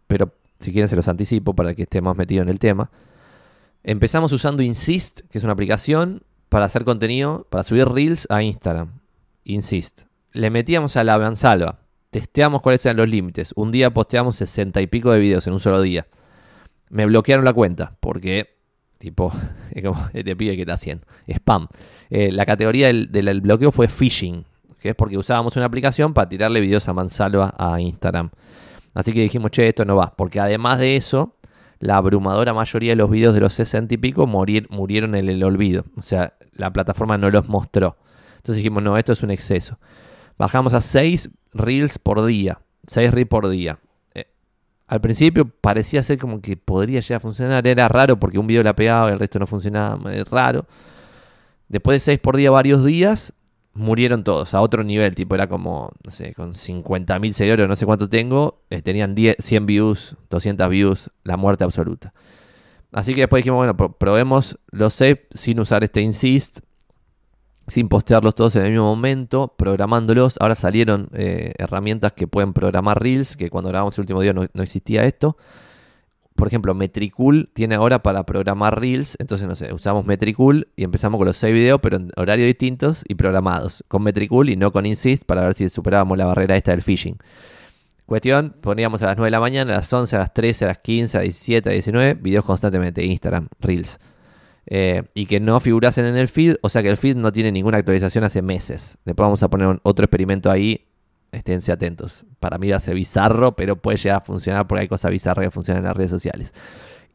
pero 0.08 0.34
si 0.60 0.72
quieren 0.72 0.88
se 0.88 0.96
los 0.96 1.08
anticipo 1.08 1.54
para 1.54 1.76
que 1.76 1.84
esté 1.84 2.02
más 2.02 2.18
metido 2.18 2.42
en 2.42 2.50
el 2.50 2.60
tema. 2.60 2.90
Empezamos 3.84 4.32
usando 4.32 4.64
Insist, 4.64 5.22
que 5.30 5.38
es 5.38 5.44
una 5.44 5.54
aplicación 5.54 6.24
para 6.50 6.66
hacer 6.66 6.84
contenido, 6.84 7.48
para 7.50 7.64
subir 7.64 7.88
reels 7.88 8.28
a 8.30 8.44
Instagram. 8.44 9.00
Insist. 9.44 10.04
Le 10.34 10.50
metíamos 10.50 10.98
a 10.98 11.04
la 11.04 11.18
mansalva 11.18 11.82
testeamos 12.12 12.62
cuáles 12.62 12.86
eran 12.86 12.98
los 12.98 13.10
límites. 13.10 13.54
Un 13.56 13.72
día 13.72 13.90
posteamos 13.90 14.36
60 14.36 14.80
y 14.82 14.88
pico 14.88 15.12
de 15.12 15.20
videos 15.20 15.48
en 15.48 15.54
un 15.54 15.60
solo 15.60 15.82
día. 15.82 16.06
Me 16.90 17.06
bloquearon 17.06 17.44
la 17.44 17.54
cuenta 17.54 17.96
porque, 18.00 18.61
tipo, 19.02 19.34
te 20.14 20.36
pide 20.36 20.56
que 20.56 20.66
te 20.66 20.72
hacen 20.72 21.02
spam. 21.28 21.68
Eh, 22.10 22.32
la 22.32 22.46
categoría 22.46 22.88
del, 22.88 23.42
bloqueo 23.42 23.72
fue 23.72 23.88
phishing, 23.90 24.46
que 24.80 24.90
es 24.90 24.96
porque 24.96 25.18
usábamos 25.18 25.58
una 25.58 25.66
aplicación 25.66 26.14
para 26.14 26.30
tirarle 26.30 26.62
videos 26.62 26.88
a 26.88 26.94
mansalva 26.94 27.54
a 27.58 27.82
Instagram. 27.82 28.30
Así 28.94 29.12
que 29.12 29.22
dijimos, 29.22 29.52
che, 29.52 29.68
esto 29.68 29.84
no 29.84 29.96
va, 29.96 30.14
porque 30.16 30.40
además 30.40 30.80
de 30.80 30.96
eso, 30.96 31.36
la 31.80 31.98
abrumadora 31.98 32.54
mayoría 32.54 32.92
de 32.92 32.98
los 32.98 33.10
videos 33.10 33.34
de 33.34 33.42
los 33.42 33.54
60 33.54 33.94
y 33.96 33.98
pico 33.98 34.28
murieron 34.28 35.16
en 35.16 35.30
el 35.30 35.44
olvido. 35.44 35.86
O 35.98 36.02
sea, 36.02 36.36
la 36.54 36.72
plataforma 36.72 37.18
no 37.18 37.30
los 37.30 37.50
mostró. 37.50 37.98
Entonces 38.38 38.58
dijimos, 38.58 38.84
no, 38.84 38.98
esto 38.98 39.14
es 39.14 39.24
un 39.24 39.32
exceso. 39.32 39.80
Bajamos 40.38 40.74
a 40.74 40.82
6 40.82 41.30
reels 41.54 41.98
por 41.98 42.24
día. 42.26 42.60
6 42.86 43.12
reels 43.12 43.30
por 43.30 43.50
día. 43.50 43.80
Al 44.92 45.00
principio 45.00 45.46
parecía 45.46 46.04
ser 46.04 46.20
como 46.20 46.42
que 46.42 46.58
podría 46.58 47.00
llegar 47.00 47.16
a 47.16 47.20
funcionar. 47.22 47.66
Era 47.66 47.88
raro 47.88 48.20
porque 48.20 48.38
un 48.38 48.46
video 48.46 48.62
la 48.62 48.76
pegaba 48.76 49.10
y 49.10 49.14
el 49.14 49.20
resto 49.20 49.40
no 49.40 49.48
funcionaba. 49.48 50.14
Es 50.14 50.30
raro. 50.30 50.66
Después 51.70 51.96
de 51.96 52.00
6 52.02 52.20
por 52.20 52.36
día, 52.36 52.52
varios 52.52 52.84
días, 52.84 53.32
murieron 53.74 54.26
todos 54.26 54.54
a 54.54 54.60
otro 54.60 54.84
nivel. 54.84 55.16
Tipo, 55.16 55.36
era 55.36 55.48
como, 55.48 55.94
no 56.04 56.12
sé, 56.12 56.34
con 56.34 56.56
50.000 56.56 57.32
seguidores, 57.32 57.70
no 57.70 57.78
sé 57.78 57.86
cuánto 57.86 58.10
tengo. 58.10 58.64
Eh, 58.70 58.82
tenían 58.82 59.16
10, 59.16 59.38
100 59.40 59.66
views, 59.66 60.18
200 60.30 60.70
views, 60.70 61.10
la 61.24 61.38
muerte 61.38 61.64
absoluta. 61.64 62.14
Así 62.92 63.14
que 63.14 63.22
después 63.22 63.46
dijimos, 63.46 63.60
bueno, 63.60 63.78
probemos 63.78 64.60
los 64.72 64.94
6 64.96 65.20
sin 65.34 65.62
usar 65.62 65.86
este 65.86 66.02
insist 66.02 66.60
sin 67.72 67.88
postearlos 67.88 68.36
todos 68.36 68.56
en 68.56 68.64
el 68.64 68.72
mismo 68.72 68.86
momento, 68.86 69.54
programándolos. 69.58 70.38
Ahora 70.40 70.56
salieron 70.56 71.10
eh, 71.14 71.54
herramientas 71.58 72.14
que 72.14 72.28
pueden 72.28 72.54
programar 72.54 73.02
reels, 73.02 73.38
que 73.38 73.50
cuando 73.50 73.70
grabamos 73.70 73.98
el 73.98 74.04
último 74.04 74.22
día 74.22 74.34
no, 74.34 74.44
existía 74.62 75.06
esto. 75.06 75.38
Por 76.36 76.48
ejemplo, 76.48 76.74
Metricool 76.74 77.50
tiene 77.54 77.76
ahora 77.76 78.04
para 78.04 78.26
programar 78.26 78.80
reels. 78.80 79.16
Entonces, 79.20 79.48
no 79.48 79.56
sé, 79.56 79.74
usamos 79.74 80.06
Metricool 80.06 80.68
y 80.76 80.84
empezamos 80.84 81.18
con 81.18 81.28
los 81.28 81.38
seis 81.38 81.54
videos, 81.54 81.80
pero 81.82 81.98
en 81.98 82.10
horarios 82.18 82.48
distintos 82.48 83.04
y 83.08 83.16
programados. 83.16 83.84
Con 83.88 84.04
Metricool 84.04 84.50
y 84.50 84.56
no 84.56 84.72
con 84.72 84.86
Insist 84.86 85.24
para 85.24 85.44
ver 85.44 85.54
si 85.54 85.70
superábamos 85.70 86.18
la 86.18 86.26
barrera 86.26 86.58
esta 86.58 86.72
del 86.72 86.82
phishing. 86.82 87.18
Cuestión, 88.06 88.54
poníamos 88.60 89.02
a 89.04 89.06
las 89.06 89.18
9 89.18 89.28
de 89.28 89.32
la 89.32 89.40
mañana, 89.40 89.74
a 89.74 89.76
las 89.78 89.94
11, 89.94 90.16
a 90.18 90.20
las 90.20 90.34
13, 90.34 90.66
a 90.66 90.68
las 90.68 90.80
15, 90.80 91.18
a 91.18 91.20
las 91.22 91.26
17, 91.26 91.70
a 91.70 91.72
las 91.72 91.86
19, 91.86 92.14
videos 92.16 92.44
constantemente, 92.44 93.06
Instagram, 93.06 93.48
Reels. 93.62 94.00
Eh, 94.68 95.04
y 95.14 95.26
que 95.26 95.40
no 95.40 95.60
figurasen 95.60 96.06
en 96.06 96.16
el 96.16 96.28
feed, 96.28 96.56
o 96.62 96.70
sea 96.70 96.84
que 96.84 96.90
el 96.90 96.98
feed 96.98 97.16
no 97.16 97.32
tiene 97.32 97.52
ninguna 97.52 97.78
actualización 97.78 98.24
hace 98.24 98.42
meses. 98.42 98.98
Después 99.06 99.26
vamos 99.26 99.44
a 99.44 99.50
poner 99.50 99.80
otro 99.84 100.06
experimento 100.06 100.52
ahí, 100.52 100.88
esténse 101.32 101.72
atentos. 101.72 102.26
Para 102.40 102.58
mí 102.58 102.70
ser 102.80 102.96
bizarro, 102.96 103.54
pero 103.56 103.76
puede 103.76 103.98
llegar 103.98 104.22
a 104.22 104.22
funcionar 104.22 104.68
porque 104.68 104.82
hay 104.82 104.88
cosas 104.88 105.12
bizarras 105.12 105.46
que 105.46 105.52
funcionan 105.52 105.84
en 105.84 105.88
las 105.88 105.98
redes 105.98 106.12
sociales. 106.12 106.54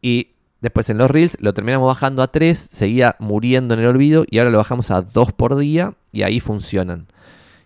Y 0.03 0.33
después 0.61 0.91
en 0.91 0.99
los 0.99 1.11
reels 1.11 1.37
lo 1.41 1.55
terminamos 1.55 1.87
bajando 1.87 2.23
a 2.23 2.29
3, 2.29 2.59
seguía 2.59 3.17
muriendo 3.19 3.75
en 3.75 3.81
el 3.81 3.87
olvido 3.87 4.25
y 4.29 4.39
ahora 4.39 4.51
lo 4.51 4.59
bajamos 4.59 4.91
a 4.91 5.03
2 5.03 5.33
por 5.33 5.57
día 5.57 5.95
y 6.13 6.23
ahí 6.23 6.41
funcionan. 6.41 7.07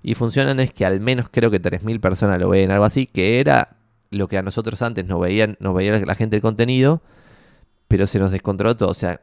Y 0.03 0.15
funcionan 0.15 0.61
es 0.61 0.73
que 0.73 0.87
al 0.87 1.01
menos 1.01 1.27
creo 1.31 1.51
que 1.51 1.61
3.000 1.61 2.01
personas 2.01 2.41
lo 2.41 2.49
ven, 2.49 2.71
algo 2.71 2.85
así, 2.85 3.07
que 3.07 3.41
era 3.41 3.77
lo 4.11 4.29
que 4.29 4.39
a 4.39 4.43
nosotros 4.43 4.81
antes 4.83 5.07
nos 5.07 5.21
veían, 5.21 5.57
nos 5.61 5.75
veía 5.75 5.99
la 5.99 6.15
gente 6.15 6.37
el 6.37 6.43
contenido, 6.43 7.03
pero 7.87 8.07
se 8.07 8.19
nos 8.19 8.31
descontroló 8.31 8.77
todo. 8.77 8.89
O 8.89 8.95
sea, 8.95 9.21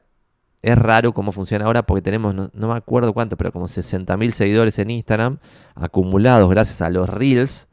es 0.62 0.78
raro 0.78 1.14
cómo 1.14 1.32
funciona 1.32 1.66
ahora 1.66 1.86
porque 1.86 2.02
tenemos, 2.02 2.34
no, 2.34 2.50
me 2.54 2.74
acuerdo 2.74 3.14
cuánto, 3.14 3.38
pero 3.38 3.52
como 3.52 3.68
60.000 3.68 4.32
seguidores 4.32 4.80
en 4.80 4.90
Instagram 4.90 5.38
acumulados 5.76 6.50
gracias 6.50 6.82
a 6.82 6.90
los 6.90 7.10
Reels. 7.10 7.68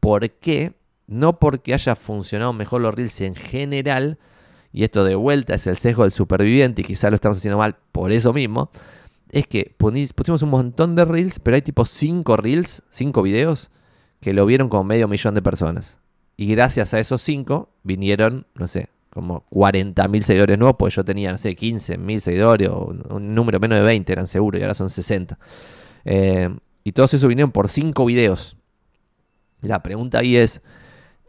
¿Por 0.00 0.30
qué? 0.30 0.74
No 1.06 1.38
porque 1.38 1.74
haya 1.74 1.94
funcionado 1.94 2.52
mejor 2.52 2.80
los 2.80 2.94
Reels 2.94 3.20
en 3.20 3.34
general, 3.34 4.18
y 4.72 4.84
esto 4.84 5.04
de 5.04 5.14
vuelta 5.14 5.54
es 5.54 5.66
el 5.66 5.76
sesgo 5.76 6.02
del 6.02 6.12
superviviente 6.12 6.82
y 6.82 6.84
quizá 6.84 7.10
lo 7.10 7.14
estamos 7.14 7.38
haciendo 7.38 7.58
mal 7.58 7.76
por 7.92 8.12
eso 8.12 8.32
mismo, 8.32 8.70
es 9.30 9.46
que 9.46 9.74
pusimos 9.76 10.42
un 10.42 10.50
montón 10.50 10.94
de 10.94 11.04
Reels, 11.04 11.38
pero 11.38 11.54
hay 11.54 11.62
tipo 11.62 11.84
5 11.84 12.36
Reels, 12.36 12.82
5 12.90 13.22
videos, 13.22 13.70
que 14.20 14.32
lo 14.32 14.46
vieron 14.46 14.68
como 14.68 14.84
medio 14.84 15.08
millón 15.08 15.34
de 15.34 15.42
personas. 15.42 16.00
Y 16.36 16.46
gracias 16.54 16.92
a 16.92 17.00
esos 17.00 17.22
5 17.22 17.70
vinieron, 17.82 18.46
no 18.54 18.66
sé, 18.66 18.88
como 19.16 19.46
40.000 19.48 20.20
seguidores 20.20 20.58
nuevos, 20.58 20.76
pues 20.78 20.94
yo 20.94 21.02
tenía, 21.02 21.32
no 21.32 21.38
sé, 21.38 21.56
15.000 21.56 22.18
seguidores, 22.20 22.68
o 22.68 22.94
un 23.08 23.34
número 23.34 23.58
menos 23.58 23.78
de 23.78 23.82
20 23.82 24.12
eran 24.12 24.26
seguros, 24.26 24.60
y 24.60 24.62
ahora 24.62 24.74
son 24.74 24.90
60. 24.90 25.38
Eh, 26.04 26.54
y 26.84 26.92
todos 26.92 27.14
esos 27.14 27.26
vinieron 27.26 27.50
por 27.50 27.70
5 27.70 28.04
videos. 28.04 28.58
La 29.62 29.82
pregunta 29.82 30.18
ahí 30.18 30.36
es, 30.36 30.60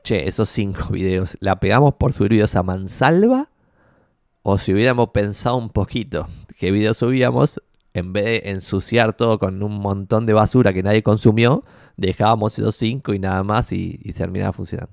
che, 0.04 0.28
esos 0.28 0.50
5 0.50 0.88
videos, 0.92 1.38
¿la 1.40 1.62
pegamos 1.62 1.94
por 1.94 2.12
subir 2.12 2.32
videos 2.32 2.58
a 2.58 2.64
mansalva? 2.64 3.50
O 4.44 4.58
si 4.58 4.74
hubiéramos 4.74 5.12
pensado 5.12 5.56
un 5.56 5.70
poquito 5.70 6.28
qué 6.60 6.72
videos 6.72 6.98
subíamos, 6.98 7.64
en 7.94 8.12
vez 8.12 8.26
de 8.26 8.52
ensuciar 8.52 9.16
todo 9.16 9.40
con 9.40 9.64
un 9.64 9.80
montón 9.80 10.26
de 10.26 10.34
basura 10.34 10.74
que 10.74 10.84
nadie 10.84 11.04
consumió, 11.04 11.64
dejábamos 11.96 12.60
esos 12.60 12.76
5 12.76 13.14
y 13.14 13.20
nada 13.20 13.44
más 13.44 13.72
y, 13.72 13.98
y 14.04 14.12
terminaba 14.12 14.52
funcionando. 14.52 14.92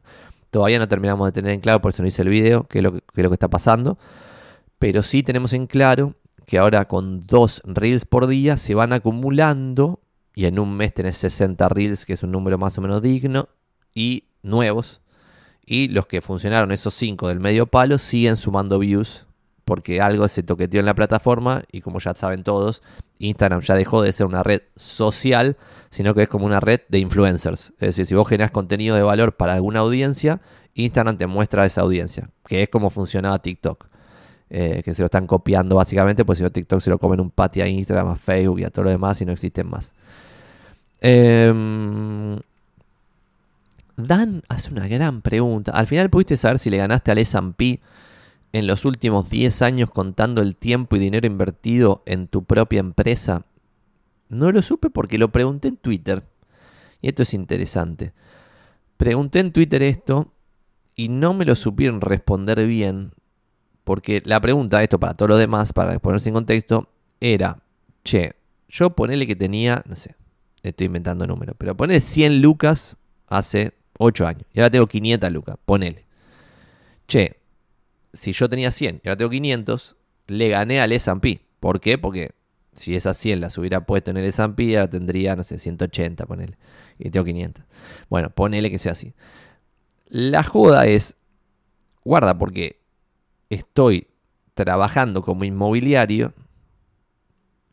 Todavía 0.55 0.79
no 0.79 0.87
terminamos 0.87 1.27
de 1.27 1.33
tener 1.33 1.51
en 1.51 1.59
claro, 1.59 1.81
por 1.81 1.89
eso 1.89 2.01
no 2.01 2.07
hice 2.07 2.23
el 2.23 2.29
video, 2.29 2.63
qué 2.69 2.79
es 2.79 2.85
lo 2.85 2.93
que, 2.93 3.23
lo 3.25 3.29
que 3.29 3.35
está 3.35 3.49
pasando. 3.49 3.99
Pero 4.79 5.03
sí 5.03 5.25
tenemos 5.25 5.53
en 5.53 5.67
claro 5.67 6.15
que 6.47 6.59
ahora 6.59 6.85
con 6.85 7.27
dos 7.27 7.61
reels 7.65 8.05
por 8.05 8.29
día 8.29 8.57
se 8.57 8.77
van 8.77 8.93
acumulando 8.93 9.99
y 10.33 10.45
en 10.45 10.61
un 10.61 10.77
mes 10.77 10.95
tenés 10.95 11.17
60 11.17 11.69
reels, 11.71 12.07
que 12.07 12.13
es 12.13 12.23
un 12.23 12.31
número 12.31 12.57
más 12.57 12.79
o 12.79 12.83
menos 12.83 13.03
digno, 13.03 13.49
y 13.97 14.29
nuevos. 14.45 15.01
Y 15.67 15.89
los 15.89 16.07
que 16.07 16.21
funcionaron, 16.21 16.71
esos 16.71 16.95
5 16.95 17.27
del 17.27 17.41
medio 17.41 17.67
palo, 17.67 17.99
siguen 17.99 18.37
sumando 18.37 18.79
views 18.79 19.27
porque 19.65 20.01
algo 20.01 20.29
se 20.29 20.45
toqueteó 20.45 20.79
en 20.79 20.87
la 20.87 20.95
plataforma 20.95 21.65
y 21.73 21.81
como 21.81 21.99
ya 21.99 22.15
saben 22.15 22.45
todos, 22.45 22.81
Instagram 23.19 23.61
ya 23.61 23.75
dejó 23.75 24.03
de 24.03 24.13
ser 24.13 24.27
una 24.27 24.43
red 24.43 24.63
social, 24.77 25.57
sino 25.91 26.15
que 26.15 26.23
es 26.23 26.29
como 26.29 26.47
una 26.47 26.61
red 26.61 26.81
de 26.89 26.99
influencers. 26.99 27.73
Es 27.79 27.89
decir, 27.89 28.07
si 28.07 28.15
vos 28.15 28.29
generas 28.29 28.51
contenido 28.51 28.97
de 28.97 29.03
valor 29.03 29.37
para 29.37 29.55
alguna 29.55 29.81
audiencia, 29.81 30.41
Instagram 30.75 31.17
te 31.17 31.27
muestra 31.27 31.65
esa 31.65 31.83
audiencia, 31.83 32.31
que 32.47 32.63
es 32.63 32.69
como 32.69 32.91
funcionaba 32.91 33.39
TikTok. 33.41 33.87
Eh, 34.51 34.83
que 34.85 34.95
se 34.95 35.03
lo 35.03 35.07
están 35.07 35.27
copiando 35.27 35.77
básicamente, 35.77 36.25
pues 36.25 36.39
si 36.39 36.45
no 36.45 36.51
TikTok 36.51 36.81
se 36.81 36.91
lo 36.91 36.99
comen 36.99 37.19
un 37.21 37.31
pati 37.31 37.61
a 37.61 37.67
Instagram, 37.67 38.09
a 38.09 38.17
Facebook 38.17 38.61
y 38.61 38.65
a 38.65 38.71
todo 38.71 38.85
lo 38.85 38.91
demás 38.91 39.21
y 39.21 39.25
no 39.25 39.33
existen 39.33 39.69
más. 39.69 39.95
Em, 41.01 42.39
Dan 43.97 44.43
hace 44.49 44.73
una 44.73 44.89
gran 44.89 45.23
pregunta. 45.23 45.73
Al 45.73 45.87
final 45.87 46.11
pudiste 46.11 46.37
saber 46.37 46.59
si 46.59 46.71
le 46.71 46.79
ganaste 46.79 47.13
al 47.13 47.19
S&P 47.19 47.81
en 48.55 48.69
los 48.69 48.85
últimos 48.85 49.31
10 49.31 49.63
años 49.63 49.91
contando 49.91 50.41
el 50.41 50.55
tiempo 50.55 50.95
y 50.95 51.01
dinero 51.01 51.27
invertido 51.27 52.05
en 52.07 52.29
tu 52.29 52.45
propia 52.45 52.79
empresa? 52.79 53.47
No 54.29 54.53
lo 54.53 54.63
supe 54.63 54.91
porque 54.91 55.19
lo 55.19 55.33
pregunté 55.33 55.69
en 55.69 55.77
Twitter. 55.77 56.23
Y 57.01 57.09
esto 57.09 57.25
es 57.25 57.35
interesante. 57.35 58.13
Pregunté 58.97 59.41
en 59.41 59.53
Twitter 59.53 59.83
esto 59.83 60.33
y 60.95 61.09
no 61.09 61.35
me 61.35 61.45
lo 61.45 61.57
supieron 61.57 62.01
responder 62.01 62.65
bien. 62.65 63.13
Porque 63.83 64.23
la 64.25 64.41
pregunta, 64.41 64.83
esto 64.83 65.01
para 65.01 65.15
todos 65.15 65.31
los 65.31 65.39
demás, 65.41 65.73
para 65.73 65.99
ponerse 65.99 66.29
en 66.29 66.35
contexto, 66.37 66.89
era, 67.21 67.61
che, 68.05 68.37
yo 68.69 68.91
ponele 68.91 69.27
que 69.27 69.35
tenía, 69.37 69.83
no 69.85 69.97
sé, 69.97 70.15
estoy 70.63 70.87
inventando 70.87 71.27
números, 71.27 71.57
pero 71.59 71.77
ponele 71.77 72.01
100 72.01 72.41
lucas 72.41 72.99
hace 73.27 73.75
8 73.99 74.27
años. 74.27 74.45
Y 74.53 74.61
ahora 74.61 74.71
tengo 74.71 74.87
500 74.87 75.33
lucas, 75.33 75.57
ponele. 75.67 76.07
Che, 77.09 77.44
si 78.15 78.33
yo 78.33 78.49
tenía 78.49 78.71
100 78.71 79.03
y 79.05 79.09
ahora 79.09 79.17
tengo 79.17 79.31
500, 79.31 79.97
le 80.27 80.49
gané 80.49 80.81
al 80.81 80.93
S&P. 80.93 81.41
¿Por 81.61 81.81
qué? 81.81 81.99
Porque 81.99 82.33
si 82.73 82.95
esas 82.95 83.17
100 83.19 83.41
las 83.41 83.59
hubiera 83.59 83.87
puesto 83.87 84.11
en 84.11 84.17
el 84.17 84.25
S&P, 84.27 84.77
ahora 84.77 84.91
tendría, 84.91 85.37
no 85.37 85.45
sé, 85.45 85.59
180, 85.59 86.27
ponele. 86.27 86.57
Y 86.99 87.11
tengo 87.11 87.25
500. 87.25 87.65
Bueno, 88.09 88.31
ponele 88.31 88.71
que 88.71 88.79
sea 88.79 88.93
así. 88.93 89.15
La 90.09 90.43
joda 90.43 90.87
es, 90.87 91.17
guarda, 92.05 92.39
porque 92.39 92.81
estoy 93.51 94.09
trabajando 94.55 95.23
como 95.23 95.45
inmobiliario 95.45 96.33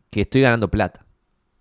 que 0.10 0.22
estoy 0.22 0.42
ganando 0.42 0.70
plata. 0.70 1.06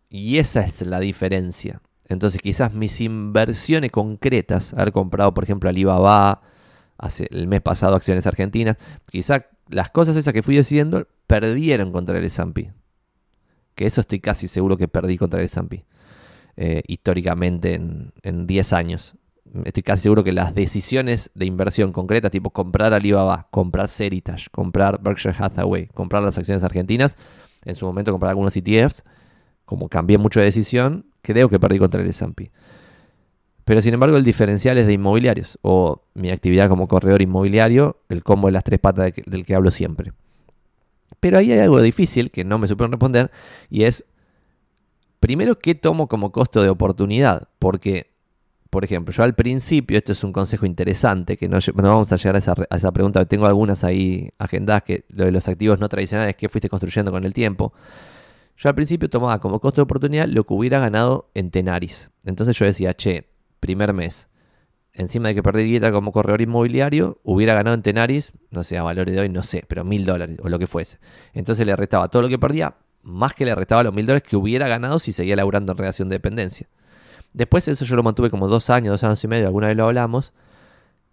Y 0.09 0.39
esa 0.39 0.63
es 0.63 0.83
la 0.83 1.01
diferencia. 1.01 1.81
Entonces 2.09 2.43
quizás 2.43 2.75
mis 2.75 3.01
inversiones 3.01 3.93
concretas, 3.93 4.75
haber 4.75 4.91
comprado 4.91 5.33
por 5.33 5.45
ejemplo 5.45 5.71
Alibaba, 5.71 6.43
hace 7.01 7.27
el 7.31 7.49
mes 7.49 7.61
pasado 7.61 7.97
acciones 7.97 8.27
argentinas, 8.27 8.77
quizás 9.07 9.45
las 9.69 9.91
cosas 9.91 10.17
esas 10.17 10.35
que 10.35 10.43
fui 10.43 10.57
decidiendo 10.57 11.07
perdieron 11.27 11.93
contra 11.93 12.19
el 12.19 12.25
S&P. 12.25 12.73
Que 13.75 13.87
eso 13.87 14.01
estoy 14.01 14.21
casi 14.21 14.49
seguro 14.49 14.77
que 14.77 14.89
perdí 14.89 15.17
contra 15.17 15.41
el 15.41 15.47
S&P. 15.47 15.85
Eh, 16.57 16.83
históricamente 16.87 17.75
en, 17.75 18.13
en 18.23 18.47
10 18.47 18.73
años. 18.75 19.17
Estoy 19.65 19.83
casi 19.83 20.03
seguro 20.03 20.23
que 20.23 20.33
las 20.33 20.55
decisiones 20.55 21.31
de 21.35 21.47
inversión 21.47 21.91
concretas, 21.93 22.31
tipo 22.31 22.51
comprar 22.51 22.93
Alibaba, 22.93 23.49
comprar 23.51 23.89
Seritage, 23.89 24.51
comprar 24.51 25.01
Berkshire 25.03 25.35
Hathaway, 25.37 25.87
comprar 25.87 26.23
las 26.23 26.37
acciones 26.37 26.63
argentinas, 26.63 27.17
en 27.65 27.75
su 27.75 27.87
momento 27.87 28.13
comprar 28.13 28.31
algunos 28.31 28.57
ETFs, 28.57 29.05
como 29.65 29.89
cambié 29.89 30.19
mucho 30.19 30.41
de 30.41 30.47
decisión, 30.47 31.07
creo 31.23 31.49
que 31.49 31.59
perdí 31.59 31.79
contra 31.79 32.03
el 32.03 32.09
S&P. 32.09 32.53
Pero 33.71 33.83
sin 33.83 33.95
embargo 33.95 34.17
el 34.17 34.25
diferencial 34.25 34.79
es 34.79 34.89
de 34.89 34.95
inmobiliarios 34.95 35.57
o 35.63 36.03
mi 36.15 36.31
actividad 36.31 36.69
como 36.69 36.89
corredor 36.89 37.23
inmobiliario, 37.23 37.99
el 38.09 38.25
combo 38.25 38.49
de 38.49 38.53
las 38.53 38.65
tres 38.65 38.81
patas 38.81 39.13
del 39.27 39.45
que 39.45 39.55
hablo 39.55 39.71
siempre. 39.71 40.13
Pero 41.21 41.39
ahí 41.39 41.53
hay 41.53 41.61
algo 41.61 41.81
difícil 41.81 42.33
que 42.33 42.43
no 42.43 42.59
me 42.59 42.67
supieron 42.67 42.91
responder 42.91 43.31
y 43.69 43.85
es, 43.85 44.05
primero, 45.21 45.57
¿qué 45.57 45.77
tomo 45.77 46.09
como 46.09 46.33
costo 46.33 46.65
de 46.65 46.69
oportunidad? 46.69 47.47
Porque, 47.61 48.11
por 48.71 48.85
ejemplo, 48.85 49.15
yo 49.15 49.23
al 49.23 49.37
principio, 49.37 49.97
esto 49.97 50.11
es 50.11 50.25
un 50.25 50.33
consejo 50.33 50.67
interesante, 50.67 51.37
que 51.37 51.49
no, 51.49 51.61
vamos 51.73 52.13
a 52.13 52.17
llegar 52.17 52.35
a 52.35 52.39
esa, 52.75 52.91
pregunta, 52.91 53.25
tengo 53.27 53.47
algunas 53.47 53.85
ahí 53.85 54.31
agendadas, 54.39 54.83
que 54.83 55.05
lo 55.11 55.27
de 55.27 55.31
los 55.31 55.47
activos 55.47 55.79
no 55.79 55.89
tradicionales 55.89 56.35
que 56.35 56.49
fuiste 56.49 56.69
construyendo 56.69 57.13
con 57.13 57.25
el 57.25 57.33
tiempo. 57.33 57.73
Yo 58.57 58.69
al 58.69 58.75
principio 58.75 59.09
tomaba 59.09 59.39
como 59.39 59.61
costo 59.61 59.81
de 59.81 59.85
oportunidad 59.85 60.27
lo 60.27 60.43
que 60.43 60.55
hubiera 60.55 60.81
ganado 60.81 61.31
en 61.35 61.53
Tenaris. 61.53 62.11
Entonces 62.25 62.59
yo 62.59 62.67
decía, 62.67 62.95
che, 62.95 63.30
primer 63.61 63.93
mes, 63.93 64.29
encima 64.93 65.29
de 65.29 65.35
que 65.35 65.43
perdí 65.43 65.65
dieta 65.65 65.93
como 65.93 66.13
corredor 66.13 66.41
inmobiliario, 66.41 67.21
hubiera 67.23 67.55
ganado 67.55 67.75
en 67.75 67.83
Tenaris, 67.83 68.33
no 68.51 68.65
sé, 68.65 68.79
a 68.79 68.83
valores 68.83 69.15
de 69.15 69.21
hoy, 69.21 69.29
no 69.29 69.43
sé, 69.43 69.65
pero 69.69 69.85
mil 69.85 70.05
dólares 70.05 70.39
o 70.43 70.49
lo 70.49 70.59
que 70.59 70.67
fuese. 70.67 70.99
Entonces 71.33 71.67
le 71.67 71.77
restaba 71.77 72.09
todo 72.09 72.23
lo 72.23 72.29
que 72.29 72.39
perdía, 72.39 72.75
más 73.03 73.35
que 73.35 73.45
le 73.45 73.55
restaba 73.55 73.83
los 73.83 73.95
mil 73.95 74.07
dólares 74.07 74.29
que 74.29 74.37
hubiera 74.37 74.69
ganado 74.69 74.99
si 74.99 75.13
seguía 75.13 75.37
laburando 75.37 75.73
en 75.73 75.79
relación 75.79 76.09
de 76.09 76.17
dependencia. 76.17 76.69
Después 77.33 77.69
eso 77.69 77.85
yo 77.85 77.97
lo 77.97 78.03
mantuve 78.03 78.31
como 78.31 78.49
dos 78.49 78.71
años, 78.71 78.93
dos 78.95 79.05
años 79.05 79.23
y 79.23 79.29
medio, 79.29 79.47
alguna 79.47 79.69
vez 79.69 79.77
lo 79.77 79.87
hablamos, 79.87 80.33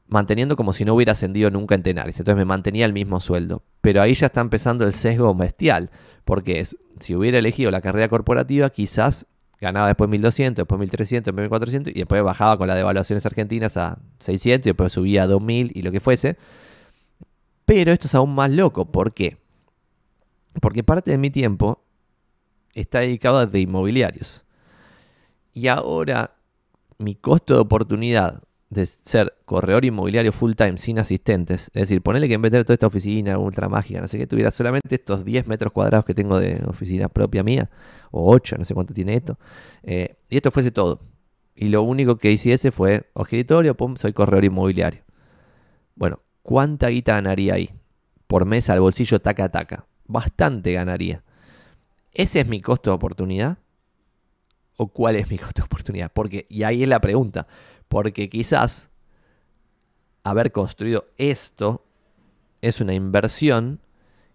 manteniendo 0.07 0.55
como 0.55 0.73
si 0.73 0.83
no 0.85 0.95
hubiera 0.95 1.11
ascendido 1.11 1.51
nunca 1.51 1.75
en 1.75 1.83
Tenaris. 1.83 2.19
Entonces 2.19 2.37
me 2.37 2.45
mantenía 2.45 2.85
el 2.85 2.93
mismo 2.93 3.19
sueldo. 3.19 3.63
Pero 3.81 4.01
ahí 4.01 4.13
ya 4.13 4.27
está 4.27 4.41
empezando 4.41 4.85
el 4.85 4.93
sesgo 4.93 5.33
bestial, 5.35 5.91
porque 6.25 6.59
es, 6.59 6.77
si 6.99 7.15
hubiera 7.15 7.37
elegido 7.37 7.69
la 7.71 7.81
carrera 7.81 8.07
corporativa, 8.07 8.69
quizás 8.69 9.27
ganaba 9.59 9.87
después 9.87 10.09
1200, 10.09 10.63
después 10.63 10.79
1300, 10.79 11.25
después 11.25 11.43
1400 11.43 11.93
y 11.95 11.99
después 11.99 12.23
bajaba 12.23 12.57
con 12.57 12.67
las 12.67 12.77
devaluaciones 12.77 13.25
argentinas 13.25 13.77
a 13.77 13.97
600 14.19 14.65
y 14.65 14.69
después 14.69 14.93
subía 14.93 15.23
a 15.23 15.27
2000 15.27 15.71
y 15.73 15.81
lo 15.81 15.91
que 15.91 15.99
fuese. 15.99 16.37
Pero 17.65 17.91
esto 17.91 18.07
es 18.07 18.15
aún 18.15 18.33
más 18.33 18.49
loco. 18.49 18.85
¿Por 18.85 19.13
qué? 19.13 19.37
Porque 20.61 20.83
parte 20.83 21.11
de 21.11 21.17
mi 21.17 21.29
tiempo 21.29 21.83
está 22.73 22.99
dedicado 22.99 23.39
a 23.39 23.45
de 23.45 23.59
inmobiliarios. 23.59 24.45
Y 25.53 25.67
ahora 25.67 26.35
mi 26.97 27.15
costo 27.15 27.55
de 27.55 27.59
oportunidad 27.61 28.43
de 28.69 28.85
ser 28.85 29.37
corredor 29.45 29.85
inmobiliario 29.85 30.33
full 30.33 30.53
time 30.53 30.77
sin 30.77 30.99
asistentes, 30.99 31.71
es 31.73 31.81
decir, 31.81 32.01
ponerle 32.01 32.27
que 32.27 32.33
en 32.33 32.41
vez 32.41 32.51
de 32.51 32.63
toda 32.63 32.73
esta 32.73 32.87
oficina 32.87 33.37
ultra 33.37 33.69
mágica, 33.69 34.01
no 34.01 34.07
sé 34.07 34.17
qué, 34.17 34.27
tuviera 34.27 34.51
solamente 34.51 34.95
estos 34.95 35.23
10 35.23 35.47
metros 35.47 35.71
cuadrados 35.71 36.05
que 36.05 36.13
tengo 36.13 36.37
de 36.39 36.61
oficina 36.67 37.07
propia 37.07 37.43
mía, 37.43 37.69
o 38.11 38.29
8, 38.33 38.57
no 38.57 38.65
sé 38.65 38.73
cuánto 38.73 38.93
tiene 38.93 39.15
esto, 39.15 39.39
eh, 39.83 40.17
y 40.29 40.35
esto 40.35 40.51
fuese 40.51 40.71
todo. 40.71 40.99
Y 41.55 41.69
lo 41.69 41.81
único 41.81 42.17
que 42.17 42.31
hiciese 42.31 42.71
fue, 42.71 43.09
escritorio, 43.15 43.75
pum, 43.75 43.95
soy 43.95 44.13
corredor 44.13 44.45
inmobiliario. 44.45 45.01
Bueno, 45.95 46.19
¿cuánta 46.43 46.89
guita 46.89 47.13
ganaría 47.13 47.55
ahí? 47.55 47.71
Por 48.27 48.45
mes 48.45 48.69
al 48.69 48.81
bolsillo 48.81 49.19
taca 49.19 49.49
taca. 49.49 49.87
Bastante 50.05 50.73
ganaría. 50.73 51.23
¿Ese 52.13 52.41
es 52.41 52.47
mi 52.47 52.61
costo 52.61 52.91
de 52.91 52.95
oportunidad? 52.95 53.57
¿O 54.75 54.89
cuál 54.89 55.15
es 55.15 55.31
mi 55.31 55.39
costo 55.39 55.61
de 55.61 55.65
oportunidad? 55.65 56.11
Porque, 56.13 56.45
y 56.49 56.61
ahí 56.61 56.83
es 56.83 56.89
la 56.89 57.01
pregunta. 57.01 57.47
Porque 57.87 58.29
quizás 58.29 58.89
haber 60.23 60.51
construido 60.51 61.05
esto 61.17 61.85
es 62.61 62.81
una 62.81 62.93
inversión 62.93 63.79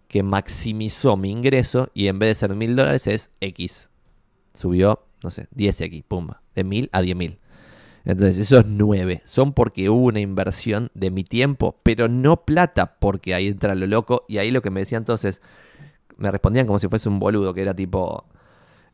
que 0.08 0.22
maximizó 0.22 1.16
mi 1.16 1.30
ingreso 1.30 1.90
y 1.94 2.08
en 2.08 2.18
vez 2.18 2.30
de 2.30 2.34
ser 2.34 2.54
mil 2.54 2.76
dólares 2.76 3.06
es 3.06 3.30
X. 3.40 3.90
Subió, 4.54 5.04
no 5.22 5.30
sé, 5.30 5.48
10X, 5.54 6.04
pumba, 6.06 6.42
de 6.54 6.64
mil 6.64 6.90
a 6.92 7.00
10 7.00 7.16
mil. 7.16 7.38
Entonces, 8.04 8.38
esos 8.38 8.66
nueve 8.66 9.22
son 9.24 9.52
porque 9.52 9.88
hubo 9.88 10.06
una 10.06 10.20
inversión 10.20 10.90
de 10.94 11.10
mi 11.10 11.24
tiempo, 11.24 11.78
pero 11.82 12.08
no 12.08 12.44
plata, 12.44 12.96
porque 12.98 13.34
ahí 13.34 13.46
entra 13.46 13.74
lo 13.74 13.86
loco. 13.86 14.24
Y 14.28 14.38
ahí 14.38 14.50
lo 14.50 14.60
que 14.60 14.70
me 14.70 14.80
decían 14.80 15.02
entonces, 15.02 15.40
me 16.16 16.30
respondían 16.30 16.66
como 16.66 16.78
si 16.78 16.88
fuese 16.88 17.08
un 17.08 17.18
boludo, 17.18 17.54
que 17.54 17.62
era 17.62 17.74
tipo, 17.74 18.26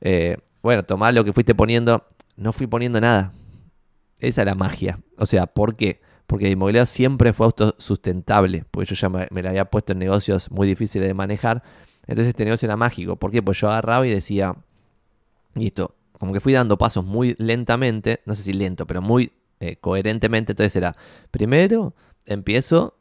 eh, 0.00 0.36
bueno, 0.62 0.82
tomá 0.84 1.10
lo 1.12 1.24
que 1.24 1.32
fuiste 1.32 1.54
poniendo. 1.54 2.04
No 2.36 2.52
fui 2.52 2.66
poniendo 2.66 3.00
nada. 3.00 3.32
Esa 4.20 4.42
es 4.42 4.46
la 4.46 4.54
magia. 4.54 5.00
O 5.16 5.26
sea, 5.26 5.46
¿por 5.46 5.74
qué? 5.76 6.00
Porque 6.26 6.46
el 6.46 6.52
inmobiliario 6.52 6.86
siempre 6.86 7.32
fue 7.32 7.46
autosustentable, 7.46 8.64
porque 8.70 8.94
yo 8.94 8.96
ya 8.96 9.08
me, 9.08 9.28
me, 9.30 9.42
la 9.42 9.50
había 9.50 9.64
puesto 9.64 9.92
en 9.92 9.98
negocios 9.98 10.50
muy 10.50 10.66
difíciles 10.66 11.08
de 11.08 11.14
manejar. 11.14 11.62
Entonces 12.06 12.28
este 12.28 12.44
negocio 12.44 12.66
era 12.66 12.76
mágico. 12.76 13.16
¿Por 13.16 13.30
qué? 13.30 13.42
Pues 13.42 13.58
yo 13.60 13.68
agarraba 13.68 14.06
y 14.06 14.10
decía, 14.10 14.54
listo, 15.54 15.94
como 16.18 16.32
que 16.32 16.40
fui 16.40 16.52
dando 16.52 16.76
pasos 16.76 17.04
muy 17.04 17.34
lentamente, 17.38 18.20
no 18.26 18.34
sé 18.34 18.42
si 18.42 18.52
lento, 18.52 18.86
pero 18.86 19.00
muy 19.00 19.32
eh, 19.60 19.76
coherentemente. 19.76 20.52
Entonces 20.52 20.74
era, 20.76 20.96
primero 21.30 21.94
empiezo 22.26 22.96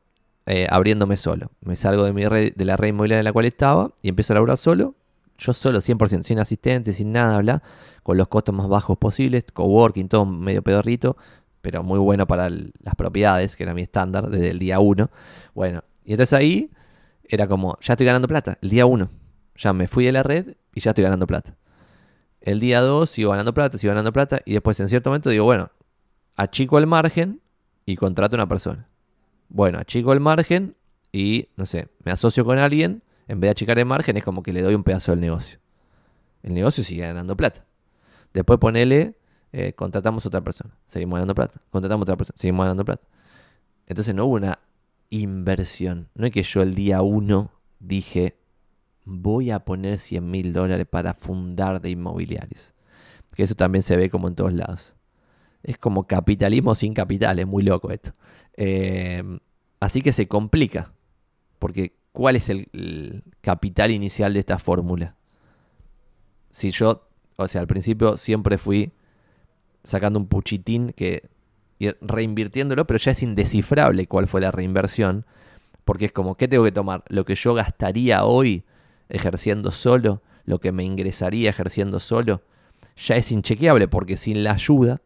eh, 0.46 0.68
abriéndome 0.70 1.18
solo. 1.18 1.52
Me 1.62 1.76
salgo 1.76 2.04
de, 2.06 2.14
mi 2.14 2.26
red, 2.26 2.54
de 2.56 2.66
la 2.66 2.78
red 2.78 2.90
inmobiliaria 2.90 3.20
en 3.20 3.26
la 3.26 3.34
cual 3.34 3.46
estaba 3.46 3.92
y 4.02 4.10
empiezo 4.10 4.34
a 4.34 4.36
laburar 4.36 4.58
solo. 4.58 4.96
Yo 5.38 5.54
solo, 5.54 5.80
100%, 5.80 6.24
sin 6.24 6.40
asistente, 6.40 6.94
sin 6.94 7.12
nada, 7.12 7.38
bla 7.40 7.64
con 8.08 8.16
los 8.16 8.30
costos 8.30 8.56
más 8.56 8.70
bajos 8.70 8.98
posibles, 8.98 9.44
coworking, 9.52 10.08
todo 10.08 10.26
medio 10.26 10.62
pedorrito, 10.62 11.18
pero 11.62 11.84
muy 11.84 12.00
bueno 12.00 12.26
para 12.26 12.50
las 12.50 12.96
propiedades, 12.96 13.58
que 13.58 13.64
era 13.64 13.74
mi 13.74 13.82
estándar 13.82 14.30
desde 14.30 14.52
el 14.52 14.60
día 14.60 14.80
1. 14.80 15.12
Bueno, 15.54 15.84
y 16.06 16.12
entonces 16.14 16.32
ahí 16.32 16.72
era 17.26 17.50
como, 17.50 17.78
ya 17.82 17.96
estoy 17.96 18.06
ganando 18.06 18.30
plata, 18.30 18.58
el 18.62 18.70
día 18.70 18.86
1. 18.86 19.10
Ya 19.58 19.74
me 19.74 19.90
fui 19.90 20.06
de 20.06 20.14
la 20.14 20.24
red 20.24 20.56
y 20.74 20.80
ya 20.80 20.92
estoy 20.92 21.04
ganando 21.04 21.28
plata. 21.28 21.58
El 22.40 22.62
día 22.62 22.80
2 22.80 23.10
sigo 23.10 23.32
ganando 23.32 23.54
plata, 23.54 23.78
sigo 23.78 23.92
ganando 23.92 24.14
plata, 24.14 24.40
y 24.46 24.54
después 24.54 24.80
en 24.80 24.88
cierto 24.88 25.10
momento 25.10 25.30
digo, 25.30 25.44
bueno, 25.44 25.70
achico 26.38 26.78
el 26.78 26.88
margen 26.88 27.42
y 27.86 27.98
contrato 27.98 28.38
a 28.38 28.38
una 28.38 28.48
persona. 28.48 28.88
Bueno, 29.50 29.80
achico 29.80 30.14
el 30.14 30.22
margen 30.22 30.78
y, 31.12 31.50
no 31.58 31.66
sé, 31.66 31.90
me 32.06 32.14
asocio 32.14 32.46
con 32.46 32.58
alguien, 32.58 33.04
en 33.28 33.40
vez 33.40 33.48
de 33.48 33.52
achicar 33.52 33.78
el 33.80 33.86
margen 33.86 34.18
es 34.18 34.24
como 34.24 34.42
que 34.42 34.54
le 34.54 34.62
doy 34.62 34.76
un 34.76 34.84
pedazo 34.84 35.12
del 35.12 35.22
negocio. 35.22 35.60
El 36.44 36.54
negocio 36.54 36.84
sigue 36.84 37.02
ganando 37.02 37.36
plata. 37.36 37.66
Después 38.34 38.60
ponele, 38.60 39.18
eh, 39.52 39.74
contratamos 39.74 40.26
otra 40.26 40.42
persona, 40.42 40.78
seguimos 40.88 41.18
ganando 41.18 41.36
plata. 41.36 41.60
Contratamos 41.70 42.04
otra 42.04 42.16
persona, 42.16 42.38
seguimos 42.38 42.64
ganando 42.64 42.86
plata. 42.86 43.06
Entonces 43.88 44.14
no 44.14 44.26
hubo 44.26 44.36
una 44.36 44.60
inversión. 45.10 46.10
No 46.14 46.26
es 46.26 46.32
que 46.32 46.44
yo 46.44 46.62
el 46.62 46.76
día 46.76 47.02
uno 47.02 47.52
dije, 47.80 48.38
voy 49.06 49.52
a 49.52 49.60
poner 49.60 50.00
100 50.00 50.30
mil 50.30 50.54
dólares 50.54 50.86
para 50.90 51.14
fundar 51.14 51.82
de 51.82 51.90
inmobiliarios. 51.90 52.74
Que 53.34 53.44
eso 53.44 53.56
también 53.56 53.82
se 53.82 53.96
ve 53.96 54.10
como 54.10 54.28
en 54.28 54.36
todos 54.36 54.54
lados. 54.54 54.96
Es 55.64 55.78
como 55.78 56.08
capitalismo 56.08 56.76
sin 56.76 56.94
capital, 56.94 57.40
es 57.40 57.48
muy 57.48 57.64
loco 57.64 57.92
esto. 57.92 58.14
Eh, 58.56 59.24
así 59.80 60.02
que 60.02 60.12
se 60.12 60.28
complica. 60.28 60.94
Porque 61.60 61.97
¿cuál 62.18 62.36
es 62.36 62.50
el 62.50 63.24
capital 63.42 63.92
inicial 63.92 64.34
de 64.34 64.40
esta 64.40 64.58
fórmula? 64.58 65.16
Si 66.50 66.72
yo 66.72 67.08
o 67.38 67.48
sea, 67.48 67.62
al 67.62 67.68
principio 67.68 68.18
siempre 68.18 68.58
fui 68.58 68.92
sacando 69.84 70.20
un 70.20 70.28
puchitín 70.28 70.92
que 70.94 71.30
reinvirtiéndolo, 72.02 72.86
pero 72.88 72.98
ya 72.98 73.12
es 73.12 73.22
indescifrable 73.22 74.08
cuál 74.08 74.28
fue 74.28 74.42
la 74.42 74.52
reinversión, 74.52 75.26
porque 75.86 76.06
es 76.06 76.12
como, 76.12 76.36
¿qué 76.36 76.48
tengo 76.48 76.64
que 76.64 76.72
tomar? 76.72 77.04
Lo 77.08 77.24
que 77.24 77.36
yo 77.36 77.54
gastaría 77.54 78.26
hoy 78.26 78.64
ejerciendo 79.10 79.72
solo, 79.72 80.24
lo 80.46 80.60
que 80.60 80.72
me 80.72 80.84
ingresaría 80.84 81.52
ejerciendo 81.52 82.00
solo, 82.00 82.42
ya 82.98 83.16
es 83.16 83.32
inchequeable, 83.32 83.88
porque 83.88 84.18
sin 84.18 84.44
la 84.44 84.54
ayuda 84.54 85.02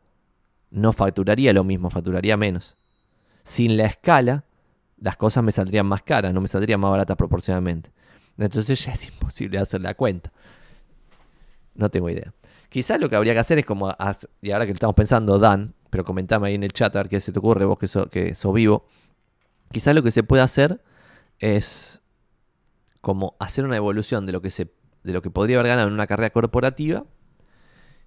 no 0.72 0.94
facturaría 0.94 1.52
lo 1.52 1.66
mismo, 1.66 1.90
facturaría 1.90 2.38
menos. 2.38 2.78
Sin 3.44 3.76
la 3.76 3.86
escala, 3.86 4.46
las 5.02 5.18
cosas 5.18 5.44
me 5.44 5.52
saldrían 5.52 5.86
más 5.86 6.04
caras, 6.04 6.34
no 6.34 6.40
me 6.40 6.48
saldrían 6.48 6.80
más 6.80 6.92
baratas 6.92 7.18
proporcionalmente. 7.18 7.92
Entonces 8.38 8.86
ya 8.86 8.94
es 8.94 9.08
imposible 9.14 9.60
hacer 9.60 9.82
la 9.82 9.96
cuenta. 9.96 10.32
No 11.76 11.90
tengo 11.90 12.10
idea. 12.10 12.34
Quizás 12.70 13.00
lo 13.02 13.10
que 13.10 13.18
habría 13.18 13.34
que 13.34 13.40
hacer 13.40 13.60
es 13.60 13.66
como, 13.66 13.94
y 14.42 14.52
ahora 14.52 14.66
que 14.66 14.72
estamos 14.72 14.96
pensando, 14.96 15.38
Dan, 15.40 15.74
pero 15.90 16.06
comentame 16.06 16.48
ahí 16.48 16.56
en 16.56 16.64
el 16.64 16.72
chat 16.72 16.96
a 16.96 17.00
ver 17.00 17.10
qué 17.10 17.20
se 17.20 17.34
te 17.34 17.40
ocurre, 17.40 17.66
vos 17.66 17.78
que 17.78 18.34
sos 18.36 18.54
vivo. 18.54 18.86
Quizás 19.72 19.94
lo 19.94 20.04
que 20.04 20.12
se 20.12 20.24
puede 20.24 20.42
hacer 20.42 20.82
es 21.40 22.02
como 23.02 23.36
hacer 23.40 23.66
una 23.66 23.76
evolución 23.76 24.26
de 24.26 24.32
lo 24.32 24.42
que, 24.42 24.52
se, 24.52 24.72
de 25.04 25.14
lo 25.14 25.22
que 25.22 25.32
podría 25.32 25.58
haber 25.58 25.70
ganado 25.70 25.88
en 25.88 25.94
una 25.94 26.08
carrera 26.08 26.30
corporativa 26.30 27.06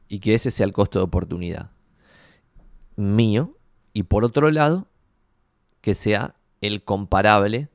y 0.09 0.21
que 0.21 0.35
ese 0.35 0.51
sea 0.51 0.65
el 0.65 0.73
costo 0.73 1.01
de 1.01 1.05
oportunidad 1.05 1.73
mío. 2.97 3.59
Y 3.93 4.05
por 4.05 4.25
otro 4.25 4.51
lado, 4.51 4.89
que 5.81 5.95
sea 5.95 6.37
el 6.67 6.83
comparable 6.83 7.69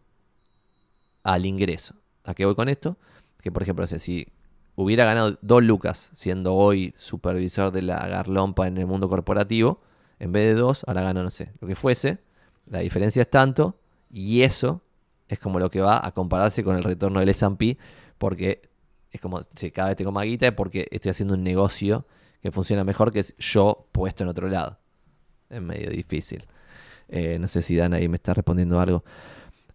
al 1.24 1.45
ingreso. 1.45 1.95
¿A 2.24 2.34
qué 2.34 2.45
voy 2.45 2.56
con 2.56 2.70
esto? 2.70 2.98
Que 3.41 3.52
por 3.52 3.61
ejemplo, 3.61 3.86
si 3.88 4.28
hubiera 4.76 5.06
ganado 5.06 5.38
dos 5.41 5.64
lucas 5.64 6.10
siendo 6.14 6.56
hoy 6.56 6.94
supervisor 6.98 7.72
de 7.72 7.84
la 7.84 8.07
Garlompa 8.07 8.68
en 8.68 8.78
el 8.78 8.88
mundo 8.88 9.07
corporativo, 9.07 9.82
en 10.20 10.32
vez 10.32 10.48
de 10.48 10.61
dos, 10.61 10.84
ahora 10.88 11.03
gano, 11.03 11.24
no 11.24 11.30
sé, 11.30 11.52
lo 11.61 11.68
que 11.68 11.76
fuese. 11.76 12.20
La 12.66 12.80
diferencia 12.80 13.22
es 13.22 13.30
tanto 13.30 13.80
y 14.11 14.41
eso 14.41 14.82
es 15.28 15.40
como 15.40 15.60
lo 15.60 15.70
que 15.70 15.82
va 15.82 16.06
a 16.06 16.11
compararse 16.11 16.64
con 16.64 16.76
el 16.76 16.84
retorno 16.84 17.20
del 17.20 17.30
S&P 17.30 17.78
porque 18.18 18.61
es 19.11 19.22
como 19.22 19.41
si 19.56 19.72
cada 19.72 19.90
vez 19.90 19.98
tengo 19.98 20.11
más 20.11 20.26
guita 20.26 20.56
porque 20.56 20.88
estoy 20.91 21.11
haciendo 21.11 21.36
un 21.36 21.44
negocio 21.44 22.06
que 22.41 22.52
funciona 22.52 22.84
mejor 22.84 23.11
que 23.11 23.24
yo 23.38 23.88
puesto 23.91 24.24
en 24.24 24.30
otro 24.30 24.49
lado. 24.49 24.80
Es 25.49 25.61
medio 25.61 25.90
difícil. 25.90 26.45
Eh, 27.10 27.38
no 27.40 27.48
sé 27.48 27.61
si 27.61 27.76
Dan 27.76 27.94
ahí 27.94 28.07
me 28.07 28.15
está 28.15 28.34
respondiendo 28.34 28.80
algo. 28.80 29.03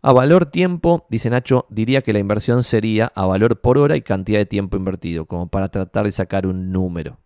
A 0.03 0.13
valor 0.13 0.47
tiempo, 0.47 1.07
dice 1.09 1.31
Nacho, 1.31 1.67
diría 1.71 2.03
que 2.03 2.13
la 2.13 2.19
inversión 2.19 2.63
sería 2.63 3.11
a 3.15 3.27
valor 3.27 3.61
por 3.61 3.79
hora 3.79 3.97
y 3.97 4.03
cantidad 4.03 4.39
de 4.39 4.47
tiempo 4.47 4.77
invertido, 4.77 5.25
como 5.25 5.49
para 5.49 5.71
tratar 5.71 6.05
de 6.05 6.13
sacar 6.13 6.47
un 6.47 6.73
número. 6.73 7.19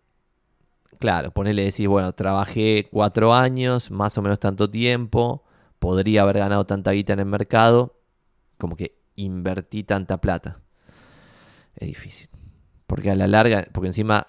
Claro, 0.97 1.31
ponele 1.31 1.63
decir, 1.63 1.87
bueno, 1.87 2.13
trabajé 2.13 2.87
cuatro 2.89 3.33
años, 3.33 3.91
más 3.91 4.17
o 4.17 4.21
menos 4.21 4.39
tanto 4.39 4.69
tiempo, 4.69 5.43
podría 5.79 6.21
haber 6.21 6.39
ganado 6.39 6.65
tanta 6.65 6.91
guita 6.91 7.13
en 7.13 7.19
el 7.19 7.25
mercado, 7.25 7.99
como 8.57 8.75
que 8.75 8.97
invertí 9.15 9.83
tanta 9.83 10.19
plata. 10.21 10.61
Es 11.75 11.87
difícil. 11.87 12.29
Porque 12.87 13.11
a 13.11 13.15
la 13.15 13.27
larga, 13.27 13.67
porque 13.71 13.87
encima 13.87 14.25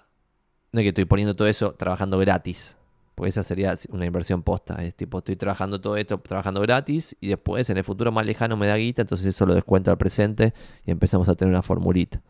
no 0.72 0.80
es 0.80 0.84
que 0.84 0.88
estoy 0.88 1.04
poniendo 1.04 1.34
todo 1.36 1.48
eso 1.48 1.74
trabajando 1.74 2.18
gratis. 2.18 2.76
Pues 3.20 3.34
esa 3.36 3.42
sería 3.42 3.74
una 3.90 4.06
inversión 4.06 4.42
posta. 4.42 4.82
Estoy 4.82 5.36
trabajando 5.36 5.78
todo 5.78 5.98
esto, 5.98 6.16
trabajando 6.20 6.62
gratis 6.62 7.14
y 7.20 7.28
después 7.28 7.68
en 7.68 7.76
el 7.76 7.84
futuro 7.84 8.10
más 8.10 8.24
lejano 8.24 8.56
me 8.56 8.66
da 8.66 8.76
guita, 8.76 9.02
entonces 9.02 9.26
eso 9.26 9.44
lo 9.44 9.54
descuento 9.54 9.90
al 9.90 9.98
presente 9.98 10.54
y 10.86 10.90
empezamos 10.90 11.28
a 11.28 11.34
tener 11.34 11.52
una 11.52 11.60
formulita. 11.60 12.22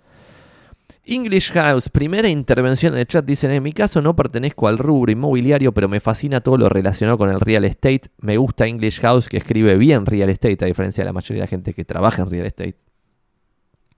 English 1.04 1.52
House, 1.52 1.88
primera 1.90 2.28
intervención 2.28 2.94
en 2.94 2.98
el 2.98 3.06
chat, 3.06 3.24
dicen, 3.24 3.52
en 3.52 3.62
mi 3.62 3.72
caso 3.72 4.02
no 4.02 4.16
pertenezco 4.16 4.66
al 4.66 4.78
rubro 4.78 5.12
inmobiliario, 5.12 5.72
pero 5.72 5.88
me 5.88 6.00
fascina 6.00 6.40
todo 6.40 6.58
lo 6.58 6.68
relacionado 6.68 7.16
con 7.18 7.30
el 7.30 7.38
real 7.38 7.64
estate. 7.64 8.10
Me 8.18 8.36
gusta 8.36 8.66
English 8.66 8.98
House 8.98 9.28
que 9.28 9.36
escribe 9.36 9.76
bien 9.76 10.06
real 10.06 10.28
estate, 10.28 10.64
a 10.64 10.66
diferencia 10.66 11.04
de 11.04 11.06
la 11.06 11.12
mayoría 11.12 11.42
de 11.42 11.46
la 11.46 11.50
gente 11.50 11.72
que 11.72 11.84
trabaja 11.84 12.22
en 12.22 12.30
real 12.30 12.46
estate. 12.46 12.74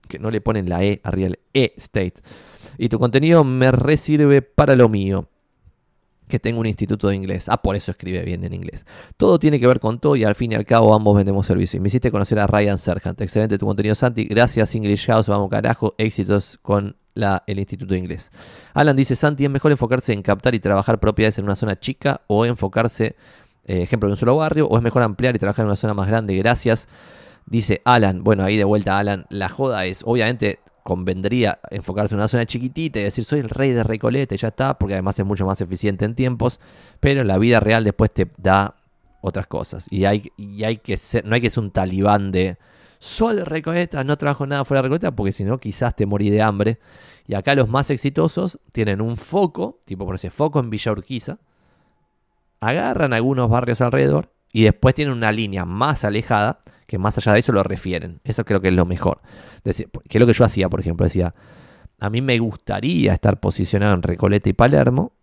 Que 0.07 0.19
no 0.19 0.29
le 0.29 0.41
ponen 0.41 0.69
la 0.69 0.83
E 0.83 1.01
a 1.03 1.09
real 1.09 1.39
estate. 1.53 2.21
Y 2.77 2.89
tu 2.89 2.99
contenido 2.99 3.43
me 3.43 3.71
resirve 3.71 4.43
para 4.43 4.75
lo 4.75 4.89
mío 4.89 5.27
que 6.33 6.39
tengo 6.39 6.59
un 6.59 6.65
instituto 6.65 7.09
de 7.09 7.15
inglés. 7.15 7.47
Ah, 7.47 7.61
por 7.61 7.75
eso 7.75 7.91
escribe 7.91 8.23
bien 8.23 8.43
en 8.43 8.55
inglés. 8.55 8.87
Todo 9.17 9.37
tiene 9.37 9.59
que 9.59 9.67
ver 9.67 9.79
con 9.79 9.99
todo 9.99 10.15
y 10.15 10.23
al 10.23 10.33
fin 10.33 10.51
y 10.51 10.55
al 10.55 10.65
cabo 10.65 10.95
ambos 10.95 11.15
vendemos 11.15 11.45
servicios. 11.45 11.79
Me 11.79 11.89
hiciste 11.89 12.09
conocer 12.09 12.39
a 12.39 12.47
Ryan 12.47 12.79
Serhant. 12.79 13.21
Excelente 13.21 13.59
tu 13.59 13.67
contenido, 13.67 13.93
Santi. 13.93 14.25
Gracias, 14.25 14.73
English 14.73 15.05
House. 15.05 15.27
Vamos, 15.27 15.47
carajo. 15.51 15.93
Éxitos 15.99 16.57
con 16.63 16.95
la, 17.13 17.43
el 17.45 17.59
instituto 17.59 17.93
de 17.93 17.99
inglés. 17.99 18.31
Alan 18.73 18.95
dice, 18.95 19.15
Santi, 19.15 19.45
¿es 19.45 19.51
mejor 19.51 19.71
enfocarse 19.71 20.11
en 20.11 20.23
captar 20.23 20.55
y 20.55 20.59
trabajar 20.59 20.99
propiedades 20.99 21.37
en 21.37 21.45
una 21.45 21.55
zona 21.55 21.79
chica 21.79 22.21
o 22.25 22.47
enfocarse, 22.47 23.15
eh, 23.65 23.83
ejemplo, 23.83 24.07
en 24.09 24.13
un 24.13 24.17
solo 24.17 24.35
barrio? 24.35 24.67
¿O 24.67 24.75
es 24.75 24.81
mejor 24.81 25.03
ampliar 25.03 25.35
y 25.35 25.37
trabajar 25.37 25.65
en 25.65 25.67
una 25.67 25.75
zona 25.75 25.93
más 25.93 26.07
grande? 26.07 26.35
Gracias. 26.35 26.87
Dice 27.45 27.83
Alan, 27.85 28.23
bueno, 28.23 28.43
ahí 28.43 28.57
de 28.57 28.63
vuelta 28.63 28.97
Alan, 28.97 29.27
la 29.29 29.49
joda 29.49 29.85
es, 29.85 30.01
obviamente, 30.03 30.57
convendría 30.83 31.59
enfocarse 31.71 32.13
en 32.13 32.19
una 32.19 32.27
zona 32.27 32.45
chiquitita 32.45 32.99
y 32.99 33.03
decir 33.03 33.23
soy 33.23 33.39
el 33.39 33.49
rey 33.49 33.71
de 33.71 33.83
Recoleta 33.83 34.35
y 34.35 34.37
ya 34.37 34.49
está, 34.49 34.77
porque 34.77 34.93
además 34.93 35.17
es 35.17 35.25
mucho 35.25 35.45
más 35.45 35.61
eficiente 35.61 36.05
en 36.05 36.15
tiempos, 36.15 36.59
pero 36.99 37.23
la 37.23 37.37
vida 37.37 37.59
real 37.59 37.83
después 37.83 38.11
te 38.11 38.29
da 38.37 38.75
otras 39.21 39.47
cosas 39.47 39.87
y 39.89 40.05
hay, 40.05 40.31
y 40.37 40.63
hay 40.65 40.77
que 40.77 40.97
ser, 40.97 41.25
no 41.25 41.35
hay 41.35 41.41
que 41.41 41.49
ser 41.49 41.63
un 41.63 41.71
talibán 41.71 42.31
de 42.31 42.57
solo 43.03 43.43
Recoleta, 43.43 44.03
no 44.03 44.17
trabajo 44.17 44.47
nada 44.47 44.63
fuera 44.63 44.81
de 44.81 44.83
Recoleta, 44.83 45.11
porque 45.11 45.33
si 45.33 45.43
no 45.43 45.59
quizás 45.59 45.93
te 45.95 46.05
morí 46.05 46.29
de 46.29 46.41
hambre. 46.41 46.79
Y 47.27 47.35
acá 47.35 47.53
los 47.53 47.67
más 47.67 47.89
exitosos 47.89 48.59
tienen 48.71 49.01
un 49.01 49.17
foco, 49.17 49.79
tipo 49.85 50.05
por 50.05 50.15
ese 50.15 50.29
foco 50.29 50.59
en 50.59 50.69
Villa 50.69 50.91
Urquiza, 50.91 51.37
agarran 52.61 53.11
algunos 53.11 53.49
barrios 53.49 53.81
alrededor 53.81 54.31
y 54.53 54.63
después 54.63 54.95
tienen 54.95 55.13
una 55.13 55.33
línea 55.33 55.65
más 55.65 56.05
alejada 56.05 56.59
que 56.93 56.99
más 56.99 57.17
allá 57.17 57.33
de 57.33 57.39
eso 57.39 57.51
lo 57.51 57.63
refieren. 57.63 58.21
Eso 58.23 58.45
creo 58.45 58.61
que 58.61 58.67
es 58.67 58.73
lo 58.75 58.85
mejor. 58.85 59.19
Decir, 59.63 59.89
que 60.07 60.19
es 60.19 60.19
lo 60.19 60.27
que 60.27 60.33
yo 60.33 60.45
hacía, 60.45 60.69
por 60.69 60.79
ejemplo. 60.79 61.05
Decía, 61.05 61.33
a 61.99 62.11
mí 62.11 62.21
me 62.21 62.37
gustaría 62.37 63.13
estar 63.13 63.39
posicionado 63.39 63.95
en 63.95 64.03
Recoleta 64.03 64.47
y 64.47 64.53
Palermo, 64.53 65.13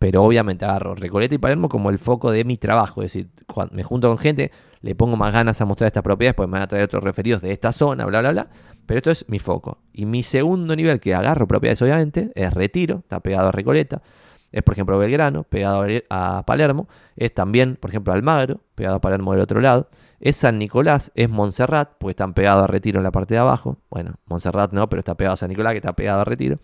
pero 0.00 0.24
obviamente 0.24 0.64
agarro 0.64 0.96
Recoleta 0.96 1.36
y 1.36 1.38
Palermo 1.38 1.68
como 1.68 1.90
el 1.90 2.00
foco 2.00 2.32
de 2.32 2.42
mi 2.42 2.56
trabajo. 2.56 3.02
Es 3.02 3.12
decir, 3.12 3.30
cuando 3.46 3.76
me 3.76 3.84
junto 3.84 4.08
con 4.08 4.18
gente, 4.18 4.50
le 4.80 4.96
pongo 4.96 5.16
más 5.16 5.32
ganas 5.32 5.60
a 5.60 5.64
mostrar 5.64 5.86
estas 5.86 6.02
propiedades, 6.02 6.34
pues 6.34 6.48
me 6.48 6.54
van 6.54 6.62
a 6.62 6.66
traer 6.66 6.86
otros 6.86 7.04
referidos 7.04 7.40
de 7.40 7.52
esta 7.52 7.70
zona, 7.70 8.04
bla, 8.04 8.18
bla, 8.18 8.32
bla. 8.32 8.48
Pero 8.84 8.98
esto 8.98 9.12
es 9.12 9.24
mi 9.28 9.38
foco. 9.38 9.78
Y 9.92 10.06
mi 10.06 10.24
segundo 10.24 10.74
nivel 10.74 10.98
que 10.98 11.14
agarro 11.14 11.46
propiedades, 11.46 11.80
obviamente, 11.82 12.32
es 12.34 12.52
Retiro, 12.52 12.98
está 12.98 13.20
pegado 13.20 13.50
a 13.50 13.52
Recoleta 13.52 14.02
es 14.52 14.62
por 14.62 14.74
ejemplo 14.74 14.98
Belgrano, 14.98 15.44
pegado 15.44 15.84
a 16.10 16.44
Palermo, 16.46 16.88
es 17.16 17.34
también, 17.34 17.76
por 17.76 17.90
ejemplo, 17.90 18.12
Almagro, 18.12 18.60
pegado 18.74 18.96
a 18.96 19.00
Palermo 19.00 19.32
del 19.32 19.40
otro 19.40 19.60
lado, 19.60 19.88
es 20.20 20.36
San 20.36 20.58
Nicolás, 20.58 21.10
es 21.14 21.28
Montserrat, 21.28 21.94
porque 21.98 22.12
están 22.12 22.34
pegados 22.34 22.62
a 22.62 22.66
Retiro 22.66 22.98
en 22.98 23.04
la 23.04 23.12
parte 23.12 23.34
de 23.34 23.40
abajo, 23.40 23.78
bueno, 23.90 24.14
Montserrat 24.26 24.72
no, 24.72 24.88
pero 24.88 25.00
está 25.00 25.16
pegado 25.16 25.34
a 25.34 25.36
San 25.38 25.48
Nicolás, 25.48 25.72
que 25.72 25.78
está 25.78 25.94
pegado 25.94 26.20
a 26.20 26.24
Retiro, 26.24 26.58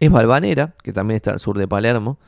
es 0.00 0.10
Valvanera, 0.10 0.74
que 0.82 0.92
también 0.92 1.16
está 1.16 1.32
al 1.32 1.38
sur 1.38 1.58
de 1.58 1.68
Palermo, 1.68 2.18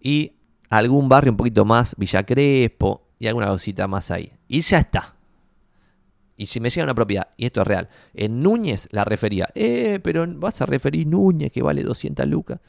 y 0.00 0.36
algún 0.70 1.08
barrio 1.08 1.32
un 1.32 1.36
poquito 1.36 1.64
más, 1.64 1.94
Villa 1.96 2.24
Crespo, 2.24 3.10
y 3.18 3.26
alguna 3.26 3.48
cosita 3.48 3.86
más 3.86 4.10
ahí. 4.10 4.32
Y 4.48 4.62
ya 4.62 4.78
está. 4.78 5.14
Y 6.36 6.46
si 6.46 6.58
me 6.58 6.70
llega 6.70 6.84
una 6.84 6.94
propiedad, 6.94 7.28
y 7.36 7.44
esto 7.44 7.60
es 7.60 7.66
real, 7.66 7.90
en 8.14 8.40
Núñez 8.40 8.88
la 8.92 9.04
refería, 9.04 9.50
eh, 9.54 10.00
pero 10.02 10.24
vas 10.26 10.62
a 10.62 10.66
referir 10.66 11.06
Núñez 11.06 11.52
que 11.52 11.60
vale 11.60 11.82
200 11.82 12.26
lucas. 12.26 12.60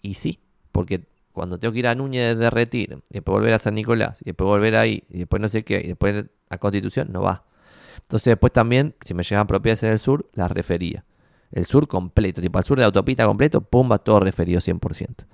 Y 0.00 0.14
sí, 0.14 0.40
porque 0.72 1.06
cuando 1.32 1.58
tengo 1.58 1.72
que 1.72 1.78
ir 1.78 1.86
a 1.86 1.94
Núñez 1.94 2.36
de 2.36 2.50
Retiro, 2.50 3.02
y 3.10 3.14
después 3.14 3.32
volver 3.38 3.54
a 3.54 3.58
San 3.58 3.74
Nicolás, 3.74 4.20
y 4.22 4.26
después 4.26 4.46
volver 4.46 4.76
ahí, 4.76 5.04
y 5.08 5.20
después 5.20 5.40
no 5.40 5.48
sé 5.48 5.64
qué, 5.64 5.80
y 5.82 5.88
después 5.88 6.26
a 6.50 6.58
Constitución, 6.58 7.08
no 7.10 7.22
va. 7.22 7.44
Entonces 8.00 8.32
después 8.32 8.52
también, 8.52 8.94
si 9.04 9.14
me 9.14 9.22
llegan 9.22 9.46
propiedades 9.46 9.82
en 9.84 9.90
el 9.90 9.98
sur, 9.98 10.28
las 10.34 10.50
refería. 10.50 11.04
El 11.50 11.64
sur 11.66 11.86
completo, 11.88 12.40
tipo 12.40 12.58
al 12.58 12.64
sur 12.64 12.78
de 12.78 12.82
la 12.82 12.86
autopista 12.86 13.24
completo, 13.24 13.60
pumba, 13.60 13.98
todo 13.98 14.20
referido 14.20 14.60
100%. 14.60 15.26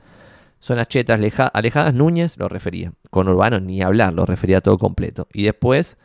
Zonas 0.60 0.88
chetas 0.88 1.20
alejadas, 1.52 1.94
Núñez 1.94 2.36
lo 2.38 2.48
refería. 2.48 2.92
Con 3.10 3.28
urbanos 3.28 3.62
ni 3.62 3.80
hablar, 3.82 4.12
lo 4.12 4.26
refería 4.26 4.60
todo 4.60 4.76
completo. 4.78 5.28
Y 5.32 5.44
después, 5.44 5.98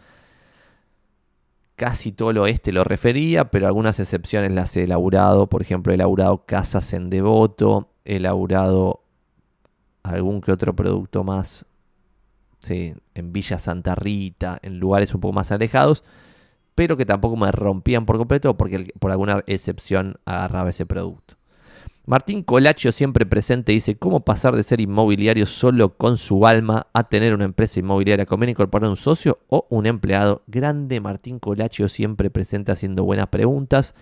casi 1.76 2.12
todo 2.12 2.30
el 2.30 2.38
oeste 2.38 2.72
lo 2.72 2.84
refería, 2.84 3.50
pero 3.50 3.66
algunas 3.66 4.00
excepciones 4.00 4.52
las 4.52 4.78
he 4.78 4.84
elaborado. 4.84 5.48
Por 5.48 5.64
ejemplo, 5.64 5.92
he 5.92 5.96
elaborado 5.96 6.46
casas 6.46 6.94
en 6.94 7.10
Devoto, 7.10 7.90
he 8.06 8.18
elaborado 8.18 9.03
algún 10.04 10.42
que 10.42 10.52
otro 10.52 10.76
producto 10.76 11.24
más 11.24 11.66
sí, 12.64 12.94
en 13.14 13.34
Villa 13.34 13.60
Santa 13.60 13.96
Rita, 13.96 14.60
en 14.62 14.80
lugares 14.80 15.14
un 15.14 15.22
poco 15.22 15.34
más 15.34 15.52
alejados, 15.52 16.04
pero 16.76 16.98
que 16.98 17.06
tampoco 17.06 17.36
me 17.36 17.52
rompían 17.52 18.06
por 18.06 18.18
completo 18.18 18.58
porque 18.58 18.94
por 19.00 19.12
alguna 19.12 19.44
excepción 19.48 20.18
agarraba 20.26 20.70
ese 20.70 20.86
producto. 20.86 21.36
Martín 22.06 22.44
Colaccio 22.44 22.92
siempre 22.92 23.26
presente 23.26 23.72
dice, 23.72 23.96
¿cómo 23.96 24.26
pasar 24.26 24.58
de 24.58 24.64
ser 24.64 24.82
inmobiliario 24.82 25.46
solo 25.46 25.96
con 25.96 26.18
su 26.18 26.46
alma 26.46 26.88
a 26.92 27.08
tener 27.08 27.34
una 27.34 27.46
empresa 27.46 27.80
inmobiliaria? 27.80 28.26
¿Conviene 28.26 28.52
incorporar 28.52 28.90
un 28.90 28.98
socio 28.98 29.40
o 29.48 29.68
un 29.70 29.86
empleado? 29.86 30.44
Grande 30.48 31.00
Martín 31.00 31.40
Colaccio 31.40 31.88
siempre 31.88 32.30
presente 32.30 32.74
haciendo 32.74 33.06
buenas 33.06 33.28
preguntas. 33.28 33.96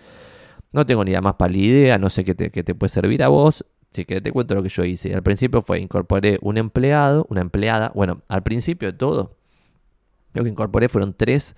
No 0.72 0.84
tengo 0.84 1.04
ni 1.04 1.12
la 1.12 1.20
más 1.20 1.34
pálida 1.34 1.64
idea, 1.64 1.98
no 1.98 2.10
sé 2.10 2.24
qué 2.24 2.34
te, 2.34 2.50
qué 2.50 2.64
te 2.64 2.74
puede 2.74 2.88
servir 2.88 3.22
a 3.22 3.28
vos. 3.28 3.64
Si 3.92 4.06
que 4.06 4.20
te 4.20 4.32
cuento 4.32 4.54
lo 4.54 4.62
que 4.62 4.70
yo 4.70 4.84
hice. 4.84 5.14
Al 5.14 5.22
principio 5.22 5.60
fue 5.60 5.78
incorporé 5.78 6.38
un 6.40 6.56
empleado, 6.56 7.26
una 7.28 7.42
empleada. 7.42 7.92
Bueno, 7.94 8.22
al 8.28 8.42
principio 8.42 8.90
de 8.90 8.96
todo, 8.96 9.36
lo 10.32 10.42
que 10.42 10.48
incorporé 10.48 10.88
fueron 10.88 11.12
tres 11.14 11.54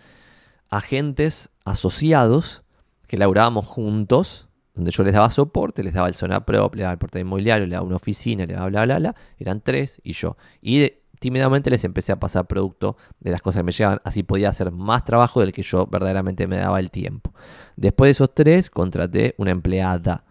agentes 0.68 1.50
asociados 1.64 2.64
que 3.06 3.16
laburábamos 3.16 3.66
juntos, 3.66 4.48
donde 4.74 4.90
yo 4.90 5.04
les 5.04 5.12
daba 5.12 5.30
soporte, 5.30 5.84
les 5.84 5.94
daba 5.94 6.08
el 6.08 6.14
zona 6.14 6.44
prop, 6.44 6.74
les 6.74 6.82
daba 6.82 6.92
el 6.92 6.98
portal 6.98 7.22
inmobiliario, 7.22 7.66
les 7.66 7.74
daba 7.74 7.86
una 7.86 7.96
oficina, 7.96 8.44
les 8.46 8.56
daba 8.56 8.68
bla, 8.68 8.84
bla, 8.84 8.98
bla. 8.98 9.14
Eran 9.38 9.60
tres 9.60 10.00
y 10.02 10.12
yo. 10.14 10.36
Y 10.60 10.90
tímidamente 11.20 11.70
les 11.70 11.84
empecé 11.84 12.10
a 12.10 12.18
pasar 12.18 12.48
producto 12.48 12.96
de 13.20 13.30
las 13.30 13.40
cosas 13.42 13.60
que 13.60 13.66
me 13.66 13.72
llegaban. 13.72 14.00
Así 14.02 14.24
podía 14.24 14.48
hacer 14.48 14.72
más 14.72 15.04
trabajo 15.04 15.40
del 15.40 15.52
que 15.52 15.62
yo 15.62 15.86
verdaderamente 15.86 16.48
me 16.48 16.56
daba 16.56 16.80
el 16.80 16.90
tiempo. 16.90 17.32
Después 17.76 18.08
de 18.08 18.12
esos 18.12 18.34
tres, 18.34 18.70
contraté 18.70 19.36
una 19.38 19.52
empleada 19.52 20.24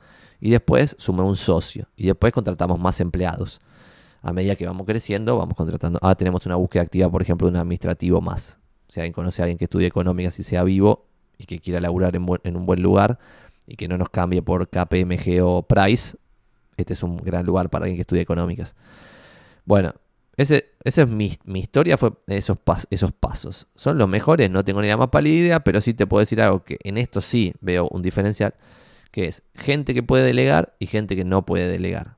y 0.44 0.50
después 0.50 0.98
sumé 1.00 1.22
un 1.22 1.38
socio 1.38 1.88
y 1.96 2.06
después 2.08 2.34
contratamos 2.34 2.78
más 2.78 3.00
empleados. 3.00 3.62
A 4.22 4.34
medida 4.34 4.58
que 4.58 4.68
vamos 4.68 4.86
creciendo, 4.86 5.38
vamos 5.38 5.56
contratando. 5.56 6.00
Ahora 6.02 6.16
tenemos 6.16 6.46
una 6.46 6.58
búsqueda 6.58 6.84
activa, 6.84 7.10
por 7.10 7.22
ejemplo, 7.22 7.48
de 7.48 7.52
un 7.52 7.58
administrativo 7.58 8.20
más. 8.20 8.60
Si 8.90 9.00
alguien 9.00 9.14
conoce 9.14 9.42
a 9.42 9.46
alguien 9.46 9.58
que 9.58 9.64
estudie 9.64 9.88
económicas 9.88 10.38
y 10.40 10.44
sea 10.44 10.64
vivo 10.64 11.06
y 11.38 11.46
que 11.46 11.60
quiera 11.60 11.80
laburar 11.80 12.18
en, 12.18 12.58
un 12.58 12.66
buen 12.66 12.82
lugar 12.82 13.20
y 13.68 13.78
que 13.78 13.88
no 13.88 13.98
nos 13.98 14.10
cambie 14.10 14.42
por 14.42 14.68
KPMG 14.68 15.42
o 15.42 15.62
Price, 15.62 16.18
Este 16.76 16.92
es 16.92 17.04
un 17.04 17.16
gran 17.16 17.46
lugar 17.46 17.70
para 17.70 17.86
alguien 17.86 17.96
que 17.96 18.02
estudia 18.02 18.22
económicas. 18.22 18.76
Bueno, 19.64 19.94
ese, 20.36 20.72
esa 20.84 21.04
es 21.04 21.08
mi, 21.08 21.38
historia, 21.54 21.98
fue 21.98 22.12
esos, 22.28 22.58
esos 22.90 23.14
pasos. 23.14 23.68
¿Son 23.76 23.98
los 23.98 24.10
mejores? 24.10 24.52
No 24.52 24.66
tengo 24.66 24.82
ni 24.82 24.90
la 24.90 24.98
más 24.98 25.08
pálida 25.08 25.36
idea, 25.36 25.60
pero 25.62 25.80
sí 25.80 25.94
te 25.94 26.06
puedo 26.06 26.20
decir 26.20 26.42
algo 26.42 26.66
que 26.66 26.80
en 26.84 26.98
esto 26.98 27.22
sí 27.22 27.54
veo 27.62 27.88
un 27.88 28.02
diferencial, 28.02 28.56
que 29.14 29.28
es 29.28 29.44
gente 29.54 29.94
que 29.94 30.02
puede 30.02 30.26
delegar 30.26 30.74
y 30.80 30.88
gente 30.88 31.16
que 31.16 31.24
no 31.24 31.46
puede 31.46 31.68
delegar. 31.68 32.18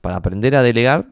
Para 0.00 0.16
aprender 0.16 0.56
a 0.56 0.62
delegar, 0.62 1.08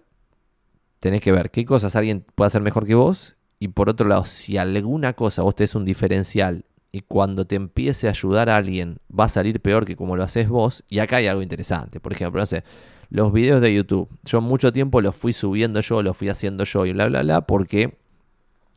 tenés 1.00 1.20
que 1.20 1.32
ver 1.32 1.50
qué 1.50 1.66
cosas 1.66 1.94
alguien 1.96 2.24
puede 2.34 2.46
hacer 2.46 2.62
mejor 2.62 2.86
que 2.86 2.94
vos. 2.94 3.36
Y 3.58 3.68
por 3.68 3.90
otro 3.90 4.08
lado, 4.08 4.24
si 4.24 4.56
alguna 4.56 5.12
cosa 5.12 5.42
vos 5.42 5.54
tenés 5.54 5.74
un 5.74 5.84
diferencial 5.84 6.64
y 6.90 7.02
cuando 7.02 7.46
te 7.46 7.56
empiece 7.56 8.06
a 8.06 8.10
ayudar 8.12 8.48
a 8.48 8.56
alguien 8.56 9.00
va 9.16 9.24
a 9.24 9.28
salir 9.28 9.60
peor 9.60 9.84
que 9.84 9.96
como 9.96 10.16
lo 10.16 10.24
haces 10.24 10.48
vos, 10.48 10.82
y 10.88 11.00
acá 11.00 11.16
hay 11.16 11.26
algo 11.26 11.42
interesante. 11.42 12.00
Por 12.00 12.12
ejemplo, 12.12 12.40
no 12.40 12.46
sé, 12.46 12.64
los 13.10 13.30
videos 13.30 13.60
de 13.60 13.74
YouTube. 13.74 14.08
Yo 14.24 14.40
mucho 14.40 14.72
tiempo 14.72 15.02
los 15.02 15.14
fui 15.14 15.34
subiendo 15.34 15.80
yo, 15.82 16.02
los 16.02 16.16
fui 16.16 16.30
haciendo 16.30 16.64
yo 16.64 16.86
y 16.86 16.94
bla, 16.94 17.06
bla, 17.06 17.22
bla, 17.22 17.42
porque, 17.42 17.98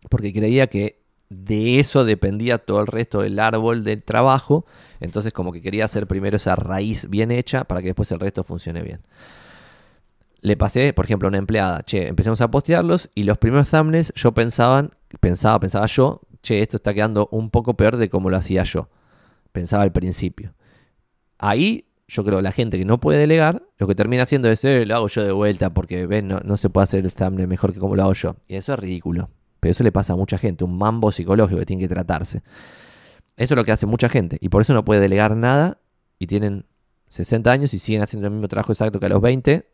porque 0.10 0.34
creía 0.34 0.68
que 0.68 1.01
de 1.32 1.80
eso 1.80 2.04
dependía 2.04 2.58
todo 2.58 2.82
el 2.82 2.88
resto 2.88 3.22
del 3.22 3.40
árbol 3.40 3.86
del 3.86 4.04
trabajo. 4.04 4.66
Entonces 5.00 5.32
como 5.32 5.54
que 5.54 5.62
quería 5.62 5.86
hacer 5.86 6.06
primero 6.06 6.36
esa 6.36 6.58
raíz 6.58 7.10
bien 7.10 7.32
hecha 7.32 7.64
para 7.64 7.80
que 7.80 7.88
después 7.88 8.12
el 8.12 8.20
resto 8.20 8.44
funcione 8.44 8.82
bien. 8.82 9.00
Le 10.42 10.58
pasé, 10.58 10.92
por 10.92 11.06
ejemplo, 11.06 11.28
a 11.28 11.30
una 11.30 11.38
empleada, 11.38 11.84
che, 11.84 12.08
empecemos 12.08 12.42
a 12.42 12.52
postearlos 12.52 13.10
y 13.16 13.24
los 13.24 13.38
primeros 13.38 13.70
thumbnails 13.70 14.12
yo 14.16 14.34
pensaban, 14.34 14.92
pensaba, 15.22 15.60
pensaba 15.60 15.86
yo, 15.86 16.22
che, 16.42 16.62
esto 16.62 16.78
está 16.78 16.94
quedando 16.94 17.30
un 17.32 17.50
poco 17.50 17.76
peor 17.78 17.96
de 17.96 18.10
como 18.10 18.30
lo 18.30 18.36
hacía 18.36 18.64
yo. 18.64 18.90
Pensaba 19.54 19.84
al 19.84 19.94
principio. 19.94 20.54
Ahí 21.38 21.86
yo 22.08 22.26
creo 22.26 22.40
que 22.40 22.44
la 22.44 22.52
gente 22.52 22.78
que 22.78 22.84
no 22.84 23.00
puede 23.00 23.20
delegar, 23.20 23.64
lo 23.78 23.88
que 23.88 23.96
termina 23.96 24.24
haciendo 24.24 24.50
es, 24.50 24.66
eh, 24.66 24.86
lo 24.86 24.96
hago 24.96 25.08
yo 25.08 25.24
de 25.24 25.32
vuelta 25.32 25.74
porque 25.74 26.08
ven, 26.08 26.28
no, 26.28 26.40
no 26.44 26.58
se 26.58 26.70
puede 26.70 26.84
hacer 26.84 27.06
el 27.06 27.14
thumbnail 27.14 27.48
mejor 27.48 27.72
que 27.72 27.80
como 27.80 27.96
lo 27.96 28.04
hago 28.04 28.14
yo. 28.14 28.36
Y 28.50 28.56
eso 28.56 28.74
es 28.74 28.80
ridículo. 28.80 29.30
Pero 29.62 29.72
eso 29.72 29.84
le 29.84 29.92
pasa 29.92 30.14
a 30.14 30.16
mucha 30.18 30.38
gente, 30.38 30.66
un 30.66 30.78
mambo 30.78 31.12
psicológico 31.12 31.60
que 31.60 31.66
tiene 31.66 31.84
que 31.84 31.88
tratarse. 31.88 32.42
Eso 33.38 33.54
es 33.54 33.56
lo 33.56 33.64
que 33.64 33.72
hace 33.72 33.86
mucha 33.86 34.10
gente. 34.10 34.38
Y 34.42 34.50
por 34.50 34.64
eso 34.64 34.74
no 34.74 34.84
puede 34.84 35.00
delegar 35.00 35.38
nada 35.38 35.78
y 36.20 36.28
tienen 36.28 36.66
60 37.08 37.50
años 37.50 37.74
y 37.74 37.80
siguen 37.80 38.02
haciendo 38.02 38.28
el 38.28 38.34
mismo 38.34 38.48
trabajo 38.48 38.74
exacto 38.74 39.00
que 39.00 39.06
a 39.06 39.10
los 39.10 39.22
20. 39.22 39.70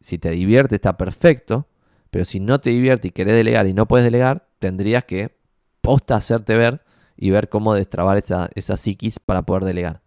Si 0.00 0.18
te 0.18 0.30
divierte 0.30 0.76
está 0.76 0.96
perfecto, 0.96 1.68
pero 2.10 2.24
si 2.24 2.40
no 2.40 2.58
te 2.58 2.70
divierte 2.70 3.08
y 3.08 3.10
querés 3.10 3.34
delegar 3.34 3.66
y 3.66 3.74
no 3.74 3.86
puedes 3.86 4.04
delegar, 4.04 4.48
tendrías 4.58 5.04
que 5.04 5.36
posta 5.82 6.16
hacerte 6.16 6.56
ver 6.56 6.82
y 7.18 7.30
ver 7.30 7.50
cómo 7.50 7.74
destrabar 7.74 8.16
esa, 8.16 8.48
esa 8.54 8.78
psiquis 8.78 9.18
para 9.18 9.42
poder 9.42 9.64
delegar. 9.64 10.00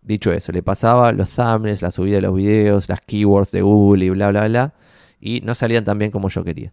Dicho 0.00 0.32
eso, 0.32 0.50
le 0.52 0.62
pasaba 0.62 1.12
los 1.12 1.30
thumbnails, 1.30 1.82
la 1.82 1.90
subida 1.90 2.16
de 2.16 2.22
los 2.22 2.34
videos, 2.34 2.88
las 2.88 3.02
keywords 3.02 3.52
de 3.52 3.60
Google 3.60 4.06
y 4.06 4.10
bla, 4.10 4.30
bla, 4.30 4.48
bla. 4.48 4.74
Y 5.20 5.42
no 5.42 5.54
salían 5.54 5.84
tan 5.84 5.98
bien 5.98 6.10
como 6.10 6.30
yo 6.30 6.42
quería. 6.42 6.72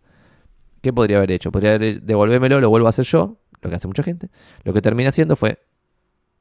¿Qué 0.85 0.93
podría 0.93 1.17
haber 1.17 1.31
hecho? 1.31 1.51
Podría 1.51 1.73
haber 1.73 2.03
devolvérmelo, 2.03 2.61
lo 2.61 2.69
vuelvo 2.69 2.85
a 2.85 2.89
hacer 2.89 3.05
yo, 3.05 3.37
lo 3.59 3.71
que 3.71 3.75
hace 3.75 3.87
mucha 3.87 4.03
gente. 4.03 4.29
Lo 4.63 4.71
que 4.71 4.83
terminé 4.83 5.09
haciendo 5.09 5.35
fue 5.35 5.57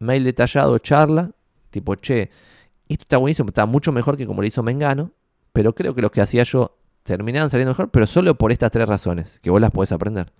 mail 0.00 0.22
detallado, 0.22 0.76
charla, 0.80 1.30
tipo, 1.70 1.94
che, 1.94 2.28
esto 2.86 3.04
está 3.04 3.16
buenísimo, 3.16 3.48
está 3.48 3.64
mucho 3.64 3.90
mejor 3.90 4.18
que 4.18 4.26
como 4.26 4.42
lo 4.42 4.46
hizo 4.46 4.62
Mengano, 4.62 5.12
pero 5.54 5.74
creo 5.74 5.94
que 5.94 6.02
lo 6.02 6.10
que 6.10 6.20
hacía 6.20 6.42
yo 6.42 6.76
terminaban 7.04 7.48
saliendo 7.48 7.70
mejor, 7.70 7.90
pero 7.90 8.06
solo 8.06 8.34
por 8.34 8.52
estas 8.52 8.70
tres 8.70 8.86
razones, 8.86 9.40
que 9.40 9.48
vos 9.48 9.62
las 9.62 9.70
podés 9.70 9.92
aprender. 9.92 10.30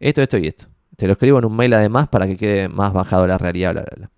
Esto, 0.00 0.22
esto 0.22 0.38
y 0.38 0.46
esto. 0.46 0.64
Te 0.96 1.06
lo 1.06 1.12
escribo 1.12 1.38
en 1.38 1.44
un 1.44 1.54
mail 1.54 1.74
además 1.74 2.08
para 2.08 2.26
que 2.26 2.38
quede 2.38 2.70
más 2.70 2.94
bajado 2.94 3.26
la 3.26 3.36
realidad, 3.36 3.72
bla, 3.74 3.82
bla, 3.82 3.92
bla. 3.94 4.10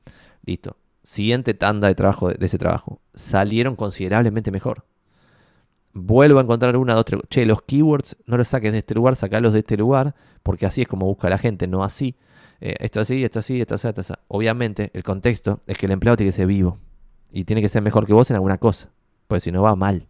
Listo 0.45 0.77
siguiente 1.07 1.55
tanda 1.55 1.87
de 1.87 1.95
trabajo 1.95 2.31
de 2.31 2.45
ese 2.45 2.59
trabajo, 2.59 3.01
salieron 3.15 3.77
considerablemente 3.77 4.51
mejor. 4.51 4.85
Vuelvo 5.99 6.39
a 6.41 6.43
encontrar 6.43 6.77
una, 6.77 6.93
dos, 6.93 7.07
tres. 7.07 7.23
Che, 7.31 7.47
los 7.47 7.63
keywords 7.63 8.19
no 8.27 8.37
los 8.37 8.49
saques 8.49 8.71
de 8.71 8.79
este 8.79 8.95
lugar, 8.95 9.17
sacalos 9.17 9.55
de 9.55 9.61
este 9.61 9.79
lugar, 9.79 10.15
porque 10.43 10.67
así 10.67 10.83
es 10.83 10.89
como 10.89 11.07
busca 11.07 11.31
la 11.31 11.39
gente, 11.39 11.67
no 11.67 11.83
así. 11.83 12.17
Eh, 12.61 12.75
esto 12.81 13.01
así, 13.01 13.25
esto 13.25 13.39
así, 13.39 13.63
esto 13.63 13.77
así, 13.77 13.89
esto 13.89 14.03
así. 14.03 14.13
Obviamente, 14.29 14.91
el 14.93 15.03
contexto 15.03 15.63
es 15.67 15.79
que 15.79 15.87
el 15.87 15.93
empleado 15.93 16.19
tiene 16.19 16.29
que 16.29 16.37
ser 16.37 16.47
vivo 16.49 16.77
y 17.33 17.45
tiene 17.45 17.63
que 17.63 17.71
ser 17.71 17.81
mejor 17.81 18.05
que 18.05 18.13
vos 18.13 18.29
en 18.29 18.37
alguna 18.37 18.59
cosa, 18.59 18.91
porque 19.27 19.41
si 19.41 19.51
no 19.51 19.63
va 19.63 19.75
mal. 19.75 20.07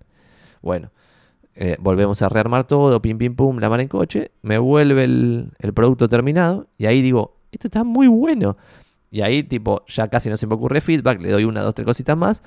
Bueno, 0.60 0.90
eh, 1.54 1.76
volvemos 1.78 2.20
a 2.20 2.28
rearmar 2.30 2.66
todo, 2.66 3.00
pim, 3.00 3.16
pim, 3.16 3.36
pum, 3.36 3.58
la 3.58 3.68
mar 3.68 3.80
en 3.80 3.86
coche, 3.86 4.32
me 4.42 4.58
vuelve 4.58 5.04
el, 5.04 5.52
el 5.60 5.72
producto 5.72 6.08
terminado 6.08 6.66
y 6.78 6.86
ahí 6.86 7.00
digo, 7.00 7.36
esto 7.52 7.68
está 7.68 7.84
muy 7.84 8.08
bueno. 8.08 8.56
Y 9.12 9.20
ahí, 9.20 9.44
tipo, 9.44 9.84
ya 9.86 10.08
casi 10.08 10.30
no 10.30 10.36
se 10.36 10.48
me 10.48 10.54
ocurre 10.54 10.80
feedback, 10.80 11.20
le 11.20 11.30
doy 11.30 11.44
una, 11.44 11.62
dos, 11.62 11.74
tres 11.74 11.86
cositas 11.86 12.16
más. 12.16 12.42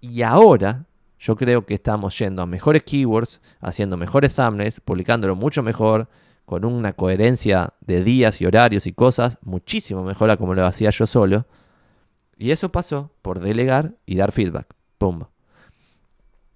Y 0.00 0.22
ahora, 0.22 0.86
yo 1.20 1.36
creo 1.36 1.66
que 1.66 1.74
estamos 1.74 2.18
yendo 2.18 2.40
a 2.40 2.46
mejores 2.46 2.82
keywords, 2.82 3.42
haciendo 3.60 3.98
mejores 3.98 4.34
thumbnails, 4.34 4.80
publicándolo 4.80 5.36
mucho 5.36 5.62
mejor, 5.62 6.08
con 6.46 6.64
una 6.64 6.94
coherencia 6.94 7.74
de 7.80 8.02
días 8.02 8.40
y 8.40 8.46
horarios 8.46 8.86
y 8.86 8.92
cosas, 8.94 9.38
muchísimo 9.42 10.02
mejor 10.02 10.30
a 10.30 10.38
como 10.38 10.54
lo 10.54 10.64
hacía 10.64 10.88
yo 10.88 11.06
solo. 11.06 11.46
Y 12.38 12.50
eso 12.52 12.72
pasó 12.72 13.12
por 13.20 13.38
delegar 13.38 13.94
y 14.06 14.16
dar 14.16 14.32
feedback. 14.32 14.74
Pumba. 14.96 15.30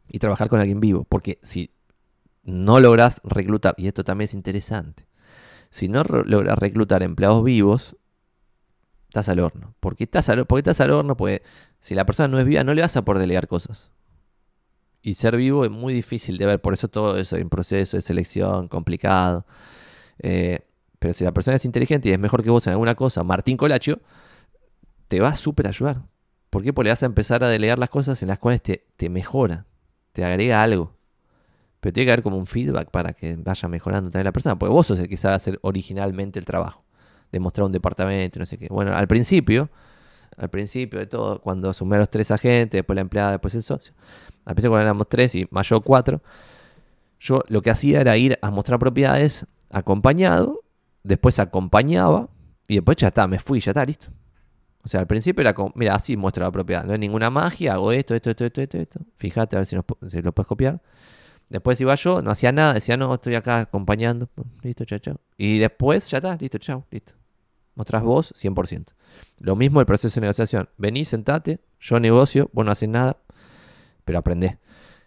Y 0.09 0.19
trabajar 0.19 0.49
con 0.49 0.59
alguien 0.59 0.81
vivo. 0.81 1.05
Porque 1.05 1.39
si 1.43 1.71
no 2.43 2.81
logras 2.81 3.21
reclutar, 3.23 3.75
y 3.77 3.87
esto 3.87 4.03
también 4.03 4.25
es 4.25 4.35
interesante, 4.35 5.07
si 5.69 5.89
no 5.89 6.03
logras 6.05 6.59
reclutar 6.59 7.03
empleados 7.03 7.45
vivos, 7.45 7.97
estás 9.09 9.29
al 9.29 9.41
horno. 9.41 9.75
¿Por 9.79 9.95
qué 9.95 10.05
estás 10.05 10.31
al, 10.31 10.47
estás 10.57 10.81
al 10.81 10.91
horno? 10.91 11.17
Porque 11.19 11.43
si 11.81 11.95
la 11.95 12.07
persona 12.07 12.29
no 12.29 12.39
es 12.39 12.47
viva, 12.47 12.65
no 12.65 12.73
le 12.73 12.81
vas 12.81 12.97
a 12.97 13.05
poder 13.05 13.21
delegar 13.21 13.47
cosas. 13.47 13.91
Y 15.07 15.15
ser 15.15 15.37
vivo 15.37 15.67
es 15.67 15.71
muy 15.71 15.93
difícil 15.93 16.39
de 16.39 16.47
ver, 16.47 16.63
por 16.63 16.73
eso 16.73 16.89
todo 16.89 17.19
eso 17.19 17.37
es 17.37 17.43
un 17.43 17.51
proceso 17.51 17.99
de 17.99 18.01
selección 18.01 18.69
complicado. 18.69 19.45
Eh, 20.19 20.61
pero 20.99 21.13
si 21.13 21.25
la 21.25 21.33
persona 21.33 21.57
es 21.57 21.65
inteligente 21.67 22.09
y 22.09 22.13
es 22.13 22.19
mejor 22.19 22.43
que 22.43 22.49
vos 22.49 22.67
en 22.67 22.73
alguna 22.73 22.95
cosa, 22.95 23.23
Martín 23.23 23.59
Colacho, 23.59 24.01
te 25.09 25.21
va 25.21 25.29
a 25.29 25.35
súper 25.35 25.69
ayudar. 25.69 26.03
¿Por 26.49 26.63
qué? 26.63 26.73
Porque 26.73 26.87
le 26.87 26.93
vas 26.93 27.03
a 27.03 27.07
empezar 27.07 27.45
a 27.45 27.49
delegar 27.49 27.79
las 27.79 27.91
cosas 27.91 28.23
en 28.23 28.29
las 28.29 28.39
cuales 28.39 28.63
te, 28.63 28.87
te 28.97 29.11
mejora, 29.11 29.67
te 30.13 30.25
agrega 30.25 30.63
algo. 30.63 30.97
Pero 31.81 31.93
tiene 31.93 32.07
que 32.07 32.13
haber 32.13 32.23
como 32.23 32.39
un 32.39 32.47
feedback 32.47 32.91
para 32.91 33.13
que 33.13 33.37
vaya 33.37 33.69
mejorando 33.69 34.11
también 34.11 34.25
la 34.25 34.33
persona, 34.33 34.59
porque 34.59 34.73
vos 34.73 34.87
sos 34.87 34.99
el 35.01 35.09
que 35.09 35.19
sabe 35.19 35.35
hacer 35.35 35.59
originalmente 35.61 36.39
el 36.39 36.47
trabajo 36.47 36.85
demostrar 37.35 37.67
un 37.67 37.73
departamento, 37.73 38.39
no 38.39 38.47
sé 38.47 38.59
qué. 38.59 38.69
Bueno, 38.71 38.95
al 38.95 39.07
principio, 39.07 39.69
al 40.37 40.49
principio 40.51 40.99
de 41.01 41.07
todo, 41.07 41.41
cuando 41.41 41.73
sumé 41.73 41.97
a 41.97 42.01
los 42.01 42.11
tres 42.11 42.31
agentes, 42.31 42.79
después 42.79 42.95
la 42.95 43.03
empleada, 43.03 43.33
después 43.33 43.55
el 43.55 43.63
socio, 43.63 43.93
al 44.45 44.55
principio 44.55 44.71
cuando 44.71 44.83
éramos 44.83 45.09
tres 45.09 45.35
y 45.35 45.49
yo 45.63 45.81
cuatro, 45.81 46.23
yo 47.19 47.43
lo 47.49 47.63
que 47.63 47.71
hacía 47.71 48.01
era 48.01 48.17
ir 48.17 48.39
a 48.43 48.51
mostrar 48.51 48.79
propiedades 48.79 49.47
acompañado, 49.71 50.61
después 51.03 51.39
acompañaba 51.39 52.29
y 52.69 52.77
después 52.77 52.97
ya 52.99 53.09
está, 53.09 53.27
me 53.27 53.39
fui, 53.39 53.61
ya 53.61 53.71
está, 53.71 53.85
listo. 53.85 54.09
O 54.83 54.89
sea, 54.89 55.01
al 55.01 55.07
principio 55.07 55.41
era 55.41 55.55
como, 55.55 55.73
mira, 55.75 55.95
así 55.95 56.17
muestra 56.17 56.45
la 56.45 56.53
propiedad, 56.53 56.85
no 56.85 56.93
hay 56.93 56.99
ninguna 56.99 57.31
magia, 57.31 57.75
hago 57.75 57.93
esto, 57.93 58.15
esto, 58.15 58.31
esto, 58.31 58.45
esto, 58.45 58.61
esto, 58.61 58.79
esto. 58.79 59.01
Fíjate 59.17 59.57
a 59.57 59.61
ver 59.61 59.67
si, 59.67 59.77
si 60.09 60.23
lo 60.23 60.33
puedes 60.33 60.47
copiar. 60.47 60.81
Después 61.49 61.81
iba 61.81 61.95
yo, 61.95 62.21
no 62.21 62.31
hacía 62.31 62.53
nada, 62.53 62.75
decía, 62.75 62.97
no, 62.97 63.15
estoy 63.15 63.35
acá 63.35 63.61
acompañando. 63.61 64.29
Listo, 64.63 64.85
chao, 64.85 64.99
chao. 64.99 65.21
Y 65.37 65.59
después, 65.59 66.11
ya 66.11 66.19
está, 66.19 66.37
listo, 66.37 66.59
chao, 66.59 66.85
listo. 66.91 67.15
Mostrás 67.75 68.03
vos 68.03 68.35
100%. 68.37 68.89
Lo 69.39 69.57
mismo 69.57 69.81
el 69.81 69.87
proceso 69.87 70.17
de 70.17 70.23
negociación. 70.23 70.69
Vení, 70.77 71.05
sentate, 71.05 71.61
yo 71.81 71.99
negocio, 72.01 72.51
vos 72.53 72.65
no 72.65 72.73
haces 72.73 72.89
nada, 72.89 73.17
pero 74.05 74.19
aprendés. 74.19 74.59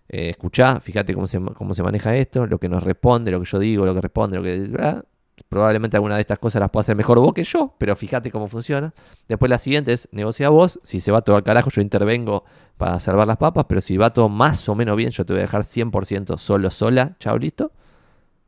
Eh, 0.09 0.29
escuchá, 0.29 0.79
fíjate 0.79 1.13
cómo 1.13 1.27
se, 1.27 1.39
cómo 1.39 1.73
se 1.73 1.83
maneja 1.83 2.15
esto, 2.15 2.47
lo 2.47 2.59
que 2.59 2.69
nos 2.69 2.83
responde, 2.83 3.31
lo 3.31 3.39
que 3.39 3.45
yo 3.45 3.59
digo, 3.59 3.85
lo 3.85 3.93
que 3.93 4.01
responde, 4.01 4.37
lo 4.37 4.43
que... 4.43 5.03
Probablemente 5.49 5.95
alguna 5.95 6.15
de 6.15 6.21
estas 6.21 6.39
cosas 6.39 6.59
las 6.59 6.71
pueda 6.71 6.81
hacer 6.81 6.95
mejor 6.95 7.19
vos 7.19 7.31
que 7.31 7.43
yo, 7.43 7.75
pero 7.77 7.95
fíjate 7.95 8.31
cómo 8.31 8.47
funciona. 8.47 8.93
Después 9.27 9.51
la 9.51 9.59
siguiente 9.59 9.93
es, 9.93 10.09
negocia 10.11 10.49
vos. 10.49 10.79
Si 10.81 10.99
se 10.99 11.11
va 11.11 11.21
todo 11.21 11.35
al 11.35 11.43
carajo, 11.43 11.69
yo 11.69 11.79
intervengo 11.81 12.43
para 12.75 12.99
salvar 12.99 13.27
las 13.27 13.37
papas, 13.37 13.65
pero 13.69 13.79
si 13.79 13.97
va 13.97 14.11
todo 14.11 14.29
más 14.29 14.67
o 14.67 14.73
menos 14.73 14.97
bien, 14.97 15.11
yo 15.11 15.27
te 15.27 15.33
voy 15.33 15.41
a 15.41 15.43
dejar 15.43 15.61
100% 15.61 16.39
solo, 16.39 16.71
sola, 16.71 17.17
chao, 17.19 17.37
listo. 17.37 17.71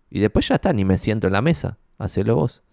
Y 0.10 0.20
después 0.20 0.48
ya 0.48 0.56
está, 0.56 0.74
ni 0.74 0.84
me 0.84 0.98
siento 0.98 1.28
en 1.28 1.34
la 1.34 1.44
mesa, 1.44 1.78
hacelo 2.00 2.36
vos. 2.36 2.64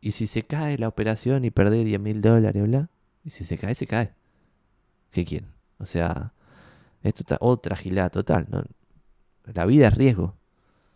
Y 0.00 0.12
si 0.12 0.28
se 0.28 0.42
cae 0.42 0.78
la 0.78 0.86
operación 0.86 1.44
y 1.44 1.50
perdés 1.50 1.84
10 1.84 2.00
mil 2.00 2.20
dólares, 2.20 2.62
bla. 2.62 2.90
Y 3.24 3.30
si 3.30 3.44
se 3.44 3.58
cae, 3.58 3.74
se 3.74 3.88
cae. 3.88 4.12
¿Qué 5.10 5.24
quieren? 5.24 5.50
O 5.78 5.84
sea, 5.84 6.32
esto 7.02 7.22
está 7.22 7.38
otra 7.40 7.76
gilada 7.76 8.10
total. 8.10 8.46
¿no? 8.48 8.62
La 9.52 9.66
vida 9.66 9.88
es 9.88 9.96
riesgo. 9.96 10.36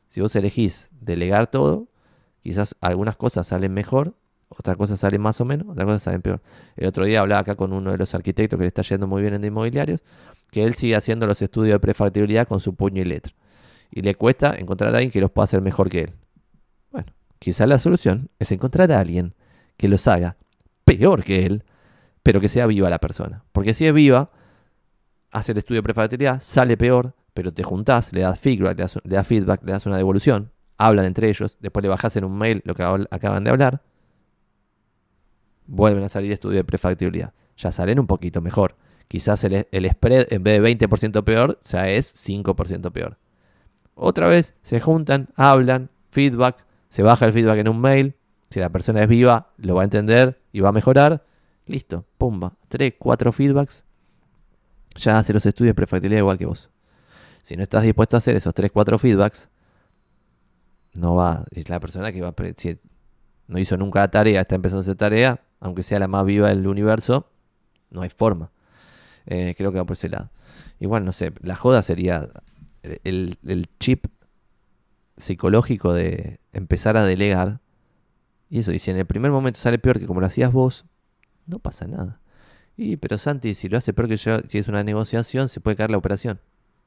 Si 0.09 0.21
vos 0.21 0.35
elegís 0.37 0.91
delegar 1.01 1.49
todo, 1.49 1.89
quizás 2.41 2.77
algunas 2.81 3.17
cosas 3.17 3.49
salen 3.49 3.75
mejor, 3.75 4.15
otras 4.49 4.77
cosas 4.77 5.01
salen 5.01 5.21
más 5.21 5.41
o 5.41 5.45
menos, 5.45 5.69
otras 5.69 5.85
cosas 5.85 6.03
salen 6.03 6.23
peor. 6.23 6.41
El 6.77 6.87
otro 6.87 7.05
día 7.05 7.21
hablaba 7.21 7.41
acá 7.41 7.57
con 7.57 7.73
uno 7.73 7.91
de 7.91 7.99
los 7.99 8.15
arquitectos 8.15 8.57
que 8.57 8.63
le 8.63 8.69
está 8.69 8.83
yendo 8.83 9.07
muy 9.07 9.23
bien 9.23 9.35
en 9.35 9.45
inmobiliarios, 9.45 10.03
que 10.51 10.63
él 10.63 10.75
sigue 10.75 10.95
haciendo 10.95 11.27
los 11.27 11.43
estudios 11.43 11.75
de 11.75 11.81
prefactibilidad 11.81 12.47
con 12.47 12.61
su 12.61 12.75
puño 12.75 13.03
y 13.03 13.05
letra. 13.05 13.33
Y 13.91 14.03
le 14.03 14.15
cuesta 14.15 14.55
encontrar 14.57 14.95
a 14.95 14.99
alguien 14.99 15.11
que 15.11 15.21
los 15.21 15.31
pueda 15.31 15.45
hacer 15.45 15.61
mejor 15.61 15.89
que 15.89 16.01
él. 16.03 16.13
Quizá 17.39 17.67
la 17.67 17.79
solución 17.79 18.31
es 18.39 18.51
encontrar 18.53 18.91
a 18.93 19.01
alguien 19.01 19.35
que 19.77 19.89
los 19.89 20.09
haga 20.09 20.37
peor 20.85 21.23
que 21.23 21.45
él, 21.45 21.65
pero 22.23 22.41
que 22.41 22.49
sea 22.49 22.67
viva 22.67 22.89
la 22.89 22.99
persona. 22.99 23.45
Porque 23.53 23.75
si 23.75 23.87
es 23.87 23.93
viva, 23.93 24.31
hace 25.31 25.53
el 25.53 25.59
estudio 25.59 25.81
de 25.81 25.85
prefactibilidad, 25.85 26.41
sale 26.41 26.77
peor, 26.77 27.15
pero 27.35 27.53
te 27.53 27.63
juntás, 27.63 28.13
le 28.13 28.23
das 28.23 28.39
feedback, 28.39 28.79
le 28.79 29.15
das, 29.17 29.27
feedback, 29.27 29.63
le 29.65 29.73
das 29.73 29.87
una 29.87 29.97
devolución, 29.97 30.51
hablan 30.77 31.05
entre 31.05 31.29
ellos, 31.29 31.59
después 31.61 31.83
le 31.83 31.89
bajás 31.89 32.17
en 32.17 32.25
un 32.25 32.37
mail 32.37 32.63
lo 32.65 32.75
que 32.75 32.83
acaban 33.11 33.45
de 33.45 33.51
hablar, 33.51 33.83
vuelven 35.67 36.05
a 36.05 36.09
salir 36.09 36.33
estudio 36.33 36.59
de 36.59 36.65
prefactibilidad. 36.65 37.33
Ya 37.57 37.73
salen 37.73 37.99
un 37.99 38.07
poquito 38.07 38.41
mejor. 38.41 38.77
Quizás 39.09 39.43
el, 39.45 39.67
el 39.71 39.91
spread 39.91 40.27
en 40.31 40.43
vez 40.43 40.63
de 40.63 40.89
20% 40.89 41.25
peor, 41.25 41.59
ya 41.63 41.89
es 41.89 42.15
5% 42.15 42.93
peor. 42.93 43.17
Otra 43.95 44.27
vez 44.27 44.55
se 44.63 44.79
juntan, 44.79 45.29
hablan, 45.37 45.89
feedback, 46.11 46.67
se 46.91 47.03
baja 47.03 47.25
el 47.25 47.33
feedback 47.33 47.59
en 47.59 47.69
un 47.69 47.81
mail. 47.81 48.15
Si 48.51 48.61
la 48.61 48.69
persona 48.69 49.03
es 49.03 49.09
viva, 49.09 49.53
lo 49.57 49.75
va 49.75 49.83
a 49.83 49.85
entender 49.85 50.39
y 50.53 50.61
va 50.61 50.69
a 50.69 50.73
mejorar. 50.73 51.25
Listo, 51.67 52.05
pumba. 52.19 52.53
3, 52.69 52.95
4 52.99 53.33
feedbacks. 53.33 53.86
Ya 54.99 55.19
hace 55.19 55.33
los 55.33 55.45
estudios 55.47 55.71
de 55.71 55.75
prefactibilidad 55.75 56.21
igual 56.21 56.39
que 56.39 56.47
vos. 56.47 56.71
Si 57.43 57.57
no 57.57 57.63
estás 57.63 57.83
dispuesto 57.83 58.17
a 58.17 58.19
hacer 58.19 58.37
esos 58.37 58.55
3, 58.55 58.71
4 58.73 58.99
feedbacks, 58.99 59.49
no 60.95 61.15
va. 61.15 61.45
Es 61.51 61.69
la 61.69 61.79
persona 61.81 62.13
que 62.13 62.21
va. 62.21 62.35
Si 62.57 62.79
no 63.47 63.59
hizo 63.59 63.77
nunca 63.77 64.01
la 64.01 64.11
tarea, 64.11 64.41
está 64.41 64.55
empezando 64.55 64.81
a 64.81 64.83
hacer 64.83 64.97
tarea, 64.97 65.41
aunque 65.61 65.83
sea 65.83 65.99
la 65.99 66.09
más 66.09 66.25
viva 66.25 66.49
del 66.49 66.67
universo, 66.67 67.31
no 67.91 68.03
hay 68.03 68.11
forma. 68.11 68.51
Eh, 69.27 69.55
creo 69.57 69.73
que 69.73 69.79
va 69.79 69.85
por 69.85 69.95
ese 69.95 70.09
lado. 70.09 70.31
Igual, 70.81 71.05
no 71.05 71.13
sé, 71.13 71.33
la 71.41 71.55
joda 71.57 71.83
sería 71.83 72.29
el, 73.05 73.39
el 73.47 73.69
chip 73.79 74.07
psicológico 75.17 75.93
de 75.93 76.41
empezar 76.53 76.97
a 76.97 77.05
delegar. 77.05 77.61
Y 78.49 78.61
eso, 78.61 78.73
y 78.73 78.79
si 78.79 78.91
en 78.91 78.99
el 78.99 79.07
primer 79.07 79.31
momento 79.31 79.59
sale 79.59 79.79
peor 79.79 79.99
que 79.99 80.07
como 80.07 80.21
lo 80.21 80.27
hacías 80.27 80.53
vos, 80.53 80.85
no 81.47 81.59
pasa 81.59 81.87
nada. 81.87 82.21
Y, 82.77 82.97
pero 82.97 83.19
Santi, 83.19 83.55
si 83.55 83.69
lo 83.69 83.79
hace 83.79 83.93
peor 83.93 84.09
que 84.09 84.17
yo, 84.17 84.39
si 84.49 84.59
es 84.59 84.69
una 84.69 84.85
negociación, 84.85 85.49
se 85.49 85.61
puede 85.61 85.77
caer 85.77 85.91
la 85.91 85.97
operación. 85.97 86.41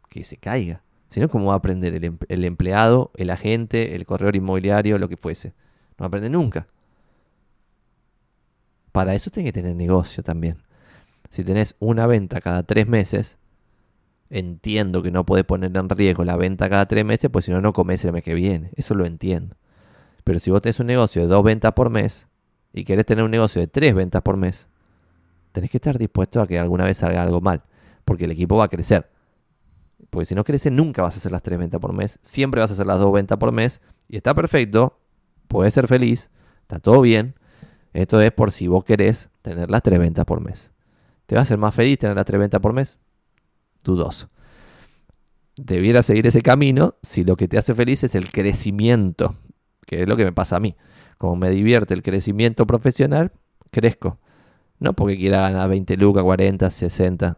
Que 0.09 0.23
se 0.23 0.37
caiga. 0.37 0.83
Si 1.09 1.19
no, 1.19 1.27
¿cómo 1.27 1.47
va 1.47 1.53
a 1.53 1.57
aprender 1.57 1.95
el, 1.95 2.45
empleado, 2.45 3.11
el 3.15 3.31
agente, 3.31 3.95
el 3.95 4.05
corredor 4.05 4.35
inmobiliario, 4.35 4.99
lo 4.99 5.09
que 5.09 5.17
fuese? 5.17 5.53
No 5.97 6.05
aprende 6.05 6.29
nunca. 6.29 6.67
Para 8.91 9.15
eso 9.15 9.31
tiene 9.31 9.49
que 9.49 9.53
tener 9.53 9.75
negocio 9.75 10.21
también. 10.21 10.61
Si 11.31 11.43
tenés 11.43 11.75
una 11.79 12.05
venta 12.05 12.41
cada 12.41 12.63
tres 12.63 12.87
meses, 12.87 13.39
entiendo 14.29 15.01
que 15.01 15.11
no 15.11 15.25
puedes 15.25 15.45
poner 15.45 15.75
en 15.75 15.89
riesgo 15.89 16.23
la 16.23 16.37
venta 16.37 16.69
cada 16.69 16.87
tres 16.87 17.05
meses, 17.05 17.29
pues 17.31 17.45
si 17.45 17.51
no, 17.51 17.61
no 17.61 17.73
comes 17.73 18.05
el 18.05 18.13
mes 18.13 18.23
que 18.23 18.35
viene. 18.35 18.71
Eso 18.75 18.93
lo 18.93 19.05
entiendo. 19.05 19.55
Pero 20.23 20.39
si 20.39 20.51
vos 20.51 20.61
tenés 20.61 20.79
un 20.79 20.87
negocio 20.87 21.23
de 21.23 21.27
dos 21.27 21.43
ventas 21.43 21.73
por 21.73 21.89
mes 21.89 22.27
y 22.71 22.83
querés 22.83 23.07
tener 23.07 23.23
un 23.23 23.31
negocio 23.31 23.61
de 23.61 23.67
tres 23.67 23.95
ventas 23.95 24.21
por 24.21 24.37
mes, 24.37 24.69
tenés 25.51 25.71
que 25.71 25.77
estar 25.77 25.97
dispuesto 25.97 26.41
a 26.41 26.47
que 26.47 26.59
alguna 26.59 26.85
vez 26.85 26.97
salga 26.97 27.21
algo 27.21 27.41
mal, 27.41 27.63
porque 28.05 28.25
el 28.25 28.31
equipo 28.31 28.57
va 28.57 28.65
a 28.65 28.69
crecer. 28.69 29.09
Porque 30.09 30.25
si 30.25 30.35
no 30.35 30.43
crece, 30.43 30.71
nunca 30.71 31.01
vas 31.01 31.15
a 31.15 31.17
hacer 31.19 31.31
las 31.31 31.43
tres 31.43 31.59
ventas 31.59 31.79
por 31.79 31.93
mes, 31.93 32.19
siempre 32.21 32.61
vas 32.61 32.71
a 32.71 32.73
hacer 32.73 32.85
las 32.85 32.99
dos 32.99 33.11
ventas 33.13 33.37
por 33.37 33.51
mes, 33.51 33.81
y 34.07 34.17
está 34.17 34.33
perfecto, 34.33 34.99
puedes 35.47 35.73
ser 35.73 35.87
feliz, 35.87 36.31
está 36.61 36.79
todo 36.79 37.01
bien. 37.01 37.35
Esto 37.93 38.21
es 38.21 38.31
por 38.31 38.51
si 38.51 38.67
vos 38.67 38.83
querés 38.83 39.29
tener 39.41 39.69
las 39.69 39.81
tres 39.81 39.99
ventas 39.99 40.25
por 40.25 40.41
mes. 40.41 40.71
¿Te 41.25 41.35
va 41.35 41.41
a 41.41 41.43
hacer 41.43 41.57
más 41.57 41.75
feliz 41.75 41.99
tener 41.99 42.15
las 42.15 42.25
tres 42.25 42.39
ventas 42.39 42.61
por 42.61 42.73
mes? 42.73 42.97
Dudoso. 43.83 44.29
Debiera 45.55 46.01
seguir 46.03 46.25
ese 46.25 46.41
camino 46.41 46.95
si 47.01 47.23
lo 47.23 47.35
que 47.35 47.47
te 47.47 47.57
hace 47.57 47.73
feliz 47.73 48.03
es 48.03 48.15
el 48.15 48.31
crecimiento, 48.31 49.35
que 49.85 50.03
es 50.03 50.07
lo 50.07 50.15
que 50.15 50.23
me 50.23 50.31
pasa 50.31 50.55
a 50.55 50.59
mí. 50.59 50.75
Como 51.17 51.35
me 51.35 51.49
divierte 51.49 51.93
el 51.93 52.01
crecimiento 52.01 52.65
profesional, 52.65 53.33
crezco. 53.71 54.19
No 54.79 54.93
porque 54.93 55.15
quiera 55.15 55.41
ganar 55.41 55.69
20 55.69 55.97
lucas, 55.97 56.23
40, 56.23 56.69
60. 56.69 57.37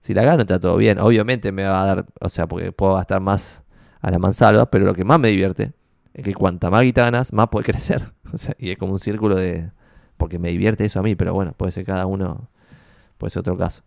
Si 0.00 0.14
la 0.14 0.22
gano 0.22 0.42
está 0.42 0.60
todo 0.60 0.76
bien. 0.76 0.98
Obviamente 0.98 1.52
me 1.52 1.64
va 1.64 1.82
a 1.82 1.86
dar, 1.86 2.06
o 2.20 2.28
sea, 2.28 2.46
porque 2.46 2.72
puedo 2.72 2.94
gastar 2.94 3.20
más 3.20 3.64
a 4.00 4.10
la 4.10 4.18
mansalva, 4.18 4.70
pero 4.70 4.84
lo 4.84 4.94
que 4.94 5.04
más 5.04 5.18
me 5.18 5.28
divierte 5.28 5.72
es 6.12 6.24
que 6.24 6.34
cuanta 6.34 6.70
más 6.70 6.84
ganas, 6.92 7.32
más 7.32 7.48
puede 7.48 7.64
crecer. 7.72 8.02
O 8.32 8.38
sea, 8.38 8.54
y 8.58 8.70
es 8.70 8.78
como 8.78 8.92
un 8.92 9.00
círculo 9.00 9.36
de... 9.36 9.70
Porque 10.16 10.38
me 10.38 10.50
divierte 10.50 10.84
eso 10.84 11.00
a 11.00 11.02
mí, 11.02 11.16
pero 11.16 11.34
bueno, 11.34 11.54
puede 11.56 11.72
ser 11.72 11.84
cada 11.84 12.06
uno, 12.06 12.48
puede 13.18 13.30
ser 13.30 13.40
otro 13.40 13.56
caso. 13.58 13.82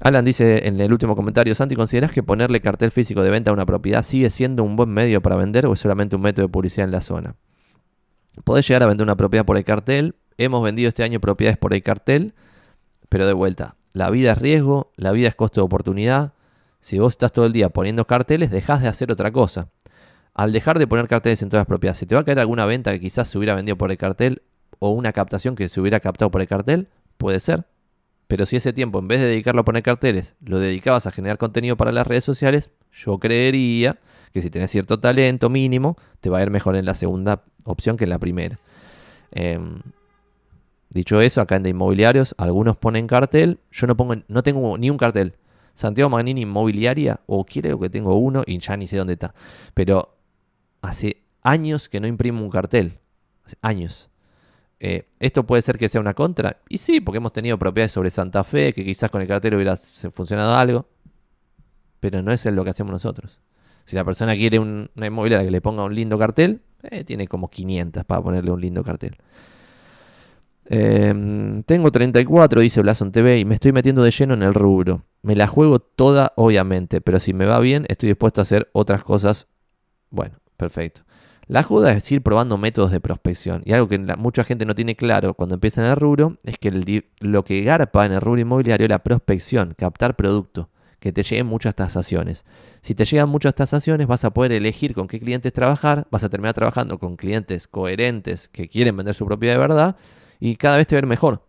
Alan 0.00 0.24
dice 0.24 0.68
en 0.68 0.78
el 0.80 0.92
último 0.92 1.16
comentario, 1.16 1.54
Santi, 1.54 1.74
¿consideras 1.76 2.12
que 2.12 2.22
ponerle 2.22 2.60
cartel 2.60 2.90
físico 2.90 3.22
de 3.22 3.30
venta 3.30 3.50
a 3.50 3.54
una 3.54 3.64
propiedad 3.64 4.02
sigue 4.02 4.28
siendo 4.28 4.62
un 4.62 4.76
buen 4.76 4.90
medio 4.90 5.22
para 5.22 5.36
vender 5.36 5.64
o 5.64 5.72
es 5.72 5.80
solamente 5.80 6.14
un 6.14 6.22
método 6.22 6.46
de 6.46 6.52
publicidad 6.52 6.84
en 6.84 6.90
la 6.90 7.00
zona? 7.00 7.36
Podés 8.44 8.68
llegar 8.68 8.82
a 8.82 8.86
vender 8.86 9.04
una 9.04 9.16
propiedad 9.16 9.46
por 9.46 9.56
el 9.56 9.64
cartel. 9.64 10.14
Hemos 10.38 10.62
vendido 10.64 10.88
este 10.88 11.02
año 11.02 11.20
propiedades 11.20 11.58
por 11.58 11.74
el 11.74 11.82
cartel, 11.82 12.34
pero 13.08 13.26
de 13.26 13.32
vuelta, 13.32 13.76
la 13.92 14.10
vida 14.10 14.32
es 14.32 14.38
riesgo, 14.38 14.92
la 14.96 15.12
vida 15.12 15.28
es 15.28 15.34
costo 15.34 15.60
de 15.60 15.66
oportunidad. 15.66 16.32
Si 16.80 16.98
vos 16.98 17.12
estás 17.12 17.32
todo 17.32 17.46
el 17.46 17.52
día 17.52 17.68
poniendo 17.68 18.06
carteles, 18.06 18.50
dejás 18.50 18.82
de 18.82 18.88
hacer 18.88 19.10
otra 19.12 19.30
cosa 19.30 19.68
al 20.34 20.52
dejar 20.52 20.78
de 20.78 20.86
poner 20.86 21.06
carteles 21.06 21.42
en 21.42 21.48
todas 21.48 21.60
las 21.60 21.68
propiedades, 21.68 21.98
¿se 21.98 22.06
te 22.06 22.14
va 22.14 22.22
a 22.22 22.24
caer 22.24 22.40
alguna 22.40 22.66
venta 22.66 22.92
que 22.92 23.00
quizás 23.00 23.28
se 23.28 23.38
hubiera 23.38 23.54
vendido 23.54 23.78
por 23.78 23.90
el 23.90 23.96
cartel 23.96 24.42
o 24.80 24.90
una 24.90 25.12
captación 25.12 25.54
que 25.54 25.68
se 25.68 25.80
hubiera 25.80 26.00
captado 26.00 26.30
por 26.30 26.40
el 26.40 26.48
cartel? 26.48 26.88
Puede 27.16 27.38
ser. 27.40 27.64
Pero 28.26 28.44
si 28.44 28.56
ese 28.56 28.72
tiempo, 28.72 28.98
en 28.98 29.06
vez 29.06 29.20
de 29.20 29.28
dedicarlo 29.28 29.60
a 29.60 29.64
poner 29.64 29.82
carteles, 29.82 30.34
lo 30.44 30.58
dedicabas 30.58 31.06
a 31.06 31.12
generar 31.12 31.38
contenido 31.38 31.76
para 31.76 31.92
las 31.92 32.06
redes 32.06 32.24
sociales, 32.24 32.70
yo 32.92 33.18
creería 33.18 33.96
que 34.32 34.40
si 34.40 34.50
tenés 34.50 34.70
cierto 34.70 34.98
talento 34.98 35.50
mínimo, 35.50 35.96
te 36.20 36.30
va 36.30 36.38
a 36.38 36.42
ir 36.42 36.50
mejor 36.50 36.74
en 36.74 36.84
la 36.84 36.94
segunda 36.94 37.44
opción 37.64 37.96
que 37.96 38.04
en 38.04 38.10
la 38.10 38.18
primera. 38.18 38.58
Em, 39.30 39.78
dicho 40.94 41.20
eso, 41.20 41.40
acá 41.40 41.56
en 41.56 41.64
de 41.64 41.70
inmobiliarios, 41.70 42.34
algunos 42.38 42.76
ponen 42.76 43.06
cartel, 43.06 43.58
yo 43.70 43.86
no 43.86 43.96
pongo, 43.96 44.14
no 44.28 44.42
tengo 44.42 44.78
ni 44.78 44.88
un 44.88 44.96
cartel. 44.96 45.34
Santiago 45.74 46.08
Magnini 46.08 46.42
Inmobiliaria, 46.42 47.20
o 47.26 47.44
quiero 47.44 47.78
que 47.80 47.90
tengo 47.90 48.14
uno 48.14 48.44
y 48.46 48.58
ya 48.58 48.76
ni 48.76 48.86
sé 48.86 48.96
dónde 48.96 49.14
está. 49.14 49.34
Pero 49.74 50.16
hace 50.80 51.22
años 51.42 51.88
que 51.88 52.00
no 52.00 52.06
imprimo 52.06 52.42
un 52.42 52.50
cartel. 52.50 52.98
Hace 53.44 53.56
años. 53.60 54.08
Eh, 54.78 55.08
¿Esto 55.18 55.44
puede 55.44 55.62
ser 55.62 55.76
que 55.76 55.88
sea 55.88 56.00
una 56.00 56.14
contra? 56.14 56.58
Y 56.68 56.78
sí, 56.78 57.00
porque 57.00 57.18
hemos 57.18 57.32
tenido 57.32 57.58
propiedades 57.58 57.92
sobre 57.92 58.10
Santa 58.10 58.44
Fe, 58.44 58.72
que 58.72 58.84
quizás 58.84 59.10
con 59.10 59.20
el 59.20 59.26
cartel 59.26 59.54
hubiera 59.54 59.76
funcionado 59.76 60.54
algo. 60.54 60.86
Pero 61.98 62.22
no 62.22 62.32
es 62.32 62.44
lo 62.46 62.62
que 62.62 62.70
hacemos 62.70 62.92
nosotros. 62.92 63.40
Si 63.84 63.96
la 63.96 64.04
persona 64.04 64.34
quiere 64.34 64.58
una 64.58 65.06
inmobiliaria 65.06 65.44
que 65.44 65.50
le 65.50 65.60
ponga 65.60 65.82
un 65.84 65.94
lindo 65.94 66.18
cartel, 66.18 66.60
eh, 66.82 67.02
tiene 67.04 67.26
como 67.26 67.50
500 67.50 68.04
para 68.04 68.22
ponerle 68.22 68.50
un 68.50 68.60
lindo 68.60 68.84
cartel. 68.84 69.16
Em, 70.66 71.62
tengo 71.64 71.92
34, 71.92 72.60
dice 72.60 72.80
Blason 72.82 73.12
TV, 73.12 73.38
y 73.38 73.44
me 73.44 73.54
estoy 73.54 73.72
metiendo 73.72 74.02
de 74.02 74.10
lleno 74.10 74.34
en 74.34 74.42
el 74.42 74.54
rubro. 74.54 75.04
Me 75.22 75.36
la 75.36 75.46
juego 75.46 75.78
toda, 75.78 76.32
obviamente, 76.36 77.00
pero 77.00 77.20
si 77.20 77.32
me 77.32 77.46
va 77.46 77.60
bien, 77.60 77.84
estoy 77.88 78.08
dispuesto 78.08 78.40
a 78.40 78.42
hacer 78.42 78.70
otras 78.72 79.02
cosas. 79.02 79.48
Bueno, 80.10 80.38
Perfecto. 80.56 81.02
La 81.46 81.62
joda 81.62 81.92
es 81.92 82.10
ir 82.10 82.22
probando 82.22 82.56
métodos 82.56 82.90
de 82.90 83.00
prospección. 83.00 83.62
Y 83.66 83.72
algo 83.72 83.88
que 83.88 83.98
mucha 83.98 84.44
gente 84.44 84.64
no 84.64 84.74
tiene 84.74 84.96
claro 84.96 85.34
cuando 85.34 85.56
empieza 85.56 85.82
en 85.84 85.90
el 85.90 85.96
rubro 85.96 86.38
es 86.42 86.58
que 86.58 87.04
lo 87.20 87.44
que 87.44 87.62
garpa 87.62 88.06
en 88.06 88.12
el 88.12 88.20
rubro 88.20 88.40
inmobiliario 88.40 88.86
es 88.86 88.90
la 88.90 89.02
prospección, 89.02 89.74
captar 89.76 90.16
producto, 90.16 90.70
que 91.00 91.12
te 91.12 91.22
lleguen 91.22 91.46
muchas 91.46 91.74
tasaciones. 91.74 92.46
Si 92.80 92.94
te 92.94 93.04
llegan 93.04 93.28
muchas 93.28 93.54
tasaciones, 93.54 94.06
vas 94.06 94.24
a 94.24 94.30
poder 94.32 94.52
elegir 94.52 94.94
con 94.94 95.06
qué 95.06 95.20
clientes 95.20 95.52
trabajar, 95.52 96.06
vas 96.10 96.24
a 96.24 96.30
terminar 96.30 96.54
trabajando 96.54 96.98
con 96.98 97.16
clientes 97.16 97.68
coherentes 97.68 98.48
que 98.48 98.68
quieren 98.68 98.96
vender 98.96 99.14
su 99.14 99.26
propiedad 99.26 99.54
de 99.54 99.60
verdad 99.60 99.96
y 100.40 100.56
cada 100.56 100.76
vez 100.76 100.86
te 100.86 100.94
va 100.94 100.98
a 100.98 101.02
ver 101.02 101.08
mejor. 101.08 101.42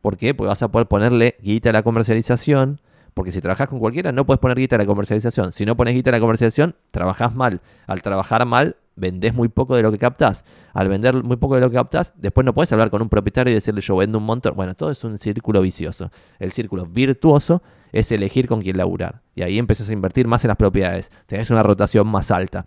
¿Por 0.00 0.16
qué? 0.16 0.34
Porque 0.34 0.48
vas 0.48 0.62
a 0.62 0.68
poder 0.68 0.86
ponerle 0.86 1.36
guita 1.40 1.70
a 1.70 1.72
la 1.72 1.82
comercialización, 1.82 2.80
porque 3.14 3.32
si 3.32 3.40
trabajas 3.40 3.68
con 3.68 3.78
cualquiera, 3.78 4.12
no 4.12 4.26
puedes 4.26 4.40
poner 4.40 4.58
guita 4.58 4.76
a 4.76 4.78
la 4.78 4.86
comercialización. 4.86 5.52
Si 5.52 5.64
no 5.64 5.76
pones 5.76 5.94
guita 5.94 6.10
a 6.10 6.12
la 6.12 6.20
comercialización, 6.20 6.74
trabajas 6.90 7.34
mal. 7.34 7.62
Al 7.86 8.02
trabajar 8.02 8.44
mal, 8.44 8.76
vendés 8.96 9.34
muy 9.34 9.48
poco 9.48 9.76
de 9.76 9.82
lo 9.82 9.90
que 9.90 9.98
captás. 9.98 10.44
Al 10.72 10.88
vender 10.88 11.22
muy 11.22 11.36
poco 11.36 11.54
de 11.54 11.62
lo 11.62 11.70
que 11.70 11.76
captás, 11.76 12.12
después 12.16 12.44
no 12.44 12.52
puedes 12.52 12.72
hablar 12.72 12.90
con 12.90 13.00
un 13.00 13.08
propietario 13.08 13.50
y 13.50 13.54
decirle 13.54 13.80
yo 13.80 13.96
vendo 13.96 14.18
un 14.18 14.26
montón. 14.26 14.54
Bueno, 14.56 14.74
todo 14.74 14.90
es 14.90 15.02
un 15.04 15.16
círculo 15.16 15.62
vicioso. 15.62 16.10
El 16.38 16.52
círculo 16.52 16.86
virtuoso 16.86 17.62
es 17.92 18.10
elegir 18.10 18.48
con 18.48 18.60
quién 18.60 18.76
laburar. 18.76 19.22
Y 19.34 19.42
ahí 19.42 19.58
empiezas 19.58 19.88
a 19.88 19.92
invertir 19.92 20.26
más 20.26 20.44
en 20.44 20.48
las 20.48 20.56
propiedades. 20.56 21.12
Tenés 21.26 21.50
una 21.50 21.62
rotación 21.62 22.08
más 22.08 22.30
alta 22.30 22.66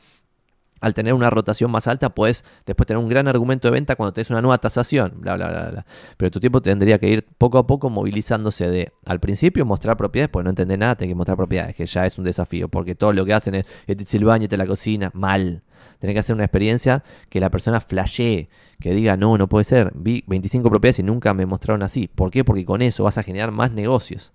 al 0.79 0.93
tener 0.93 1.13
una 1.13 1.29
rotación 1.29 1.71
más 1.71 1.87
alta, 1.87 2.09
puedes 2.09 2.43
después 2.65 2.87
tener 2.87 3.01
un 3.01 3.09
gran 3.09 3.27
argumento 3.27 3.67
de 3.67 3.71
venta 3.71 3.95
cuando 3.95 4.13
tenés 4.13 4.29
una 4.29 4.41
nueva 4.41 4.57
tasación, 4.57 5.13
bla, 5.17 5.35
bla, 5.35 5.49
bla, 5.49 5.69
bla. 5.69 5.85
Pero 6.17 6.31
tu 6.31 6.39
tiempo 6.39 6.61
tendría 6.61 6.97
que 6.99 7.09
ir 7.09 7.25
poco 7.37 7.57
a 7.57 7.67
poco 7.67 7.89
movilizándose 7.89 8.69
de, 8.69 8.91
al 9.05 9.19
principio, 9.19 9.65
mostrar 9.65 9.97
propiedades, 9.97 10.29
porque 10.29 10.43
no 10.45 10.49
entendés 10.51 10.77
nada, 10.77 10.95
tenés 10.95 11.11
que 11.11 11.15
mostrar 11.15 11.37
propiedades, 11.37 11.75
que 11.75 11.85
ya 11.85 12.05
es 12.05 12.17
un 12.17 12.23
desafío, 12.23 12.69
porque 12.69 12.95
todo 12.95 13.11
lo 13.13 13.25
que 13.25 13.33
hacen 13.33 13.55
es, 13.55 13.65
este 13.87 14.17
el 14.17 14.25
baño, 14.25 14.43
este 14.43 14.57
la 14.57 14.67
cocina, 14.67 15.11
mal. 15.13 15.63
Tenés 15.99 16.13
que 16.13 16.19
hacer 16.19 16.35
una 16.35 16.45
experiencia 16.45 17.03
que 17.29 17.39
la 17.39 17.49
persona 17.49 17.79
flashee, 17.79 18.49
que 18.79 18.93
diga, 18.93 19.17
no, 19.17 19.37
no 19.37 19.47
puede 19.47 19.63
ser, 19.63 19.91
vi 19.95 20.23
25 20.27 20.69
propiedades 20.69 20.99
y 20.99 21.03
nunca 21.03 21.33
me 21.33 21.45
mostraron 21.45 21.81
así. 21.81 22.07
¿Por 22.07 22.29
qué? 22.29 22.43
Porque 22.43 22.65
con 22.65 22.81
eso 22.81 23.03
vas 23.03 23.17
a 23.17 23.23
generar 23.23 23.51
más 23.51 23.71
negocios. 23.71 24.31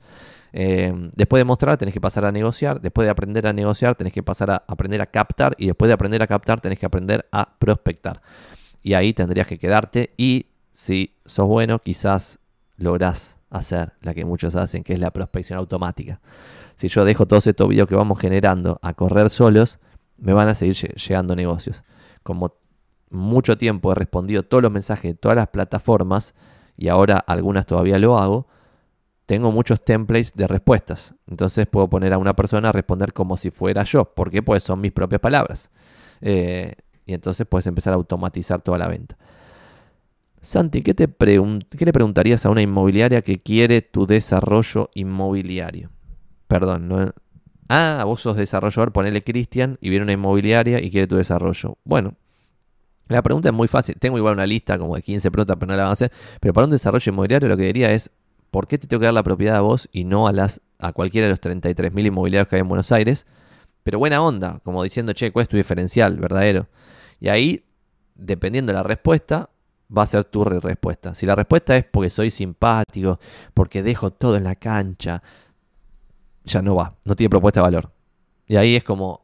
Eh, 0.52 0.92
después 1.14 1.40
de 1.40 1.44
mostrar, 1.44 1.78
tenés 1.78 1.94
que 1.94 2.00
pasar 2.00 2.24
a 2.24 2.32
negociar. 2.32 2.80
Después 2.80 3.06
de 3.06 3.10
aprender 3.10 3.46
a 3.46 3.52
negociar, 3.52 3.94
tenés 3.94 4.12
que 4.12 4.22
pasar 4.22 4.50
a 4.50 4.64
aprender 4.66 5.00
a 5.00 5.06
captar. 5.06 5.54
Y 5.58 5.66
después 5.66 5.88
de 5.88 5.94
aprender 5.94 6.22
a 6.22 6.26
captar, 6.26 6.60
tenés 6.60 6.78
que 6.78 6.86
aprender 6.86 7.26
a 7.32 7.56
prospectar. 7.58 8.22
Y 8.82 8.94
ahí 8.94 9.12
tendrías 9.12 9.46
que 9.46 9.58
quedarte. 9.58 10.12
Y 10.16 10.46
si 10.72 11.14
sos 11.24 11.46
bueno, 11.46 11.78
quizás 11.78 12.38
lográs 12.76 13.38
hacer 13.50 13.92
la 14.00 14.14
que 14.14 14.24
muchos 14.24 14.56
hacen, 14.56 14.82
que 14.82 14.94
es 14.94 14.98
la 14.98 15.10
prospección 15.10 15.58
automática. 15.58 16.20
Si 16.76 16.88
yo 16.88 17.04
dejo 17.04 17.26
todos 17.26 17.46
estos 17.46 17.68
videos 17.68 17.88
que 17.88 17.94
vamos 17.94 18.18
generando 18.18 18.78
a 18.82 18.94
correr 18.94 19.30
solos, 19.30 19.78
me 20.16 20.32
van 20.32 20.48
a 20.48 20.54
seguir 20.54 20.76
llegando 20.76 21.36
negocios. 21.36 21.82
Como 22.22 22.54
mucho 23.10 23.58
tiempo 23.58 23.92
he 23.92 23.94
respondido 23.94 24.42
todos 24.42 24.62
los 24.62 24.72
mensajes 24.72 25.12
de 25.12 25.14
todas 25.14 25.36
las 25.36 25.48
plataformas 25.48 26.34
y 26.76 26.88
ahora 26.88 27.18
algunas 27.18 27.66
todavía 27.66 27.98
lo 27.98 28.18
hago, 28.18 28.46
tengo 29.32 29.50
muchos 29.50 29.82
templates 29.82 30.34
de 30.34 30.46
respuestas. 30.46 31.14
Entonces 31.26 31.66
puedo 31.66 31.88
poner 31.88 32.12
a 32.12 32.18
una 32.18 32.36
persona 32.36 32.68
a 32.68 32.72
responder 32.72 33.14
como 33.14 33.38
si 33.38 33.50
fuera 33.50 33.82
yo. 33.82 34.04
¿Por 34.04 34.30
qué? 34.30 34.42
Pues 34.42 34.62
son 34.62 34.78
mis 34.82 34.92
propias 34.92 35.22
palabras. 35.22 35.70
Eh, 36.20 36.74
y 37.06 37.14
entonces 37.14 37.46
puedes 37.46 37.66
empezar 37.66 37.94
a 37.94 37.96
automatizar 37.96 38.60
toda 38.60 38.76
la 38.76 38.88
venta. 38.88 39.16
Santi, 40.42 40.82
¿qué, 40.82 40.92
te 40.92 41.08
¿qué 41.08 41.84
le 41.86 41.92
preguntarías 41.94 42.44
a 42.44 42.50
una 42.50 42.60
inmobiliaria 42.60 43.22
que 43.22 43.40
quiere 43.40 43.80
tu 43.80 44.06
desarrollo 44.06 44.90
inmobiliario? 44.92 45.88
Perdón, 46.46 46.88
no. 46.88 47.14
Ah, 47.70 48.02
vos 48.04 48.20
sos 48.20 48.36
desarrollador, 48.36 48.92
ponele 48.92 49.24
Cristian 49.24 49.78
y 49.80 49.88
viene 49.88 50.02
una 50.02 50.12
inmobiliaria 50.12 50.78
y 50.78 50.90
quiere 50.90 51.06
tu 51.06 51.16
desarrollo. 51.16 51.78
Bueno, 51.84 52.16
la 53.08 53.22
pregunta 53.22 53.48
es 53.48 53.54
muy 53.54 53.66
fácil. 53.66 53.96
Tengo 53.98 54.18
igual 54.18 54.34
una 54.34 54.44
lista 54.44 54.76
como 54.78 54.94
de 54.94 55.00
15 55.00 55.30
preguntas, 55.30 55.56
pero 55.58 55.70
no 55.70 55.76
la 55.78 55.84
van 55.84 55.90
a 55.90 55.92
hacer. 55.94 56.12
Pero 56.38 56.52
para 56.52 56.66
un 56.66 56.70
desarrollo 56.70 57.10
inmobiliario 57.10 57.48
lo 57.48 57.56
que 57.56 57.64
diría 57.64 57.92
es, 57.92 58.10
¿por 58.52 58.68
qué 58.68 58.76
te 58.78 58.86
tengo 58.86 59.00
que 59.00 59.06
dar 59.06 59.14
la 59.14 59.22
propiedad 59.22 59.56
a 59.56 59.62
vos 59.62 59.88
y 59.92 60.04
no 60.04 60.28
a, 60.28 60.32
las, 60.32 60.60
a 60.78 60.92
cualquiera 60.92 61.26
de 61.26 61.30
los 61.30 61.40
33.000 61.40 62.06
inmobiliarios 62.06 62.46
que 62.46 62.56
hay 62.56 62.60
en 62.60 62.68
Buenos 62.68 62.92
Aires? 62.92 63.26
Pero 63.82 63.98
buena 63.98 64.22
onda, 64.22 64.60
como 64.62 64.84
diciendo, 64.84 65.14
che, 65.14 65.32
¿cuál 65.32 65.44
es 65.44 65.48
tu 65.48 65.56
diferencial 65.56 66.18
verdadero? 66.18 66.68
Y 67.18 67.30
ahí, 67.30 67.64
dependiendo 68.14 68.72
de 68.72 68.76
la 68.76 68.82
respuesta, 68.82 69.48
va 69.96 70.02
a 70.02 70.06
ser 70.06 70.24
tu 70.24 70.44
respuesta. 70.44 71.14
Si 71.14 71.24
la 71.24 71.34
respuesta 71.34 71.76
es 71.76 71.86
porque 71.86 72.10
soy 72.10 72.30
simpático, 72.30 73.18
porque 73.54 73.82
dejo 73.82 74.12
todo 74.12 74.36
en 74.36 74.44
la 74.44 74.54
cancha, 74.54 75.22
ya 76.44 76.60
no 76.60 76.74
va, 76.74 76.94
no 77.04 77.16
tiene 77.16 77.30
propuesta 77.30 77.60
de 77.60 77.62
valor. 77.62 77.90
Y 78.46 78.56
ahí 78.56 78.76
es 78.76 78.84
como, 78.84 79.21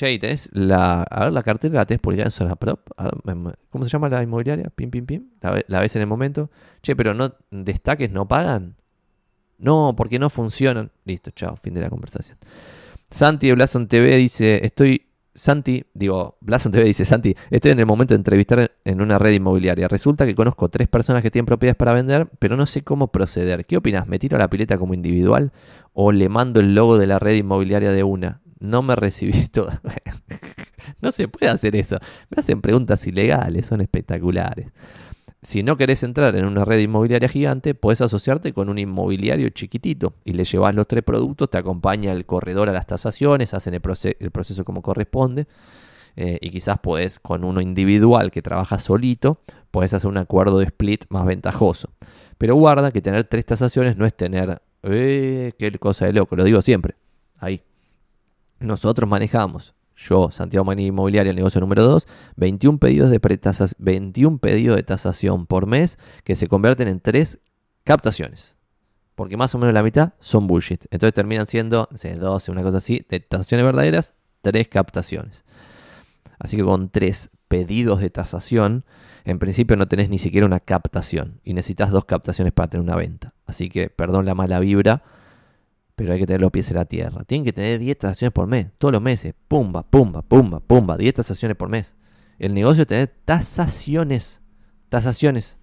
che, 0.00 0.18
tenés 0.18 0.48
la, 0.52 1.02
a 1.02 1.24
ver, 1.24 1.32
la 1.32 1.42
cartera 1.42 1.74
la 1.74 1.86
tenés 1.86 2.00
publicada 2.00 2.28
en 2.28 2.30
Zona 2.30 2.56
Prop, 2.56 2.88
¿cómo 3.70 3.84
se 3.84 3.90
llama 3.90 4.08
la 4.08 4.22
inmobiliaria? 4.22 4.70
Pim, 4.74 4.90
pim, 4.90 5.04
pim, 5.04 5.28
la, 5.40 5.62
la 5.66 5.80
ves 5.80 5.94
en 5.96 6.02
el 6.02 6.08
momento. 6.08 6.50
Che, 6.82 6.96
pero 6.96 7.14
no 7.14 7.34
destaques, 7.50 8.10
no 8.10 8.26
pagan. 8.26 8.76
No, 9.58 9.94
porque 9.96 10.18
no 10.18 10.30
funcionan. 10.30 10.90
Listo, 11.04 11.30
chao, 11.32 11.56
fin 11.56 11.74
de 11.74 11.82
la 11.82 11.90
conversación. 11.90 12.38
Santi 13.10 13.48
de 13.48 13.54
Blason 13.54 13.88
TV 13.88 14.16
dice, 14.16 14.64
estoy 14.64 15.06
Santi, 15.34 15.84
digo, 15.94 16.38
Blason 16.40 16.72
TV 16.72 16.84
dice, 16.84 17.04
Santi, 17.04 17.36
estoy 17.50 17.72
en 17.72 17.80
el 17.80 17.86
momento 17.86 18.14
de 18.14 18.18
entrevistar 18.18 18.72
en 18.84 19.00
una 19.00 19.18
red 19.18 19.32
inmobiliaria. 19.32 19.86
Resulta 19.86 20.24
que 20.26 20.34
conozco 20.34 20.68
tres 20.70 20.88
personas 20.88 21.22
que 21.22 21.30
tienen 21.30 21.46
propiedades 21.46 21.76
para 21.76 21.92
vender, 21.92 22.28
pero 22.38 22.56
no 22.56 22.66
sé 22.66 22.82
cómo 22.82 23.12
proceder. 23.12 23.66
¿Qué 23.66 23.76
opinas? 23.76 24.08
¿Me 24.08 24.18
tiro 24.18 24.36
a 24.36 24.40
la 24.40 24.48
pileta 24.48 24.78
como 24.78 24.94
individual 24.94 25.52
o 25.92 26.10
le 26.10 26.28
mando 26.28 26.60
el 26.60 26.74
logo 26.74 26.98
de 26.98 27.06
la 27.06 27.18
red 27.18 27.34
inmobiliaria 27.34 27.92
de 27.92 28.02
una? 28.02 28.40
No 28.60 28.82
me 28.82 28.94
recibí 28.94 29.48
todo. 29.52 29.72
no 31.00 31.10
se 31.10 31.28
puede 31.28 31.50
hacer 31.50 31.74
eso. 31.74 31.98
Me 32.28 32.36
hacen 32.38 32.60
preguntas 32.60 33.06
ilegales, 33.06 33.66
son 33.66 33.80
espectaculares. 33.80 34.68
Si 35.42 35.62
no 35.62 35.78
querés 35.78 36.02
entrar 36.02 36.36
en 36.36 36.44
una 36.44 36.66
red 36.66 36.78
inmobiliaria 36.78 37.28
gigante, 37.28 37.74
puedes 37.74 38.02
asociarte 38.02 38.52
con 38.52 38.68
un 38.68 38.78
inmobiliario 38.78 39.48
chiquitito 39.48 40.12
y 40.22 40.34
le 40.34 40.44
llevas 40.44 40.74
los 40.74 40.86
tres 40.86 41.02
productos, 41.02 41.48
te 41.48 41.56
acompaña 41.56 42.12
el 42.12 42.26
corredor 42.26 42.68
a 42.68 42.72
las 42.72 42.86
tasaciones, 42.86 43.54
hacen 43.54 43.72
el, 43.72 43.80
proceso 43.80 44.64
como 44.64 44.82
corresponde. 44.82 45.46
Eh, 46.16 46.38
y 46.42 46.50
quizás 46.50 46.78
podés 46.80 47.18
con 47.18 47.44
uno 47.44 47.62
individual 47.62 48.30
que 48.30 48.42
trabaja 48.42 48.78
solito, 48.78 49.40
puedes 49.70 49.94
hacer 49.94 50.10
un 50.10 50.18
acuerdo 50.18 50.58
de 50.58 50.66
split 50.66 51.04
más 51.08 51.24
ventajoso. 51.24 51.88
Pero 52.36 52.56
guarda 52.56 52.90
que 52.90 53.00
tener 53.00 53.24
tres 53.24 53.46
tasaciones 53.46 53.96
no 53.96 54.04
es 54.04 54.14
tener, 54.14 54.60
eh, 54.82 55.52
qué 55.58 55.72
cosa 55.78 56.06
de 56.06 56.12
loco, 56.12 56.36
lo 56.36 56.44
digo 56.44 56.60
siempre, 56.60 56.96
ahí. 57.38 57.62
Nosotros 58.60 59.08
manejamos 59.08 59.74
yo, 59.96 60.30
Santiago 60.30 60.64
Mani 60.64 60.86
Inmobiliaria, 60.86 61.30
el 61.30 61.36
negocio 61.36 61.60
número 61.60 61.82
2, 61.82 62.06
21 62.36 62.78
pedidos 62.78 63.10
de 63.10 63.20
21 63.78 64.38
pedidos 64.38 64.76
de 64.76 64.82
tasación 64.82 65.46
por 65.46 65.66
mes 65.66 65.98
que 66.24 66.36
se 66.36 66.46
convierten 66.46 66.88
en 66.88 67.00
3 67.00 67.38
captaciones. 67.84 68.56
Porque 69.14 69.36
más 69.36 69.54
o 69.54 69.58
menos 69.58 69.74
la 69.74 69.82
mitad 69.82 70.14
son 70.20 70.46
bullshit. 70.46 70.86
Entonces 70.90 71.12
terminan 71.12 71.46
siendo, 71.46 71.86
no 71.90 71.98
sé, 71.98 72.14
12, 72.14 72.50
una 72.50 72.62
cosa 72.62 72.78
así, 72.78 73.04
de 73.10 73.20
tasaciones 73.20 73.66
verdaderas, 73.66 74.14
3 74.40 74.68
captaciones. 74.68 75.44
Así 76.38 76.56
que 76.56 76.64
con 76.64 76.88
3 76.88 77.28
pedidos 77.48 78.00
de 78.00 78.08
tasación, 78.08 78.86
en 79.24 79.38
principio 79.38 79.76
no 79.76 79.86
tenés 79.86 80.08
ni 80.08 80.16
siquiera 80.16 80.46
una 80.46 80.60
captación. 80.60 81.40
Y 81.44 81.52
necesitas 81.52 81.90
dos 81.90 82.06
captaciones 82.06 82.54
para 82.54 82.70
tener 82.70 82.82
una 82.82 82.96
venta. 82.96 83.34
Así 83.44 83.68
que, 83.68 83.90
perdón 83.90 84.24
la 84.24 84.34
mala 84.34 84.58
vibra, 84.60 85.02
pero 86.00 86.14
hay 86.14 86.18
que 86.18 86.26
tener 86.26 86.40
los 86.40 86.50
pies 86.50 86.70
en 86.70 86.78
la 86.78 86.86
tierra. 86.86 87.24
Tienen 87.24 87.44
que 87.44 87.52
tener 87.52 87.78
10 87.78 87.98
tasaciones 87.98 88.32
por 88.32 88.46
mes, 88.46 88.68
todos 88.78 88.90
los 88.90 89.02
meses. 89.02 89.34
Pumba, 89.48 89.82
pumba, 89.82 90.22
pumba, 90.22 90.58
pumba, 90.58 90.96
10 90.96 91.12
tasaciones 91.12 91.58
por 91.58 91.68
mes. 91.68 91.94
El 92.38 92.54
negocio 92.54 92.84
es 92.84 92.88
tener 92.88 93.14
tasaciones, 93.26 94.40
tasaciones. 94.88 95.58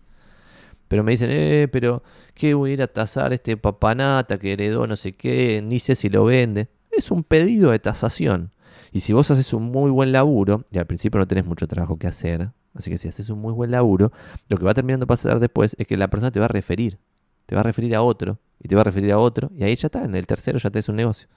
Pero 0.87 1.03
me 1.03 1.09
dicen, 1.09 1.31
eh, 1.31 1.67
pero 1.71 2.03
¿qué 2.35 2.53
voy 2.53 2.69
a 2.69 2.73
ir 2.73 2.81
a 2.83 2.87
tasar 2.87 3.33
este 3.33 3.57
papanata 3.57 4.37
que 4.37 4.53
heredó 4.53 4.85
no 4.85 4.95
sé 4.95 5.13
qué? 5.13 5.63
Ni 5.65 5.79
sé 5.79 5.95
si 5.95 6.07
lo 6.07 6.25
vende. 6.25 6.67
Es 6.91 7.09
un 7.09 7.23
pedido 7.23 7.71
de 7.71 7.79
tasación. 7.79 8.51
Y 8.91 8.99
si 8.99 9.13
vos 9.13 9.31
haces 9.31 9.55
un 9.55 9.63
muy 9.63 9.89
buen 9.89 10.11
laburo, 10.11 10.65
y 10.69 10.77
al 10.77 10.85
principio 10.85 11.19
no 11.19 11.27
tenés 11.27 11.47
mucho 11.47 11.67
trabajo 11.67 11.97
que 11.97 12.05
hacer, 12.05 12.51
así 12.75 12.91
que 12.91 12.99
si 12.99 13.07
haces 13.07 13.31
un 13.31 13.39
muy 13.39 13.53
buen 13.53 13.71
laburo, 13.71 14.11
lo 14.49 14.57
que 14.59 14.65
va 14.65 14.75
terminando 14.75 15.07
pasar 15.07 15.39
después 15.39 15.75
es 15.79 15.87
que 15.87 15.97
la 15.97 16.11
persona 16.11 16.29
te 16.29 16.39
va 16.39 16.45
a 16.45 16.49
referir. 16.49 16.99
Te 17.47 17.55
va 17.55 17.61
a 17.61 17.63
referir 17.63 17.95
a 17.95 18.03
otro 18.03 18.37
y 18.61 18.67
te 18.67 18.75
va 18.75 18.81
a 18.81 18.83
referir 18.83 19.11
a 19.11 19.17
otro, 19.17 19.51
y 19.57 19.63
ahí 19.63 19.75
ya 19.75 19.87
está, 19.87 20.03
en 20.03 20.13
el 20.13 20.27
tercero 20.27 20.59
ya 20.59 20.69
tenés 20.69 20.89
un 20.89 20.97
negocio. 20.97 21.27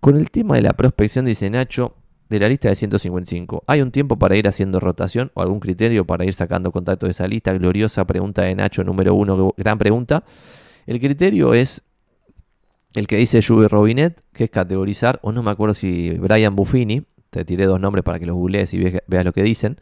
Con 0.00 0.16
el 0.16 0.30
tema 0.30 0.56
de 0.56 0.62
la 0.62 0.70
prospección, 0.70 1.24
dice 1.24 1.50
Nacho, 1.50 1.96
de 2.28 2.40
la 2.40 2.48
lista 2.48 2.68
de 2.68 2.76
155, 2.76 3.64
¿hay 3.66 3.82
un 3.82 3.90
tiempo 3.90 4.18
para 4.18 4.36
ir 4.36 4.48
haciendo 4.48 4.80
rotación 4.80 5.30
o 5.34 5.42
algún 5.42 5.60
criterio 5.60 6.06
para 6.06 6.24
ir 6.24 6.34
sacando 6.34 6.72
contactos 6.72 7.08
de 7.08 7.10
esa 7.10 7.26
lista? 7.26 7.52
Gloriosa 7.52 8.06
pregunta 8.06 8.42
de 8.42 8.54
Nacho, 8.54 8.84
número 8.84 9.14
uno, 9.14 9.52
gran 9.56 9.78
pregunta. 9.78 10.24
El 10.86 10.98
criterio 10.98 11.54
es 11.54 11.82
el 12.94 13.06
que 13.06 13.16
dice 13.16 13.42
Juve 13.42 13.68
Robinet, 13.68 14.22
que 14.32 14.44
es 14.44 14.50
categorizar, 14.50 15.18
o 15.22 15.32
no 15.32 15.42
me 15.42 15.50
acuerdo 15.50 15.74
si 15.74 16.10
Brian 16.12 16.56
Buffini, 16.56 17.04
te 17.30 17.44
tiré 17.44 17.66
dos 17.66 17.80
nombres 17.80 18.02
para 18.04 18.18
que 18.18 18.26
los 18.26 18.36
googlees 18.36 18.74
y 18.74 18.78
veas 19.06 19.24
lo 19.24 19.32
que 19.32 19.42
dicen. 19.42 19.78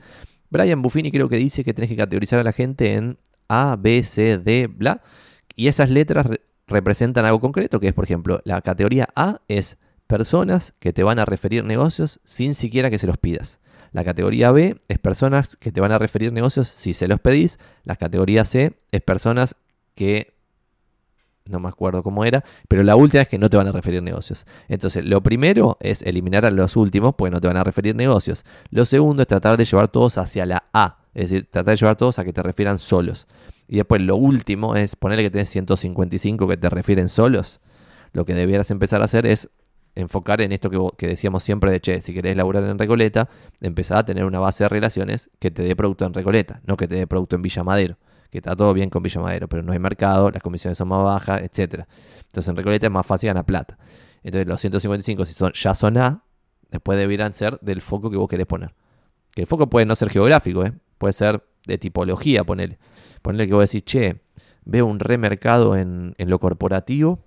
Brian 0.50 0.82
Buffini 0.82 1.10
creo 1.10 1.28
que 1.28 1.36
dice 1.36 1.64
que 1.64 1.72
tenés 1.72 1.90
que 1.90 1.96
categorizar 1.96 2.40
a 2.40 2.44
la 2.44 2.52
gente 2.52 2.94
en 2.94 3.18
A, 3.50 3.76
B, 3.76 4.02
C, 4.02 4.38
D, 4.38 4.68
bla. 4.68 5.02
Y 5.56 5.68
esas 5.68 5.90
letras 5.90 6.28
representan 6.66 7.24
algo 7.24 7.40
concreto, 7.40 7.80
que 7.80 7.88
es, 7.88 7.92
por 7.92 8.04
ejemplo, 8.04 8.40
la 8.44 8.62
categoría 8.62 9.08
A 9.16 9.40
es 9.48 9.76
personas 10.06 10.72
que 10.78 10.92
te 10.92 11.02
van 11.02 11.18
a 11.18 11.24
referir 11.24 11.64
negocios 11.64 12.20
sin 12.24 12.54
siquiera 12.54 12.90
que 12.90 12.98
se 12.98 13.06
los 13.06 13.18
pidas. 13.18 13.60
La 13.92 14.04
categoría 14.04 14.52
B 14.52 14.76
es 14.88 14.98
personas 14.98 15.56
que 15.56 15.72
te 15.72 15.80
van 15.80 15.92
a 15.92 15.98
referir 15.98 16.32
negocios 16.32 16.68
si 16.68 16.94
se 16.94 17.08
los 17.08 17.20
pedís. 17.20 17.58
La 17.82 17.96
categoría 17.96 18.44
C 18.44 18.78
es 18.92 19.00
personas 19.02 19.56
que 19.96 20.32
no 21.46 21.58
me 21.58 21.68
acuerdo 21.68 22.02
cómo 22.04 22.24
era, 22.24 22.44
pero 22.68 22.84
la 22.84 22.94
última 22.94 23.22
es 23.22 23.28
que 23.28 23.38
no 23.38 23.50
te 23.50 23.56
van 23.56 23.66
a 23.66 23.72
referir 23.72 24.02
negocios. 24.02 24.46
Entonces, 24.68 25.04
lo 25.04 25.22
primero 25.22 25.76
es 25.80 26.02
eliminar 26.02 26.46
a 26.46 26.50
los 26.50 26.76
últimos, 26.76 27.14
pues 27.16 27.32
no 27.32 27.40
te 27.40 27.48
van 27.48 27.56
a 27.56 27.64
referir 27.64 27.96
negocios. 27.96 28.44
Lo 28.70 28.84
segundo 28.84 29.22
es 29.22 29.28
tratar 29.28 29.56
de 29.56 29.64
llevar 29.64 29.88
todos 29.88 30.18
hacia 30.18 30.46
la 30.46 30.64
A, 30.72 30.99
es 31.14 31.30
decir, 31.30 31.48
tratar 31.50 31.72
de 31.72 31.80
llevar 31.80 31.96
todos 31.96 32.18
a 32.18 32.24
que 32.24 32.32
te 32.32 32.42
refieran 32.42 32.78
solos. 32.78 33.26
Y 33.66 33.76
después 33.76 34.00
lo 34.00 34.16
último 34.16 34.74
es 34.74 34.96
ponerle 34.96 35.24
que 35.24 35.30
tenés 35.30 35.48
155 35.50 36.48
que 36.48 36.56
te 36.56 36.68
refieren 36.68 37.08
solos. 37.08 37.60
Lo 38.12 38.24
que 38.24 38.34
debieras 38.34 38.70
empezar 38.70 39.00
a 39.02 39.04
hacer 39.04 39.26
es 39.26 39.50
enfocar 39.94 40.40
en 40.40 40.52
esto 40.52 40.70
que, 40.96 41.06
decíamos 41.06 41.42
siempre 41.42 41.70
de, 41.70 41.80
che, 41.80 42.02
si 42.02 42.14
querés 42.14 42.36
laburar 42.36 42.64
en 42.64 42.78
Recoleta, 42.78 43.28
empezar 43.60 43.98
a 43.98 44.04
tener 44.04 44.24
una 44.24 44.38
base 44.38 44.64
de 44.64 44.68
relaciones 44.68 45.30
que 45.38 45.50
te 45.50 45.62
dé 45.62 45.76
producto 45.76 46.04
en 46.04 46.14
Recoleta, 46.14 46.60
no 46.64 46.76
que 46.76 46.88
te 46.88 46.96
dé 46.96 47.06
producto 47.06 47.36
en 47.36 47.42
Villa 47.42 47.64
Madero, 47.64 47.96
que 48.30 48.38
está 48.38 48.54
todo 48.56 48.72
bien 48.72 48.90
con 48.90 49.02
Villa 49.02 49.20
Madero, 49.20 49.48
pero 49.48 49.62
no 49.62 49.72
hay 49.72 49.78
mercado, 49.78 50.30
las 50.30 50.42
comisiones 50.42 50.78
son 50.78 50.88
más 50.88 51.02
bajas, 51.02 51.42
etc. 51.42 51.84
Entonces 52.18 52.48
en 52.48 52.56
Recoleta 52.56 52.86
es 52.86 52.92
más 52.92 53.06
fácil 53.06 53.28
ganar 53.28 53.44
plata. 53.44 53.78
Entonces 54.22 54.46
los 54.46 54.60
155 54.60 55.24
si 55.24 55.32
son, 55.32 55.52
ya 55.52 55.74
son 55.74 55.96
A, 55.98 56.24
después 56.70 56.98
debieran 56.98 57.32
ser 57.32 57.58
del 57.60 57.80
foco 57.80 58.10
que 58.10 58.16
vos 58.16 58.28
querés 58.28 58.46
poner. 58.46 58.74
Que 59.32 59.42
el 59.42 59.46
foco 59.46 59.68
puede 59.68 59.86
no 59.86 59.94
ser 59.94 60.10
geográfico, 60.10 60.64
¿eh? 60.64 60.72
Puede 61.00 61.14
ser 61.14 61.42
de 61.66 61.78
tipología, 61.78 62.44
ponele. 62.44 62.78
Ponele 63.22 63.48
que 63.48 63.54
vos 63.54 63.68
decís, 63.68 63.84
che, 63.84 64.20
veo 64.66 64.84
un 64.84 65.00
remercado 65.00 65.74
en, 65.74 66.14
en 66.18 66.28
lo 66.28 66.38
corporativo. 66.38 67.18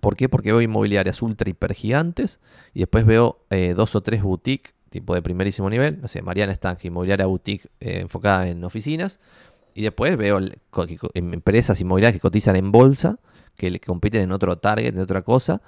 ¿Por 0.00 0.16
qué? 0.16 0.28
Porque 0.28 0.52
veo 0.52 0.60
inmobiliarias 0.60 1.22
ultra 1.22 1.48
hiper 1.48 1.72
gigantes 1.72 2.40
y 2.74 2.80
después 2.80 3.06
veo 3.06 3.40
eh, 3.48 3.72
dos 3.74 3.94
o 3.94 4.02
tres 4.02 4.22
boutiques 4.22 4.74
tipo 4.90 5.14
de 5.14 5.22
primerísimo 5.22 5.68
nivel. 5.68 6.00
No 6.00 6.08
sé, 6.08 6.22
Mariana 6.22 6.54
Stange, 6.54 6.86
inmobiliaria 6.86 7.26
boutique 7.26 7.68
eh, 7.80 8.00
enfocada 8.02 8.46
en 8.48 8.62
oficinas. 8.62 9.18
Y 9.74 9.82
después 9.82 10.16
veo 10.16 10.38
empresas 11.14 11.80
inmobiliarias 11.80 12.14
que 12.14 12.20
cotizan 12.20 12.54
en 12.54 12.70
bolsa, 12.70 13.18
que 13.56 13.80
compiten 13.80 14.22
en 14.22 14.30
otro 14.30 14.56
target, 14.58 14.94
en 14.94 15.00
otra 15.00 15.22
cosa. 15.22 15.62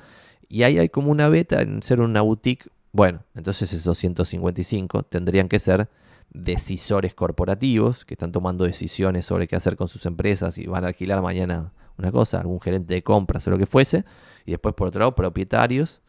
Y 0.48 0.62
ahí 0.62 0.78
hay 0.78 0.90
como 0.90 1.10
una 1.10 1.28
beta 1.28 1.60
en 1.62 1.82
ser 1.82 2.00
una 2.00 2.20
boutique. 2.20 2.68
Bueno, 2.92 3.24
entonces 3.34 3.72
esos 3.72 3.98
155 3.98 5.02
tendrían 5.02 5.48
que 5.48 5.58
ser 5.58 5.88
decisores 6.36 7.14
corporativos 7.14 8.04
que 8.04 8.14
están 8.14 8.32
tomando 8.32 8.64
decisiones 8.64 9.26
sobre 9.26 9.48
qué 9.48 9.56
hacer 9.56 9.76
con 9.76 9.88
sus 9.88 10.06
empresas 10.06 10.58
y 10.58 10.66
van 10.66 10.84
a 10.84 10.88
alquilar 10.88 11.22
mañana 11.22 11.72
una 11.98 12.12
cosa, 12.12 12.40
algún 12.40 12.60
gerente 12.60 12.94
de 12.94 13.02
compras 13.02 13.46
o 13.46 13.50
lo 13.50 13.58
que 13.58 13.66
fuese. 13.66 14.04
Y 14.44 14.52
después, 14.52 14.74
por 14.74 14.88
otro 14.88 15.00
lado, 15.00 15.14
propietarios 15.14 16.02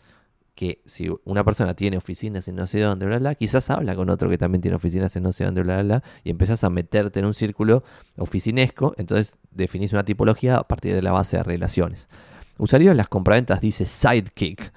que 0.54 0.82
si 0.86 1.08
una 1.24 1.44
persona 1.44 1.76
tiene 1.76 1.98
oficinas 1.98 2.48
en 2.48 2.56
no 2.56 2.66
sé 2.66 2.80
dónde, 2.82 3.06
bla, 3.06 3.20
bla, 3.20 3.36
quizás 3.36 3.70
habla 3.70 3.96
con 3.96 4.10
otro 4.10 4.28
que 4.28 4.40
también 4.40 4.60
tiene 4.60 4.76
oficinas 4.76 5.16
en 5.16 5.22
no 5.22 5.32
sé 5.32 5.46
dónde, 5.46 5.62
bla, 5.62 5.84
bla, 5.84 6.04
y 6.24 6.32
empezás 6.32 6.64
a 6.64 6.72
meterte 6.72 7.20
en 7.20 7.28
un 7.28 7.36
círculo 7.36 7.84
oficinesco, 8.18 8.96
entonces 8.98 9.38
definís 9.52 9.94
una 9.94 10.04
tipología 10.04 10.58
a 10.58 10.68
partir 10.68 10.96
de 10.96 11.04
la 11.04 11.12
base 11.12 11.38
de 11.38 11.44
relaciones. 11.44 12.10
¿Usarías 12.58 12.96
las 12.96 13.08
compraventas? 13.08 13.62
Dice 13.62 13.86
Sidekick. 13.86 14.74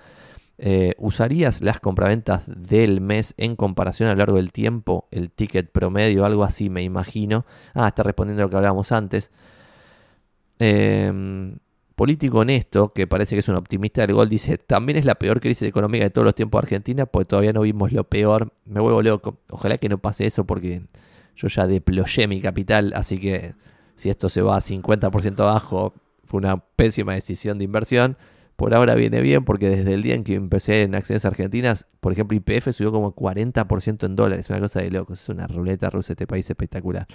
Eh, 0.63 0.93
¿Usarías 0.99 1.63
las 1.63 1.81
compraventas 1.81 2.45
del 2.47 3.01
mes 3.01 3.33
en 3.39 3.57
comparación 3.57 4.11
a 4.11 4.13
lo 4.13 4.19
largo 4.19 4.37
del 4.37 4.53
tiempo? 4.53 5.09
El 5.11 5.31
ticket 5.31 5.73
promedio, 5.73 6.27
algo 6.27 6.45
así, 6.45 6.69
me 6.69 6.83
imagino. 6.83 7.47
Ah, 7.73 7.89
está 7.89 8.03
respondiendo 8.03 8.43
a 8.43 8.45
lo 8.45 8.51
que 8.51 8.57
hablábamos 8.57 8.93
antes. 8.93 9.31
Eh, 10.59 11.57
político 12.01 12.39
honesto, 12.39 12.93
que 12.95 13.07
parece 13.07 13.35
que 13.37 13.41
es 13.41 13.49
un 13.49 13.57
optimista 13.57 14.03
del 14.03 14.15
gol, 14.15 14.29
dice, 14.29 14.57
también 14.57 14.99
es 14.99 15.05
la 15.05 15.17
peor 15.17 15.41
crisis 15.41 15.69
económica 15.69 16.05
de 16.05 16.11
todos 16.11 16.25
los 16.25 16.35
tiempos 16.35 16.61
de 16.61 16.67
Argentina, 16.67 17.07
porque 17.07 17.27
todavía 17.27 17.53
no 17.53 17.63
vimos 17.63 17.93
lo 17.93 18.05
peor. 18.05 18.55
Me 18.65 18.81
vuelvo 18.81 19.03
loco. 19.03 19.39
Ojalá 19.51 19.79
que 19.79 19.89
no 19.89 19.97
pase 19.99 20.27
eso 20.27 20.45
porque 20.45 20.83
yo 21.37 21.49
ya 21.49 21.67
deployé 21.67 22.27
mi 22.27 22.41
capital, 22.41 22.93
así 22.95 23.19
que 23.19 23.55
si 23.97 24.11
esto 24.11 24.29
se 24.29 24.43
va 24.43 24.57
a 24.57 24.61
50% 24.61 25.41
abajo, 25.41 25.95
fue 26.25 26.39
una 26.39 26.59
pésima 26.59 27.15
decisión 27.15 27.59
de 27.59 27.65
inversión. 27.65 28.17
Por 28.61 28.75
ahora 28.75 28.95
viene 28.95 29.23
bien 29.23 29.47
porque 29.47 29.71
desde 29.71 29.95
el 29.95 30.03
día 30.03 30.15
en 30.15 30.23
que 30.23 30.35
empecé 30.35 30.83
en 30.83 30.95
acciones 30.95 31.25
argentinas, 31.25 31.87
por 31.99 32.13
ejemplo, 32.13 32.37
IPF 32.37 32.73
subió 32.73 32.93
como 32.93 33.15
40% 33.17 34.05
en 34.05 34.15
dólares, 34.15 34.51
una 34.51 34.61
cosa 34.61 34.83
de 34.83 34.91
locos, 34.91 35.19
es 35.19 35.29
una 35.31 35.47
ruleta 35.47 35.89
rusa 35.89 36.13
este 36.13 36.27
país 36.27 36.51
espectacular. 36.51 37.07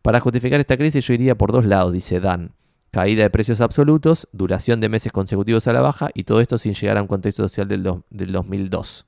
Para 0.00 0.18
justificar 0.18 0.58
esta 0.58 0.78
crisis 0.78 1.06
yo 1.06 1.12
iría 1.12 1.34
por 1.34 1.52
dos 1.52 1.66
lados, 1.66 1.92
dice 1.92 2.20
Dan 2.20 2.52
caída 2.90 3.22
de 3.22 3.28
precios 3.28 3.60
absolutos, 3.60 4.28
duración 4.32 4.80
de 4.80 4.88
meses 4.88 5.12
consecutivos 5.12 5.66
a 5.68 5.74
la 5.74 5.82
baja 5.82 6.08
y 6.14 6.24
todo 6.24 6.40
esto 6.40 6.56
sin 6.56 6.72
llegar 6.72 6.96
a 6.96 7.02
un 7.02 7.06
contexto 7.06 7.42
social 7.46 7.68
del, 7.68 7.82
2002. 7.82 9.04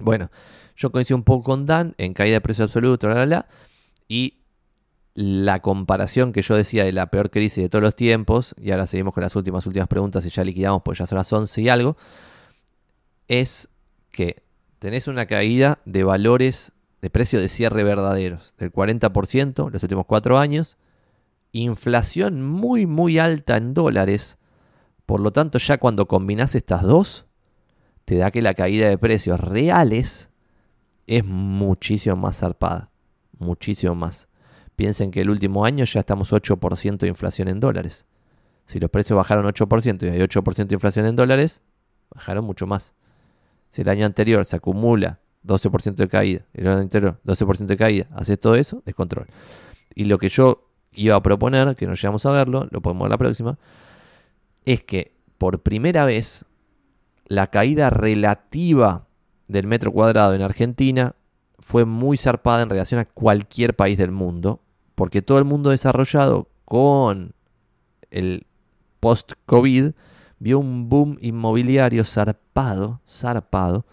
Bueno, 0.00 0.32
yo 0.74 0.90
coincido 0.90 1.16
un 1.16 1.22
poco 1.22 1.44
con 1.44 1.64
Dan 1.64 1.94
en 1.98 2.12
caída 2.12 2.34
de 2.34 2.40
precios 2.40 2.70
absolutos, 2.70 3.08
bla, 3.08 3.24
bla, 3.24 3.46
y 4.08 4.37
la 5.20 5.62
comparación 5.62 6.32
que 6.32 6.42
yo 6.42 6.54
decía 6.54 6.84
de 6.84 6.92
la 6.92 7.10
peor 7.10 7.32
crisis 7.32 7.64
de 7.64 7.68
todos 7.68 7.82
los 7.82 7.96
tiempos, 7.96 8.54
y 8.56 8.70
ahora 8.70 8.86
seguimos 8.86 9.12
con 9.12 9.24
las 9.24 9.34
últimas, 9.34 9.66
últimas 9.66 9.88
preguntas 9.88 10.24
y 10.24 10.28
ya 10.28 10.44
liquidamos, 10.44 10.82
pues 10.84 10.98
ya 10.98 11.08
son 11.08 11.18
las 11.18 11.32
11 11.32 11.60
y 11.60 11.68
algo, 11.68 11.96
es 13.26 13.68
que 14.12 14.44
tenés 14.78 15.08
una 15.08 15.26
caída 15.26 15.80
de 15.84 16.04
valores 16.04 16.70
de 17.02 17.10
precio 17.10 17.40
de 17.40 17.48
cierre 17.48 17.82
verdaderos 17.82 18.54
del 18.58 18.72
40% 18.72 19.66
en 19.66 19.72
los 19.72 19.82
últimos 19.82 20.06
cuatro 20.06 20.38
años, 20.38 20.78
inflación 21.50 22.44
muy 22.44 22.86
muy 22.86 23.18
alta 23.18 23.56
en 23.56 23.74
dólares. 23.74 24.38
Por 25.04 25.18
lo 25.18 25.32
tanto, 25.32 25.58
ya 25.58 25.78
cuando 25.78 26.06
combinas 26.06 26.54
estas 26.54 26.82
dos, 26.82 27.26
te 28.04 28.18
da 28.18 28.30
que 28.30 28.40
la 28.40 28.54
caída 28.54 28.88
de 28.88 28.98
precios 28.98 29.40
reales 29.40 30.30
es 31.08 31.24
muchísimo 31.24 32.14
más 32.14 32.38
zarpada. 32.38 32.92
Muchísimo 33.36 33.96
más. 33.96 34.28
Piensen 34.78 35.10
que 35.10 35.22
el 35.22 35.28
último 35.28 35.64
año 35.64 35.84
ya 35.84 35.98
estamos 35.98 36.32
8% 36.32 36.98
de 36.98 37.08
inflación 37.08 37.48
en 37.48 37.58
dólares. 37.58 38.06
Si 38.64 38.78
los 38.78 38.88
precios 38.88 39.16
bajaron 39.16 39.44
8% 39.44 40.04
y 40.04 40.08
hay 40.08 40.20
8% 40.20 40.68
de 40.68 40.74
inflación 40.76 41.04
en 41.06 41.16
dólares, 41.16 41.62
bajaron 42.14 42.44
mucho 42.44 42.64
más. 42.68 42.94
Si 43.70 43.82
el 43.82 43.88
año 43.88 44.06
anterior 44.06 44.44
se 44.44 44.54
acumula 44.54 45.18
12% 45.44 45.96
de 45.96 46.06
caída, 46.06 46.46
el 46.54 46.68
año 46.68 46.78
anterior 46.78 47.18
12% 47.26 47.66
de 47.66 47.76
caída, 47.76 48.06
haces 48.14 48.38
todo 48.38 48.54
eso, 48.54 48.80
descontrol. 48.86 49.26
Y 49.96 50.04
lo 50.04 50.16
que 50.18 50.28
yo 50.28 50.70
iba 50.92 51.16
a 51.16 51.22
proponer, 51.24 51.74
que 51.74 51.88
no 51.88 51.94
llegamos 51.94 52.24
a 52.24 52.30
verlo, 52.30 52.68
lo 52.70 52.80
podemos 52.80 53.02
ver 53.02 53.10
la 53.10 53.18
próxima, 53.18 53.58
es 54.64 54.84
que 54.84 55.10
por 55.38 55.60
primera 55.64 56.04
vez 56.04 56.44
la 57.26 57.48
caída 57.48 57.90
relativa 57.90 59.08
del 59.48 59.66
metro 59.66 59.90
cuadrado 59.90 60.36
en 60.36 60.42
Argentina 60.42 61.16
fue 61.58 61.84
muy 61.84 62.16
zarpada 62.16 62.62
en 62.62 62.70
relación 62.70 63.00
a 63.00 63.06
cualquier 63.06 63.74
país 63.74 63.98
del 63.98 64.12
mundo, 64.12 64.60
porque 64.98 65.22
todo 65.22 65.38
el 65.38 65.44
mundo 65.44 65.70
desarrollado 65.70 66.48
con 66.64 67.32
el 68.10 68.48
post-COVID 68.98 69.92
vio 70.40 70.58
un 70.58 70.88
boom 70.88 71.18
inmobiliario 71.20 72.02
zarpado, 72.02 73.00
zarpado, 73.08 73.86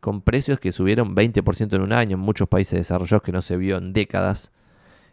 con 0.00 0.20
precios 0.20 0.60
que 0.60 0.70
subieron 0.70 1.16
20% 1.16 1.76
en 1.76 1.80
un 1.80 1.94
año 1.94 2.18
en 2.18 2.20
muchos 2.20 2.46
países 2.46 2.78
desarrollados 2.78 3.22
que 3.22 3.32
no 3.32 3.40
se 3.40 3.56
vio 3.56 3.78
en 3.78 3.94
décadas. 3.94 4.52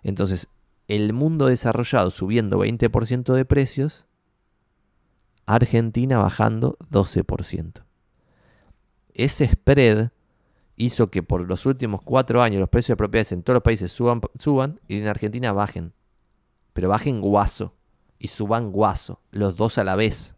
Entonces, 0.04 0.50
el 0.90 1.14
mundo 1.14 1.46
desarrollado 1.46 2.12
subiendo 2.12 2.60
20% 2.60 3.34
de 3.34 3.46
precios, 3.46 4.06
Argentina 5.46 6.18
bajando 6.18 6.78
12%. 6.92 7.86
Ese 9.14 9.48
spread 9.48 10.10
hizo 10.78 11.10
que 11.10 11.24
por 11.24 11.46
los 11.48 11.66
últimos 11.66 12.02
cuatro 12.02 12.42
años 12.42 12.60
los 12.60 12.70
precios 12.70 12.94
de 12.94 12.98
propiedades 12.98 13.32
en 13.32 13.44
todos 13.44 13.56
los 13.56 13.64
países 13.64 13.92
suban, 13.92 14.22
suban 14.40 14.80
y 14.88 15.00
en 15.00 15.08
Argentina 15.08 15.52
bajen. 15.52 15.92
Pero 16.74 16.90
bajen 16.90 17.20
guaso 17.20 17.74
y 18.20 18.30
suban 18.30 18.72
guaso, 18.72 19.20
los 19.32 19.58
dos 19.58 19.78
a 19.80 19.84
la 19.84 19.96
vez. 19.96 20.36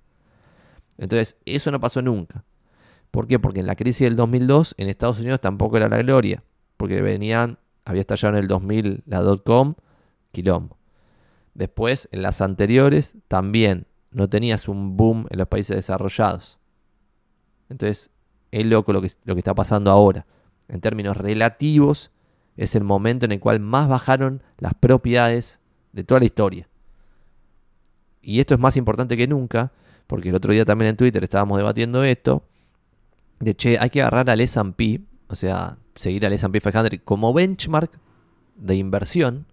Entonces, 0.98 1.38
eso 1.45 1.72
no 1.72 1.80
pasó 1.80 2.02
nunca. 2.02 2.44
¿Por 3.11 3.28
qué? 3.28 3.40
Porque 3.40 3.60
en 3.60 3.68
la 3.68 3.76
crisis 3.76 4.06
del 4.06 4.16
2002 4.16 4.76
en 4.78 4.90
Estados 4.90 5.20
Unidos 5.20 5.41
tampoco 5.41 5.78
era 5.78 5.90
la 5.90 5.98
gloria. 5.98 6.44
Porque 6.78 7.02
venían, 7.02 7.57
había 7.86 8.02
estallado 8.02 8.38
en 8.38 8.44
el 8.44 8.48
2000 8.48 9.03
la 9.06 9.22
dot-com 9.22 9.76
quilombo. 10.32 10.78
Después, 11.53 12.07
en 12.11 12.22
las 12.22 12.41
anteriores, 12.41 13.16
también 13.28 13.88
no 14.11 14.30
tenías 14.30 14.68
un 14.68 14.95
boom 14.95 15.28
en 15.30 15.40
los 15.40 15.48
países 15.48 15.76
desarrollados. 15.76 16.60
Entonces, 17.70 18.11
es 18.52 18.66
loco 18.66 18.94
lo 18.94 19.02
que, 19.02 19.12
lo 19.26 19.36
que 19.36 19.40
está 19.40 19.54
pasando 19.54 19.92
ahora. 19.92 20.26
En 20.68 20.82
términos 20.82 21.18
relativos, 21.18 22.12
es 22.58 22.76
el 22.76 22.84
momento 22.84 23.26
en 23.26 23.32
el 23.32 23.40
cual 23.40 23.60
más 23.60 23.88
bajaron 23.88 24.44
las 24.58 24.74
propiedades 24.74 25.60
de 25.94 26.04
toda 26.04 26.20
la 26.20 26.26
historia. 26.26 26.68
Y 28.22 28.40
esto 28.40 28.54
es 28.54 28.60
más 28.60 28.78
importante 28.78 29.16
que 29.16 29.28
nunca, 29.28 29.72
porque 30.08 30.30
el 30.30 30.36
otro 30.36 30.52
día 30.54 30.66
también 30.66 30.90
en 30.90 30.98
Twitter 30.98 31.24
estábamos 31.24 31.58
debatiendo 31.58 32.04
esto, 32.04 32.44
de 33.40 33.56
che, 33.56 33.80
hay 33.80 33.90
que 33.90 34.02
agarrar 34.02 34.30
al 34.30 34.42
S&P, 34.42 35.02
o 35.28 35.36
sea, 35.36 35.78
seguir 35.96 36.26
al 36.26 36.34
S&P 36.34 36.60
500 36.60 37.00
como 37.06 37.34
benchmark 37.34 37.92
de 38.58 38.76
inversión 38.76 39.46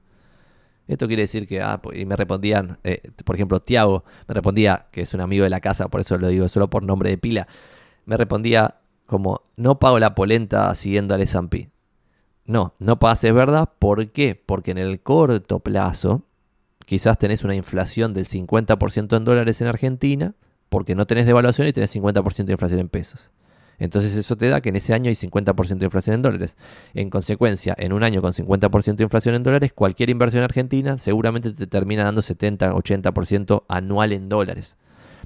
esto 0.88 1.08
quiere 1.08 1.22
decir 1.22 1.48
que, 1.48 1.60
ah, 1.60 1.80
y 1.92 2.04
me 2.04 2.14
respondían, 2.14 2.78
eh, 2.84 3.02
por 3.24 3.34
ejemplo, 3.34 3.60
Tiago 3.60 4.04
me 4.28 4.34
respondía, 4.34 4.86
que 4.92 5.00
es 5.00 5.14
un 5.14 5.20
amigo 5.20 5.44
de 5.44 5.50
la 5.50 5.60
casa, 5.60 5.88
por 5.88 6.00
eso 6.00 6.16
lo 6.16 6.28
digo 6.28 6.48
solo 6.48 6.70
por 6.70 6.82
nombre 6.82 7.10
de 7.10 7.18
pila, 7.18 7.48
me 8.04 8.16
respondía 8.16 8.76
como, 9.06 9.42
no 9.56 9.78
pago 9.78 9.98
la 9.98 10.14
polenta 10.14 10.74
siguiendo 10.74 11.14
al 11.14 11.22
S&P. 11.22 11.70
No, 12.44 12.74
no 12.78 12.98
pases, 12.98 13.32
¿verdad? 13.32 13.70
¿Por 13.78 14.10
qué? 14.12 14.34
Porque 14.34 14.70
en 14.70 14.78
el 14.78 15.00
corto 15.00 15.60
plazo, 15.60 16.22
quizás 16.84 17.18
tenés 17.18 17.44
una 17.44 17.54
inflación 17.54 18.14
del 18.14 18.26
50% 18.26 19.16
en 19.16 19.24
dólares 19.24 19.60
en 19.60 19.68
Argentina, 19.68 20.34
porque 20.68 20.94
no 20.94 21.06
tenés 21.06 21.26
devaluación 21.26 21.66
y 21.66 21.72
tenés 21.72 21.94
50% 21.94 22.44
de 22.44 22.52
inflación 22.52 22.80
en 22.80 22.88
pesos. 22.88 23.32
Entonces 23.78 24.16
eso 24.16 24.36
te 24.36 24.48
da 24.48 24.60
que 24.60 24.70
en 24.70 24.76
ese 24.76 24.94
año 24.94 25.08
hay 25.08 25.14
50% 25.14 25.78
de 25.78 25.84
inflación 25.84 26.14
en 26.14 26.22
dólares. 26.22 26.56
En 26.94 27.10
consecuencia, 27.10 27.74
en 27.76 27.92
un 27.92 28.02
año 28.02 28.22
con 28.22 28.32
50% 28.32 28.96
de 28.96 29.04
inflación 29.04 29.34
en 29.34 29.42
dólares, 29.42 29.72
cualquier 29.72 30.08
inversión 30.10 30.42
argentina 30.42 30.98
seguramente 30.98 31.52
te 31.52 31.66
termina 31.66 32.04
dando 32.04 32.22
70-80% 32.22 33.64
anual 33.68 34.12
en 34.12 34.28
dólares. 34.28 34.76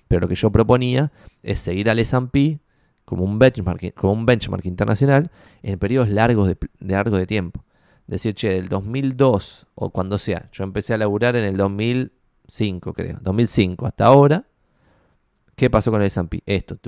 Pero 0.08 0.22
lo 0.22 0.28
que 0.28 0.34
yo 0.34 0.50
proponía 0.50 1.12
es 1.42 1.60
seguir 1.60 1.88
al 1.88 2.00
S&P 2.00 2.58
como 3.04 3.24
un 3.24 3.38
benchmark, 3.38 3.94
como 3.94 4.12
un 4.12 4.26
benchmark 4.26 4.64
internacional 4.66 5.30
en 5.62 5.78
periodos 5.78 6.08
largos 6.08 6.48
de, 6.48 6.56
largo 6.80 7.16
de 7.16 7.26
tiempo. 7.26 7.64
Decir, 8.06 8.34
che, 8.34 8.50
del 8.50 8.68
2002 8.68 9.66
o 9.74 9.90
cuando 9.90 10.18
sea, 10.18 10.48
yo 10.52 10.64
empecé 10.64 10.94
a 10.94 10.98
laburar 10.98 11.36
en 11.36 11.44
el 11.44 11.56
2005, 11.56 12.92
creo, 12.92 13.18
2005 13.22 13.86
hasta 13.86 14.06
ahora, 14.06 14.44
¿Qué 15.60 15.68
pasó 15.68 15.90
con 15.90 16.00
el 16.00 16.06
S&P? 16.06 16.42
Esto. 16.46 16.78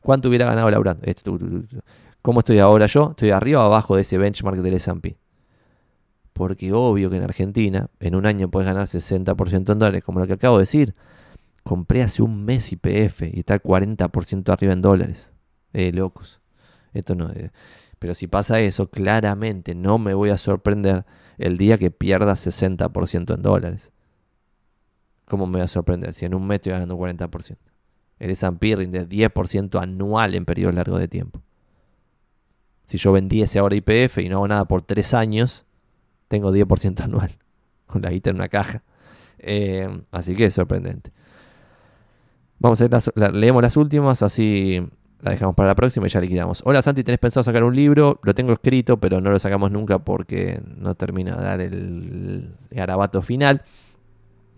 ¿Cuánto 0.00 0.30
hubiera 0.30 0.46
ganado 0.46 0.70
laburando? 0.70 1.02
Esto. 1.04 1.38
¿Cómo 2.22 2.40
estoy 2.40 2.58
ahora 2.58 2.86
yo? 2.86 3.10
Estoy 3.10 3.32
arriba 3.32 3.60
o 3.60 3.66
abajo 3.66 3.96
de 3.96 4.00
ese 4.00 4.16
benchmark 4.16 4.56
del 4.62 4.72
S&P. 4.72 5.18
Porque 6.32 6.72
obvio 6.72 7.10
que 7.10 7.18
en 7.18 7.24
Argentina 7.24 7.90
en 8.00 8.14
un 8.14 8.24
año 8.24 8.50
puedes 8.50 8.66
ganar 8.66 8.86
60% 8.86 9.72
en 9.72 9.78
dólares, 9.78 10.02
como 10.02 10.20
lo 10.20 10.26
que 10.26 10.32
acabo 10.32 10.56
de 10.56 10.62
decir. 10.62 10.94
Compré 11.66 12.04
hace 12.04 12.22
un 12.22 12.44
mes 12.44 12.70
IPF 12.70 13.22
y 13.22 13.40
está 13.40 13.58
40% 13.58 14.52
arriba 14.52 14.72
en 14.72 14.82
dólares. 14.82 15.32
Eh, 15.72 15.90
locos. 15.90 16.40
Esto 16.94 17.16
no. 17.16 17.32
Eh. 17.32 17.50
Pero 17.98 18.14
si 18.14 18.28
pasa 18.28 18.60
eso, 18.60 18.88
claramente 18.88 19.74
no 19.74 19.98
me 19.98 20.14
voy 20.14 20.30
a 20.30 20.36
sorprender 20.36 21.04
el 21.38 21.58
día 21.58 21.76
que 21.76 21.90
pierda 21.90 22.34
60% 22.34 23.34
en 23.34 23.42
dólares. 23.42 23.90
¿Cómo 25.24 25.48
me 25.48 25.54
voy 25.54 25.62
a 25.62 25.66
sorprender 25.66 26.14
si 26.14 26.24
en 26.24 26.36
un 26.36 26.46
mes 26.46 26.58
estoy 26.58 26.70
ganando 26.70 26.96
40%? 26.96 27.56
El 28.20 28.30
S&P 28.30 28.76
rinde 28.76 29.08
10% 29.08 29.82
anual 29.82 30.36
en 30.36 30.44
periodos 30.44 30.76
largos 30.76 31.00
de 31.00 31.08
tiempo. 31.08 31.42
Si 32.86 32.96
yo 32.96 33.10
vendiese 33.10 33.58
ahora 33.58 33.74
IPF 33.74 34.18
y 34.18 34.28
no 34.28 34.36
hago 34.36 34.46
nada 34.46 34.66
por 34.66 34.82
tres 34.82 35.14
años, 35.14 35.66
tengo 36.28 36.52
10% 36.52 37.00
anual. 37.00 37.36
Con 37.86 38.02
la 38.02 38.10
guita 38.10 38.30
en 38.30 38.36
una 38.36 38.48
caja. 38.48 38.84
Eh, 39.40 39.88
así 40.12 40.36
que 40.36 40.44
es 40.44 40.54
sorprendente. 40.54 41.10
Vamos 42.58 42.80
a 42.80 42.88
ver, 42.88 43.34
leemos 43.34 43.62
las 43.62 43.76
últimas, 43.76 44.22
así 44.22 44.80
la 45.20 45.30
dejamos 45.30 45.54
para 45.54 45.68
la 45.68 45.74
próxima 45.74 46.06
y 46.06 46.10
ya 46.10 46.20
liquidamos. 46.20 46.62
Hola 46.64 46.82
Santi, 46.82 47.04
¿tenés 47.04 47.18
pensado 47.18 47.44
sacar 47.44 47.64
un 47.64 47.74
libro? 47.74 48.20
Lo 48.22 48.34
tengo 48.34 48.52
escrito, 48.52 48.98
pero 48.98 49.20
no 49.20 49.30
lo 49.30 49.38
sacamos 49.38 49.70
nunca 49.70 49.98
porque 49.98 50.60
no 50.76 50.94
termina 50.94 51.36
de 51.36 51.44
dar 51.44 51.60
el 51.60 52.54
garabato 52.70 53.22
final. 53.22 53.62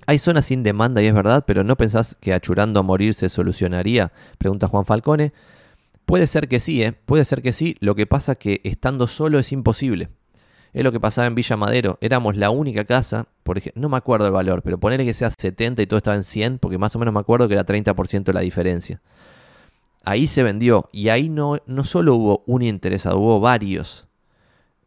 Hay 0.07 0.19
zonas 0.19 0.47
sin 0.47 0.63
demanda 0.63 1.03
y 1.03 1.07
es 1.07 1.15
verdad, 1.15 1.45
pero 1.47 1.65
¿no 1.65 1.77
pensás 1.77 2.17
que 2.21 2.33
achurando 2.33 2.81
a 2.81 2.83
morir 2.83 3.15
se 3.15 3.29
solucionaría? 3.29 4.13
Pregunta 4.39 4.67
Juan 4.67 4.87
Falcone. 4.87 5.33
Puede 6.07 6.27
ser 6.27 6.49
que 6.49 6.61
sí, 6.61 6.83
¿eh? 6.83 6.93
puede 6.93 7.27
ser 7.27 7.43
que 7.43 7.53
sí. 7.53 7.77
Lo 7.81 7.95
que 7.95 8.07
pasa 8.07 8.37
que 8.37 8.63
estando 8.65 9.07
solo 9.07 9.39
es 9.39 9.53
imposible. 9.53 10.09
Es 10.73 10.85
lo 10.85 10.93
que 10.93 11.01
pasaba 11.01 11.27
en 11.27 11.35
Villa 11.35 11.57
Madero. 11.57 11.99
Éramos 12.01 12.37
la 12.37 12.51
única 12.51 12.85
casa, 12.85 13.27
por 13.43 13.59
ejemplo, 13.59 13.81
no 13.81 13.89
me 13.89 13.97
acuerdo 13.97 14.27
el 14.27 14.33
valor, 14.33 14.63
pero 14.63 14.79
ponerle 14.79 15.05
que 15.05 15.15
sea 15.15 15.31
70 15.31 15.83
y 15.83 15.87
todo 15.87 15.99
estaba 15.99 16.17
en 16.17 16.25
100, 16.25 16.59
porque 16.59 16.79
más 16.79 16.95
o 16.95 16.99
menos 16.99 17.15
me 17.15 17.21
acuerdo 17.21 17.49
que 17.49 17.55
era 17.55 17.65
30% 17.65 18.33
la 18.33 18.41
diferencia. 18.41 19.01
Ahí 20.05 20.27
se 20.27 20.43
vendió 20.43 20.89
y 20.93 21.09
ahí 21.09 21.29
no, 21.29 21.59
no 21.67 21.85
solo 21.85 22.15
hubo 22.15 22.45
un 22.47 22.63
interesado, 22.63 23.19
hubo 23.19 23.41
varios. 23.41 24.07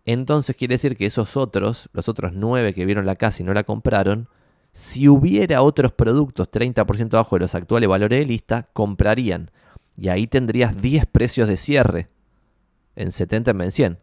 Entonces 0.05 0.55
quiere 0.55 0.75
decir 0.75 0.97
que 0.97 1.05
esos 1.05 1.37
otros, 1.37 1.89
los 1.93 2.09
otros 2.09 2.33
9 2.33 2.73
que 2.73 2.85
vieron 2.85 3.05
la 3.05 3.15
casa 3.15 3.41
y 3.41 3.45
no 3.45 3.53
la 3.53 3.63
compraron, 3.63 4.29
si 4.73 5.07
hubiera 5.09 5.61
otros 5.61 5.91
productos 5.91 6.49
30% 6.49 7.13
abajo 7.13 7.35
de 7.35 7.41
los 7.41 7.55
actuales 7.55 7.89
valores 7.89 8.19
de 8.19 8.25
lista, 8.25 8.69
comprarían. 8.73 9.51
Y 9.97 10.09
ahí 10.09 10.27
tendrías 10.27 10.81
10 10.81 11.05
precios 11.07 11.47
de 11.47 11.57
cierre. 11.57 12.07
En 12.95 13.11
70 13.11 13.51
en 13.51 13.71
100. 13.71 13.99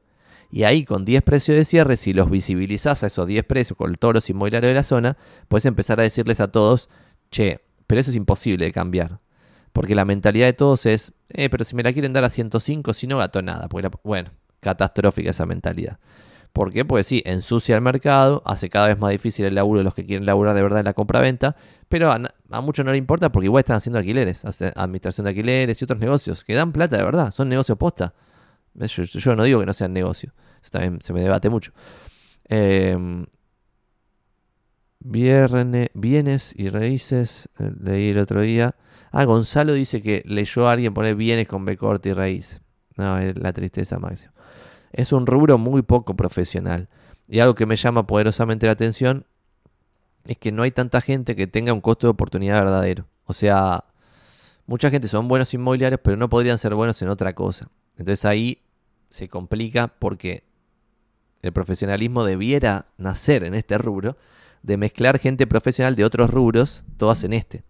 Y 0.50 0.64
ahí 0.64 0.84
con 0.84 1.04
10 1.04 1.22
precios 1.22 1.56
de 1.56 1.64
cierre, 1.64 1.96
si 1.96 2.12
los 2.12 2.30
visibilizás 2.30 3.02
a 3.02 3.08
esos 3.08 3.26
10 3.26 3.44
precios 3.44 3.76
con 3.76 3.94
todos 3.96 4.14
los 4.14 4.30
inmobiliarios 4.30 4.70
de 4.70 4.74
la 4.74 4.82
zona, 4.82 5.16
puedes 5.48 5.66
empezar 5.66 6.00
a 6.00 6.04
decirles 6.04 6.40
a 6.40 6.48
todos, 6.48 6.88
che, 7.30 7.60
pero 7.86 8.00
eso 8.00 8.10
es 8.10 8.16
imposible 8.16 8.64
de 8.64 8.72
cambiar. 8.72 9.20
Porque 9.72 9.94
la 9.94 10.04
mentalidad 10.04 10.46
de 10.46 10.54
todos 10.54 10.86
es, 10.86 11.12
eh, 11.28 11.50
pero 11.50 11.64
si 11.64 11.76
me 11.76 11.82
la 11.82 11.92
quieren 11.92 12.12
dar 12.12 12.24
a 12.24 12.30
105, 12.30 12.94
si 12.94 13.06
no 13.06 13.18
gato 13.18 13.42
nada. 13.42 13.68
bueno, 14.02 14.30
catastrófica 14.60 15.30
esa 15.30 15.46
mentalidad. 15.46 15.98
¿Por 16.52 16.72
qué? 16.72 16.84
Pues 16.84 17.06
sí, 17.06 17.22
ensucia 17.26 17.76
el 17.76 17.82
mercado, 17.82 18.42
hace 18.44 18.68
cada 18.68 18.88
vez 18.88 18.98
más 18.98 19.10
difícil 19.10 19.44
el 19.44 19.54
laburo 19.54 19.78
de 19.78 19.84
los 19.84 19.94
que 19.94 20.04
quieren 20.04 20.26
laburar 20.26 20.54
de 20.54 20.62
verdad 20.62 20.80
en 20.80 20.86
la 20.86 20.94
compra-venta, 20.94 21.56
pero 21.88 22.10
a, 22.10 22.60
muchos 22.60 22.84
no 22.84 22.90
le 22.90 22.98
importa 22.98 23.30
porque 23.30 23.46
igual 23.46 23.60
están 23.60 23.76
haciendo 23.76 23.98
alquileres, 23.98 24.44
administración 24.74 25.24
de 25.24 25.30
alquileres 25.30 25.80
y 25.80 25.84
otros 25.84 26.00
negocios 26.00 26.42
que 26.42 26.54
dan 26.54 26.72
plata 26.72 26.96
de 26.96 27.04
verdad, 27.04 27.30
son 27.30 27.48
negocios 27.48 27.78
posta. 27.78 28.14
Yo, 28.74 29.36
no 29.36 29.44
digo 29.44 29.60
que 29.60 29.66
no 29.66 29.72
sean 29.72 29.92
negocios, 29.92 30.32
eso 30.60 30.70
también 30.70 31.00
se 31.00 31.12
me 31.12 31.20
debate 31.20 31.48
mucho. 31.48 31.72
Em, 32.44 33.26
bienes 35.00 36.54
y 36.56 36.68
raíces, 36.68 37.48
eh, 37.58 37.72
leí 37.80 38.10
el 38.10 38.18
otro 38.18 38.42
día. 38.42 38.74
Ah, 39.10 39.24
Gonzalo 39.24 39.72
dice 39.72 40.02
que 40.02 40.22
leyó 40.26 40.68
a 40.68 40.72
alguien 40.72 40.94
poner 40.94 41.14
bienes 41.14 41.48
con 41.48 41.64
B 41.64 41.76
corte 41.76 42.10
y 42.10 42.12
raíz. 42.12 42.60
No, 42.96 43.18
es 43.18 43.36
la 43.36 43.52
tristeza 43.52 43.98
máxima. 43.98 44.32
Es 44.92 45.12
un 45.12 45.26
rubro 45.26 45.58
muy 45.58 45.82
poco 45.82 46.14
profesional. 46.16 46.88
Y 47.28 47.40
algo 47.40 47.54
que 47.54 47.66
me 47.66 47.76
llama 47.76 48.06
poderosamente 48.06 48.66
la 48.66 48.72
atención 48.72 49.26
es 50.24 50.36
que 50.38 50.52
no 50.52 50.62
hay 50.62 50.70
tanta 50.70 51.00
gente 51.00 51.36
que 51.36 51.46
tenga 51.46 51.72
un 51.72 51.80
costo 51.80 52.06
de 52.06 52.10
oportunidad 52.10 52.60
verdadero. 52.60 53.06
O 53.24 53.32
sea, 53.32 53.84
mucha 54.66 54.90
gente 54.90 55.08
son 55.08 55.28
buenos 55.28 55.52
inmobiliarios, 55.54 56.00
pero 56.02 56.16
no 56.16 56.28
podrían 56.28 56.58
ser 56.58 56.74
buenos 56.74 57.00
en 57.02 57.08
otra 57.08 57.34
cosa. 57.34 57.68
Entonces 57.98 58.24
ahí 58.24 58.62
se 59.10 59.28
complica 59.28 59.88
porque 59.88 60.44
el 61.42 61.52
profesionalismo 61.52 62.24
debiera 62.24 62.86
nacer 62.96 63.44
en 63.44 63.54
este 63.54 63.78
rubro 63.78 64.16
de 64.62 64.76
mezclar 64.76 65.18
gente 65.18 65.46
profesional 65.46 65.96
de 65.96 66.04
otros 66.04 66.30
rubros, 66.30 66.84
todas 66.96 67.24
en 67.24 67.32
este. 67.32 67.64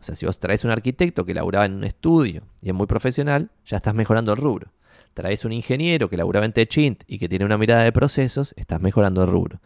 O 0.00 0.04
sea, 0.04 0.14
si 0.14 0.26
vos 0.26 0.38
traes 0.38 0.64
un 0.64 0.70
arquitecto 0.70 1.24
que 1.24 1.34
laburaba 1.34 1.66
en 1.66 1.74
un 1.74 1.84
estudio 1.84 2.42
y 2.60 2.68
es 2.68 2.74
muy 2.74 2.86
profesional, 2.86 3.50
ya 3.66 3.76
estás 3.76 3.94
mejorando 3.94 4.32
el 4.32 4.38
rubro. 4.38 4.70
Traes 5.14 5.44
un 5.44 5.52
ingeniero 5.52 6.08
que 6.10 6.16
laburaba 6.16 6.44
en 6.44 6.52
Techint 6.52 7.04
y 7.06 7.18
que 7.18 7.28
tiene 7.28 7.44
una 7.44 7.58
mirada 7.58 7.84
de 7.84 7.92
procesos, 7.92 8.54
estás 8.56 8.80
mejorando 8.80 9.22
el 9.22 9.30
rubro. 9.30 9.60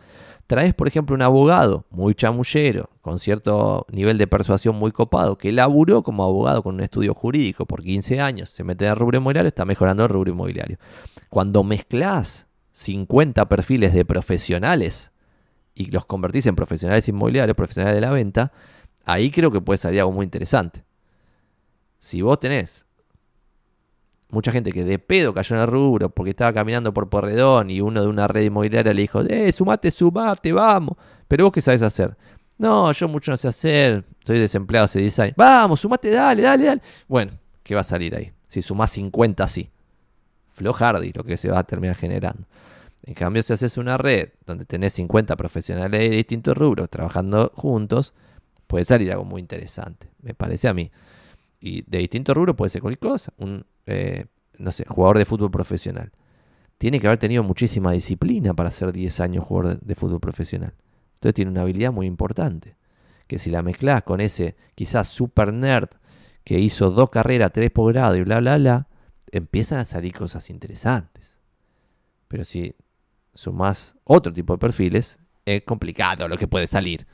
Traes, 0.49 0.73
por 0.73 0.89
ejemplo, 0.89 1.15
un 1.15 1.21
abogado 1.21 1.85
muy 1.91 2.15
chamullero, 2.15 2.89
con 3.03 3.19
cierto 3.19 3.87
nivel 3.93 4.17
de 4.17 4.27
persuasión 4.27 4.77
muy 4.77 4.93
copado, 4.93 5.37
que 5.37 5.53
laburó 5.53 6.03
como 6.03 6.25
abogado 6.25 6.63
con 6.63 6.77
un 6.77 6.81
estudio 6.81 7.13
jurídico 7.13 7.67
por 7.67 7.83
15 7.83 8.19
años, 8.23 8.49
se 8.49 8.65
mete 8.65 8.87
en 8.87 8.93
el 8.93 8.97
rubro 8.97 9.19
inmobiliario, 9.19 9.49
está 9.49 9.67
mejorando 9.67 10.05
el 10.05 10.09
rubro 10.09 10.33
inmobiliario. 10.33 10.79
Cuando 11.29 11.63
mezclas 11.65 12.47
50 12.73 13.47
perfiles 13.47 13.93
de 13.93 14.07
profesionales 14.07 15.13
y 15.75 15.91
los 15.91 16.07
convertís 16.07 16.47
en 16.47 16.57
profesionales 16.57 17.07
inmobiliarios, 17.11 17.55
profesionales 17.55 17.97
de 17.97 18.01
la 18.01 18.11
venta, 18.11 18.51
ahí 19.05 19.31
creo 19.31 19.51
que 19.51 19.61
puede 19.61 19.77
salir 19.77 20.01
algo 20.01 20.13
muy 20.13 20.25
interesante. 20.25 20.83
Si 21.99 22.23
vos 22.23 22.41
tenés 22.41 22.87
mucha 24.31 24.53
gente 24.53 24.73
que 24.73 24.85
de 24.85 24.99
pedo 24.99 25.33
cayó 25.33 25.57
en 25.57 25.63
el 25.63 25.69
rubro 25.69 26.11
porque 26.11 26.31
estaba 26.31 26.53
caminando 26.53 26.93
por 26.93 27.09
Porredón 27.09 27.71
y 27.71 27.81
uno 27.81 28.03
de 28.03 28.09
una 28.09 28.29
red 28.29 28.43
inmobiliaria 28.43 28.93
le 28.93 29.03
dijo, 29.03 29.21
eh, 29.23 29.51
sumate, 29.53 29.91
sumate, 29.91 30.53
vamos. 30.53 30.97
Pero 31.27 31.45
vos 31.45 31.53
qué 31.53 31.61
sabes 31.61 31.83
hacer. 31.83 32.17
No, 32.59 32.91
yo 32.93 33.09
mucho 33.09 33.31
no 33.31 33.37
sé 33.37 33.49
hacer, 33.49 34.05
estoy 34.19 34.41
desempleado 34.41 34.87
hace 34.87 35.01
10 35.01 35.19
años. 35.21 35.35
Vamos, 35.37 35.81
sumate, 35.81 36.11
dale, 36.11 36.43
dale, 36.43 36.65
dale. 36.65 36.83
Bueno, 37.07 37.33
¿qué 37.63 37.75
va 37.75 37.83
a 37.83 37.85
salir 37.85 38.15
ahí? 38.17 38.33
Si 38.49 38.63
sumás 38.63 38.91
50 38.93 39.45
así. 39.45 39.71
Flojardi 40.53 41.13
lo 41.13 41.23
que 41.23 41.37
se 41.37 41.51
va 41.51 41.61
a 41.61 41.65
terminar 41.65 41.97
generando. 41.97 42.45
En 43.05 43.15
cambio, 43.15 43.43
si 43.43 43.53
haces 43.53 43.79
una 43.79 43.97
red 43.97 44.31
donde 44.45 44.65
tenés 44.65 44.93
50 44.95 45.37
profesionales 45.37 46.01
de 46.01 46.11
distintos 46.11 46.57
rubros 46.57 46.91
trabajando 46.91 47.53
juntos, 47.55 48.13
puede 48.67 48.85
salir 48.85 49.13
algo 49.13 49.25
muy 49.25 49.41
interesante, 49.41 50.09
me 50.21 50.35
parece 50.35 50.69
a 50.69 50.75
mí. 50.75 50.91
Y 51.61 51.83
de 51.83 51.99
distintos 51.99 52.37
rubros 52.37 52.57
puede 52.57 52.69
ser 52.69 52.83
cualquier 52.83 53.13
cosa. 53.13 53.33
Un 53.39 53.65
eh, 53.89 54.27
no 54.59 54.71
sé, 54.71 54.85
jugador 54.87 55.17
de 55.17 55.25
fútbol 55.25 55.51
profesional. 55.51 56.13
Tiene 56.77 57.01
que 57.01 57.07
haber 57.07 57.19
tenido 57.19 57.43
muchísima 57.43 57.91
disciplina 57.93 58.53
para 58.53 58.71
ser 58.71 58.93
10 58.93 59.21
años 59.21 59.45
jugador 59.45 59.81
de, 59.81 59.95
fútbol 59.95 60.21
profesional. 60.21 60.75
Entonces 61.15 61.35
tiene 61.35 61.51
una 61.51 61.63
habilidad 61.63 61.91
muy 61.91 62.07
importante. 62.07 62.77
Que 63.27 63.39
si 63.39 63.51
la 63.51 63.63
mezclas 63.63 64.05
con 64.05 64.21
ese 64.21 64.57
quizás 64.75 65.09
super 65.09 65.55
nerd 65.55 65.89
que 66.45 66.59
hizo 66.59 66.91
dos 66.91 67.09
carreras, 67.09 67.51
tres 67.53 67.71
posgrados 67.71 68.19
y 68.19 68.23
bla, 68.23 68.41
bla, 68.41 68.59
bla, 68.59 68.89
empiezan 69.33 69.79
a 69.79 69.85
salir 69.87 70.13
cosas 70.13 70.51
interesantes. 70.51 71.39
Pero 72.29 72.45
si 72.45 72.75
sumas 73.35 73.97
otro 74.05 74.33
tipo 74.33 74.53
de 74.53 74.59
perfiles, 74.59 75.19
es 75.47 75.63
complicado 75.63 76.29
lo 76.29 76.37
que 76.37 76.47
puede 76.47 76.67
salir. 76.67 77.07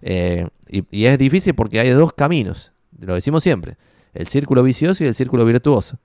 Eh, 0.00 0.46
y 0.68 1.04
es 1.04 1.18
difícil 1.18 1.54
porque 1.54 1.80
hay 1.80 1.90
dos 1.90 2.12
caminos, 2.12 2.72
lo 2.98 3.14
decimos 3.14 3.42
siempre, 3.42 3.76
el 4.14 4.26
círculo 4.26 4.62
vicioso 4.62 5.02
y 5.02 5.08
el 5.08 5.14
círculo 5.14 5.44
virtuoso. 5.44 5.98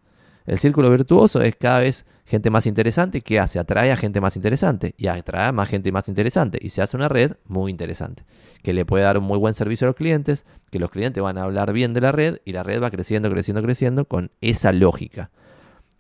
El 0.47 0.57
círculo 0.57 0.89
virtuoso 0.89 1.41
es 1.41 1.55
cada 1.55 1.81
vez 1.81 2.05
gente 2.25 2.49
más 2.49 2.65
interesante. 2.65 3.21
Que 3.21 3.39
hace, 3.39 3.59
atrae 3.59 3.91
a 3.91 3.97
gente 3.97 4.19
más 4.21 4.35
interesante. 4.35 4.95
Y 4.97 5.07
atrae 5.07 5.47
a 5.47 5.51
más 5.51 5.67
gente 5.67 5.91
más 5.91 6.07
interesante. 6.07 6.57
Y 6.61 6.69
se 6.69 6.81
hace 6.81 6.97
una 6.97 7.09
red 7.09 7.33
muy 7.45 7.69
interesante 7.69 8.23
que 8.63 8.73
le 8.73 8.85
puede 8.85 9.03
dar 9.03 9.17
un 9.17 9.25
muy 9.25 9.37
buen 9.37 9.53
servicio 9.53 9.85
a 9.85 9.89
los 9.89 9.95
clientes, 9.95 10.45
que 10.71 10.79
los 10.79 10.89
clientes 10.89 11.21
van 11.21 11.37
a 11.37 11.43
hablar 11.43 11.73
bien 11.73 11.93
de 11.93 12.01
la 12.01 12.11
red 12.11 12.39
y 12.43 12.53
la 12.53 12.63
red 12.63 12.81
va 12.81 12.89
creciendo, 12.89 13.29
creciendo, 13.29 13.61
creciendo 13.61 14.05
con 14.05 14.31
esa 14.41 14.71
lógica. 14.71 15.29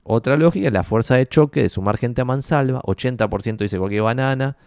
Otra 0.03 0.37
lógica 0.37 0.67
es 0.67 0.73
la 0.73 0.83
fuerza 0.83 1.15
de 1.15 1.27
choque 1.27 1.61
de 1.61 1.69
sumar 1.69 1.97
gente 1.97 2.21
a 2.21 2.25
mansalva, 2.25 2.81
80% 2.81 3.57
dice 3.57 3.77
cualquier 3.77 4.03
banana, 4.03 4.57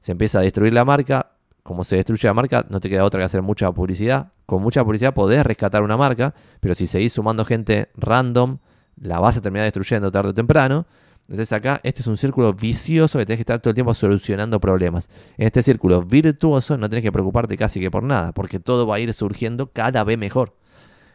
se 0.00 0.12
empieza 0.12 0.38
a 0.38 0.42
destruir 0.42 0.72
la 0.72 0.84
marca, 0.84 1.32
como 1.62 1.82
se 1.82 1.96
destruye 1.96 2.28
la 2.28 2.34
marca, 2.34 2.64
no 2.68 2.78
te 2.78 2.88
queda 2.88 3.04
otra 3.04 3.18
que 3.20 3.24
hacer 3.24 3.42
mucha 3.42 3.70
publicidad. 3.72 4.32
Con 4.46 4.62
mucha 4.62 4.84
publicidad 4.84 5.12
podés 5.12 5.44
rescatar 5.44 5.82
una 5.82 5.96
marca, 5.96 6.34
pero 6.60 6.76
si 6.76 6.86
seguís 6.86 7.12
sumando 7.12 7.44
gente 7.44 7.90
random, 7.96 8.58
la 9.00 9.20
vas 9.20 9.36
a 9.36 9.40
terminar 9.40 9.64
destruyendo 9.64 10.10
tarde 10.10 10.30
o 10.30 10.34
temprano. 10.34 10.86
Entonces 11.28 11.52
acá 11.52 11.80
este 11.82 12.02
es 12.02 12.06
un 12.06 12.16
círculo 12.16 12.54
vicioso 12.54 13.18
que 13.18 13.26
tenés 13.26 13.38
que 13.38 13.42
estar 13.42 13.60
todo 13.60 13.70
el 13.70 13.74
tiempo 13.74 13.94
solucionando 13.94 14.60
problemas. 14.60 15.10
En 15.36 15.46
este 15.46 15.62
círculo 15.62 16.02
virtuoso 16.02 16.76
no 16.76 16.88
tenés 16.88 17.02
que 17.02 17.10
preocuparte 17.10 17.56
casi 17.56 17.80
que 17.80 17.90
por 17.90 18.04
nada, 18.04 18.32
porque 18.32 18.60
todo 18.60 18.86
va 18.86 18.96
a 18.96 19.00
ir 19.00 19.12
surgiendo 19.12 19.72
cada 19.72 20.04
vez 20.04 20.18
mejor. 20.18 20.54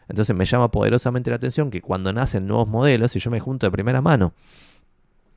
Entonces 0.09 0.35
me 0.35 0.43
llama 0.43 0.71
poderosamente 0.71 1.29
la 1.29 1.37
atención 1.37 1.71
que 1.71 1.81
cuando 1.81 2.11
nacen 2.11 2.45
nuevos 2.45 2.67
modelos, 2.67 3.15
y 3.15 3.19
yo 3.19 3.31
me 3.31 3.39
junto 3.39 3.65
de 3.65 3.71
primera 3.71 4.01
mano 4.01 4.33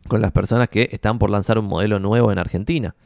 con 0.08 0.20
las 0.20 0.32
personas 0.32 0.68
que 0.68 0.88
están 0.90 1.18
por 1.18 1.30
lanzar 1.30 1.58
un 1.58 1.66
modelo 1.66 2.00
nuevo 2.00 2.32
en 2.32 2.38
Argentina, 2.38 2.96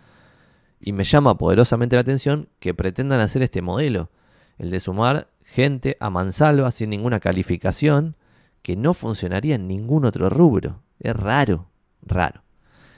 y 0.81 0.93
me 0.93 1.05
llama 1.05 1.36
poderosamente 1.36 1.97
la 1.97 2.01
atención 2.01 2.48
que 2.60 2.73
pretendan 2.73 3.20
hacer 3.20 3.43
este 3.43 3.60
modelo, 3.60 4.10
el 4.59 4.70
de 4.70 4.81
sumar 4.81 5.28
gente 5.44 5.97
a 6.01 6.09
mansalva 6.09 6.70
sin 6.70 6.90
ninguna 6.90 7.20
calificación, 7.20 8.16
que 8.62 8.76
no 8.76 8.94
funcionaría 8.94 9.55
en 9.55 9.68
ningún 9.68 10.05
otro 10.05 10.28
rubro. 10.28 10.82
Es 11.01 11.14
raro, 11.14 11.68
raro. 12.02 12.43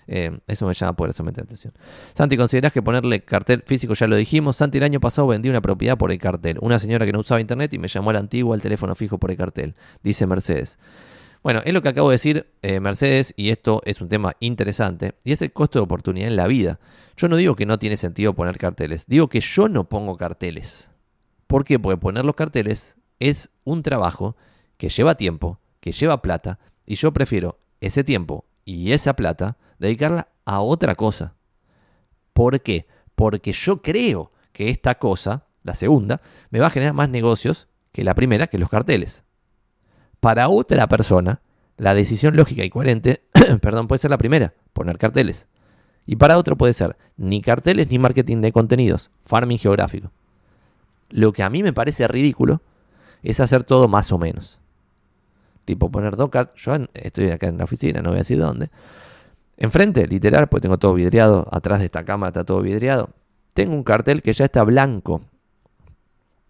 Eh, 0.07 0.41
eso 0.49 0.67
me 0.67 0.75
llama 0.75 0.95
poderosamente 0.95 1.41
la 1.41 1.45
atención. 1.45 1.73
Santi, 2.15 2.37
¿considerás 2.37 2.73
que 2.73 2.83
ponerle 2.83 3.25
cartel 3.25 3.63
físico 3.65 3.95
ya 3.95 4.09
lo 4.09 4.17
dijimos? 4.17 4.57
Santi, 4.57 4.79
el 4.79 4.85
año 4.85 4.99
pasado 4.99 5.29
vendí 5.29 5.49
una 5.49 5.61
propiedad 5.61 5.97
por 5.97 6.11
el 6.11 6.19
cartel. 6.19 6.59
Una 6.61 6.81
señora 6.81 7.07
que 7.07 7.13
no 7.13 7.21
usaba 7.21 7.41
internet 7.41 7.73
y 7.75 7.79
me 7.79 7.87
llamó 7.87 8.11
a 8.11 8.15
la 8.15 8.19
antigua 8.19 8.57
al 8.57 8.61
teléfono 8.61 8.97
fijo 8.97 9.19
por 9.19 9.31
el 9.31 9.37
cartel. 9.37 9.75
Dice 10.03 10.27
Mercedes. 10.27 10.79
Bueno, 11.43 11.61
es 11.65 11.73
lo 11.73 11.81
que 11.81 11.89
acabo 11.89 12.11
de 12.11 12.15
decir, 12.15 12.47
eh, 12.61 12.81
Mercedes, 12.81 13.33
y 13.37 13.51
esto 13.51 13.81
es 13.87 14.03
un 14.03 14.09
tema 14.09 14.35
interesante, 14.41 15.15
y 15.25 15.33
es 15.33 15.41
el 15.41 15.53
costo 15.53 15.79
de 15.79 15.85
oportunidad 15.85 16.29
en 16.29 16.37
la 16.37 16.47
vida. 16.47 16.81
Yo 17.17 17.29
no 17.29 17.37
digo 17.37 17.57
que 17.57 17.65
no 17.65 17.79
tiene 17.79 17.97
sentido 17.97 18.35
poner 18.35 18.59
carteles, 18.59 19.07
digo 19.07 19.29
que 19.29 19.41
yo 19.41 19.69
no 19.69 19.89
pongo 19.89 20.19
carteles. 20.19 20.91
¿Por 21.47 21.65
qué? 21.65 21.79
Porque 21.79 21.97
poner 21.97 22.27
los 22.27 22.35
carteles 22.35 22.97
es 23.21 23.51
un 23.65 23.83
trabajo 23.83 24.37
que 24.81 24.89
lleva 24.89 25.15
tiempo, 25.15 25.61
que 25.81 25.93
lleva 25.93 26.23
plata, 26.23 26.59
y 26.87 26.95
yo 26.95 27.13
prefiero 27.13 27.59
ese 27.83 28.03
tiempo 28.03 28.47
y 28.65 28.93
esa 28.93 29.15
plata 29.15 29.59
dedicarla 29.79 30.29
a 30.47 30.63
otra 30.63 30.95
cosa. 30.95 31.35
¿Por 32.33 32.63
qué? 32.63 32.87
Porque 33.15 33.53
yo 33.53 33.83
creo 33.83 34.33
que 34.53 34.71
esta 34.71 34.95
cosa, 34.95 35.45
la 35.65 35.75
segunda, 35.75 36.23
me 36.49 36.61
va 36.61 36.69
a 36.69 36.71
generar 36.71 36.95
más 36.95 37.11
negocios 37.11 37.69
que 37.93 38.05
la 38.05 38.15
primera, 38.15 38.47
que 38.47 38.57
los 38.57 38.71
carteles. 38.71 39.25
Para 40.19 40.49
otra 40.49 40.89
persona, 40.89 41.43
la 41.77 41.93
decisión 41.93 42.35
lógica 42.35 42.65
y 42.65 42.71
coherente, 42.71 43.25
perdón, 43.61 43.87
puede 43.87 43.99
ser 43.99 44.11
la 44.11 44.17
primera, 44.17 44.55
poner 44.73 44.97
carteles. 44.97 45.47
Y 46.07 46.17
para 46.17 46.39
otro 46.39 46.57
puede 46.57 46.73
ser 46.73 46.97
ni 47.19 47.43
carteles 47.43 47.91
ni 47.91 47.99
marketing 47.99 48.39
de 48.39 48.51
contenidos, 48.51 49.11
farming 49.27 49.59
geográfico. 49.59 50.11
Lo 51.11 51.35
que 51.35 51.43
a 51.43 51.51
mí 51.51 51.63
me 51.63 51.75
parece 51.75 52.09
ridículo 52.09 52.63
es 53.23 53.41
hacer 53.41 53.65
todo 53.65 53.87
más 53.87 54.11
o 54.11 54.17
menos. 54.17 54.60
Tipo 55.71 55.89
poner 55.89 56.17
carteles. 56.17 56.51
Yo 56.57 56.75
estoy 56.95 57.31
acá 57.31 57.47
en 57.47 57.57
la 57.57 57.63
oficina, 57.63 58.03
no 58.03 58.09
voy 58.09 58.17
a 58.17 58.23
decir 58.27 58.41
dónde. 58.41 58.71
Enfrente, 59.57 60.05
literal, 60.09 60.49
pues 60.49 60.63
tengo 60.63 60.79
todo 60.79 60.95
vidriado. 60.95 61.47
Atrás 61.53 61.79
de 61.79 61.85
esta 61.85 62.05
cámara 62.05 62.31
está 62.31 62.43
todo 62.43 62.61
vidriado. 62.61 63.11
Tengo 63.55 63.73
un 63.73 63.85
cartel 63.85 64.21
que 64.21 64.33
ya 64.33 64.47
está 64.47 64.65
blanco. 64.65 65.21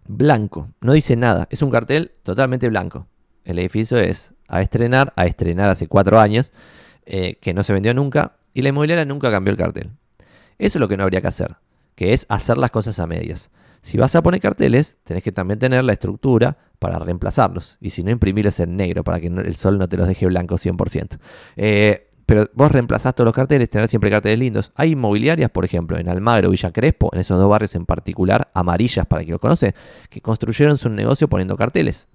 Blanco. 0.09 0.71
No 0.81 0.95
dice 0.95 1.17
nada. 1.17 1.49
Es 1.51 1.61
un 1.61 1.71
cartel 1.71 2.13
totalmente 2.23 2.67
blanco. 2.71 3.09
El 3.45 3.59
edificio 3.59 3.99
es 3.99 4.33
a 4.49 4.63
estrenar, 4.63 5.13
a 5.17 5.27
estrenar 5.27 5.69
hace 5.69 5.87
cuatro 5.87 6.19
años, 6.19 6.51
eh, 7.05 7.37
que 7.43 7.53
no 7.53 7.63
se 7.63 7.75
vendió 7.75 7.93
nunca. 7.93 8.37
Y 8.55 8.63
la 8.63 8.71
inmobiliaria 8.71 9.05
nunca 9.05 9.31
cambió 9.31 9.51
el 9.51 9.59
cartel. 9.59 9.91
Eso 10.57 10.79
es 10.79 10.81
lo 10.81 10.89
que 10.89 10.97
no 10.97 11.03
habría 11.03 11.21
que 11.21 11.29
hacer. 11.29 11.57
Que 11.95 12.15
es 12.15 12.25
hacer 12.31 12.57
las 12.57 12.71
cosas 12.71 12.99
a 13.01 13.07
medias. 13.07 13.51
Si 13.83 13.99
vas 13.99 14.17
a 14.17 14.23
poner 14.23 14.41
carteles, 14.41 14.97
tenés 15.05 15.23
que 15.23 15.31
también 15.31 15.59
tener 15.59 15.85
la 15.85 15.93
estructura 15.93 16.57
para 16.81 16.99
reemplazarlos. 16.99 17.77
Y 17.81 17.91
si 17.91 18.03
no, 18.03 18.11
imprimirlos 18.11 18.59
en 18.59 18.77
negro 18.77 19.05
para 19.05 19.21
que 19.21 19.29
el 19.29 19.55
sol 19.55 19.79
no 19.79 19.89
te 19.89 19.97
los 19.97 20.09
deje 20.09 20.27
blanco 20.27 20.57
100%. 20.57 21.19
Eh, 21.57 22.09
pero 22.27 22.49
vos 22.55 22.73
reemplazás 22.73 23.15
todos 23.15 23.27
los 23.27 23.35
carteles, 23.35 23.69
tener 23.69 23.87
siempre 23.87 24.11
carteles 24.11 24.39
lindos. 24.39 24.73
Hay 24.77 24.93
inmobiliarias, 24.93 25.51
por 25.51 25.65
ejemplo, 25.65 25.99
en 25.99 26.09
Almagro, 26.09 26.51
Villa 26.51 26.73
Crespo, 26.73 27.11
en 27.13 27.21
esos 27.21 27.39
dos 27.39 27.49
barrios 27.49 27.75
en 27.75 27.87
particular, 27.87 28.51
amarillas 28.55 29.07
para 29.07 29.23
quien 29.23 29.33
lo 29.33 29.39
conoce, 29.41 29.75
que 30.09 30.21
construyeron 30.21 30.79
su 30.79 30.89
negocio 30.89 31.29
poniendo 31.29 31.57
carteles. 31.57 32.09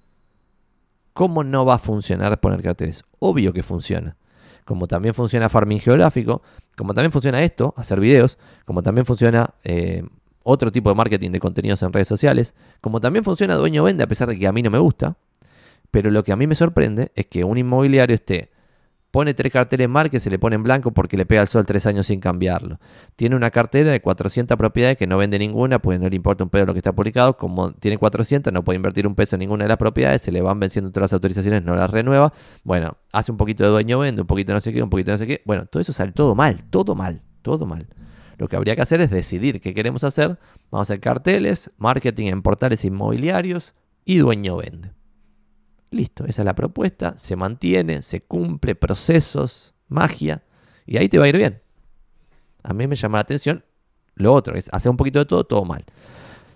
¿Cómo 1.13 1.43
no 1.43 1.65
va 1.65 1.75
a 1.75 1.79
funcionar 1.79 2.39
poner 2.39 2.61
carteles? 2.61 3.03
Obvio 3.19 3.53
que 3.53 3.61
funciona. 3.61 4.17
Como 4.63 4.87
también 4.87 5.13
funciona 5.13 5.47
farming 5.47 5.79
geográfico, 5.79 6.41
como 6.75 6.93
también 6.93 7.11
funciona 7.11 7.43
esto, 7.43 7.73
hacer 7.77 7.99
videos, 7.99 8.37
como 8.65 8.81
también 8.81 9.05
funciona 9.05 9.53
eh, 9.63 10.03
otro 10.45 10.71
tipo 10.71 10.89
de 10.89 10.95
marketing 10.95 11.31
de 11.31 11.39
contenidos 11.39 11.83
en 11.83 11.91
redes 11.91 12.07
sociales, 12.07 12.55
como 12.79 13.01
también 13.01 13.25
funciona 13.25 13.55
dueño 13.55 13.83
vende 13.83 14.03
a 14.03 14.07
pesar 14.07 14.29
de 14.29 14.37
que 14.37 14.47
a 14.47 14.51
mí 14.51 14.61
no 14.61 14.71
me 14.71 14.79
gusta, 14.79 15.17
pero 15.91 16.09
lo 16.11 16.23
que 16.23 16.31
a 16.31 16.35
mí 16.35 16.47
me 16.47 16.55
sorprende 16.55 17.11
es 17.15 17.25
que 17.25 17.43
un 17.43 17.57
inmobiliario 17.57 18.15
esté 18.15 18.51
pone 19.15 19.33
tres 19.33 19.53
carteles 19.53 19.87
mal 19.87 20.09
que 20.09 20.19
se 20.19 20.29
le 20.29 20.37
pone 20.37 20.57
en 20.57 20.63
blanco 20.63 20.91
porque 20.91 21.15
le 21.15 21.25
pega 21.25 21.41
el 21.41 21.47
sol 21.47 21.65
tres 21.65 21.85
años 21.85 22.07
sin 22.07 22.19
cambiarlo. 22.19 22.81
Tiene 23.15 23.37
una 23.37 23.49
cartera 23.49 23.89
de 23.89 24.01
400 24.01 24.57
propiedades 24.57 24.97
que 24.97 25.07
no 25.07 25.17
vende 25.17 25.39
ninguna, 25.39 25.79
pues 25.79 26.01
no 26.01 26.09
le 26.09 26.17
importa 26.17 26.43
un 26.43 26.49
pedo 26.49 26.65
lo 26.65 26.73
que 26.73 26.79
está 26.79 26.91
publicado. 26.91 27.37
Como 27.37 27.71
tiene 27.71 27.97
400, 27.97 28.51
no 28.51 28.65
puede 28.65 28.75
invertir 28.75 29.07
un 29.07 29.15
peso 29.15 29.37
en 29.37 29.39
ninguna 29.39 29.63
de 29.63 29.69
las 29.69 29.77
propiedades, 29.77 30.21
se 30.21 30.33
le 30.33 30.41
van 30.41 30.59
venciendo 30.59 30.91
todas 30.91 31.03
las 31.03 31.13
autorizaciones, 31.13 31.63
no 31.63 31.77
las 31.77 31.89
renueva. 31.89 32.33
Bueno, 32.65 32.97
hace 33.13 33.31
un 33.31 33.37
poquito 33.37 33.63
de 33.63 33.69
dueño 33.69 33.99
vende, 33.99 34.19
un 34.19 34.27
poquito 34.27 34.51
no 34.51 34.59
sé 34.59 34.73
qué, 34.73 34.83
un 34.83 34.89
poquito 34.89 35.11
no 35.11 35.17
sé 35.17 35.25
qué. 35.25 35.41
Bueno, 35.45 35.65
todo 35.65 35.79
eso 35.79 35.93
sale 35.93 36.11
todo 36.11 36.35
mal, 36.35 36.65
todo 36.69 36.93
mal, 36.93 37.21
todo 37.41 37.65
mal. 37.65 37.87
Lo 38.37 38.47
que 38.47 38.55
habría 38.55 38.75
que 38.75 38.81
hacer 38.81 39.01
es 39.01 39.09
decidir 39.09 39.61
qué 39.61 39.73
queremos 39.73 40.03
hacer. 40.03 40.37
Vamos 40.71 40.89
a 40.89 40.93
hacer 40.93 40.99
carteles, 40.99 41.71
marketing 41.77 42.27
en 42.27 42.41
portales 42.41 42.83
inmobiliarios 42.85 43.73
y 44.03 44.17
dueño 44.17 44.57
vende. 44.57 44.91
Listo, 45.91 46.25
esa 46.25 46.41
es 46.41 46.45
la 46.45 46.55
propuesta, 46.55 47.17
se 47.17 47.35
mantiene, 47.35 48.01
se 48.01 48.21
cumple, 48.21 48.75
procesos, 48.75 49.73
magia, 49.87 50.43
y 50.85 50.97
ahí 50.97 51.07
te 51.07 51.17
va 51.17 51.25
a 51.25 51.29
ir 51.29 51.37
bien. 51.37 51.61
A 52.63 52.73
mí 52.73 52.87
me 52.87 52.95
llama 52.95 53.19
la 53.19 53.21
atención 53.21 53.63
lo 54.15 54.33
otro, 54.33 54.55
es 54.55 54.69
hacer 54.71 54.89
un 54.89 54.97
poquito 54.97 55.19
de 55.19 55.25
todo, 55.25 55.43
todo 55.43 55.65
mal. 55.65 55.83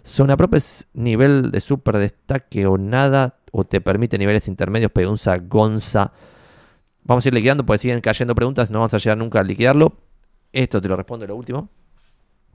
Zona 0.04 0.38
propia 0.38 0.58
es 0.58 0.88
nivel 0.94 1.52
de 1.52 1.60
super 1.60 1.98
destaque 1.98 2.66
o 2.66 2.78
nada, 2.78 3.40
o 3.52 3.66
te 3.66 3.82
permite 3.82 4.18
niveles 4.18 4.48
intermedios, 4.48 4.92
pegunza, 4.92 5.38
gonza. 5.38 6.14
Vamos 7.04 7.26
a 7.26 7.30
ir 7.30 7.34
liquidando, 7.34 7.66
porque 7.66 7.80
siguen 7.80 8.02
cayendo 8.02 8.34
preguntas, 8.34 8.72
no 8.72 8.80
vamos 8.80 8.94
a 8.94 8.98
llegar 8.98 9.18
nunca 9.18 9.42
a 9.42 9.44
liquidarlo. 9.44 9.98
Esto 10.52 10.82
te 10.82 10.88
lo 10.88 10.96
respondo 10.96 11.28
lo 11.28 11.36
último. 11.36 11.70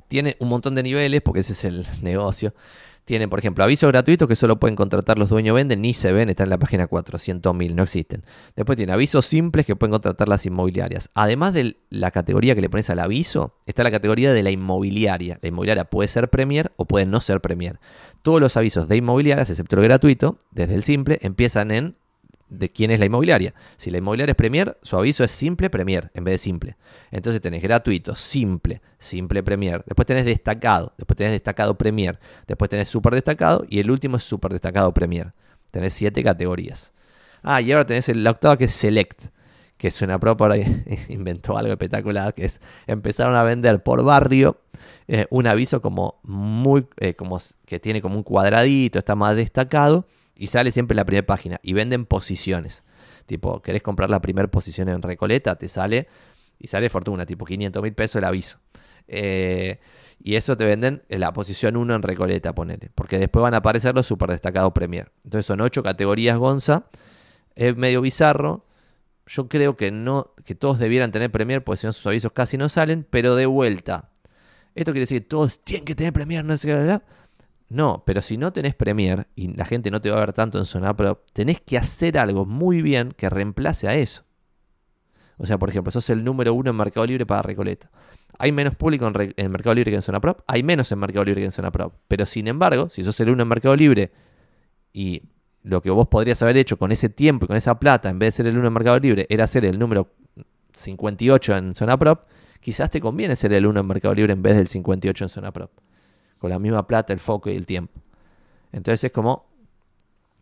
Tiene 0.09 0.37
un 0.39 0.49
montón 0.49 0.75
de 0.75 0.83
niveles, 0.83 1.23
porque 1.23 1.41
ese 1.41 1.53
es 1.53 1.65
el 1.65 1.87
negocio. 2.03 2.55
Tiene, 3.05 3.29
por 3.29 3.39
ejemplo, 3.39 3.63
avisos 3.63 3.91
gratuitos 3.91 4.27
que 4.27 4.35
solo 4.35 4.59
pueden 4.59 4.77
contratar 4.77 5.19
los 5.19 5.29
dueños 5.29 5.55
venden, 5.55 5.83
ni 5.83 5.93
se 5.93 6.11
ven, 6.11 6.31
están 6.31 6.47
en 6.47 6.51
la 6.51 6.59
página 6.59 6.89
400.000, 6.89 7.75
no 7.75 7.83
existen. 7.83 8.25
Después 8.57 8.77
tiene 8.77 8.95
avisos 8.95 9.27
simples 9.27 9.67
que 9.67 9.77
pueden 9.77 9.91
contratar 9.91 10.27
las 10.27 10.47
inmobiliarias. 10.47 11.11
Además 11.13 11.53
de 11.53 11.77
la 11.91 12.11
categoría 12.13 12.55
que 12.55 12.63
le 12.63 12.71
pones 12.71 12.89
al 12.89 13.01
aviso, 13.01 13.59
está 13.67 13.83
la 13.83 13.91
categoría 13.91 14.33
de 14.33 14.43
la 14.43 14.51
inmobiliaria. 14.51 15.39
La 15.43 15.49
inmobiliaria 15.51 15.85
puede 15.85 16.09
ser 16.09 16.31
Premier 16.31 16.73
o 16.77 16.87
puede 16.87 17.05
no 17.05 17.21
ser 17.21 17.43
Premier. 17.43 17.79
Todos 18.23 18.41
los 18.41 18.57
avisos 18.57 18.89
de 18.89 18.97
inmobiliarias, 18.97 19.51
excepto 19.51 19.77
el 19.77 19.83
gratuito, 19.83 20.39
desde 20.51 20.75
el 20.75 20.83
simple, 20.83 21.19
empiezan 21.21 21.73
en 21.73 21.97
de 22.59 22.71
quién 22.71 22.91
es 22.91 23.01
la 23.01 23.07
inmobiliaria. 23.07 23.55
Si 23.77 23.91
la 23.91 23.99
inmobiliaria 23.99 24.33
es 24.33 24.37
Premier, 24.37 24.77
su 24.83 24.97
aviso 24.97 25.25
es 25.25 25.31
simple 25.31 25.71
Premier 25.71 26.11
en 26.15 26.25
vez 26.25 26.35
de 26.35 26.39
simple. 26.39 26.77
Entonces 27.11 27.41
tenés 27.41 27.63
gratuito, 27.63 28.15
simple, 28.15 28.81
simple 28.99 29.43
Premier. 29.43 29.85
Después 29.87 30.07
tenés 30.07 30.25
destacado, 30.25 30.93
después 30.97 31.17
tenés 31.17 31.33
destacado 31.33 31.77
Premier, 31.77 32.19
después 32.47 32.71
tenés 32.71 32.89
super 32.89 33.15
destacado 33.15 33.65
y 33.69 33.81
el 33.81 33.91
último 33.91 34.17
es 34.17 34.25
super 34.25 34.53
destacado 34.53 34.93
Premier. 34.93 35.33
Tenés 35.71 35.95
siete 35.95 36.23
categorías. 36.23 36.93
Ah, 37.43 37.61
y 37.61 37.73
ahora 37.73 37.85
tenés 37.85 38.09
la 38.09 38.31
octava 38.31 38.57
que 38.57 38.65
es 38.65 38.73
Select, 38.73 39.27
que 39.77 39.89
es 39.89 40.03
una 40.03 40.19
por 40.19 40.55
inventó 41.09 41.59
algo 41.59 41.73
espectacular, 41.73 42.33
que 42.33 42.47
es 42.47 42.61
empezaron 42.87 43.35
a 43.35 43.43
vender 43.43 43.83
por 43.83 44.03
barrio 44.03 44.59
eh, 45.09 45.27
un 45.31 45.47
aviso 45.47 45.83
como 45.83 46.21
muy, 46.23 46.87
eh, 46.99 47.15
como 47.15 47.39
que 47.67 47.79
tiene 47.81 48.01
como 48.01 48.17
un 48.17 48.23
cuadradito, 48.23 48.99
está 48.99 49.15
más 49.15 49.37
destacado 49.37 50.07
y 50.37 50.49
sale 50.49 50.71
siempre 50.71 50.95
la 50.95 51.05
primera 51.05 51.27
página. 51.27 51.61
Y 51.63 51.73
venden 51.73 52.07
posiciones. 52.07 52.85
Tipo, 53.27 53.63
querés 53.63 53.83
comprar 53.83 54.11
la 54.11 54.21
primera 54.21 54.49
posición 54.49 54.89
en 54.89 55.03
Recoleta, 55.03 55.57
te 55.57 55.69
sale. 55.69 56.09
Y 56.59 56.69
sale 56.69 56.89
fortuna, 56.89 57.27
tipo 57.27 57.45
500 57.45 57.83
mil 57.83 57.95
pesos 57.95 58.17
el 58.17 58.25
aviso. 58.25 58.59
Eh, 59.07 59.81
y 60.23 60.37
eso 60.37 60.57
te 60.57 60.65
venden 60.65 61.03
en 61.09 61.21
la 61.21 61.33
posición 61.33 61.77
1 61.77 61.95
en 61.95 62.03
Recoleta, 62.03 62.55
ponele. 62.55 62.91
Porque 62.95 63.19
después 63.19 63.43
van 63.43 63.55
a 63.55 63.59
aparecer 63.59 63.95
los 63.95 64.07
super 64.07 64.31
destacados 64.31 64.73
Premier. 64.73 65.13
Entonces 65.25 65.47
son 65.47 65.61
8 65.61 65.83
categorías 65.83 66.39
Gonza. 66.39 66.87
Es 67.55 67.77
medio 67.77 68.01
bizarro. 68.01 68.67
Yo 69.27 69.49
creo 69.49 69.77
que 69.77 69.91
no, 69.91 70.33
que 70.45 70.55
todos 70.55 70.79
debieran 70.79 71.11
tener 71.11 71.31
Premier, 71.31 71.65
porque 71.65 71.79
si 71.79 71.87
no 71.87 71.93
sus 71.93 72.07
avisos 72.07 72.33
casi 72.33 72.57
no 72.57 72.69
salen. 72.69 73.07
Pero 73.09 73.37
de 73.37 73.47
vuelta. 73.47 74.11
Esto 74.75 74.93
quiere 74.93 75.03
decir 75.03 75.23
que 75.23 75.29
todos 75.29 75.63
tienen 75.63 75.85
que 75.85 75.95
tener 75.95 76.13
Premier, 76.13 76.45
no 76.45 76.57
sé 76.57 76.69
qué. 76.69 77.01
No, 77.75 78.05
pero 78.07 78.23
si 78.23 78.37
no 78.37 78.53
tenés 78.53 78.77
Premier 78.77 79.27
y 79.35 79.49
la 79.53 79.65
gente 79.65 79.91
no 79.91 80.01
te 80.01 80.09
va 80.09 80.19
a 80.19 80.21
ver 80.21 80.33
tanto 80.33 80.59
en 80.59 80.65
zona 80.65 80.97
pero 80.97 81.25
tenés 81.33 81.61
que 81.61 81.77
hacer 81.77 82.17
algo 82.19 82.47
muy 82.47 82.83
bien 82.83 83.11
que 83.17 83.29
reemplace 83.29 83.89
a 83.89 83.97
eso. 83.97 84.23
O 85.39 85.45
sea, 85.45 85.59
por 85.59 85.71
ejemplo, 85.71 85.91
sos 85.91 86.09
el 86.11 86.23
número 86.23 86.55
uno 86.55 86.71
en 86.71 86.77
Mercado 86.77 87.05
Libre 87.05 87.27
para 87.27 87.43
Recoleta. 87.43 87.91
Hay 88.39 88.53
menos 88.53 88.77
público 88.77 89.11
en, 89.37 89.51
Mercado 89.51 89.75
Libre 89.75 89.91
que 89.91 89.97
en 89.97 90.03
Zona 90.03 90.21
Prop, 90.21 90.43
hay 90.47 90.63
menos 90.63 90.93
en 90.93 91.01
Mercado 91.01 91.25
Libre 91.25 91.41
que 91.41 91.47
en 91.47 91.51
Zona 91.51 91.73
Prop. 91.73 91.95
Pero 92.07 92.27
sin 92.27 92.47
embargo, 92.47 92.89
si 92.91 93.03
sos 93.03 93.19
el 93.19 93.31
uno 93.31 93.43
en 93.43 93.49
Mercado 93.49 93.75
Libre 93.75 94.13
y 94.93 95.23
lo 95.65 95.83
que 95.83 95.91
vos 95.91 96.07
podrías 96.07 96.41
haber 96.45 96.57
hecho 96.57 96.77
con 96.77 96.93
ese 96.93 97.09
tiempo 97.09 97.47
y 97.47 97.49
con 97.49 97.57
esa 97.57 97.81
plata, 97.81 98.09
en 98.09 98.21
vez 98.21 98.35
de 98.35 98.37
ser 98.37 98.47
el 98.47 98.57
uno 98.57 98.69
en 98.69 98.73
Mercado 98.73 99.01
Libre, 99.01 99.27
era 99.29 99.49
ser 99.49 99.65
el 99.65 99.81
número 99.81 100.13
58 100.75 101.57
en 101.57 101.75
Zona 101.75 101.99
Prop, 101.99 102.21
quizás 102.61 102.89
te 102.89 103.01
conviene 103.01 103.35
ser 103.35 103.53
el 103.53 103.67
uno 103.67 103.81
en 103.81 103.87
Mercado 103.89 104.15
Libre 104.15 104.33
en 104.33 104.43
vez 104.43 104.57
del 104.57 104.69
58 104.69 105.25
en 105.25 105.29
Zona 105.29 105.53
Prop 105.53 105.73
con 106.45 106.51
la 106.51 106.59
misma 106.59 106.87
plata, 106.87 107.15
el 107.15 107.21
foco 107.21 107.49
y 107.49 107.57
el 107.57 107.65
tiempo. 107.65 108.03
Entonces 108.71 109.05
es 109.05 109.13
como 109.13 109.47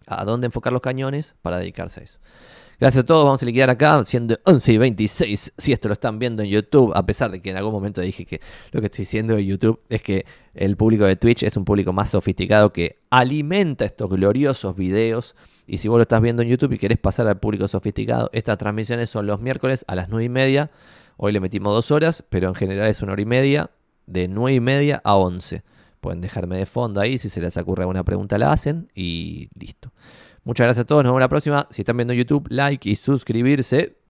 a 0.05 0.25
dónde 0.25 0.47
enfocar 0.47 0.73
los 0.73 0.83
cañones 0.83 1.37
para 1.43 1.59
dedicarse 1.59 2.01
a 2.01 2.03
eso. 2.03 2.19
Gracias 2.81 3.05
a 3.05 3.07
todos, 3.07 3.25
vamos 3.25 3.41
a 3.41 3.47
liquidar 3.47 3.71
acá, 3.71 4.03
siendo 4.03 4.37
11 4.45 4.73
y 4.73 4.79
26, 4.79 5.53
si 5.57 5.73
esto 5.73 5.87
lo 5.87 5.93
están 5.93 6.19
viendo 6.19 6.43
en 6.43 6.49
YouTube, 6.49 6.91
a 6.97 7.07
pesar 7.07 7.31
de 7.31 7.41
que 7.41 7.51
en 7.51 7.57
algún 7.57 7.73
momento 7.73 8.01
dije 8.01 8.27
que 8.27 8.41
lo 8.73 8.81
que 8.81 8.87
estoy 8.87 9.03
diciendo 9.03 9.37
de 9.37 9.47
YouTube 9.47 9.79
es 9.89 10.03
que 10.03 10.27
el 10.55 10.77
público 10.77 11.05
de 11.05 11.15
Twitch 11.15 11.45
es 11.45 11.57
un 11.57 11.65
público 11.65 11.93
más 11.93 12.11
sofisticado 12.11 12.73
que 12.73 12.99
alimenta 13.09 13.85
estos 13.85 14.11
gloriosos 14.11 14.75
videos. 14.75 15.37
Y 15.69 15.79
si 15.79 15.87
vos 15.87 15.99
lo 15.99 16.03
estás 16.03 16.21
viendo 16.21 16.43
en 16.43 16.49
YouTube 16.49 16.73
y 16.73 16.79
querés 16.79 16.99
pasar 16.99 17.29
al 17.29 17.39
público 17.39 17.69
sofisticado, 17.69 18.29
estas 18.33 18.59
transmisiones 18.59 19.09
son 19.09 19.29
los 19.29 19.41
miércoles 19.41 19.85
a 19.87 19.95
las 19.95 20.09
9 20.09 20.25
y 20.25 20.29
media. 20.29 20.73
Hoy 21.17 21.31
le 21.31 21.39
metimos 21.39 21.73
dos 21.73 21.93
horas, 21.93 22.25
pero 22.29 22.49
en 22.49 22.57
general 22.57 22.89
es 22.89 23.03
una 23.03 23.13
hora 23.13 23.23
y 23.23 23.27
media, 23.27 23.71
de 24.07 24.27
9 24.27 24.55
y 24.57 24.61
media 24.61 25.01
a 25.05 25.15
11. 25.15 25.63
Pueden 26.03 26.21
dejarme 26.21 26.59
de 26.59 26.67
fondo 26.67 27.01
ahí, 27.01 27.17
si 27.17 27.29
se 27.29 27.41
les 27.41 27.57
ocurre 27.57 27.85
alguna 27.85 28.03
pregunta 28.03 28.37
la 28.37 28.51
hacen 28.51 28.91
y 28.93 29.49
listo. 29.55 29.93
Muchas 30.43 30.65
gracias 30.65 30.83
a 30.83 30.87
todos, 30.89 31.05
nos 31.05 31.13
vemos 31.13 31.21
la 31.21 31.29
próxima. 31.29 31.69
Si 31.71 31.83
están 31.83 31.97
viendo 31.97 32.13
YouTube, 32.13 32.49
like 32.51 32.91
y 32.91 32.97
suscribirse. 32.97 34.02